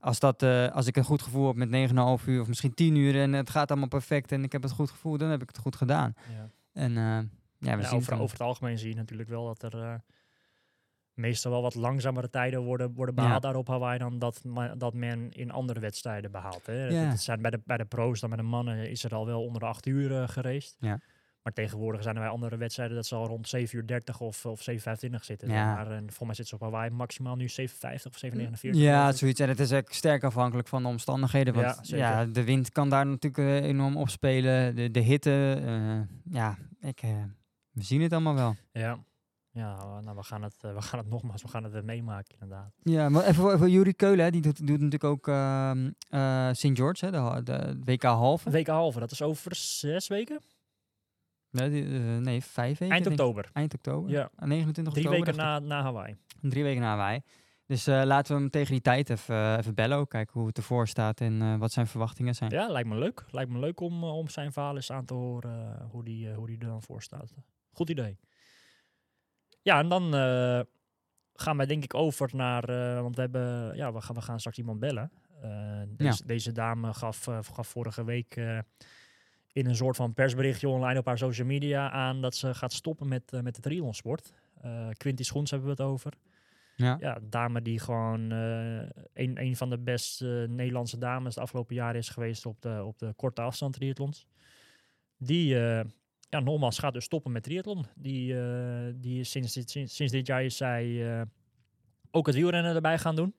als, 0.00 0.18
dat, 0.18 0.42
eh, 0.42 0.68
als 0.72 0.86
ik 0.86 0.96
een 0.96 1.04
goed 1.04 1.22
gevoel 1.22 1.46
heb 1.46 1.56
met 1.56 1.68
9,5 1.70 2.26
uur 2.28 2.40
of 2.40 2.48
misschien 2.48 2.74
10 2.74 2.96
uur 2.96 3.20
en 3.20 3.32
het 3.32 3.50
gaat 3.50 3.70
allemaal 3.70 3.88
perfect 3.88 4.32
en 4.32 4.44
ik 4.44 4.52
heb 4.52 4.62
het 4.62 4.72
goed 4.72 4.90
gevoel, 4.90 5.16
dan 5.18 5.28
heb 5.28 5.42
ik 5.42 5.48
het 5.48 5.58
goed 5.58 5.76
gedaan. 5.76 6.14
Ja. 6.36 6.48
En 6.72 6.90
eh, 6.96 7.02
ja, 7.58 7.76
we 7.76 7.82
Ja, 7.82 7.88
zien 7.88 7.98
over, 7.98 8.12
over 8.20 8.30
het 8.38 8.46
algemeen 8.46 8.78
zie 8.78 8.88
je 8.88 8.94
natuurlijk 8.94 9.28
wel 9.28 9.54
dat 9.54 9.72
er, 9.72 10.00
meestal 11.14 11.50
wel 11.50 11.62
wat 11.62 11.74
langzamere 11.74 12.30
tijden 12.30 12.62
worden, 12.62 12.94
worden 12.94 13.14
Ja. 13.14 13.22
behaald 13.22 13.42
daar 13.42 13.56
op 13.56 13.68
Hawaii 13.68 13.98
dan 13.98 14.18
dat, 14.18 14.42
dat 14.76 14.94
men 14.94 15.30
in 15.30 15.50
andere 15.50 15.80
wedstrijden 15.80 16.30
behaalt. 16.30 16.66
Hè. 16.66 16.86
Ja. 16.88 17.08
Het 17.08 17.20
zijn 17.22 17.42
bij, 17.42 17.50
de, 17.50 17.60
bij 17.64 17.76
de 17.76 17.84
pro's, 17.84 18.20
dan 18.20 18.28
bij 18.28 18.38
de 18.38 18.44
mannen, 18.44 18.90
is 18.90 19.04
er 19.04 19.14
al 19.14 19.26
wel 19.26 19.42
onder 19.44 19.60
de 19.60 19.66
8 19.66 19.86
uur 19.86 20.20
eh, 20.22 20.28
geraced. 20.28 20.76
Ja. 20.78 21.00
Maar 21.46 21.54
tegenwoordig 21.54 22.02
zijn 22.02 22.14
er 22.14 22.20
bij 22.20 22.30
andere 22.30 22.56
wedstrijden 22.56 22.96
dat 22.96 23.06
ze 23.06 23.14
al 23.14 23.26
rond 23.26 23.48
7 23.48 23.78
uur 23.78 23.86
30 23.86 24.20
of, 24.20 24.46
of 24.46 24.66
7.25 24.70 24.74
zitten. 25.20 25.48
Ja. 25.48 25.74
Maar 25.74 25.90
en 25.90 26.12
voor 26.12 26.26
mij 26.26 26.34
zitten 26.34 26.58
ze 26.58 26.64
op 26.64 26.70
Hawaii 26.72 26.90
maximaal 26.90 27.36
nu 27.36 27.48
7.50 27.60 27.66
of 28.06 28.22
7.49. 28.34 28.70
Ja, 28.70 29.12
zoiets. 29.12 29.40
En 29.40 29.48
het 29.48 29.60
is 29.60 29.70
echt 29.70 29.94
sterk 29.94 30.24
afhankelijk 30.24 30.68
van 30.68 30.82
de 30.82 30.88
omstandigheden. 30.88 31.54
Want 31.54 31.88
Ja, 31.88 31.96
ja, 31.96 32.24
de 32.24 32.44
wind 32.44 32.70
kan 32.70 32.88
daar 32.88 33.06
natuurlijk 33.06 33.62
eh, 33.62 33.68
enorm 33.68 33.96
opspelen. 33.96 34.74
De, 34.76 34.90
de 34.90 35.00
hitte. 35.00 35.60
eh, 35.64 36.32
ja, 36.34 36.56
ik, 36.80 37.02
eh, 37.02 37.10
we 37.70 37.82
zien 37.82 38.00
het 38.02 38.12
allemaal 38.12 38.34
wel. 38.34 38.56
Ja. 38.72 38.98
Ja, 39.50 40.00
nou, 40.00 40.16
we 40.16 40.22
gaan, 40.22 40.42
het, 40.42 40.56
we 40.60 40.82
gaan 40.82 40.98
het 40.98 41.08
nogmaals, 41.14 41.42
we 41.42 41.48
gaan 41.48 41.62
het 41.64 41.72
weer 41.72 41.84
meemaken 41.84 42.34
inderdaad. 42.40 42.72
Ja, 42.82 43.08
maar 43.08 43.22
even 43.22 43.34
voor, 43.34 43.58
voor 43.58 43.68
Juri 43.68 43.92
Keulen, 43.94 44.32
die 44.32 44.40
doet, 44.42 44.56
doet 44.66 44.80
natuurlijk 44.80 45.04
ook 45.04 45.28
ehm 45.28 45.90
eh, 46.08 46.48
St. 46.52 46.70
George, 46.72 47.04
hè, 47.04 47.10
de, 47.10 47.16
ha- 47.16 47.40
de 47.40 47.78
WK 47.84 48.02
halve. 48.02 48.50
Week 48.50 48.66
halve, 48.66 48.98
dat 48.98 49.10
is 49.10 49.22
over 49.22 49.54
zes 49.54 50.08
weken? 50.08 50.40
Nee, 51.56 51.70
die, 51.70 51.84
eh, 51.84 52.16
nee, 52.16 52.42
vijf 52.44 52.78
weken. 52.78 52.94
Eind 52.94 53.06
oktober. 53.06 53.50
Eind 53.52 53.74
oktober. 53.74 54.10
Ja. 54.10 54.30
Ah, 54.36 54.48
29 54.48 54.94
Drie 54.94 55.06
oktober. 55.06 55.26
weken 55.26 55.44
na, 55.44 55.58
na 55.58 55.82
Hawaii. 55.82 56.16
Drie 56.40 56.62
weken 56.62 56.82
na 56.82 56.96
wij. 56.96 57.22
Dus 57.66 57.86
eh, 57.86 58.02
laten 58.04 58.34
we 58.34 58.40
hem 58.40 58.50
tegen 58.50 58.72
die 58.72 58.80
tijd 58.80 59.10
even, 59.10 59.34
eh, 59.34 59.56
even 59.58 59.74
bellen. 59.74 59.98
Ook 59.98 60.10
kijken 60.10 60.38
hoe 60.38 60.46
het 60.46 60.56
ervoor 60.56 60.88
staat 60.88 61.20
en 61.20 61.58
wat 61.58 61.72
zijn 61.72 61.86
verwachtingen 61.86 62.34
zijn. 62.34 62.50
Ja, 62.50 62.68
lijkt 62.68 62.88
me 62.88 62.98
leuk. 62.98 63.24
Lijkt 63.30 63.50
me 63.50 63.58
leuk 63.58 63.80
om, 63.80 64.04
om 64.04 64.28
zijn 64.28 64.52
verhaal 64.52 64.76
eens 64.76 64.90
aan 64.92 65.04
te 65.04 65.14
horen 65.14 65.88
hoe, 65.90 66.04
die, 66.04 66.32
hoe 66.32 66.46
die 66.46 66.58
er 66.58 66.66
dan 66.66 66.82
voor 66.82 67.02
staat. 67.02 67.34
Goed 67.72 67.90
idee. 67.90 68.18
Ja, 69.62 69.78
en 69.78 69.88
dan 69.88 70.12
gaan 71.34 71.56
wij 71.56 71.66
denk 71.66 71.84
ik 71.84 71.94
over 71.94 72.30
naar, 72.32 72.66
want 73.02 73.14
we 73.14 73.20
hebben, 73.20 73.76
ja, 73.76 73.92
we 73.92 74.00
gaan, 74.00 74.14
we 74.14 74.20
gaan 74.20 74.38
straks 74.38 74.58
iemand 74.58 74.78
bellen. 74.78 75.12
Deze, 75.88 76.26
deze 76.26 76.52
dame 76.52 76.94
gaf, 76.94 77.28
gaf 77.52 77.68
vorige 77.68 78.04
week 78.04 78.36
in 79.56 79.66
een 79.66 79.76
soort 79.76 79.96
van 79.96 80.14
persberichtje 80.14 80.68
online 80.68 80.98
op 80.98 81.06
haar 81.06 81.18
social 81.18 81.46
media 81.46 81.90
aan 81.90 82.20
dat 82.20 82.34
ze 82.34 82.54
gaat 82.54 82.72
stoppen 82.72 83.08
met, 83.08 83.32
eh, 83.32 83.40
met 83.40 83.54
de 83.54 83.60
triathlonsport. 83.60 84.32
Eh 84.62 84.88
Quinty 84.92 85.22
Schoens 85.22 85.50
hebben 85.50 85.68
we 85.68 85.82
het 85.82 85.90
over. 85.90 86.12
Ja. 86.74 86.96
Ja, 87.00 87.18
dame 87.22 87.62
die 87.62 87.80
gewoon 87.80 88.32
eh, 88.32 88.88
een, 89.14 89.40
een 89.40 89.56
van 89.56 89.70
de 89.70 89.78
beste 89.78 90.46
Nederlandse 90.48 90.98
dames 90.98 91.34
de 91.34 91.40
afgelopen 91.40 91.74
jaren 91.74 92.00
is 92.00 92.08
geweest 92.08 92.46
op 92.46 92.62
de, 92.62 92.82
op 92.84 92.98
de 92.98 93.12
korte 93.16 93.40
afstand 93.40 93.74
triathlons. 93.74 94.26
Die, 95.18 95.54
ja, 96.28 96.40
nogmaals, 96.40 96.78
gaat 96.78 96.92
dus 96.92 97.04
stoppen 97.04 97.32
met 97.32 97.42
triathlon. 97.42 97.86
Die, 97.94 98.34
die 98.94 99.20
is 99.20 99.30
sinds, 99.30 99.52
dit, 99.52 99.70
sinds, 99.70 99.96
sinds 99.96 100.12
dit 100.12 100.26
jaar 100.26 100.44
is 100.44 100.56
zij 100.56 101.26
ook 102.10 102.26
het 102.26 102.34
wielrennen 102.34 102.74
erbij 102.74 102.98
gaan 102.98 103.16
doen. 103.16 103.34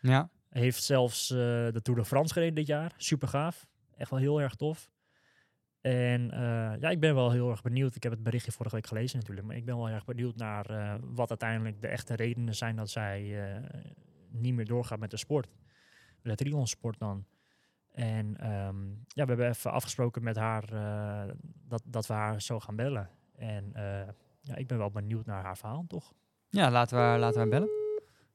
Ja. 0.00 0.30
Heeft 0.48 0.82
zelfs 0.82 1.28
de 1.28 1.80
Tour 1.82 2.00
de 2.00 2.06
France 2.06 2.32
gereden 2.32 2.54
dit 2.54 2.66
jaar. 2.66 2.94
Super 2.96 3.28
gaaf. 3.28 3.66
Echt 3.96 4.10
wel 4.10 4.18
heel 4.18 4.40
erg 4.40 4.54
tof. 4.54 4.92
En 5.84 6.30
eh, 6.30 6.80
ja, 6.80 6.88
ik 6.90 7.00
ben 7.00 7.14
wel 7.14 7.30
heel 7.30 7.50
erg 7.50 7.62
benieuwd. 7.62 7.94
Ik 7.96 8.02
heb 8.02 8.12
het 8.12 8.22
berichtje 8.22 8.52
vorige 8.52 8.74
week 8.74 8.86
gelezen 8.86 9.18
natuurlijk. 9.18 9.46
Maar 9.46 9.56
ik 9.56 9.64
ben 9.64 9.76
wel 9.76 9.88
erg 9.88 10.04
benieuwd 10.04 10.36
naar 10.36 10.70
eh, 10.70 10.94
wat 11.02 11.28
uiteindelijk 11.28 11.80
de 11.80 11.86
echte 11.88 12.14
redenen 12.14 12.54
zijn 12.54 12.76
dat 12.76 12.90
zij 12.90 13.52
eh, 13.54 13.62
niet 14.30 14.54
meer 14.54 14.64
doorgaat 14.64 14.98
met 14.98 15.10
de 15.10 15.16
sport. 15.16 15.48
De 16.22 16.34
triathlonsport 16.34 16.98
dan. 16.98 17.26
En 17.92 18.36
ehm, 18.36 18.88
ja, 18.88 19.22
we 19.22 19.28
hebben 19.28 19.48
even 19.48 19.72
afgesproken 19.72 20.22
met 20.22 20.36
haar 20.36 20.72
eh, 20.72 21.34
dat, 21.68 21.82
dat 21.86 22.06
we 22.06 22.12
haar 22.12 22.42
zo 22.42 22.60
gaan 22.60 22.76
bellen. 22.76 23.10
En 23.36 23.70
eh, 23.74 24.08
ja, 24.40 24.54
ik 24.56 24.66
ben 24.66 24.78
wel 24.78 24.90
benieuwd 24.90 25.26
naar 25.26 25.42
haar 25.42 25.56
verhaal, 25.58 25.84
toch? 25.88 26.12
Ja, 26.48 26.70
laten 26.70 26.96
we, 26.96 27.02
haar- 27.02 27.18
laten 27.18 27.34
we 27.34 27.40
haar 27.40 27.48
bellen. 27.60 27.68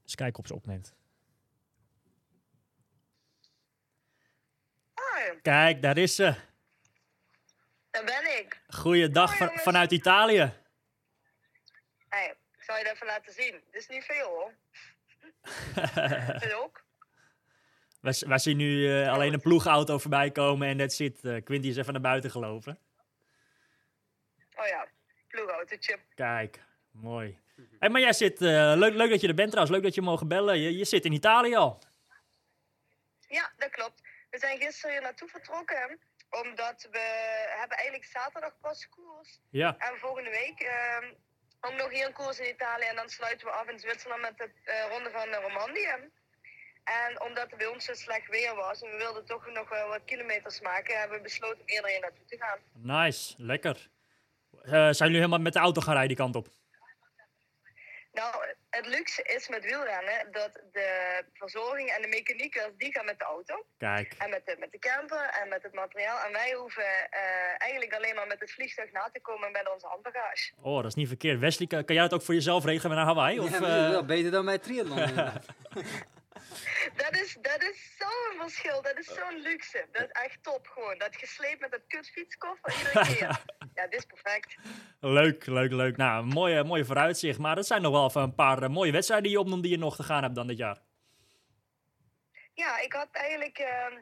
Eens 0.03 0.15
kijken 0.15 0.39
of 0.39 0.47
ze 0.47 0.55
opneemt. 0.55 0.93
Kijk, 5.41 5.81
daar 5.81 5.97
is 5.97 6.15
ze. 6.15 6.35
Daar 7.91 8.03
ben 8.03 8.37
ik. 8.39 8.61
Goeiedag 8.67 9.37
van- 9.37 9.57
vanuit 9.57 9.91
Italië. 9.91 10.53
Hey, 12.09 12.35
ik 12.57 12.63
zal 12.63 12.77
je 12.77 12.83
het 12.83 12.93
even 12.93 13.07
laten 13.07 13.33
zien. 13.33 13.51
Dit 13.71 13.81
is 13.81 13.87
niet 13.87 14.03
veel 14.03 14.27
hoor. 14.27 14.53
Dit 16.39 16.53
ook. 16.53 16.83
wij 18.01 18.37
zien 18.37 18.57
nu 18.57 19.01
eh, 19.01 19.11
alleen 19.11 19.33
een 19.33 19.39
ploegauto 19.41 19.97
voorbij 19.97 20.31
komen 20.31 20.67
en 20.67 20.77
dat 20.77 20.93
zit. 20.93 21.23
eh 21.25 21.43
Quinty 21.43 21.67
is 21.67 21.77
even 21.77 21.93
naar 21.93 22.01
buiten 22.01 22.31
gelopen. 22.31 22.79
Oh 24.55 24.67
ja, 24.67 24.87
ploegautootje. 25.27 25.99
Kijk, 26.15 26.63
mooi. 26.91 27.39
Hey, 27.79 27.89
maar 27.89 28.01
jij 28.01 28.13
zit, 28.13 28.41
eh, 28.41 28.73
leuk, 28.75 28.93
leuk 28.93 29.09
dat 29.09 29.21
je 29.21 29.27
er 29.27 29.33
bent 29.33 29.49
trouwens, 29.51 29.75
leuk 29.75 29.85
dat 29.85 29.95
je 29.95 30.01
mogen 30.01 30.27
bellen. 30.27 30.59
Je, 30.59 30.77
je 30.77 30.85
zit 30.85 31.05
in 31.05 31.11
Italië 31.13 31.55
al. 31.55 31.81
Ja, 33.27 33.51
dat 33.57 33.69
klopt. 33.69 34.01
We 34.29 34.37
zijn 34.39 34.59
gisteren 34.59 34.91
hier 34.91 35.01
naartoe 35.01 35.27
vertrokken. 35.27 35.99
Omdat 36.29 36.87
we 36.91 37.05
hebben 37.59 37.77
eigenlijk 37.77 38.09
zaterdag 38.09 38.53
pas 38.61 38.89
koers. 38.89 39.39
Ja, 39.49 39.75
En 39.77 39.97
volgende 39.97 40.29
week 40.29 40.67
ook 41.61 41.73
nog 41.73 41.89
hier 41.89 42.05
een 42.05 42.13
koers 42.13 42.39
in 42.39 42.49
Italië. 42.49 42.85
En 42.85 42.95
dan 42.95 43.09
sluiten 43.09 43.47
we 43.47 43.53
af 43.53 43.69
in 43.69 43.79
Zwitserland 43.79 44.21
met 44.21 44.37
de 44.37 44.49
eh, 44.63 44.89
ronde 44.89 45.09
van 45.11 45.33
Romandie. 45.33 45.87
En 46.83 47.21
omdat 47.21 47.49
het 47.49 47.57
bij 47.57 47.67
ons 47.67 47.85
zo 47.85 47.93
slecht 47.93 48.27
weer 48.27 48.55
was 48.55 48.81
en 48.81 48.91
we 48.91 48.97
wilden 48.97 49.25
toch 49.25 49.47
nog 49.53 49.69
wel 49.69 49.87
wat 49.87 50.05
kilometers 50.05 50.61
maken, 50.61 50.99
hebben 50.99 51.17
we 51.17 51.23
besloten 51.23 51.59
om 51.59 51.65
eerder 51.65 51.89
hier 51.89 51.99
naartoe 51.99 52.25
te 52.25 52.37
gaan. 52.37 52.59
nice, 52.73 53.33
lekker. 53.37 53.89
Eh, 54.61 54.71
zijn 54.71 54.93
jullie 54.97 55.15
helemaal 55.15 55.39
met 55.39 55.53
de 55.53 55.59
auto 55.59 55.81
gaan 55.81 55.93
rijden 55.93 56.15
die 56.15 56.25
kant 56.25 56.35
op? 56.35 56.47
Nou, 58.11 58.35
het 58.69 58.85
luxe 58.85 59.21
is 59.23 59.47
met 59.47 59.63
wielrennen 59.63 60.31
dat 60.31 60.51
de 60.71 61.23
verzorging 61.33 61.89
en 61.89 62.01
de 62.01 62.07
mechaniekers, 62.07 62.71
die 62.77 62.91
gaan 62.91 63.05
met 63.05 63.19
de 63.19 63.25
auto. 63.25 63.65
Kijk, 63.77 64.15
En 64.17 64.29
met 64.29 64.45
de, 64.45 64.55
met 64.59 64.71
de 64.71 64.79
camper 64.79 65.29
en 65.41 65.49
met 65.49 65.63
het 65.63 65.73
materiaal. 65.73 66.25
En 66.25 66.31
wij 66.31 66.53
hoeven 66.53 66.83
eh, 67.09 67.21
eigenlijk 67.57 67.93
alleen 67.93 68.15
maar 68.15 68.27
met 68.27 68.39
het 68.39 68.51
vliegtuig 68.51 68.91
na 68.91 69.09
te 69.13 69.19
komen 69.21 69.51
met 69.51 69.69
onze 69.73 69.87
handbagage. 69.87 70.51
oh, 70.61 70.75
dat 70.75 70.85
is 70.85 70.95
niet 70.95 71.07
verkeerd. 71.07 71.39
Wesley, 71.39 71.67
kan, 71.67 71.85
kan 71.85 71.95
jij 71.95 72.03
het 72.03 72.13
ook 72.13 72.21
voor 72.21 72.33
jezelf 72.33 72.65
regelen 72.65 72.95
naar 72.95 73.05
Hawaii? 73.05 73.39
Of, 73.39 73.61
eh, 73.61 74.01
beter 74.01 74.31
dan 74.31 74.45
bij 74.45 74.57
triathlon. 74.57 74.99
Dat 76.95 77.15
is, 77.15 77.37
dat 77.41 77.61
is 77.63 77.95
zo'n 77.97 78.39
verschil, 78.39 78.81
dat 78.81 78.97
is 78.97 79.05
zo'n 79.05 79.41
luxe. 79.41 79.87
Dat 79.91 80.01
is 80.01 80.11
echt 80.11 80.43
top 80.43 80.67
gewoon. 80.67 80.97
Dat 80.97 81.15
gesleept 81.15 81.59
met 81.59 81.71
dat 81.71 81.81
kutfietskoffer 81.87 82.77
iedere 82.77 83.15
keer. 83.15 83.39
Ja, 83.73 83.87
dit 83.87 83.99
is 83.99 84.05
perfect. 84.05 84.55
leuk, 84.99 85.45
leuk, 85.45 85.71
leuk. 85.71 85.97
Nou, 85.97 86.25
mooie, 86.25 86.63
mooie 86.63 86.85
vooruitzicht. 86.85 87.39
Maar 87.39 87.55
dat 87.55 87.65
zijn 87.67 87.81
nog 87.81 87.91
wel 87.91 88.05
even 88.05 88.21
een 88.21 88.35
paar 88.35 88.63
eh, 88.63 88.69
mooie 88.69 88.91
wedstrijden 88.91 89.27
die 89.27 89.37
je 89.37 89.43
opnoemt 89.43 89.63
die 89.63 89.71
je 89.71 89.77
nog 89.77 89.95
te 89.95 90.03
gaan 90.03 90.23
hebt 90.23 90.35
dan 90.35 90.47
dit 90.47 90.57
jaar. 90.57 90.81
Ja, 92.53 92.79
ik 92.79 92.93
had 92.93 93.07
eigenlijk... 93.11 93.57
ehm, 93.57 93.93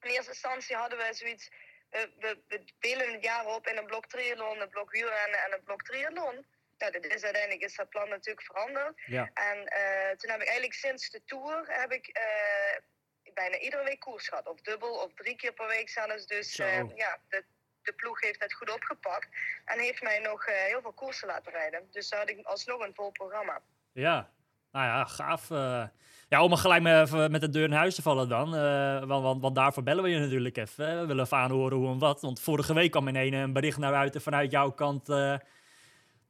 in 0.00 0.10
eerste 0.10 0.30
instantie 0.30 0.76
hadden 0.76 0.98
we 0.98 1.08
zoiets... 1.10 1.48
We, 1.90 2.12
we, 2.18 2.42
we 2.48 2.64
delen 2.78 3.12
het 3.12 3.24
jaar 3.24 3.46
op 3.46 3.66
in 3.66 3.76
een 3.76 3.86
blok 3.86 4.06
triathlon, 4.06 4.60
een 4.60 4.68
blok 4.68 4.90
wielrennen 4.90 5.38
en 5.44 5.52
een 5.52 5.64
blok 5.64 5.82
triathlon. 5.82 6.46
Nou, 6.80 6.92
dit 6.92 7.14
is 7.14 7.24
uiteindelijk 7.24 7.62
is 7.62 7.76
dat 7.76 7.88
plan 7.88 8.08
natuurlijk 8.08 8.46
veranderd. 8.46 9.02
Ja, 9.06 9.30
En 9.34 9.66
eh, 9.66 10.16
toen 10.16 10.30
heb 10.30 10.40
ik 10.40 10.46
eigenlijk 10.46 10.74
sinds 10.74 11.10
de 11.10 11.22
Tour 11.24 11.64
heb 11.66 11.92
ik 11.92 12.06
eh, 12.06 13.32
bijna 13.34 13.58
iedere 13.58 13.84
week 13.84 14.00
koers 14.00 14.28
gehad. 14.28 14.46
Of 14.46 14.60
dubbel 14.60 14.92
of 14.92 15.14
drie 15.14 15.36
keer 15.36 15.52
per 15.52 15.66
week 15.66 15.88
zelfs. 15.88 16.26
Dus 16.26 16.58
eh, 16.58 16.96
ja, 16.96 17.18
de, 17.28 17.44
de 17.82 17.92
ploeg 17.92 18.20
heeft 18.20 18.42
het 18.42 18.54
goed 18.54 18.72
opgepakt. 18.72 19.28
En 19.64 19.78
heeft 19.78 20.02
mij 20.02 20.18
nog 20.18 20.46
heel 20.46 20.80
veel 20.80 20.92
koersen 20.92 21.28
laten 21.28 21.52
rijden. 21.52 21.88
Dus 21.90 22.08
daar 22.08 22.20
had 22.20 22.30
ik 22.30 22.46
alsnog 22.46 22.86
een 22.86 22.94
vol 22.94 23.10
programma. 23.10 23.60
ja. 23.92 24.30
Nou 24.72 24.86
ja, 24.86 25.04
gaaf. 25.04 25.48
ja, 26.28 26.42
om 26.42 26.52
er 26.52 26.58
gelijk 26.58 26.82
met 27.30 27.40
de 27.40 27.48
deur 27.48 27.64
in 27.64 27.72
huis 27.72 27.94
te 27.94 28.02
vallen 28.02 28.28
dan. 28.28 28.50
want, 29.06 29.22
want, 29.22 29.42
want 29.42 29.54
daarvoor 29.54 29.82
bellen 29.82 30.02
we 30.04 30.10
je 30.10 30.18
natuurlijk 30.18 30.56
even. 30.56 31.00
We 31.00 31.06
willen 31.06 31.24
even 31.24 31.36
aanhoren 31.36 31.78
hoe 31.78 31.92
en 31.92 31.98
wat. 31.98 32.20
Want 32.20 32.40
vorige 32.40 32.74
week 32.74 32.90
kwam 32.90 33.08
in 33.08 33.16
een, 33.16 33.32
een 33.32 33.52
bericht 33.52 33.78
naar 33.78 33.92
buiten 33.92 34.20
vanuit 34.20 34.50
jouw 34.50 34.70
kant... 34.70 35.08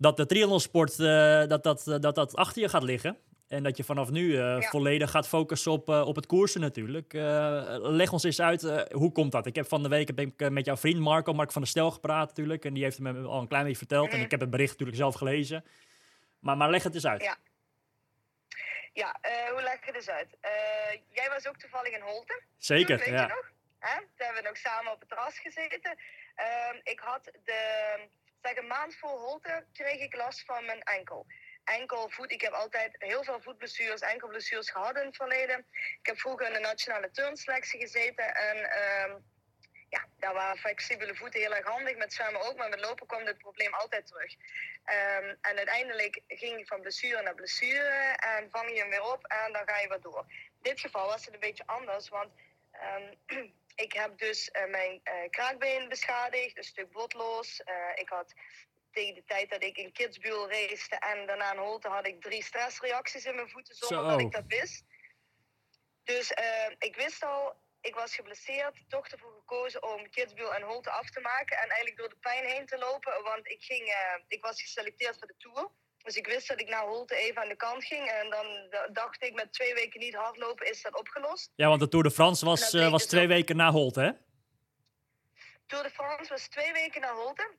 dat 0.01 0.17
de 0.17 0.27
triathlonsport 0.27 0.99
eh, 0.99 1.47
dat, 1.47 1.63
dat, 1.63 1.87
eh, 1.87 1.99
dat, 1.99 2.15
dat 2.15 2.37
achter 2.37 2.63
je 2.63 2.69
gaat 2.69 2.83
liggen. 2.83 3.19
En 3.49 3.63
dat 3.63 3.77
je 3.77 3.85
vanaf 3.85 4.11
nu 4.11 4.33
eh, 4.33 4.61
Ja. 4.61 4.61
volledig 4.61 5.11
gaat 5.11 5.29
focussen 5.29 5.73
op, 5.73 5.89
op 5.89 6.17
het 6.17 6.27
koersen 6.27 6.61
natuurlijk. 6.61 7.13
Leg 7.83 8.13
ons 8.13 8.25
eens 8.25 8.41
uit, 8.41 8.63
hoe 8.93 9.13
komt 9.13 9.33
dat? 9.33 9.47
Ik 9.47 9.55
heb 9.55 9.69
van 9.69 9.83
de 9.83 9.89
week 9.89 10.07
heb 10.07 10.21
ik, 10.21 10.51
met 10.51 10.65
jouw 10.65 10.77
vriend 10.77 10.99
Marco, 11.01 11.33
Mark 11.33 11.53
van 11.53 11.63
der 11.63 11.71
Stel, 11.71 11.91
gepraat 11.91 12.29
natuurlijk. 12.29 12.65
En 12.65 12.75
die 12.75 12.83
heeft 12.83 12.99
me 12.99 13.23
al 13.23 13.41
een 13.41 13.49
klein 13.49 13.63
beetje 13.63 13.79
verteld. 13.79 14.11
En 14.11 14.21
ik 14.21 14.31
heb 14.31 14.41
het 14.41 14.51
bericht 14.51 14.71
natuurlijk 14.71 14.99
zelf 14.99 15.15
gelezen. 15.15 15.65
Maar, 16.39 16.57
maar 16.57 16.71
leg 16.71 16.83
het 16.83 16.95
eens 16.95 17.07
uit. 17.07 17.23
Ja. 17.23 17.37
Ja, 18.93 19.19
hoe 19.53 19.63
leg 19.63 19.75
ik 19.75 19.85
het 19.85 19.95
eens 19.95 20.11
uit? 20.11 20.29
Jij 21.09 21.29
was 21.29 21.49
ook 21.49 21.57
toevallig 21.57 21.93
in 21.95 22.01
Holte. 22.01 22.41
Zeker, 22.59 22.97
Toen, 22.97 23.05
weet 23.11 23.21
ja. 23.21 23.27
je 23.27 23.29
nog? 23.29 23.51
Hè? 23.79 23.99
Toen 23.99 24.09
hebben 24.17 24.43
we 24.43 24.49
nog 24.49 24.57
samen 24.57 24.93
op 24.93 25.01
het 25.01 25.09
terras 25.09 25.39
gezeten. 25.39 25.99
Ehm, 26.35 26.77
ik 26.83 27.01
had 27.01 27.25
de, 27.25 27.61
zeg 28.43 28.57
een 28.57 28.67
maand 28.67 28.97
voor 28.97 29.11
Holte, 29.11 29.67
kreeg 29.73 30.01
ik 30.01 30.17
last 30.17 30.45
van 30.45 30.65
mijn 30.65 30.83
enkel. 30.83 31.27
Enkelvoet, 31.65 32.33
ik 32.33 32.41
heb 32.41 32.53
altijd 32.53 32.95
heel 32.99 33.25
veel 33.25 33.41
voetblessures, 33.41 34.01
enkelblessures 34.01 34.71
gehad 34.71 34.97
in 34.97 35.07
het 35.07 35.17
verleden. 35.17 35.67
Ik 36.01 36.07
heb 36.07 36.19
vroeger 36.19 36.47
in 36.47 36.53
de 36.53 36.59
nationale 36.59 37.11
turnselectie 37.11 37.81
gezeten 37.81 38.35
en 38.35 38.71
ehm, 38.71 39.17
ja, 39.89 40.07
daar 40.19 40.35
waren 40.35 40.59
flexibele 40.59 41.15
voeten 41.15 41.41
heel 41.41 41.55
erg 41.55 41.67
handig. 41.67 41.97
Met 41.97 42.13
zwemmen 42.13 42.41
ook, 42.41 42.57
maar 42.57 42.69
met 42.69 42.81
lopen 42.81 43.07
kwam 43.07 43.25
dit 43.25 43.39
probleem 43.39 43.75
altijd 43.75 44.07
terug. 44.07 44.35
Ehm, 44.85 45.35
en 45.41 45.57
uiteindelijk 45.57 46.23
ging 46.27 46.59
ik 46.59 46.67
van 46.67 46.81
blessure 46.81 47.23
naar 47.23 47.35
blessure 47.35 48.17
en 48.17 48.51
vang 48.51 48.71
je 48.71 48.79
hem 48.79 48.91
weer 48.91 49.13
op 49.13 49.25
en 49.25 49.53
dan 49.53 49.63
ga 49.67 49.79
je 49.79 49.89
weer 49.89 50.01
door. 50.01 50.25
In 50.29 50.63
dit 50.63 50.81
geval 50.81 51.07
was 51.07 51.25
het 51.25 51.35
een 51.35 51.41
beetje 51.41 51.67
anders, 51.67 52.09
want 52.09 52.33
ehm, 52.71 53.15
ik 53.81 53.93
heb 53.93 54.19
dus 54.19 54.51
eh, 54.51 54.71
mijn 54.71 55.01
eh, 55.03 55.31
kraakbeen 55.31 55.89
beschadigd, 55.89 56.57
een 56.57 56.65
stuk 56.65 56.93
botloos. 56.93 57.63
Eh, 57.63 57.75
ik 57.95 58.09
had 58.09 58.35
tegen 58.91 59.15
de 59.15 59.25
tijd 59.25 59.51
dat 59.51 59.63
ik 59.63 59.77
in 59.77 59.93
Kidsbuel 59.93 60.51
racete 60.51 60.97
en 60.97 61.27
daarna 61.27 61.51
een 61.51 61.59
holte 61.59 61.89
had 61.89 62.07
ik 62.07 62.21
drie 62.21 62.43
stressreacties 62.43 63.25
in 63.25 63.35
mijn 63.35 63.51
voeten 63.51 63.75
zonder 63.75 63.99
Zo. 63.99 64.11
dat 64.11 64.21
ik 64.21 64.33
dat 64.33 64.45
wist. 64.47 64.85
Dus 66.05 66.31
ik 66.79 66.97
wist 66.97 67.25
al, 67.25 67.55
ik 67.81 67.95
was 67.95 68.15
geblesseerd, 68.15 68.85
toch 68.89 69.09
ervoor 69.09 69.33
gekozen 69.33 69.83
om 69.83 70.11
Kidsbuel 70.11 70.55
en 70.55 70.63
Holte 70.63 70.91
af 70.91 71.11
te 71.11 71.21
maken. 71.21 71.57
En 71.57 71.69
eigenlijk 71.69 71.97
door 71.97 72.09
de 72.09 72.17
pijn 72.21 72.45
heen 72.45 72.67
te 72.67 72.79
lopen, 72.79 73.23
want 73.23 73.49
ik, 73.49 73.63
ging, 73.63 73.95
ik 74.27 74.43
was 74.43 74.63
geselecteerd 74.63 75.19
voor 75.19 75.27
de 75.27 75.37
Tour. 75.39 75.71
Dus 76.03 76.17
ik 76.17 76.27
wist 76.27 76.49
dat 76.49 76.61
ik 76.61 76.69
naar 76.69 76.83
Holte 76.83 77.17
even 77.17 77.43
aan 77.43 77.49
de 77.49 77.57
kant 77.57 77.85
ging. 77.85 78.09
En 78.09 78.31
dan 78.31 78.47
dacht 78.93 79.23
ik, 79.23 79.35
met 79.35 79.53
twee 79.53 79.75
weken 79.75 80.01
niet 80.01 80.15
hardlopen 80.15 80.71
is 80.71 80.83
dat 80.83 80.99
opgelost. 80.99 81.53
Ja, 81.55 81.69
want 81.69 81.81
de 81.81 81.89
Tour 81.89 82.05
de 82.05 82.11
France 82.11 82.45
was, 82.45 82.73
eh, 82.73 82.91
was 82.91 83.03
dus 83.03 83.11
twee 83.11 83.27
weken 83.27 83.57
na 83.57 83.71
Holte, 83.71 84.01
hè? 84.01 84.11
Tour 85.67 85.85
de 85.85 85.91
France 85.91 86.31
was 86.31 86.49
twee 86.49 86.73
weken 86.73 87.01
naar 87.01 87.15
Holte. 87.15 87.51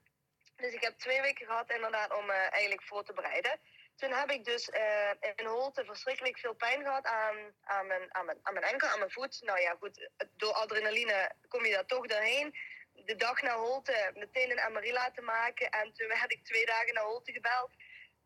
Dus 0.56 0.72
ik 0.72 0.80
heb 0.80 0.98
twee 0.98 1.20
weken 1.20 1.46
gehad 1.46 1.70
inderdaad 1.70 2.16
om 2.18 2.30
eh, 2.30 2.36
eigenlijk 2.36 2.82
voor 2.82 3.04
te 3.04 3.12
bereiden. 3.12 3.60
Toen 3.96 4.12
heb 4.12 4.30
ik 4.30 4.44
dus 4.44 4.70
eh, 4.70 5.10
in 5.36 5.46
Holte 5.46 5.84
verschrikkelijk 5.84 6.38
veel 6.38 6.54
pijn 6.54 6.82
gehad 6.82 7.06
aan, 7.06 7.36
aan, 7.64 7.86
mijn, 7.86 8.14
aan, 8.14 8.24
mijn, 8.24 8.38
aan 8.42 8.54
mijn 8.54 8.66
enkel, 8.66 8.88
aan 8.88 8.98
mijn 8.98 9.10
voet. 9.10 9.40
Nou 9.40 9.60
ja, 9.60 9.76
goed, 9.80 10.10
door 10.36 10.52
adrenaline 10.52 11.32
kom 11.48 11.64
je 11.64 11.72
daar 11.72 11.86
toch 11.86 12.06
doorheen. 12.06 12.54
De 12.92 13.16
dag 13.16 13.42
naar 13.42 13.56
Holte 13.56 14.10
meteen 14.14 14.50
een 14.50 14.72
MRI 14.72 14.92
laten 14.92 15.24
maken. 15.24 15.70
En 15.70 15.92
toen 15.92 16.08
werd 16.08 16.32
ik 16.32 16.44
twee 16.44 16.66
dagen 16.66 16.94
naar 16.94 17.04
Holte 17.04 17.32
gebeld. 17.32 17.70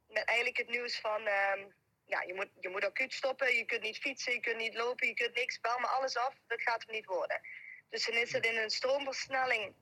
Met 0.08 0.24
eigenlijk 0.24 0.58
het 0.58 0.68
nieuws 0.68 1.00
van, 1.00 1.26
ehm, 1.26 1.66
ja, 2.04 2.22
je 2.22 2.34
moet, 2.34 2.50
je 2.60 2.68
moet 2.68 2.84
acuut 2.84 3.14
stoppen. 3.14 3.54
Je 3.54 3.64
kunt 3.64 3.82
niet 3.82 3.98
fietsen, 3.98 4.32
je 4.32 4.40
kunt 4.40 4.56
niet 4.56 4.74
lopen, 4.74 5.06
je 5.06 5.14
kunt 5.14 5.34
niks. 5.34 5.60
Bel 5.60 5.78
me 5.78 5.86
alles 5.86 6.16
af, 6.16 6.34
dat 6.46 6.62
gaat 6.62 6.84
hem 6.86 6.94
niet 6.94 7.06
worden. 7.06 7.40
Dus 7.90 8.04
toen 8.04 8.14
is 8.14 8.32
het 8.32 8.46
in 8.46 8.56
een 8.56 8.70
stroomversnelling 8.70 9.74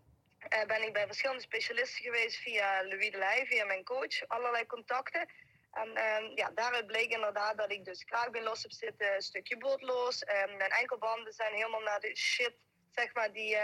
eh, 0.48 0.64
ben 0.64 0.82
ik 0.82 0.92
bij 0.92 1.06
verschillende 1.06 1.42
specialisten 1.42 2.04
geweest 2.04 2.36
via 2.36 2.84
Louis 2.84 3.10
de 3.10 3.18
Leij, 3.18 3.46
via 3.46 3.64
mijn 3.64 3.84
coach, 3.84 4.28
allerlei 4.28 4.66
contacten. 4.66 5.28
En 5.72 5.94
ehm, 5.94 6.24
ja, 6.34 6.50
daaruit 6.50 6.86
bleek 6.86 7.10
inderdaad 7.10 7.56
dat 7.56 7.72
ik 7.72 7.84
dus 7.84 8.04
kraakbeen 8.04 8.42
los 8.42 8.62
heb 8.62 8.72
zitten, 8.72 9.14
een 9.14 9.22
stukje 9.22 9.56
bootloos. 9.56 10.24
Ehm, 10.24 10.56
mijn 10.56 10.70
enkelbanden 10.70 11.32
zijn 11.32 11.54
helemaal 11.54 11.80
naar 11.80 12.00
de 12.00 12.16
shit, 12.16 12.54
zeg 12.90 13.14
maar, 13.14 13.32
die, 13.32 13.56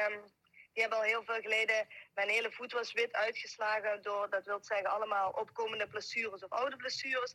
die 0.72 0.82
hebben 0.82 0.98
al 0.98 1.04
heel 1.04 1.24
veel 1.24 1.40
geleden. 1.40 1.86
Mijn 2.14 2.28
hele 2.28 2.52
voet 2.52 2.72
was 2.72 2.92
wit 2.92 3.12
uitgeslagen 3.12 4.02
door, 4.02 4.30
dat 4.30 4.44
wil 4.44 4.58
zeggen, 4.64 4.90
allemaal 4.90 5.30
opkomende 5.30 5.88
blessures 5.88 6.44
of 6.44 6.50
oude 6.50 6.76
blessures. 6.76 7.34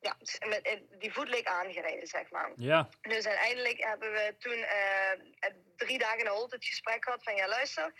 Ja, 0.00 0.16
met, 0.48 0.82
die 0.98 1.12
voet 1.12 1.28
leek 1.28 1.46
aangereden, 1.46 2.06
zeg 2.06 2.30
maar. 2.30 2.52
Ja. 2.56 2.88
Dus 3.00 3.26
uiteindelijk 3.26 3.84
hebben 3.84 4.12
we 4.12 4.34
toen 4.38 4.62
eh, 4.62 5.50
drie 5.76 5.98
dagen 5.98 6.24
na 6.24 6.34
het 6.34 6.64
gesprek 6.64 7.04
gehad 7.04 7.22
van 7.22 7.34
ja 7.36 7.48
luister, 7.48 7.92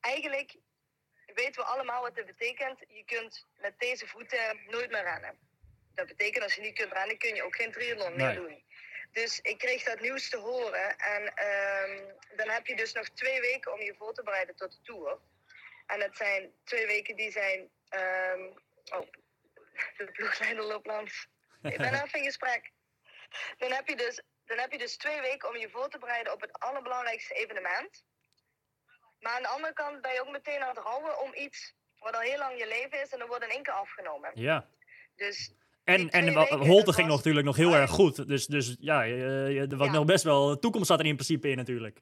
eigenlijk 0.00 0.56
weten 1.34 1.62
we 1.62 1.68
allemaal 1.68 2.02
wat 2.02 2.14
dit 2.14 2.26
betekent. 2.26 2.78
Je 2.88 3.04
kunt 3.04 3.46
met 3.56 3.78
deze 3.78 4.06
voeten 4.06 4.60
nooit 4.66 4.90
meer 4.90 5.02
rennen. 5.02 5.38
Dat 5.94 6.06
betekent 6.06 6.44
als 6.44 6.54
je 6.54 6.60
niet 6.60 6.78
kunt 6.78 6.92
rennen 6.92 7.18
kun 7.18 7.34
je 7.34 7.42
ook 7.42 7.56
geen 7.56 7.72
triathlon 7.72 8.16
meer 8.16 8.26
Nee. 8.26 8.34
doen. 8.36 8.64
Dus 9.12 9.40
ik 9.40 9.58
kreeg 9.58 9.82
dat 9.82 10.00
nieuws 10.00 10.28
te 10.28 10.36
horen 10.36 10.98
en 10.98 11.34
ehm, 11.34 12.14
dan 12.36 12.48
heb 12.48 12.66
je 12.66 12.76
dus 12.76 12.92
nog 12.92 13.08
twee 13.08 13.40
weken 13.40 13.72
om 13.72 13.80
je 13.80 13.94
voor 13.94 14.14
te 14.14 14.22
bereiden 14.22 14.56
tot 14.56 14.72
de 14.72 14.80
Tour. 14.82 15.18
En 15.86 15.98
dat 16.00 16.16
zijn 16.16 16.52
twee 16.64 16.86
weken 16.86 17.16
die 17.16 17.30
zijn... 17.30 17.70
ehm, 17.88 18.42
oh, 18.92 19.08
de 19.98 20.10
ploegleider 20.12 20.64
loopt 20.64 20.86
langs. 20.86 21.28
Ik 21.62 21.78
ben 21.78 21.94
even 21.94 22.18
in 22.18 22.24
gesprek. 22.24 22.70
Dan 23.58 23.72
heb, 23.72 23.88
je 23.88 23.96
dus, 23.96 24.22
dan 24.44 24.58
heb 24.58 24.72
je 24.72 24.78
dus 24.78 24.96
twee 24.96 25.20
weken 25.20 25.48
om 25.48 25.56
je 25.56 25.70
voor 25.70 25.88
te 25.88 25.98
bereiden 25.98 26.32
op 26.32 26.40
het 26.40 26.52
allerbelangrijkste 26.52 27.34
evenement. 27.34 28.04
Maar 29.18 29.32
aan 29.32 29.42
de 29.42 29.48
andere 29.48 29.72
kant 29.72 30.00
ben 30.00 30.12
je 30.12 30.20
ook 30.20 30.30
meteen 30.30 30.62
aan 30.62 30.68
het 30.74 30.84
rouwen 30.84 31.20
om 31.20 31.34
iets 31.34 31.74
wat 31.98 32.14
al 32.14 32.20
heel 32.20 32.38
lang 32.38 32.58
je 32.58 32.66
leven 32.66 33.00
is 33.00 33.12
en 33.12 33.18
dan 33.18 33.28
wordt 33.28 33.44
in 33.44 33.50
één 33.50 33.62
keer 33.62 33.72
afgenomen. 33.72 34.30
ja. 34.34 34.68
Dus 35.16 35.54
En, 35.84 36.10
en 36.10 36.32
Holte 36.66 36.92
ging 36.92 37.08
nog 37.08 37.16
natuurlijk 37.16 37.46
nog 37.46 37.56
heel 37.56 37.74
Ah, 37.74 37.80
erg 37.80 37.90
goed. 37.90 38.28
Dus, 38.28 38.46
dus 38.46 38.76
ja, 38.80 39.02
je- 39.02 39.14
je- 39.50 39.66
er 39.70 39.76
was 39.76 39.90
nog 39.90 40.04
best 40.04 40.24
wel... 40.24 40.58
Toekomst 40.58 40.86
zat 40.86 41.00
er 41.00 41.06
in 41.06 41.14
principe 41.14 41.48
in 41.48 41.56
natuurlijk. 41.56 41.98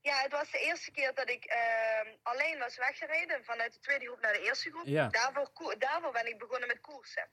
ja, 0.00 0.22
het 0.22 0.32
was 0.32 0.50
de 0.50 0.58
eerste 0.58 0.90
keer 0.90 1.14
dat 1.14 1.30
ik 1.30 1.44
ehm, 1.44 2.08
alleen 2.22 2.58
was 2.58 2.76
weggereden 2.76 3.44
vanuit 3.44 3.72
de 3.72 3.78
tweede 3.78 4.04
groep 4.06 4.20
naar 4.20 4.32
de 4.32 4.40
eerste 4.42 4.70
groep. 4.70 4.86
Ja. 4.86 5.08
Daarvoor, 5.08 5.50
daarvoor 5.78 6.12
ben 6.12 6.26
ik 6.26 6.38
begonnen 6.38 6.68
met 6.68 6.80
koersen. 6.80 7.28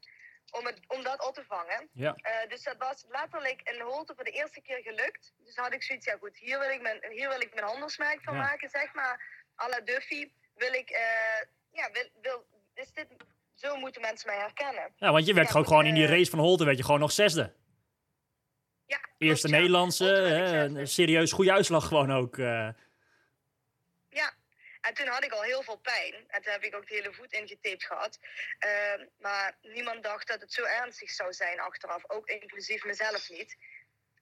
Om, 0.51 0.65
het, 0.65 0.79
om 0.87 1.03
dat 1.03 1.27
op 1.27 1.33
te 1.33 1.43
vangen. 1.47 1.89
Ja. 1.93 2.13
Eh, 2.15 2.49
dus 2.49 2.63
dat 2.63 2.75
was 2.77 3.05
letterlijk 3.09 3.61
in 3.63 3.81
Holte 3.81 4.13
voor 4.15 4.23
de 4.23 4.31
eerste 4.31 4.61
keer 4.61 4.79
gelukt. 4.83 5.33
Dus 5.37 5.55
had 5.55 5.73
ik 5.73 5.83
zoiets, 5.83 6.05
ja 6.05 6.17
goed, 6.19 6.37
hier 6.37 6.59
wil 6.59 6.69
ik 6.69 6.81
mijn, 6.81 6.99
hier 7.09 7.29
wil 7.29 7.41
ik 7.41 7.53
mijn 7.53 7.65
handelsmerk 7.67 8.21
van 8.23 8.33
Ja. 8.35 8.39
maken, 8.41 8.69
zeg 8.69 8.93
maar. 8.93 9.39
à 9.63 9.67
la 9.69 9.79
Duffy 9.79 10.31
wil 10.55 10.73
ik, 10.73 10.89
eh, 10.89 11.41
ja, 11.71 11.89
wil, 11.91 12.07
wil, 12.21 12.45
is 12.73 12.91
dit, 12.93 13.07
zo 13.61 13.75
moeten 13.75 14.01
mensen 14.01 14.27
mij 14.29 14.39
herkennen. 14.39 14.93
Ja, 14.97 15.11
want 15.11 15.25
je 15.25 15.33
werd 15.33 15.53
Ja, 15.53 15.63
gewoon, 15.63 15.85
in 15.85 15.93
die 15.93 16.03
eh, 16.03 16.09
race 16.09 16.29
van 16.29 16.39
Holte 16.39 16.65
werd 16.65 16.77
je 16.77 16.83
gewoon 16.83 16.99
nog 16.99 17.11
zesde. 17.11 17.53
Ja, 18.85 18.99
Eerste 19.17 19.47
ja. 19.47 19.55
Nederlandse, 19.55 20.05
hè, 20.05 20.85
serieus 20.85 21.31
goede 21.31 21.51
uitslag 21.51 21.87
gewoon 21.87 22.11
ook. 22.11 22.37
eh. 22.37 22.69
Ja, 24.09 24.33
en 24.81 24.93
toen 24.93 25.07
had 25.07 25.23
ik 25.23 25.31
al 25.31 25.41
heel 25.41 25.63
veel 25.63 25.77
pijn. 25.77 26.13
En 26.27 26.41
toen 26.41 26.51
heb 26.51 26.63
ik 26.63 26.75
ook 26.75 26.87
de 26.87 26.93
hele 26.95 27.13
voet 27.13 27.33
ingetaped 27.33 27.83
gehad. 27.83 28.19
Ehm, 28.59 29.05
maar 29.19 29.57
niemand 29.61 30.03
dacht 30.03 30.27
dat 30.27 30.41
het 30.41 30.53
zo 30.53 30.63
ernstig 30.63 31.09
zou 31.09 31.33
zijn 31.33 31.59
achteraf. 31.59 32.03
Ook 32.09 32.27
inclusief 32.27 32.83
mezelf 32.83 33.29
niet. 33.29 33.55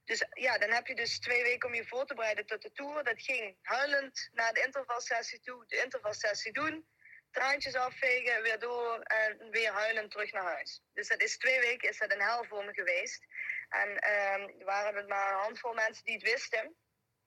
Dus 0.05 0.25
ja, 0.33 0.57
dan 0.57 0.69
heb 0.71 0.87
je 0.87 0.95
dus 0.95 1.19
twee 1.19 1.43
weken 1.43 1.67
om 1.69 1.75
je 1.75 1.85
voor 1.87 2.05
te 2.05 2.13
bereiden 2.13 2.45
tot 2.45 2.61
de 2.61 2.71
Tour. 2.71 3.03
Dat 3.03 3.21
ging 3.21 3.55
huilend 3.61 4.29
naar 4.33 4.53
de 4.53 4.63
intervalsessie 4.65 5.39
toe. 5.39 5.63
De 5.67 5.81
intervalsessie 5.83 6.51
doen. 6.53 6.85
Traantjes 7.32 7.75
afvegen, 7.75 8.41
weer 8.41 8.59
door 8.59 8.99
en 8.99 9.49
weer 9.49 9.71
huilend 9.71 10.11
terug 10.11 10.32
naar 10.32 10.43
huis. 10.43 10.82
Dus 10.93 11.07
dat 11.07 11.21
is 11.21 11.38
twee 11.38 11.59
weken 11.59 11.89
is 11.89 11.97
dat 11.97 12.11
een 12.11 12.21
hel 12.21 12.43
voor 12.43 12.65
me 12.65 12.73
geweest. 12.73 13.25
En 13.69 13.97
ehm, 13.97 14.41
er 14.41 14.65
waren 14.65 14.95
het 14.95 15.07
maar 15.07 15.32
een 15.32 15.39
handvol 15.39 15.73
mensen 15.73 16.05
die 16.05 16.13
het 16.13 16.23
wisten. 16.23 16.75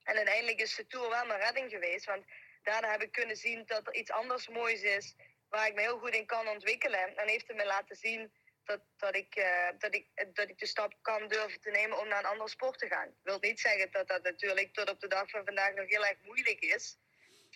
En 0.03 0.15
uiteindelijk 0.15 0.59
is 0.59 0.75
de 0.75 0.87
Tour 0.87 1.09
wel 1.09 1.25
mijn 1.25 1.39
redding 1.39 1.71
geweest. 1.71 2.05
Want 2.05 2.25
daarna 2.63 2.91
heb 2.91 3.01
ik 3.01 3.11
kunnen 3.11 3.37
zien 3.37 3.65
dat 3.65 3.87
er 3.87 3.93
iets 3.93 4.11
anders 4.11 4.47
moois 4.47 4.81
is 4.81 5.15
waar 5.49 5.67
ik 5.67 5.73
me 5.73 5.81
heel 5.81 5.99
goed 5.99 6.15
in 6.15 6.25
kan 6.25 6.47
ontwikkelen. 6.47 7.15
En 7.17 7.27
heeft 7.27 7.47
het 7.47 7.57
me 7.57 7.65
laten 7.65 7.95
zien 7.95 8.31
dat, 8.65 8.81
dat, 8.97 9.15
ik, 9.15 9.35
eh, 9.35 9.67
dat, 9.77 9.95
ik, 9.95 10.07
dat 10.33 10.49
ik 10.49 10.59
de 10.59 10.65
stap 10.65 10.93
kan 11.01 11.27
durven 11.27 11.61
te 11.61 11.69
nemen 11.69 11.99
om 11.99 12.07
naar 12.07 12.19
een 12.19 12.31
andere 12.31 12.49
sport 12.49 12.79
te 12.79 12.87
gaan. 12.87 13.07
Ik 13.07 13.23
wil 13.23 13.37
niet 13.39 13.59
zeggen 13.59 13.91
dat 13.91 14.07
dat 14.07 14.23
natuurlijk 14.23 14.73
tot 14.73 14.89
op 14.89 14.99
de 14.99 15.07
dag 15.07 15.29
van 15.29 15.45
vandaag 15.45 15.73
nog 15.73 15.89
heel 15.89 16.05
erg 16.05 16.17
moeilijk 16.21 16.59
is. 16.59 16.97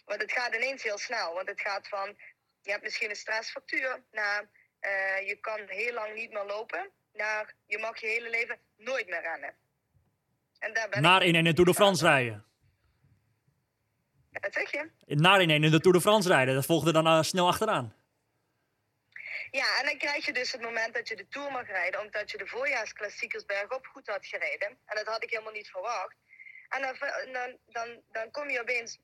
Want 0.06 0.22
het 0.22 0.32
gaat 0.32 0.56
ineens 0.56 0.84
heel 0.84 0.98
snel. 0.98 1.34
Want 1.34 1.48
het 1.48 1.62
gaat 1.62 1.88
van, 1.88 2.18
je 2.68 2.74
hebt 2.74 2.84
misschien 2.84 3.10
een 3.10 3.16
stressfactuur, 3.16 4.04
naar 4.12 4.50
eh, 4.80 5.28
je 5.28 5.36
kan 5.36 5.60
heel 5.68 5.94
lang 5.94 6.14
niet 6.16 6.32
meer 6.32 6.46
lopen, 6.46 6.90
naar 7.14 7.54
je 7.66 7.78
mag 7.78 8.00
je 8.00 8.08
hele 8.08 8.30
leven 8.30 8.60
nooit 8.76 9.08
meer 9.08 9.22
rennen. 9.22 9.56
En 10.60 10.74
daar 10.74 10.90
ben 10.90 11.02
Naar 11.02 11.24
in 11.24 11.36
een 11.36 11.54
Tour 11.56 11.70
de 11.70 11.76
France 11.76 12.06
rijden. 12.06 12.46
Wat 14.32 14.54
zeg 14.54 14.72
je? 14.72 14.90
Naar 15.06 15.42
in 15.42 15.50
in 15.50 15.62
de 15.62 15.80
Tour 15.80 15.98
de 15.98 16.02
France 16.02 16.30
rijden. 16.30 16.56
Dat 16.56 16.66
volgde 16.66 16.92
dan 16.92 17.08
eh, 17.08 17.22
snel 17.22 17.48
achteraan. 17.48 17.96
Ja, 19.52 19.80
en 19.80 19.86
dan 19.86 19.98
krijg 19.98 20.26
je 20.26 20.34
dus 20.34 20.52
het 20.52 20.62
moment 20.62 20.94
dat 20.94 21.08
je 21.08 21.16
de 21.16 21.28
Tour 21.28 21.52
mag 21.52 21.68
rijden, 21.68 22.02
omdat 22.02 22.32
je 22.32 22.38
de 22.38 22.48
voorjaarsklassiekers 22.48 23.46
bergop 23.46 23.86
goed 23.86 24.08
had 24.08 24.26
gereden. 24.26 24.68
En 24.68 24.96
dat 24.96 25.06
had 25.06 25.24
ik 25.24 25.30
helemaal 25.30 25.54
niet 25.54 25.70
verwacht. 25.70 26.16
En 26.70 26.82
dan, 26.82 26.96
dan, 27.34 27.58
dan, 27.66 28.02
dan 28.12 28.32
kom 28.32 28.50
je 28.50 28.62
opeens 28.62 29.00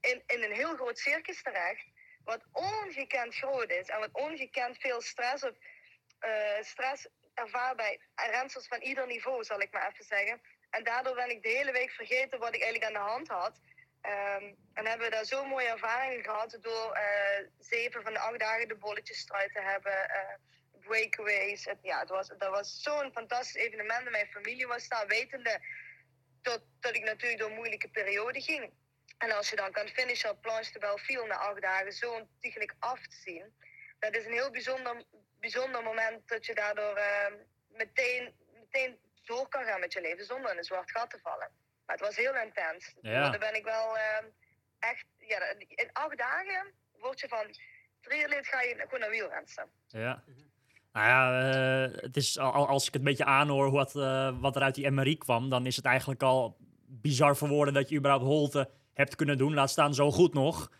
in, 0.00 0.22
in 0.26 0.42
een 0.42 0.52
heel 0.52 0.74
groot 0.74 0.98
circus 0.98 1.42
terecht, 1.42 1.86
wat 2.24 2.44
ongekend 2.52 3.34
groot 3.34 3.70
is 3.70 3.88
en 3.88 3.98
wat 3.98 4.12
ongekend 4.12 4.78
veel 4.78 5.00
stress, 5.00 5.44
op, 5.44 5.56
eh, 6.18 6.62
stress 6.62 7.08
ervaart 7.34 7.76
bij 7.76 8.00
rensters 8.14 8.66
van 8.66 8.80
ieder 8.80 9.06
niveau, 9.06 9.44
zal 9.44 9.60
ik 9.60 9.72
maar 9.72 9.88
even 9.92 10.04
zeggen. 10.04 10.40
En 10.70 10.84
daardoor 10.84 11.14
ben 11.14 11.30
ik 11.30 11.42
de 11.42 11.48
hele 11.48 11.72
week 11.72 11.90
vergeten 11.90 12.38
wat 12.38 12.54
ik 12.54 12.62
eigenlijk 12.62 12.84
aan 12.84 13.04
de 13.04 13.10
hand 13.10 13.28
had. 13.28 13.60
Ehm, 14.00 14.52
en 14.72 14.86
hebben 14.86 15.06
we 15.06 15.14
daar 15.14 15.24
zo'n 15.24 15.48
mooie 15.48 15.68
ervaringen 15.68 16.24
gehad 16.24 16.58
door 16.60 16.92
eh, 16.92 17.46
zeven 17.58 18.02
van 18.02 18.12
de 18.12 18.18
acht 18.18 18.38
dagen 18.38 18.68
de 18.68 18.76
bolletjes 18.76 19.28
eruit 19.28 19.52
te 19.52 19.60
hebben. 19.60 20.10
eh, 20.10 20.34
breakaways. 20.84 21.64
Het, 21.64 21.78
ja, 21.82 21.98
het 21.98 22.08
was, 22.08 22.28
dat 22.28 22.50
was 22.50 22.82
zo'n 22.82 23.12
fantastisch 23.12 23.62
evenement. 23.62 24.06
En 24.06 24.10
mijn 24.10 24.26
familie 24.26 24.66
was 24.66 24.88
daar 24.88 25.06
wetende 25.06 25.60
tot, 26.42 26.60
dat 26.80 26.94
ik 26.94 27.04
natuurlijk 27.04 27.40
door 27.40 27.50
moeilijke 27.50 27.88
periode 27.88 28.40
ging. 28.40 28.72
En 29.18 29.30
als 29.36 29.50
je 29.50 29.56
dan 29.56 29.72
kan 29.72 29.88
finishen 29.88 30.30
op 30.30 30.40
Planche 30.42 30.72
de 30.72 30.78
Belleville 30.78 31.26
na 31.26 31.36
acht 31.36 31.62
dagen 31.62 31.92
zo 31.92 32.12
ontiegelijk 32.12 32.74
af 32.78 33.00
te 33.06 33.16
zien. 33.16 33.54
Dat 33.98 34.16
is 34.16 34.24
een 34.26 34.32
heel 34.32 34.50
bijzonder, 34.50 35.04
bijzonder 35.40 35.82
moment 35.82 36.28
dat 36.28 36.46
je 36.46 36.54
daardoor 36.54 36.96
eh, 36.96 37.32
meteen, 37.68 38.34
meteen 38.60 38.98
door 39.24 39.48
kan 39.48 39.64
gaan 39.64 39.80
met 39.80 39.92
je 39.92 40.00
leven 40.00 40.24
zonder 40.24 40.50
in 40.52 40.58
een 40.58 40.64
zwart 40.64 40.90
gat 40.90 41.10
te 41.10 41.18
vallen. 41.22 41.50
Maar 41.86 41.96
het 41.96 42.04
was 42.06 42.16
heel 42.16 42.36
intens. 42.36 42.94
Ja. 43.00 43.30
Daar 43.30 43.38
ben 43.38 43.54
ik 43.54 43.64
wel, 43.64 43.96
eh, 43.96 44.24
echt, 44.78 45.06
ja, 45.18 45.38
in 45.68 45.90
acht 45.92 46.18
dagen 46.18 46.72
word 46.98 47.20
je 47.20 47.28
van 47.28 47.46
triatleet 48.00 48.46
ga 48.46 48.60
je 48.62 48.74
gewoon 48.78 49.00
naar 49.00 49.10
wielrensen. 49.10 49.68
Ja. 49.86 50.22
Nou 50.92 51.06
ja, 51.08 51.50
eh, 51.52 52.02
het 52.02 52.16
is, 52.16 52.38
al- 52.38 52.52
al- 52.52 52.68
als 52.68 52.86
ik 52.86 52.92
het 52.92 53.02
een 53.02 53.08
beetje 53.08 53.24
aanhoor 53.24 53.70
wat, 53.70 53.96
eh, 53.96 54.40
wat 54.40 54.56
er 54.56 54.62
uit 54.62 54.74
die 54.74 54.90
MRI 54.90 55.18
kwam, 55.18 55.50
dan 55.50 55.66
is 55.66 55.76
het 55.76 55.84
eigenlijk 55.84 56.22
al 56.22 56.56
bizar 56.86 57.36
voor 57.36 57.48
woorden 57.48 57.74
dat 57.74 57.88
je 57.88 57.96
überhaupt 57.96 58.24
Holte 58.26 58.70
hebt 58.94 59.16
kunnen 59.16 59.38
doen. 59.38 59.54
Laat 59.54 59.70
staan 59.70 59.94
zo 59.94 60.10
goed 60.10 60.34
nog. 60.34 60.70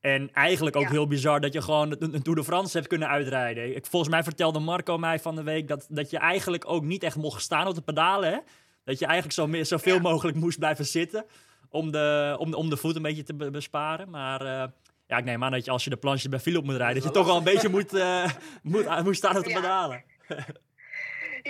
En 0.00 0.32
eigenlijk 0.32 0.76
ook 0.76 0.82
Ja. 0.82 0.90
heel 0.90 1.06
bizar 1.06 1.40
dat 1.40 1.52
je 1.52 1.62
gewoon 1.62 1.96
een, 1.98 2.22
Tour 2.22 2.38
de 2.38 2.44
France 2.44 2.76
hebt 2.76 2.88
kunnen 2.88 3.08
uitrijden. 3.08 3.76
Ik, 3.76 3.86
volgens 3.86 4.10
mij 4.12 4.22
vertelde 4.22 4.58
Marco 4.58 4.98
mij 4.98 5.18
van 5.20 5.34
de 5.36 5.42
week 5.42 5.68
dat, 5.68 5.86
dat 5.90 6.10
je 6.10 6.18
eigenlijk 6.18 6.64
ook 6.70 6.82
niet 6.82 7.02
echt 7.02 7.16
mocht 7.16 7.42
staan 7.42 7.66
op 7.66 7.74
de 7.74 7.80
pedalen. 7.80 8.32
Hè? 8.32 8.38
Dat 8.84 8.98
je 8.98 9.04
eigenlijk 9.04 9.34
zo, 9.34 9.46
meer- 9.46 9.66
zoveel 9.66 9.94
Ja. 9.94 10.00
mogelijk 10.00 10.36
moest 10.36 10.58
blijven 10.58 10.86
zitten 10.86 11.24
om 11.68 11.90
de, 11.90 12.36
om, 12.38 12.54
om 12.54 12.70
de 12.70 12.76
voet 12.76 12.96
een 12.96 13.02
beetje 13.02 13.22
te 13.22 13.34
be- 13.34 13.50
besparen. 13.50 14.10
Maar 14.10 14.40
eh, 14.40 14.68
ja, 15.06 15.16
ik 15.16 15.24
neem 15.24 15.44
aan 15.44 15.50
dat 15.52 15.64
je 15.64 15.70
als 15.70 15.84
je 15.84 15.90
de 15.90 15.96
planche 15.96 16.28
bij 16.28 16.40
Philip 16.40 16.64
moet 16.64 16.76
rijden, 16.76 16.94
dat 16.94 17.04
je 17.04 17.10
toch 17.18 17.26
wel 17.26 17.36
een 17.36 17.44
beetje 17.44 17.68
moet, 17.68 17.94
eh, 17.94 18.30
moet, 18.62 19.02
moet 19.04 19.16
staan 19.16 19.36
op 19.36 19.44
de 19.44 19.52
pedalen. 19.52 20.04
Ja, 20.28 20.36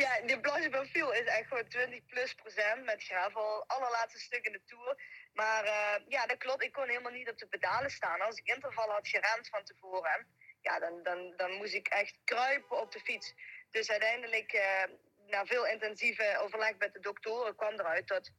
de 0.01 0.39
Blanche 0.41 0.69
Profiel 0.69 1.13
is 1.13 1.25
echt 1.27 1.49
gewoon 1.49 1.69
20 1.69 2.05
plus 2.07 2.35
procent 2.35 2.85
met 2.85 3.03
gravel. 3.03 3.65
Allerlaatste 3.67 4.19
stuk 4.19 4.47
in 4.47 4.53
de 4.53 4.63
Tour. 4.65 4.97
Maar 5.33 5.65
eh, 5.65 6.03
ja, 6.09 6.27
dat 6.27 6.39
klopt. 6.39 6.63
Ik 6.63 6.73
kon 6.73 6.89
helemaal 6.89 7.13
niet 7.13 7.31
op 7.31 7.39
de 7.39 7.47
pedalen 7.47 7.91
staan. 7.91 8.21
Als 8.21 8.39
ik 8.39 8.47
interval 8.47 8.91
had 8.91 9.09
gerend 9.09 9.49
van 9.49 9.65
tevoren, 9.65 10.27
ja, 10.61 10.79
dan, 10.79 11.03
dan, 11.03 11.33
dan 11.37 11.53
moest 11.53 11.75
ik 11.75 11.89
echt 11.89 12.19
kruipen 12.25 12.81
op 12.81 12.93
de 12.93 13.01
fiets. 13.01 13.35
Dus 13.71 13.91
uiteindelijk, 13.91 14.53
eh, 14.53 14.83
na 15.27 15.47
veel 15.47 15.67
intensieve 15.67 16.39
overleg 16.39 16.77
met 16.79 16.93
de 16.93 17.01
doktoren, 17.01 17.57
kwam 17.57 17.73
eruit 17.73 18.09
dat 18.09 18.31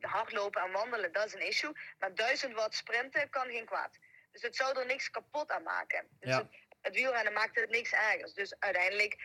hardlopen 0.00 0.62
en 0.62 0.72
wandelen, 0.72 1.12
dat 1.12 1.26
is 1.26 1.34
een 1.34 1.46
issue. 1.46 1.72
Maar 1.98 2.14
1000 2.14 2.54
watt 2.54 2.74
sprinten 2.74 3.30
kan 3.30 3.50
geen 3.50 3.64
kwaad. 3.66 3.98
Dus 4.32 4.42
het 4.42 4.56
zou 4.56 4.78
er 4.78 4.86
niks 4.86 5.10
kapot 5.10 5.50
aan 5.50 5.62
maken. 5.62 6.06
Dus 6.20 6.30
Ja. 6.30 6.38
het, 6.38 6.46
het 6.80 6.94
wielrennen 6.94 7.32
maakt 7.32 7.56
het 7.60 7.70
niks 7.70 7.92
ergers. 7.92 8.34
Dus 8.34 8.58
uiteindelijk 8.58 9.16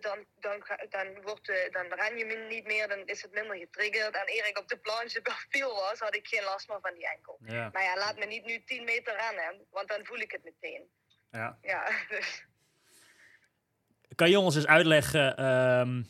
dan, 0.00 0.24
dan, 0.40 0.58
dan, 0.88 1.22
wordt, 1.22 1.48
eh, 1.48 1.72
dan 1.72 1.86
ren 2.00 2.18
je 2.18 2.46
niet 2.48 2.66
meer, 2.66 2.88
dan 2.88 3.02
is 3.06 3.22
het 3.22 3.32
minder 3.32 3.56
getriggerd. 3.56 4.14
En 4.14 4.22
eer 4.26 4.48
ik 4.48 4.58
op 4.58 4.68
de 4.68 4.78
planche 4.78 5.20
viel 5.48 5.74
was, 5.74 5.98
had 5.98 6.14
ik 6.16 6.26
geen 6.26 6.44
last 6.44 6.68
meer 6.68 6.78
van 6.82 6.94
die 6.94 7.08
enkel. 7.08 7.38
Ja, 7.44 7.68
Maar 7.72 7.82
ja, 7.82 7.96
laat 7.96 8.18
me 8.18 8.24
niet 8.26 8.44
nu 8.44 8.62
10 8.64 8.84
meter 8.84 9.14
rennen, 9.16 9.66
want 9.70 9.88
dan 9.88 10.04
voel 10.04 10.18
ik 10.18 10.32
het 10.32 10.44
meteen. 10.44 10.82
ja. 11.30 11.58
Ja, 11.62 11.88
dus, 12.08 12.46
Kan 14.14 14.30
je 14.30 14.38
ons 14.38 14.56
eens 14.56 14.66
uitleggen? 14.66 15.36
ehm, 15.36 16.02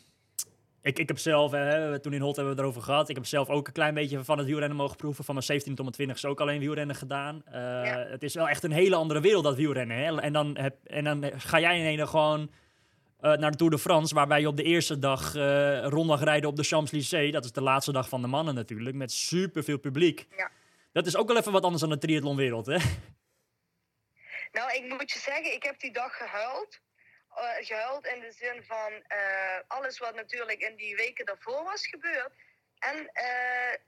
ik, 0.81 0.99
ik 0.99 1.07
heb 1.07 1.17
zelf, 1.17 1.51
hè, 1.51 1.99
toen 1.99 2.13
in 2.13 2.21
Holt 2.21 2.35
hebben 2.35 2.55
we 2.55 2.61
het 2.61 2.69
erover 2.69 2.87
gehad. 2.87 3.09
Ik 3.09 3.15
heb 3.15 3.25
zelf 3.25 3.49
ook 3.49 3.67
een 3.67 3.73
klein 3.73 3.93
beetje 3.93 4.23
van 4.23 4.37
het 4.37 4.47
wielrennen 4.47 4.77
mogen 4.77 4.95
proeven. 4.97 5.23
Van 5.23 5.33
mijn 5.33 5.45
17 5.45 5.75
tot 5.75 5.83
mijn 5.83 5.95
20 5.95 6.17
is 6.17 6.25
ook 6.25 6.41
alleen 6.41 6.59
wielrennen 6.59 6.95
gedaan. 6.95 7.41
Eh, 7.45 7.53
Ja. 7.61 8.05
Het 8.07 8.23
is 8.23 8.33
wel 8.33 8.49
echt 8.49 8.63
een 8.63 8.71
hele 8.71 8.95
andere 8.95 9.21
wereld, 9.21 9.43
dat 9.43 9.55
wielrennen. 9.55 9.97
Hè? 9.97 10.21
En, 10.21 10.33
dan 10.33 10.57
heb, 10.57 10.75
en 10.85 11.03
dan 11.03 11.31
ga 11.39 11.59
jij 11.59 11.93
in 11.93 12.07
gewoon 12.07 12.51
eh, 13.19 13.33
naar 13.33 13.51
de 13.51 13.57
Tour 13.57 13.71
de 13.71 13.79
France, 13.79 14.15
waarbij 14.15 14.39
je 14.39 14.47
op 14.47 14.57
de 14.57 14.63
eerste 14.63 14.99
dag 14.99 15.35
eh 15.35 15.83
ronddag 15.83 16.23
rijden 16.23 16.49
op 16.49 16.55
de 16.55 16.63
Champs-Élysées. 16.63 17.31
Dat 17.31 17.45
is 17.45 17.51
de 17.51 17.61
laatste 17.61 17.91
dag 17.91 18.09
van 18.09 18.21
de 18.21 18.27
mannen 18.27 18.55
natuurlijk, 18.55 18.95
met 18.95 19.11
superveel 19.11 19.77
publiek. 19.77 20.27
Ja. 20.37 20.51
Dat 20.91 21.05
is 21.05 21.15
ook 21.15 21.27
wel 21.27 21.37
even 21.37 21.51
wat 21.51 21.63
anders 21.63 21.81
dan 21.81 21.89
de 21.89 21.97
triathlonwereld, 21.97 22.65
hè? 22.65 22.77
Nou, 24.51 24.73
ik 24.73 24.89
moet 24.97 25.11
je 25.11 25.19
zeggen, 25.19 25.53
ik 25.53 25.63
heb 25.63 25.79
die 25.79 25.91
dag 25.91 26.17
gehuild. 26.17 26.79
Eh, 27.29 27.65
gehuild 27.65 28.05
in 28.05 28.19
de 28.19 28.31
zin 28.31 28.63
van 28.63 28.91
alles 29.67 29.99
wat 29.99 30.15
natuurlijk 30.15 30.61
in 30.61 30.75
die 30.75 30.95
weken 30.95 31.25
daarvoor 31.25 31.63
was 31.63 31.87
gebeurd. 31.87 32.31
En, 32.79 33.11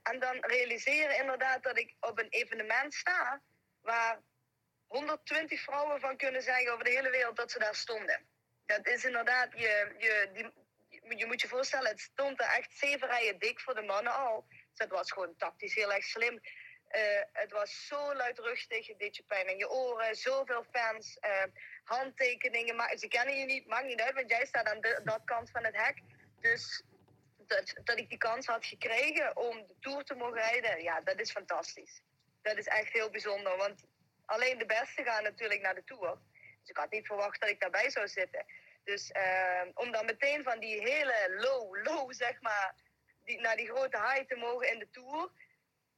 en 0.02 0.20
dan 0.20 0.36
realiseren 0.40 1.18
inderdaad 1.18 1.62
dat 1.62 1.78
ik 1.78 1.94
op 2.00 2.18
een 2.18 2.28
evenement 2.28 2.94
sta 2.94 3.42
waar 3.80 4.20
120 4.86 5.60
vrouwen 5.60 6.00
van 6.00 6.16
kunnen 6.16 6.42
zeggen 6.42 6.72
over 6.72 6.84
de 6.84 6.90
hele 6.90 7.10
wereld 7.10 7.36
dat 7.36 7.50
ze 7.50 7.58
daar 7.58 7.74
stonden. 7.74 8.26
Dat 8.76 8.86
is 8.86 9.04
inderdaad, 9.04 9.48
je, 9.52 9.94
je, 9.98 10.28
die, 10.32 11.16
je, 11.16 11.26
moet 11.26 11.40
je 11.40 11.48
voorstellen, 11.48 11.90
het 11.90 12.00
stond 12.00 12.40
er 12.40 12.46
echt 12.46 12.72
zeven 12.72 13.08
rijen 13.08 13.38
dik 13.38 13.60
voor 13.60 13.74
de 13.74 13.82
mannen 13.82 14.14
al. 14.14 14.44
Dus 14.48 14.58
dat 14.74 14.88
was 14.88 15.12
gewoon 15.12 15.36
tactisch 15.36 15.74
heel 15.74 15.92
erg 15.92 16.04
slim. 16.04 16.40
Eh, 16.88 17.22
het 17.32 17.52
was 17.52 17.86
zo 17.86 18.14
luidruchtig, 18.14 18.86
het 18.86 18.98
deed 18.98 19.16
je 19.16 19.22
pijn 19.22 19.48
in 19.48 19.56
je 19.56 19.70
oren, 19.70 20.16
zoveel 20.16 20.64
fans, 20.70 21.18
eh, 21.18 21.44
handtekeningen. 21.84 22.76
Maar 22.76 22.96
ze 22.96 23.08
kennen 23.08 23.38
je 23.38 23.44
niet, 23.44 23.66
maakt 23.66 23.86
niet 23.86 24.00
uit, 24.00 24.14
want 24.14 24.30
jij 24.30 24.46
staat 24.46 24.66
aan 24.66 24.80
de, 24.80 25.00
dat 25.04 25.24
kant 25.24 25.50
van 25.50 25.64
het 25.64 25.76
hek. 25.76 26.00
Dus 26.40 26.82
dat, 27.46 27.74
dat 27.84 27.98
ik 27.98 28.08
die 28.08 28.18
kans 28.18 28.46
had 28.46 28.66
gekregen 28.66 29.36
om 29.36 29.66
de 29.66 29.74
Tour 29.80 30.04
te 30.04 30.14
mogen 30.14 30.34
rijden, 30.34 30.82
ja, 30.82 31.00
dat 31.00 31.20
is 31.20 31.30
fantastisch. 31.30 32.02
Dat 32.42 32.56
is 32.56 32.66
echt 32.66 32.92
heel 32.92 33.10
bijzonder, 33.10 33.56
want 33.56 33.84
alleen 34.24 34.58
de 34.58 34.66
beste 34.66 35.02
gaan 35.04 35.22
natuurlijk 35.22 35.60
naar 35.60 35.74
de 35.74 35.84
Tour. 35.84 36.18
Dus 36.60 36.70
ik 36.70 36.76
had 36.76 36.90
niet 36.90 37.06
verwacht 37.06 37.40
dat 37.40 37.48
ik 37.48 37.60
daarbij 37.60 37.90
zou 37.90 38.08
zitten. 38.08 38.44
Dus 38.84 39.10
eh, 39.10 39.62
om 39.74 39.92
dan 39.92 40.04
meteen 40.04 40.42
van 40.42 40.58
die 40.60 40.80
hele 40.80 41.34
low, 41.38 41.84
low 41.84 42.12
zeg 42.12 42.40
maar, 42.40 42.74
die, 43.24 43.40
naar 43.40 43.56
die 43.56 43.68
grote 43.68 43.98
high 43.98 44.26
te 44.28 44.36
mogen 44.36 44.72
in 44.72 44.78
de 44.78 44.90
Tour 44.90 45.30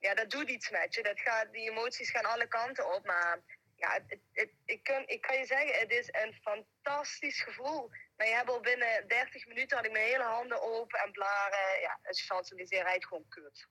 ja, 0.05 0.15
dat 0.15 0.31
doet 0.31 0.49
iets 0.51 0.71
met 0.71 0.95
je. 0.95 1.03
Dat 1.03 1.21
gaat, 1.21 1.53
die 1.53 1.71
emoties 1.71 2.11
gaan 2.11 2.25
alle 2.25 2.49
kanten 2.49 2.95
op. 2.95 3.07
Maar 3.07 3.39
ja, 3.77 3.93
het, 4.07 4.19
het, 4.33 4.51
ik, 4.65 4.83
kan, 4.83 5.03
ik 5.07 5.21
kan 5.21 5.39
je 5.39 5.47
zeggen, 5.47 5.81
het 5.81 5.91
is 5.91 6.09
een 6.11 6.35
fantastisch 6.43 7.41
gevoel. 7.43 7.91
Maar 8.17 8.27
je 8.27 8.35
hebt 8.35 8.51
al 8.51 8.61
binnen 8.61 9.09
30 9.09 9.47
minuten 9.47 9.77
had 9.77 9.87
ik 9.87 9.93
mijn 9.93 10.05
hele 10.05 10.23
handen 10.23 10.63
open 10.63 10.99
en 10.99 11.13
blaren. 11.13 11.81
Ja, 11.81 11.99
het 12.03 12.21
Champs-Élysées 12.21 12.83
rijdt 12.83 13.07
gewoon 13.07 13.29
kut. 13.29 13.69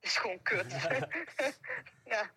Het 0.00 0.10
is 0.10 0.16
gewoon 0.16 0.42
kut. 0.42 0.72
ja, 2.14 2.30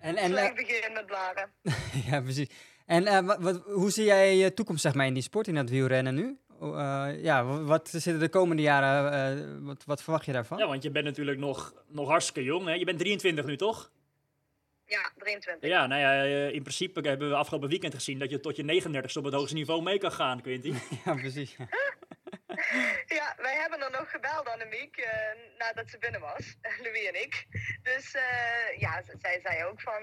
En, 0.00 0.16
en, 0.16 0.28
slecht 0.28 0.48
eh, 0.48 0.66
begin 0.66 0.92
met 0.92 1.06
blaren. 1.06 1.54
ja, 2.10 2.20
precies. 2.20 2.50
En 2.86 3.06
eh, 3.06 3.20
wat, 3.20 3.38
wat- 3.40 3.62
hoe 3.64 3.90
zie 3.90 4.04
jij 4.04 4.36
je 4.36 4.54
toekomst 4.54 4.82
zeg 4.82 4.94
maar, 4.94 5.06
in 5.06 5.14
die 5.14 5.22
sport, 5.22 5.48
in 5.48 5.54
dat 5.54 5.70
wielrennen 5.70 6.14
nu? 6.14 6.38
Eh, 6.60 7.08
ja, 7.22 7.44
wa- 7.44 7.62
wat 7.62 7.88
zitten 7.88 8.18
de 8.18 8.28
komende 8.28 8.62
jaren, 8.62 9.12
eh, 9.12 9.44
wat, 9.60 9.84
wat 9.84 10.02
verwacht 10.02 10.24
je 10.24 10.32
daarvan? 10.32 10.58
Ja, 10.58 10.66
want 10.66 10.82
je 10.82 10.90
bent 10.90 11.04
natuurlijk 11.04 11.38
nog, 11.38 11.74
nog 11.88 12.08
hartstikke 12.08 12.42
jong. 12.42 12.66
Hè? 12.66 12.72
Je 12.72 12.84
bent 12.84 12.98
23 12.98 13.44
nu, 13.44 13.56
toch? 13.56 13.90
Ja, 14.86 15.10
23. 15.18 15.68
Ja, 15.70 15.86
nou 15.86 16.00
ja, 16.00 16.22
in 16.52 16.62
principe 16.62 17.08
hebben 17.08 17.28
we 17.28 17.34
afgelopen 17.34 17.68
weekend 17.68 17.94
gezien 17.94 18.18
dat 18.18 18.30
je 18.30 18.40
tot 18.40 18.56
je 18.56 18.62
39 18.62 19.16
op 19.16 19.24
het 19.24 19.34
hoogste 19.34 19.54
niveau 19.54 19.82
mee 19.82 19.98
kan 19.98 20.12
gaan, 20.12 20.40
Quinty. 20.42 20.72
Ja, 21.04 21.14
precies. 21.14 21.56
Ja, 23.06 23.34
wij 23.36 23.54
hebben 23.60 23.80
er 23.80 23.90
nog 23.90 24.10
gebeld, 24.10 24.48
Annemiek, 24.48 24.96
eh 24.96 25.12
nadat 25.58 25.90
ze 25.90 25.98
binnen 25.98 26.20
was. 26.20 26.56
Louis 26.82 27.06
en 27.06 27.22
ik. 27.22 27.46
Dus 27.82 28.14
eh, 28.14 28.78
ja, 28.78 29.02
zij 29.20 29.40
zei 29.42 29.64
ook 29.64 29.80
van... 29.80 30.02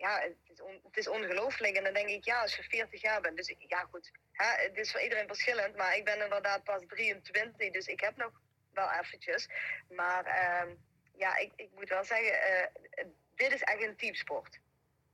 ja, 0.00 0.20
het 0.20 0.36
is, 0.44 0.60
is 0.92 1.08
ongelooflijk. 1.08 1.76
En 1.76 1.84
dan 1.84 1.92
denk 1.92 2.08
ik, 2.08 2.24
ja, 2.24 2.40
als 2.40 2.56
je 2.56 2.62
40 2.62 3.00
jaar 3.00 3.20
bent... 3.20 3.36
Dus 3.36 3.54
ja, 3.58 3.80
goed. 3.80 4.10
Hè, 4.32 4.62
het 4.62 4.78
is 4.78 4.90
voor 4.90 5.00
iedereen 5.00 5.26
verschillend. 5.26 5.76
Maar 5.76 5.96
ik 5.96 6.04
ben 6.04 6.22
inderdaad 6.22 6.64
pas 6.64 6.82
23. 6.86 7.70
Dus 7.70 7.86
ik 7.86 8.00
heb 8.00 8.16
nog 8.16 8.40
wel 8.72 8.90
eventjes. 8.90 9.48
Maar 9.88 10.24
ehm, 10.24 10.74
ja, 11.16 11.36
ik, 11.36 11.52
ik 11.56 11.68
moet 11.74 11.88
wel 11.88 12.04
zeggen... 12.04 12.42
eh, 12.42 13.04
dit 13.34 13.52
is 13.52 13.62
echt 13.62 13.82
een 13.82 13.96
teamsport. 13.96 14.58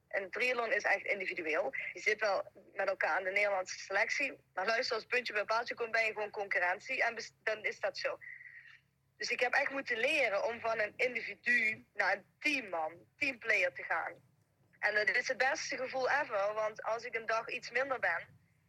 Een 0.09 0.31
triathlon 0.31 0.73
is 0.73 0.83
echt 0.83 1.05
individueel. 1.05 1.75
Je 1.93 2.01
zit 2.01 2.21
wel 2.21 2.43
met 2.75 2.89
elkaar 2.89 3.17
aan 3.17 3.25
de 3.25 3.31
Nederlandse 3.31 3.79
selectie. 3.79 4.39
Maar 4.55 4.67
luister, 4.67 4.97
als 4.97 5.07
puntje 5.07 5.33
bij 5.33 5.45
paaltje 5.45 5.75
komt, 5.75 5.91
ben 5.91 6.05
je 6.05 6.13
gewoon 6.13 6.31
concurrentie. 6.31 7.03
En 7.03 7.17
dan 7.43 7.65
is 7.65 7.81
dat 7.81 7.99
zo. 7.99 8.19
Dus 9.17 9.31
ik 9.31 9.41
heb 9.41 9.53
echt 9.53 9.71
moeten 9.71 9.97
leren 9.97 10.45
om 10.45 10.61
van 10.61 10.79
een 10.79 10.93
individu 10.97 11.85
naar 11.95 12.13
een 12.13 12.25
teamman, 12.39 12.93
teamplayer 13.17 13.73
te 13.73 13.83
gaan. 13.83 14.13
En 14.89 14.95
dat 14.95 15.17
is 15.17 15.29
het 15.29 15.39
beste 15.39 15.77
gevoel 15.77 16.11
ever. 16.11 16.55
Want 16.55 16.83
als 16.83 17.05
ik 17.05 17.15
een 17.15 17.27
dag 17.27 17.49
iets 17.49 17.71
minder 17.71 17.99
ben, 17.99 18.27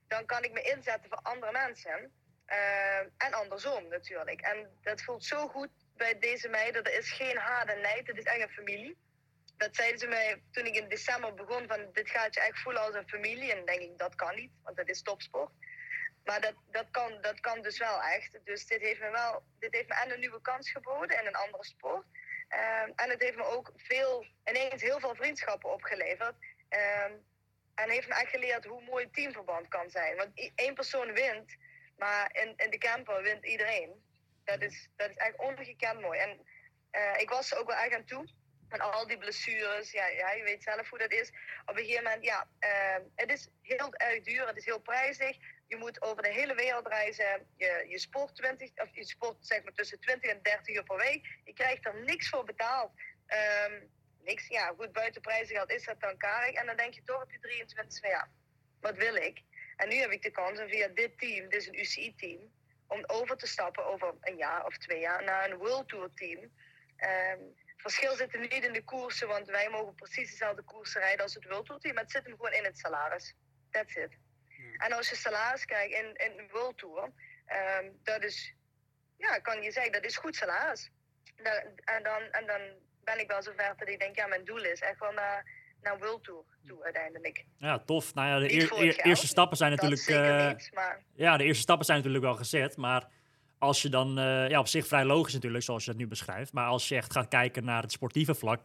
dan 0.08 0.26
kan 0.26 0.44
ik 0.44 0.52
me 0.52 0.62
inzetten 0.62 1.10
voor 1.10 1.20
andere 1.22 1.52
mensen. 1.52 2.12
Eh, 2.46 3.00
en 3.00 3.34
andersom 3.34 3.88
natuurlijk. 3.88 4.42
En 4.42 4.78
dat 4.82 5.02
voelt 5.02 5.26
zo 5.26 5.48
goed 5.48 5.70
bij 5.96 6.20
deze 6.20 6.50
meiden. 6.50 6.84
Er 6.84 6.98
is 6.98 7.12
geen 7.12 7.38
haat 7.38 7.68
en 7.68 7.82
nijd. 7.82 8.08
Het 8.08 8.18
is 8.18 8.24
echt 8.24 8.42
een 8.42 8.50
familie 8.50 8.98
dat 9.58 9.76
zeiden 9.76 10.00
ze 10.00 10.08
mij 10.08 10.42
toen 10.52 10.66
ik 10.66 10.76
in 10.76 10.90
december 10.90 11.34
begon 11.34 11.68
van 11.68 11.90
dit 11.94 12.10
gaat 12.10 12.34
je 12.34 12.42
echt 12.42 12.60
voelen 12.60 12.82
als 12.82 12.96
een 12.96 13.10
familie. 13.10 13.52
En 13.52 13.56
dan 13.56 13.66
denk 13.66 13.82
ik 13.82 13.98
dat 13.98 14.16
kan 14.16 14.36
niet, 14.36 14.52
want 14.64 14.78
dat 14.78 14.90
is 14.90 15.02
topsport. 15.02 15.52
Maar 16.24 16.42
dat, 16.42 16.54
dat, 16.72 16.86
kan, 16.92 17.22
dat 17.22 17.40
kan 17.40 17.62
dus 17.62 17.78
wel 17.78 18.02
echt. 18.02 18.40
Dus 18.44 18.66
dit 18.66 18.82
heeft 18.82 19.00
me 19.00 19.10
wel, 19.12 19.44
dit 19.60 19.74
heeft 19.74 19.88
me 19.88 19.96
en 19.96 20.12
een 20.12 20.20
nieuwe 20.20 20.42
kans 20.42 20.72
geboden 20.72 21.20
in 21.20 21.28
een 21.28 21.36
andere 21.36 21.66
sport. 21.66 22.06
Ehm, 22.48 22.92
en 22.96 23.10
het 23.10 23.22
heeft 23.22 23.38
me 23.38 23.44
ook 23.44 23.72
veel, 23.76 24.26
ineens 24.46 24.82
heel 24.82 25.00
veel 25.00 25.16
vriendschappen 25.16 25.74
opgeleverd. 25.74 26.36
Ehm, 26.70 27.12
en 27.76 27.90
heeft 27.90 28.08
me 28.08 28.14
echt 28.14 28.30
geleerd 28.30 28.66
hoe 28.66 28.82
mooi 28.82 29.04
een 29.04 29.12
teamverband 29.12 29.68
kan 29.68 29.90
zijn. 29.90 30.16
Want 30.16 30.52
één 30.56 30.74
persoon 30.74 31.14
wint, 31.14 31.56
maar 31.98 32.30
in, 32.42 32.54
in 32.58 32.70
de 32.70 32.78
camper 32.78 33.22
wint 33.22 33.46
iedereen. 33.46 34.06
Dat 34.44 34.62
is, 34.62 34.90
dat 34.96 35.10
is 35.10 35.16
echt 35.16 35.38
ongekend 35.38 36.02
mooi. 36.02 36.20
En 36.20 36.46
eh, 36.92 37.22
ik 37.22 37.30
was 37.30 37.52
er 37.52 37.60
ook 37.60 37.68
wel 37.68 37.78
echt 37.78 37.94
aan 37.94 38.06
toe. 38.06 38.28
En 38.70 38.80
al 38.80 39.08
die 39.08 39.18
blessures, 39.18 39.92
ja, 39.92 40.08
ja, 40.08 40.32
je 40.32 40.44
weet 40.44 40.64
zelf 40.64 40.90
hoe 40.90 41.00
dat 41.00 41.12
is. 41.12 41.30
Op 41.66 41.78
een 41.78 41.84
gegeven 41.84 42.04
moment, 42.04 42.24
ja, 42.24 42.48
eh, 42.60 43.04
het 43.16 43.32
is 43.32 43.50
heel 43.62 43.94
erg 43.94 44.24
duur, 44.24 44.48
het 44.48 44.58
is 44.58 44.66
heel 44.66 44.80
prijzig. 44.80 45.38
Je 45.68 45.76
moet 45.76 46.02
over 46.02 46.24
de 46.24 46.32
hele 46.32 46.56
wereld 46.56 46.88
reizen. 46.88 47.48
Je, 47.58 47.86
je 47.88 48.00
sport 48.00 48.36
20, 48.36 48.70
of 48.76 48.90
je 48.92 49.06
sport 49.06 49.36
zeg 49.40 49.64
maar 49.64 49.74
tussen 49.74 50.00
20 50.00 50.30
en 50.30 50.42
30 50.42 50.76
uur 50.76 50.84
per 50.84 50.98
week. 50.98 51.38
Je 51.44 51.54
krijgt 51.54 51.86
er 51.86 52.04
niks 52.04 52.30
voor 52.30 52.44
betaald. 52.44 52.92
Ehm, 53.26 53.82
niks. 54.24 54.48
Ja, 54.48 54.74
goed, 54.78 54.92
buiten 54.92 55.22
prijzengeld 55.22 55.72
is 55.72 55.84
dat 55.84 56.00
dan 56.02 56.18
karig. 56.18 56.54
En 56.54 56.66
dan 56.66 56.78
denk 56.78 56.94
je 56.94 57.04
toch 57.04 57.24
op 57.24 57.32
je 57.32 57.40
23 57.40 58.00
van 58.00 58.10
ja, 58.10 58.30
wat 58.80 58.96
wil 58.96 59.16
ik? 59.16 59.42
En 59.78 59.90
nu 59.90 59.96
heb 59.96 60.12
ik 60.12 60.22
de 60.22 60.32
kans 60.32 60.60
om 60.60 60.68
via 60.68 60.88
dit 60.88 61.20
team, 61.20 61.50
dit 61.50 61.62
is 61.62 61.68
een 61.68 61.80
UCI-team, 61.80 62.52
om 62.88 63.04
over 63.08 63.38
te 63.38 63.48
stappen 63.48 63.86
over 63.86 64.14
een 64.22 64.38
jaar 64.38 64.66
of 64.66 64.78
twee 64.78 65.00
jaar 65.00 65.24
naar 65.24 65.50
een 65.50 65.58
World 65.58 65.90
Tour 65.90 66.10
team. 66.14 66.52
Ehm, 66.98 67.40
het 67.66 67.82
verschil 67.82 68.16
zit 68.16 68.32
hem 68.32 68.42
niet 68.42 68.66
in 68.66 68.74
de 68.74 68.84
koersen, 68.84 69.28
want 69.28 69.48
wij 69.48 69.70
mogen 69.70 69.96
precies 69.96 70.30
dezelfde 70.30 70.62
koersen 70.62 71.02
rijden 71.02 71.24
als 71.24 71.34
het 71.34 71.46
World 71.46 71.66
Tour 71.66 71.82
team. 71.82 71.94
Maar 71.94 72.04
het 72.04 72.12
zit 72.12 72.24
hem 72.24 72.36
gewoon 72.36 72.54
in 72.54 72.64
het 72.64 72.78
salaris. 72.78 73.36
That's 73.72 73.96
it. 73.96 74.18
En 74.78 74.92
als 74.94 75.10
je 75.10 75.16
salaris 75.16 75.66
kijkt 75.66 75.94
in, 75.94 76.06
in 76.06 76.38
de 76.38 76.48
World 76.52 76.78
Tour, 76.78 77.12
ehm, 77.46 77.86
dat 78.04 78.24
is, 78.24 78.54
ja, 79.18 79.40
kan 79.40 79.62
je 79.62 79.72
zeggen, 79.72 79.92
dat 79.92 80.04
is 80.04 80.18
goed 80.18 80.36
salaris. 80.36 80.90
En, 81.84 82.04
dan, 82.04 82.22
en 82.32 82.46
dan 82.46 82.62
ben 83.04 83.20
ik 83.20 83.28
wel 83.28 83.44
zover 83.44 83.74
dat 83.78 83.90
ik 83.90 84.00
denk, 84.00 84.16
ja, 84.16 84.28
mijn 84.28 84.46
doel 84.46 84.64
is 84.64 84.80
echt 84.82 85.00
wel 85.00 85.12
naar, 85.12 85.46
naar 85.82 85.98
World 86.00 86.24
Tour 86.24 86.44
toe 86.68 86.84
uiteindelijk. 86.84 87.46
Ja, 87.58 87.80
tof. 87.80 88.14
Nou 88.14 88.28
ja, 88.28 88.40
de 88.48 88.54
eer- 88.54 88.62
eer- 88.62 88.94
geld, 88.94 89.06
eerste 89.06 89.28
stappen 89.28 89.58
zijn 89.58 89.72
natuurlijk... 89.72 90.08
eh, 90.08 90.48
niet, 90.48 90.70
maar 90.74 91.04
Ja, 91.16 91.38
de 91.38 91.44
eerste 91.44 91.62
stappen 91.62 91.86
zijn 91.86 91.98
natuurlijk 91.98 92.26
wel 92.26 92.36
gezet, 92.36 92.78
maar 92.78 93.08
als 93.58 93.82
je 93.82 93.90
dan, 93.90 94.18
eh, 94.20 94.50
ja, 94.50 94.60
op 94.60 94.68
zich 94.68 94.88
vrij 94.88 95.04
logisch 95.06 95.34
natuurlijk, 95.34 95.64
zoals 95.64 95.86
je 95.86 95.92
dat 95.92 96.00
nu 96.00 96.08
beschrijft, 96.08 96.54
maar 96.54 96.68
als 96.68 96.88
je 96.88 96.96
echt 96.96 97.12
gaat 97.12 97.28
kijken 97.28 97.64
naar 97.64 97.82
het 97.82 97.92
sportieve 97.92 98.36
vlak, 98.36 98.62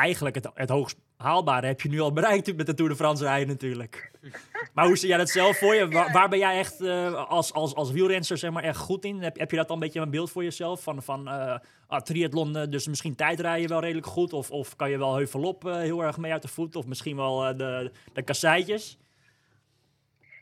eigenlijk 0.00 0.34
het, 0.34 0.50
het 0.54 0.68
hoogst 0.68 0.96
haalbare 1.16 1.66
heb 1.66 1.80
je 1.80 1.88
nu 1.88 2.00
al 2.00 2.12
bereikt 2.12 2.56
met 2.56 2.66
de 2.66 2.74
Tour 2.74 2.90
de 2.90 2.96
France 2.96 3.24
rijden 3.24 3.48
natuurlijk. 3.48 4.10
Maar 4.74 4.86
hoe 4.86 4.96
zie 4.96 5.08
jij 5.08 5.18
dat 5.18 5.28
zelf 5.28 5.58
voor 5.58 5.74
je? 5.74 5.88
Waar, 5.88 6.12
waar 6.12 6.28
ben 6.28 6.38
jij 6.38 6.58
echt 6.58 6.80
eh, 6.80 7.28
als, 7.28 7.52
als, 7.52 7.74
als 7.74 7.90
wielrenster 7.90 8.38
zeg 8.38 8.50
maar, 8.50 8.62
echt 8.62 8.76
goed 8.76 9.04
in? 9.04 9.22
Heb, 9.22 9.38
heb 9.38 9.50
je 9.50 9.56
dat 9.56 9.68
dan 9.68 9.76
een 9.76 9.82
beetje 9.82 10.00
een 10.00 10.10
beeld 10.10 10.30
voor 10.30 10.42
jezelf? 10.42 10.82
Van, 10.82 11.02
van 11.02 11.28
eh 11.28 11.56
ah, 11.90 12.00
triathlon, 12.00 12.56
eh, 12.56 12.68
dus 12.68 12.86
misschien 12.86 13.16
tijdrijden 13.16 13.68
wel 13.68 13.80
redelijk 13.80 14.06
goed? 14.06 14.32
Of, 14.32 14.50
of 14.50 14.76
kan 14.76 14.90
je 14.90 14.98
wel 14.98 15.16
heuvelop 15.16 15.66
eh, 15.66 15.76
heel 15.76 16.02
erg 16.02 16.16
mee 16.16 16.32
uit 16.32 16.42
de 16.42 16.48
voet? 16.48 16.76
Of 16.76 16.86
misschien 16.86 17.16
wel 17.16 17.56
de, 17.56 17.92
de 18.12 18.22
kasseitjes? 18.22 18.98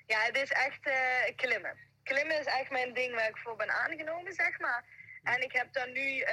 Ja, 0.06 0.20
het 0.20 0.36
is 0.36 0.50
echt 0.50 0.86
eh, 0.86 1.36
klimmen. 1.36 1.76
Klimmen 2.02 2.40
is 2.40 2.46
echt 2.46 2.70
mijn 2.70 2.94
ding 2.94 3.14
waar 3.14 3.28
ik 3.28 3.36
voor 3.36 3.56
ben 3.56 3.70
aangenomen, 3.70 4.32
zeg 4.32 4.60
maar. 4.60 4.84
En 5.22 5.42
ik 5.42 5.52
heb 5.52 5.72
dan 5.72 5.92
nu 5.92 6.24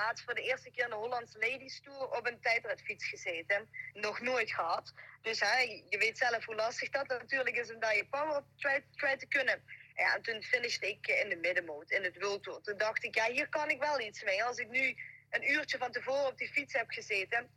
laatst 0.00 0.24
voor 0.24 0.34
de 0.34 0.42
eerste 0.50 0.70
keer 0.70 0.84
in 0.84 0.90
de 0.90 1.04
Hollandse 1.04 1.38
Ladies 1.38 1.80
Tour 1.80 2.04
op 2.18 2.26
een 2.26 2.40
tijdritfiets 2.40 3.06
gezeten. 3.08 3.68
Nog 3.92 4.20
nooit 4.20 4.50
gehad. 4.52 4.92
Dus 5.22 5.40
hè, 5.40 5.58
je 5.88 5.98
weet 5.98 6.18
zelf 6.18 6.44
hoe 6.44 6.54
lastig 6.54 6.90
dat 6.90 7.06
natuurlijk 7.06 7.56
is 7.56 7.72
om 7.72 7.80
daar 7.80 7.96
je 7.96 8.06
power 8.06 8.36
op 8.36 8.44
try, 8.96 9.16
te 9.16 9.26
kunnen. 9.28 9.62
Ja, 9.94 10.14
en 10.14 10.22
toen 10.22 10.42
finishte 10.42 10.88
ik 10.88 11.06
in 11.06 11.28
de 11.28 11.36
middenmoot, 11.36 11.90
in 11.90 12.04
het 12.04 12.18
World. 12.22 12.64
Toen 12.64 12.76
dacht 12.76 13.04
ik, 13.04 13.14
ja, 13.14 13.26
hier 13.30 13.48
kan 13.48 13.70
ik 13.70 13.80
wel 13.80 14.00
iets 14.00 14.22
mee. 14.22 14.44
Als 14.44 14.58
ik 14.58 14.68
nu 14.68 14.96
een 15.30 15.50
uurtje 15.50 15.78
van 15.78 15.92
tevoren 15.92 16.26
op 16.26 16.38
die 16.38 16.52
fiets 16.52 16.74
heb 16.74 16.90
gezeten. 16.90 17.48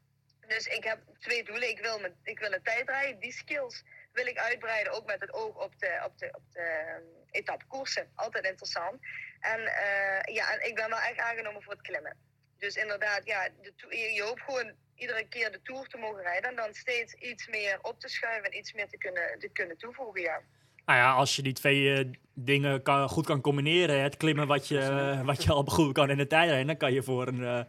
Dus 0.47 0.65
ik 0.67 0.83
heb 0.83 0.99
twee 1.19 1.43
doelen. 1.43 1.69
Ik 1.69 1.79
wil, 1.79 1.99
met, 1.99 2.13
ik 2.23 2.39
wil 2.39 2.53
een 2.53 2.63
tijdrijden, 2.63 3.19
die 3.19 3.31
skills 3.31 3.83
wil 4.11 4.25
ik 4.25 4.37
uitbreiden, 4.37 4.93
ook 4.93 5.05
met 5.05 5.21
het 5.21 5.33
oog 5.33 5.55
op 5.55 5.79
de, 5.79 6.01
op 6.05 6.17
de, 6.17 6.29
op 6.33 6.43
de 6.51 6.59
ehm, 6.59 7.03
etappekoersen. 7.31 8.11
Altijd 8.15 8.45
interessant. 8.45 8.99
En, 9.39 9.59
eh, 9.59 10.35
ja, 10.35 10.53
en 10.53 10.67
ik 10.67 10.75
ben 10.75 10.89
wel 10.89 10.99
echt 10.99 11.19
aangenomen 11.19 11.63
voor 11.63 11.73
het 11.73 11.81
klimmen. 11.81 12.30
Dus 12.61 12.75
inderdaad, 12.75 13.21
ja, 13.23 13.47
de 13.61 13.73
je, 14.13 14.23
hoopt 14.25 14.41
gewoon 14.41 14.71
iedere 14.95 15.27
keer 15.27 15.51
de 15.51 15.59
Tour 15.63 15.87
te 15.87 15.97
mogen 15.97 16.21
rijden. 16.21 16.49
En 16.49 16.55
dan 16.55 16.73
steeds 16.73 17.13
iets 17.13 17.47
meer 17.47 17.79
op 17.81 17.99
te 17.99 18.07
schuiven 18.07 18.51
en 18.51 18.57
iets 18.57 18.73
meer 18.73 18.87
te 18.87 18.97
kunnen, 18.97 19.39
te 19.39 19.49
kunnen 19.49 19.77
toevoegen, 19.77 20.21
ja. 20.21 20.41
Nou 20.85 20.99
ja, 20.99 21.11
als 21.11 21.35
je 21.35 21.41
die 21.41 21.53
twee 21.53 21.93
eh, 21.93 22.05
dingen 22.33 22.83
kan, 22.83 23.09
goed 23.09 23.25
kan 23.25 23.41
combineren, 23.41 24.01
het 24.01 24.17
klimmen 24.17 24.47
wat 24.47 24.67
je, 24.67 24.79
eh, 24.79 25.21
wat 25.21 25.43
je 25.43 25.51
al 25.51 25.63
goed 25.77 25.93
kan 25.93 26.09
in 26.09 26.17
de 26.17 26.27
tijdrijden, 26.27 26.67
dan 26.67 26.77
kan 26.77 26.93
je 26.93 27.03
voor 27.03 27.27
een, 27.27 27.43
eh, 27.43 27.63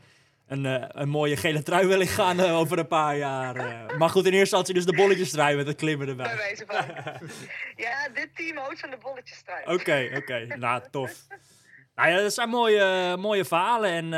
een, 0.47 0.65
een 1.01 1.09
mooie 1.09 1.37
gele 1.37 1.63
trui 1.63 1.87
wellicht 1.87 2.15
gaan 2.15 2.41
over 2.41 2.79
een 2.79 2.87
paar 2.87 3.17
jaar. 3.17 3.55
Maar 3.99 4.11
goed, 4.11 4.27
in 4.27 4.33
eerste 4.33 4.39
instantie 4.39 4.75
dus 4.75 4.85
de 4.85 4.95
bolletjes 4.95 5.31
draaien 5.31 5.57
met 5.57 5.67
het 5.67 5.77
klimmen 5.77 6.17
Bij 6.17 6.27
erbij. 6.27 6.37
wijze 6.37 6.65
van. 6.67 6.85
ja, 7.85 8.09
dit 8.15 8.37
team 8.37 8.57
houdt 8.57 8.81
van 8.81 8.91
de 8.91 8.99
bolletjes 8.99 9.43
trui. 9.43 9.75
Oké, 9.75 10.11
oké. 10.17 10.57
Nou, 10.57 10.83
tof. 10.91 11.27
Nou 11.95 12.11
ja, 12.11 12.21
dat 12.21 12.35
zijn 12.35 12.49
mooie, 12.49 13.17
mooie 13.17 13.45
verhalen. 13.45 13.91
En 13.91 14.13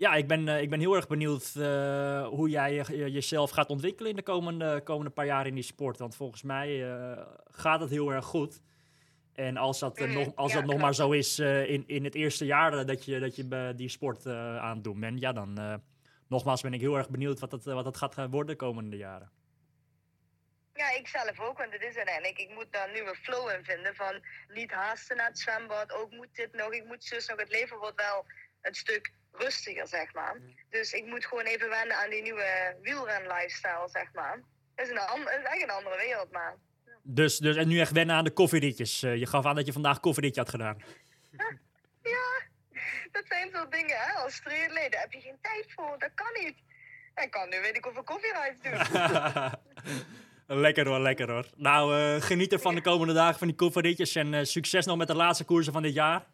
ja, 0.00 0.14
ik 0.14 0.26
ben, 0.26 0.48
eh, 0.48 0.60
ik 0.62 0.70
ben 0.70 0.80
heel 0.80 0.94
erg 0.94 1.06
benieuwd 1.06 1.54
eh, 1.56 2.26
hoe 2.28 2.48
jij 2.48 2.74
je- 2.74 2.96
je- 2.96 3.10
jezelf 3.10 3.50
gaat 3.50 3.70
ontwikkelen 3.70 4.10
in 4.10 4.16
de 4.16 4.22
komende, 4.22 4.80
komende 4.84 5.10
paar 5.10 5.26
jaar 5.26 5.46
in 5.46 5.54
die 5.54 5.62
sport. 5.62 5.98
Want 5.98 6.16
volgens 6.16 6.42
mij 6.42 6.90
eh, 6.92 7.26
gaat 7.50 7.80
het 7.80 7.90
heel 7.90 8.12
erg 8.12 8.24
goed. 8.24 8.60
En 9.32 9.56
als 9.56 9.78
dat, 9.78 9.98
eh, 9.98 10.12
nog, 10.12 10.36
als 10.36 10.52
ja, 10.52 10.60
dat 10.60 10.70
nog 10.70 10.80
maar 10.80 10.94
zo 10.94 11.10
is 11.10 11.38
eh, 11.38 11.68
in, 11.70 11.84
in 11.86 12.04
het 12.04 12.14
eerste 12.14 12.44
jaar 12.44 12.78
eh, 12.78 12.86
dat 12.86 13.04
je, 13.04 13.18
dat 13.18 13.36
je 13.36 13.72
die 13.76 13.88
sport 13.88 14.26
eh, 14.26 14.56
aan 14.56 14.74
het 14.74 14.84
doen 14.84 15.00
bent, 15.00 15.20
ja, 15.20 15.32
dan 15.32 15.58
eh, 15.58 15.74
nogmaals 16.28 16.60
ben 16.62 16.72
ik 16.74 16.80
heel 16.80 16.96
erg 16.96 17.10
benieuwd 17.10 17.40
wat 17.40 17.50
dat, 17.50 17.66
eh, 17.66 17.74
wat 17.74 17.84
dat 17.84 17.96
gaat 17.96 18.14
worden 18.14 18.46
de 18.46 18.56
komende 18.56 18.96
jaren. 18.96 19.30
Ja, 20.74 20.90
ik 20.90 21.08
zelf 21.08 21.40
ook, 21.40 21.58
want 21.58 21.72
het 21.72 21.82
is 21.82 21.96
uiteindelijk, 21.96 22.38
ik 22.38 22.54
moet 22.54 22.66
daar 22.72 22.86
een 22.86 22.92
nieuwe 22.94 23.14
flow 23.14 23.50
in 23.50 23.64
vinden 23.64 23.94
van 23.94 24.20
niet 24.54 24.70
haasten 24.70 25.16
naar 25.16 25.26
het 25.26 25.38
zwembad, 25.38 25.92
ook 25.92 26.10
moet 26.10 26.34
dit 26.34 26.52
nog, 26.52 26.72
ik 26.72 26.86
moet 26.86 27.04
zus 27.04 27.26
nog, 27.28 27.38
het 27.38 27.50
leven 27.50 27.78
wordt 27.78 27.96
wel 28.02 28.24
een 28.62 28.74
stuk 28.74 29.12
rustiger, 29.32 29.86
zeg 29.86 30.14
maar. 30.14 30.40
Dus 30.70 30.92
ik 30.92 31.06
moet 31.06 31.26
gewoon 31.26 31.44
even 31.44 31.68
wennen 31.68 31.96
aan 31.96 32.10
die 32.10 32.22
nieuwe 32.22 32.76
wielren 32.82 33.22
lifestyle, 33.22 33.88
zeg 33.88 34.12
maar. 34.12 34.40
Het 34.74 34.86
is, 34.86 34.92
een 34.92 35.44
echt 35.44 35.62
een 35.62 35.70
andere 35.70 35.96
wereld, 35.96 36.30
maar 36.30 36.56
Dus, 37.02 37.38
dus 37.38 37.56
en 37.56 37.68
nu 37.68 37.80
echt 37.80 37.92
wennen 37.92 38.16
aan 38.16 38.24
de 38.24 38.30
koffierietjes. 38.30 39.02
Eh, 39.02 39.16
je 39.16 39.26
gaf 39.26 39.46
aan 39.46 39.54
dat 39.54 39.66
je 39.66 39.72
vandaag 39.72 40.00
koffierietje 40.00 40.40
had 40.40 40.50
gedaan. 40.50 40.82
ja, 42.02 42.42
dat 43.12 43.24
zijn 43.28 43.50
zo'n 43.52 43.70
dingen, 43.70 43.96
hè, 43.96 44.12
als 44.12 44.40
daar 44.42 45.00
heb 45.00 45.12
je 45.12 45.20
geen 45.20 45.38
tijd 45.40 45.72
voor, 45.74 45.98
dat 45.98 46.10
kan 46.14 46.44
niet. 46.44 46.54
Ik 47.14 47.30
kan 47.30 47.48
nu 47.48 47.60
weet 47.60 47.76
ik 47.76 47.84
hoeveel 47.84 48.02
koffierides 48.02 48.60
doen. 48.60 49.00
lekker 50.60 50.86
hoor, 50.88 51.00
lekker 51.00 51.30
hoor. 51.30 51.46
Nou, 51.56 51.96
eh, 51.96 52.22
geniet 52.22 52.52
er 52.52 52.60
van 52.60 52.74
de 52.74 52.80
komende 52.80 53.12
dagen 53.12 53.38
van 53.38 53.46
die 53.46 53.56
koffierietjes 53.56 54.14
en 54.14 54.34
eh, 54.34 54.44
succes 54.44 54.86
nog 54.86 54.96
met 54.96 55.06
de 55.06 55.14
laatste 55.14 55.44
koersen 55.44 55.72
van 55.72 55.82
dit 55.82 55.94
jaar. 55.94 56.26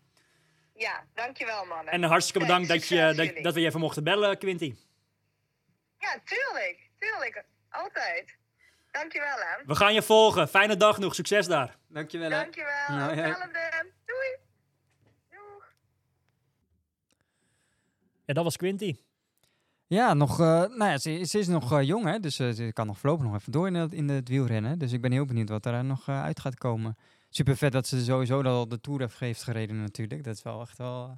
Ja, 0.77 1.05
dankjewel 1.14 1.64
mannen. 1.64 1.93
En 1.93 2.03
hartstikke 2.03 2.47
Kijk, 2.47 2.51
bedankt 2.61 2.68
dat, 2.81 2.89
je, 2.89 3.14
dat, 3.14 3.43
dat 3.45 3.55
we 3.55 3.61
je 3.61 3.66
even 3.66 3.81
mochten 3.81 4.05
bellen, 4.05 4.39
Quinty. 4.39 4.74
Ja, 5.99 6.20
tuurlijk, 6.24 6.91
tuurlijk, 6.99 7.45
altijd. 7.70 8.37
Dankjewel 8.91 9.37
hè. 9.37 9.64
We 9.66 9.74
gaan 9.74 9.95
je 9.95 10.03
volgen. 10.03 10.49
Fijne 10.49 10.77
dag 10.77 10.99
nog. 10.99 11.14
Succes 11.14 11.47
daar. 11.47 11.77
Dankjewel. 11.89 12.31
hè. 12.31 12.37
Dankjewel, 12.37 12.89
Nou, 12.89 13.16
ja. 13.16 13.37
Doei. 14.05 14.37
Doeg. 15.31 15.72
Ja, 18.24 18.35
dat 18.35 18.45
was 18.45 18.57
Quinty. 18.57 18.97
Ja, 19.87 20.14
nog, 20.14 20.41
eh, 20.41 20.47
nou 20.47 20.85
ja, 20.85 20.99
ze, 20.99 21.24
ze 21.24 21.39
is 21.39 21.47
nog 21.47 21.72
eh, 21.72 21.83
jong, 21.83 22.05
hè, 22.05 22.20
dus 22.20 22.39
eh, 22.39 22.51
ze 22.51 22.72
kan 22.72 22.87
nog 22.87 22.99
voorlopig 22.99 23.24
nog 23.27 23.35
even 23.35 23.53
door 23.53 23.66
in 23.66 23.74
het, 23.74 23.93
in 23.93 24.09
het 24.09 24.29
wielrennen. 24.29 24.79
Dus 24.79 24.93
ik 24.93 25.01
ben 25.01 25.12
heel 25.12 25.24
benieuwd 25.24 25.49
wat 25.49 25.66
er 25.66 25.85
nog 25.85 26.09
uit 26.09 26.41
gaat 26.41 26.55
komen. 26.59 26.97
Super 27.37 27.57
vet 27.57 27.72
dat 27.72 27.87
ze 27.87 28.05
sowieso 28.05 28.43
al 28.43 28.68
de 28.68 28.80
Tour 28.80 29.11
heeft, 29.18 29.43
gereden 29.43 29.80
natuurlijk. 29.80 30.24
Dat 30.24 30.34
is 30.34 30.43
wel 30.43 30.61
echt 30.61 30.78
wel, 30.78 31.09
eh, 31.09 31.16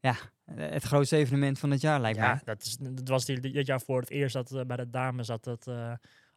ja, 0.00 0.16
eh, 0.44 0.70
het 0.70 0.82
grootste 0.82 1.16
evenement 1.16 1.58
van 1.58 1.70
het 1.70 1.80
jaar 1.80 2.00
lijkt 2.00 2.18
Ja, 2.18 2.26
mij. 2.26 2.40
dat, 2.44 2.62
is, 2.62 2.76
dat 2.76 3.08
was 3.08 3.24
dit, 3.24 3.42
dit 3.42 3.66
jaar 3.66 3.80
voor 3.80 4.00
het 4.00 4.10
eerst 4.10 4.34
dat 4.34 4.52
eh, 4.52 4.64
bij 4.64 4.76
de 4.76 4.90
dames 4.90 5.26
dat 5.26 5.44
het 5.44 5.68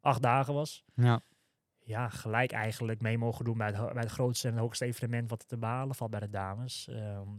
acht 0.02 0.22
dagen 0.22 0.54
was. 0.54 0.84
Ja. 0.96 1.22
Ja, 1.80 2.10
gelijk 2.10 2.52
eigenlijk 2.52 3.02
mee 3.02 3.18
mogen 3.18 3.46
doen 3.46 3.58
bij 3.58 3.68
het, 3.68 3.94
bij 3.94 4.02
het 4.02 4.12
grootste 4.12 4.48
en 4.48 4.58
hoogste 4.58 4.86
evenement 4.86 5.30
wat 5.30 5.48
te 5.48 5.58
behalen 5.58 5.96
valt 5.96 6.12
bij 6.12 6.20
de 6.20 6.30
dames. 6.30 6.88
Ehm, 6.88 7.30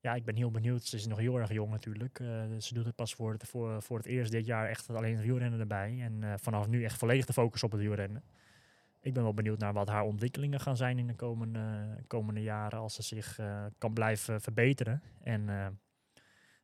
ja, 0.00 0.14
ik 0.14 0.24
ben 0.24 0.36
heel 0.36 0.50
benieuwd. 0.50 0.84
Ze 0.84 0.96
is 0.96 1.06
nog 1.06 1.18
heel 1.18 1.38
erg 1.38 1.52
jong 1.52 1.70
natuurlijk. 1.70 2.20
Eh, 2.20 2.56
ze 2.58 2.74
doet 2.74 2.84
het 2.84 2.94
pas 2.94 3.14
voor 3.14 3.32
het, 3.32 3.46
voor, 3.46 3.82
voor 3.82 3.96
het 3.96 4.06
eerst 4.06 4.32
dit 4.32 4.46
jaar 4.46 4.68
echt 4.68 4.90
alleen 4.90 5.16
het 5.16 5.24
wielrennen 5.24 5.60
erbij. 5.60 6.00
En 6.00 6.38
vanaf 6.38 6.68
nu 6.68 6.84
echt 6.84 6.98
volledig 6.98 7.26
de 7.26 7.32
focus 7.32 7.62
op 7.62 7.72
het 7.72 7.80
wielrennen. 7.80 8.22
Ik 9.02 9.14
ben 9.14 9.22
wel 9.22 9.34
benieuwd 9.34 9.58
naar 9.58 9.72
wat 9.72 9.88
haar 9.88 10.02
ontwikkelingen 10.02 10.60
gaan 10.60 10.76
zijn 10.76 10.98
in 10.98 11.06
de 11.06 11.14
komende, 11.14 11.60
komende 12.06 12.42
jaren. 12.42 12.78
Als 12.78 12.94
ze 12.94 13.02
zich 13.02 13.38
eh, 13.38 13.64
kan 13.78 13.92
blijven 13.92 14.40
verbeteren. 14.40 15.02
En 15.22 15.48
eh, 15.48 15.66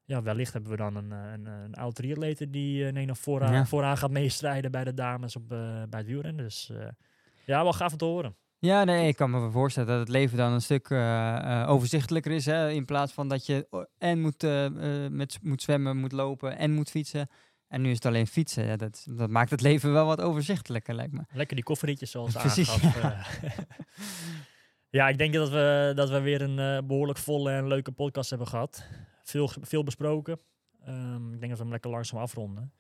ja, 0.05 0.23
wellicht 0.23 0.53
hebben 0.53 0.71
we 0.71 0.77
dan 0.77 0.97
een, 0.97 1.13
eh, 1.13 1.33
een, 1.33 1.47
een 1.47 1.75
oud 1.75 1.95
triatlete 1.95 2.51
die 2.51 2.85
uh, 2.85 2.93
nee, 2.93 3.07
nog 3.07 3.19
vooraan, 3.19 3.53
Ja. 3.53 3.67
vooraan 3.67 3.97
gaat 3.97 4.11
meestrijden 4.11 4.71
bij 4.71 4.85
de 4.85 4.95
dames 4.95 5.37
op, 5.37 5.49
bij 5.49 5.87
het 5.91 6.07
wielrennen. 6.07 6.45
Dus 6.45 6.73
ja, 7.45 7.63
wel 7.63 7.73
gaaf 7.73 7.93
om 7.93 7.99
te 7.99 8.05
horen. 8.05 8.37
Ja, 8.59 8.85
nee, 8.85 9.09
ik 9.09 9.17
kan 9.17 9.31
me 9.31 9.51
voorstellen 9.51 9.89
dat 9.89 9.99
het 9.99 10.09
leven 10.09 10.37
dan 10.37 10.53
een 10.53 10.61
stuk 10.61 10.91
overzichtelijker 11.69 12.33
is. 12.33 12.47
Hè? 12.47 12.71
In 12.71 12.85
plaats 12.85 13.13
van 13.13 13.29
dat 13.29 13.47
je 13.47 13.87
en 13.99 14.21
moet, 14.21 14.43
met, 15.11 15.39
moet 15.43 15.63
zwemmen, 15.63 15.97
moet 15.97 16.13
lopen 16.13 16.59
en 16.59 16.73
moet 16.73 16.91
fietsen. 16.91 17.29
En 17.69 17.81
nu 17.83 17.89
is 17.89 17.95
het 17.95 18.07
alleen 18.07 18.27
fietsen. 18.27 18.65
Ja, 18.65 18.77
dat, 18.77 19.07
dat 19.11 19.31
maakt 19.31 19.51
het 19.51 19.61
leven 19.61 19.93
wel 19.93 20.07
wat 20.07 20.21
overzichtelijker, 20.21 20.95
lijkt 20.95 21.13
me. 21.13 21.23
Lekker 21.33 21.57
die 21.57 21.65
kofferrietjes 21.65 22.11
zoals 22.11 22.33
Precies, 22.47 22.71
aangaf. 22.71 23.43
eh. 23.43 23.59
ja, 24.99 25.09
ik 25.09 25.19
denk 25.19 25.35
dat 25.35 25.51
we, 25.51 25.93
dat 25.95 26.11
we 26.11 26.21
weer 26.21 26.43
een 26.43 26.59
eh, 26.59 26.87
behoorlijk 26.87 27.19
volle 27.19 27.51
en 27.51 27.67
leuke 27.67 27.93
podcast 27.93 28.31
hebben 28.31 28.49
gehad. 28.49 28.87
Veel, 29.23 29.51
veel 29.61 29.83
besproken. 29.83 30.41
Ehm, 30.85 31.33
ik 31.33 31.39
denk 31.39 31.49
dat 31.49 31.57
we 31.57 31.63
hem 31.63 31.73
lekker 31.73 31.91
langzaam 31.91 32.21
afronden. 32.21 32.73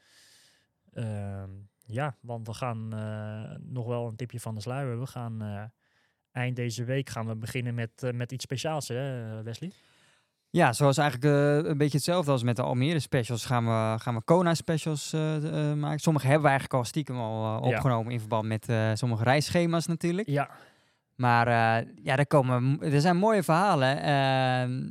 Ehm, 0.92 1.50
ja, 1.86 2.16
want 2.20 2.46
we 2.46 2.54
gaan 2.54 2.92
eh, 2.94 3.56
nog 3.60 3.86
wel 3.86 4.06
een 4.06 4.16
tipje 4.16 4.40
van 4.40 4.54
de 4.54 4.60
sluier. 4.60 5.00
We 5.00 5.06
gaan 5.06 5.70
eind 6.32 6.56
deze 6.56 6.84
week 6.84 7.08
gaan 7.10 7.26
we 7.26 7.36
beginnen 7.36 7.74
met, 7.74 8.10
met 8.14 8.32
iets 8.32 8.44
speciaals, 8.44 8.88
hè, 8.88 9.42
Wesley? 9.42 9.70
Ja, 10.50 10.72
zoals 10.72 10.98
eigenlijk 10.98 11.34
eh, 11.34 11.70
een 11.70 11.78
beetje 11.78 11.96
hetzelfde 11.96 12.30
als 12.30 12.42
met 12.42 12.56
de 12.56 12.62
Almere 12.62 12.98
specials 12.98 13.44
gaan 13.44 13.64
we, 13.64 13.94
gaan 14.02 14.14
we 14.14 14.22
Kona 14.24 14.54
specials 14.54 15.12
eh, 15.12 15.70
eh, 15.70 15.76
maken. 15.76 15.98
Sommige 15.98 16.24
hebben 16.26 16.44
we 16.44 16.48
eigenlijk 16.48 16.78
al 16.80 16.84
stiekem 16.88 17.16
al 17.16 17.42
Ja. 17.44 17.56
opgenomen 17.58 18.12
in 18.12 18.18
verband 18.20 18.46
met 18.46 18.98
sommige 18.98 19.22
reisschema's 19.24 19.86
natuurlijk. 19.86 20.28
Ja, 20.28 20.50
Maar 21.14 21.48
ja, 22.02 22.16
er, 22.16 22.26
komen, 22.26 22.78
er 22.80 23.00
zijn 23.00 23.16
mooie 23.16 23.42
verhalen 23.42 24.02
ehm, 24.02 24.82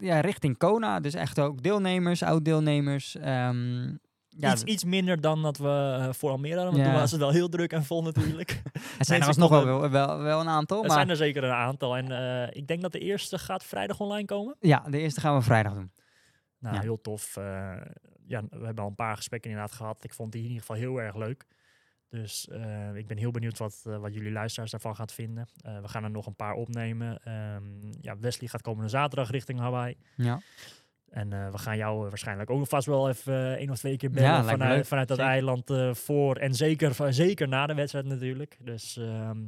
ja, 0.00 0.20
richting 0.20 0.58
Kona. 0.58 1.00
Dus 1.00 1.14
echt 1.14 1.40
ook 1.40 1.62
deelnemers, 1.62 2.22
oud-deelnemers. 2.22 3.16
ehm, 3.16 3.94
ja, 4.38 4.52
iets, 4.52 4.62
iets 4.62 4.84
minder 4.84 5.20
dan 5.20 5.42
dat 5.42 5.58
we 5.58 5.96
eh, 6.00 6.12
voor 6.12 6.30
Almere 6.30 6.54
hadden. 6.54 6.72
Want 6.72 6.84
toen 6.84 7.00
was 7.00 7.10
het 7.10 7.20
wel 7.20 7.30
heel 7.30 7.48
druk 7.48 7.72
en 7.72 7.84
vol 7.84 8.02
natuurlijk. 8.02 8.50
er 8.98 9.04
zijn 9.04 9.20
er 9.20 9.26
alsnog 9.26 9.50
wel, 9.50 9.64
wel, 9.64 9.90
wel, 9.90 10.18
wel 10.18 10.40
een 10.40 10.48
aantal. 10.48 10.80
er 10.80 10.86
Maar 10.86 10.96
zijn 10.96 11.10
er 11.10 11.16
zeker 11.16 11.44
een 11.44 11.50
aantal. 11.50 11.96
En 11.96 12.10
eh, 12.10 12.56
ik 12.56 12.66
denk 12.66 12.82
dat 12.82 12.92
de 12.92 12.98
eerste 12.98 13.38
gaat 13.38 13.64
vrijdag 13.64 14.00
online 14.00 14.24
komen. 14.26 14.56
ja, 14.60 14.84
de 14.90 14.98
eerste 14.98 15.20
gaan 15.20 15.36
we 15.36 15.42
vrijdag 15.42 15.72
doen. 15.74 15.92
Nou, 16.58 16.74
Ja. 16.74 16.80
heel 16.80 17.00
tof. 17.00 17.36
Eh, 17.36 17.74
ja, 18.26 18.42
we 18.50 18.64
hebben 18.64 18.84
al 18.84 18.90
een 18.90 18.94
paar 18.94 19.16
gesprekken 19.16 19.50
inderdaad 19.50 19.76
gehad. 19.76 20.04
Ik 20.04 20.14
vond 20.14 20.32
die 20.32 20.40
in 20.42 20.48
ieder 20.48 20.60
geval 20.64 20.76
heel 20.76 21.00
erg 21.00 21.16
leuk. 21.16 21.46
Dus 22.08 22.48
ik 22.94 23.06
ben 23.06 23.16
heel 23.16 23.30
benieuwd 23.30 23.58
wat, 23.58 23.80
wat 23.82 24.14
jullie 24.14 24.32
luisteraars 24.32 24.70
daarvan 24.70 24.96
gaat 24.96 25.12
vinden. 25.12 25.48
We 25.82 25.88
gaan 25.88 26.04
er 26.04 26.10
nog 26.10 26.26
een 26.26 26.34
paar 26.36 26.54
opnemen. 26.54 27.18
Ehm, 27.22 27.62
ja, 28.00 28.18
Wesley 28.18 28.48
gaat 28.48 28.62
komende 28.62 28.88
zaterdag 28.88 29.30
richting 29.30 29.58
Hawaii. 29.58 29.96
Ja. 30.14 30.40
En 31.16 31.32
eh, 31.32 31.50
we 31.50 31.58
gaan 31.58 31.76
jou 31.76 32.02
eh, 32.02 32.08
waarschijnlijk 32.08 32.50
ook 32.50 32.66
vast 32.66 32.86
wel 32.86 33.08
even 33.08 33.34
eh, 33.34 33.52
één 33.52 33.70
of 33.70 33.78
twee 33.78 33.96
keer 33.96 34.10
bellen 34.10 34.28
Ja, 34.28 34.44
vanuit, 34.44 34.88
vanuit 34.88 35.08
dat 35.08 35.16
Zeker. 35.16 35.32
eiland 35.32 35.72
voor. 35.90 36.36
En 36.36 36.54
zeker, 36.54 37.14
zeker 37.14 37.48
na 37.48 37.66
de 37.66 37.74
wedstrijd 37.74 38.06
natuurlijk. 38.06 38.58
Dus 38.60 38.96
ehm, 38.96 39.38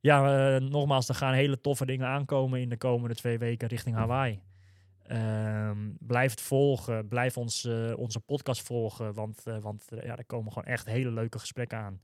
ja, 0.00 0.58
nogmaals, 0.58 1.08
er 1.08 1.14
gaan 1.14 1.32
hele 1.32 1.60
toffe 1.60 1.86
dingen 1.86 2.06
aankomen 2.06 2.60
in 2.60 2.68
de 2.68 2.76
komende 2.76 3.14
twee 3.14 3.38
weken 3.38 3.68
richting 3.68 3.96
Hawaii. 3.96 4.42
Ehm, 5.02 5.78
blijf 5.98 6.30
het 6.30 6.40
volgen, 6.40 7.08
blijf 7.08 7.36
ons, 7.36 7.68
onze 7.96 8.20
podcast 8.20 8.62
volgen, 8.62 9.14
want, 9.14 9.42
want 9.60 9.86
ja, 10.02 10.16
er 10.16 10.26
komen 10.26 10.52
gewoon 10.52 10.68
echt 10.68 10.86
hele 10.86 11.10
leuke 11.10 11.38
gesprekken 11.38 11.78
aan. 11.78 12.00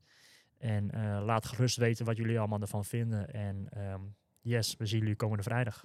En 0.58 0.90
laat 1.24 1.46
gerust 1.46 1.76
weten 1.76 2.04
wat 2.04 2.16
jullie 2.16 2.38
allemaal 2.38 2.60
ervan 2.60 2.84
vinden. 2.84 3.32
En 3.32 3.66
ehm, 3.70 4.00
yes, 4.40 4.74
we 4.78 4.86
zien 4.86 5.00
jullie 5.00 5.16
komende 5.16 5.42
vrijdag. 5.42 5.84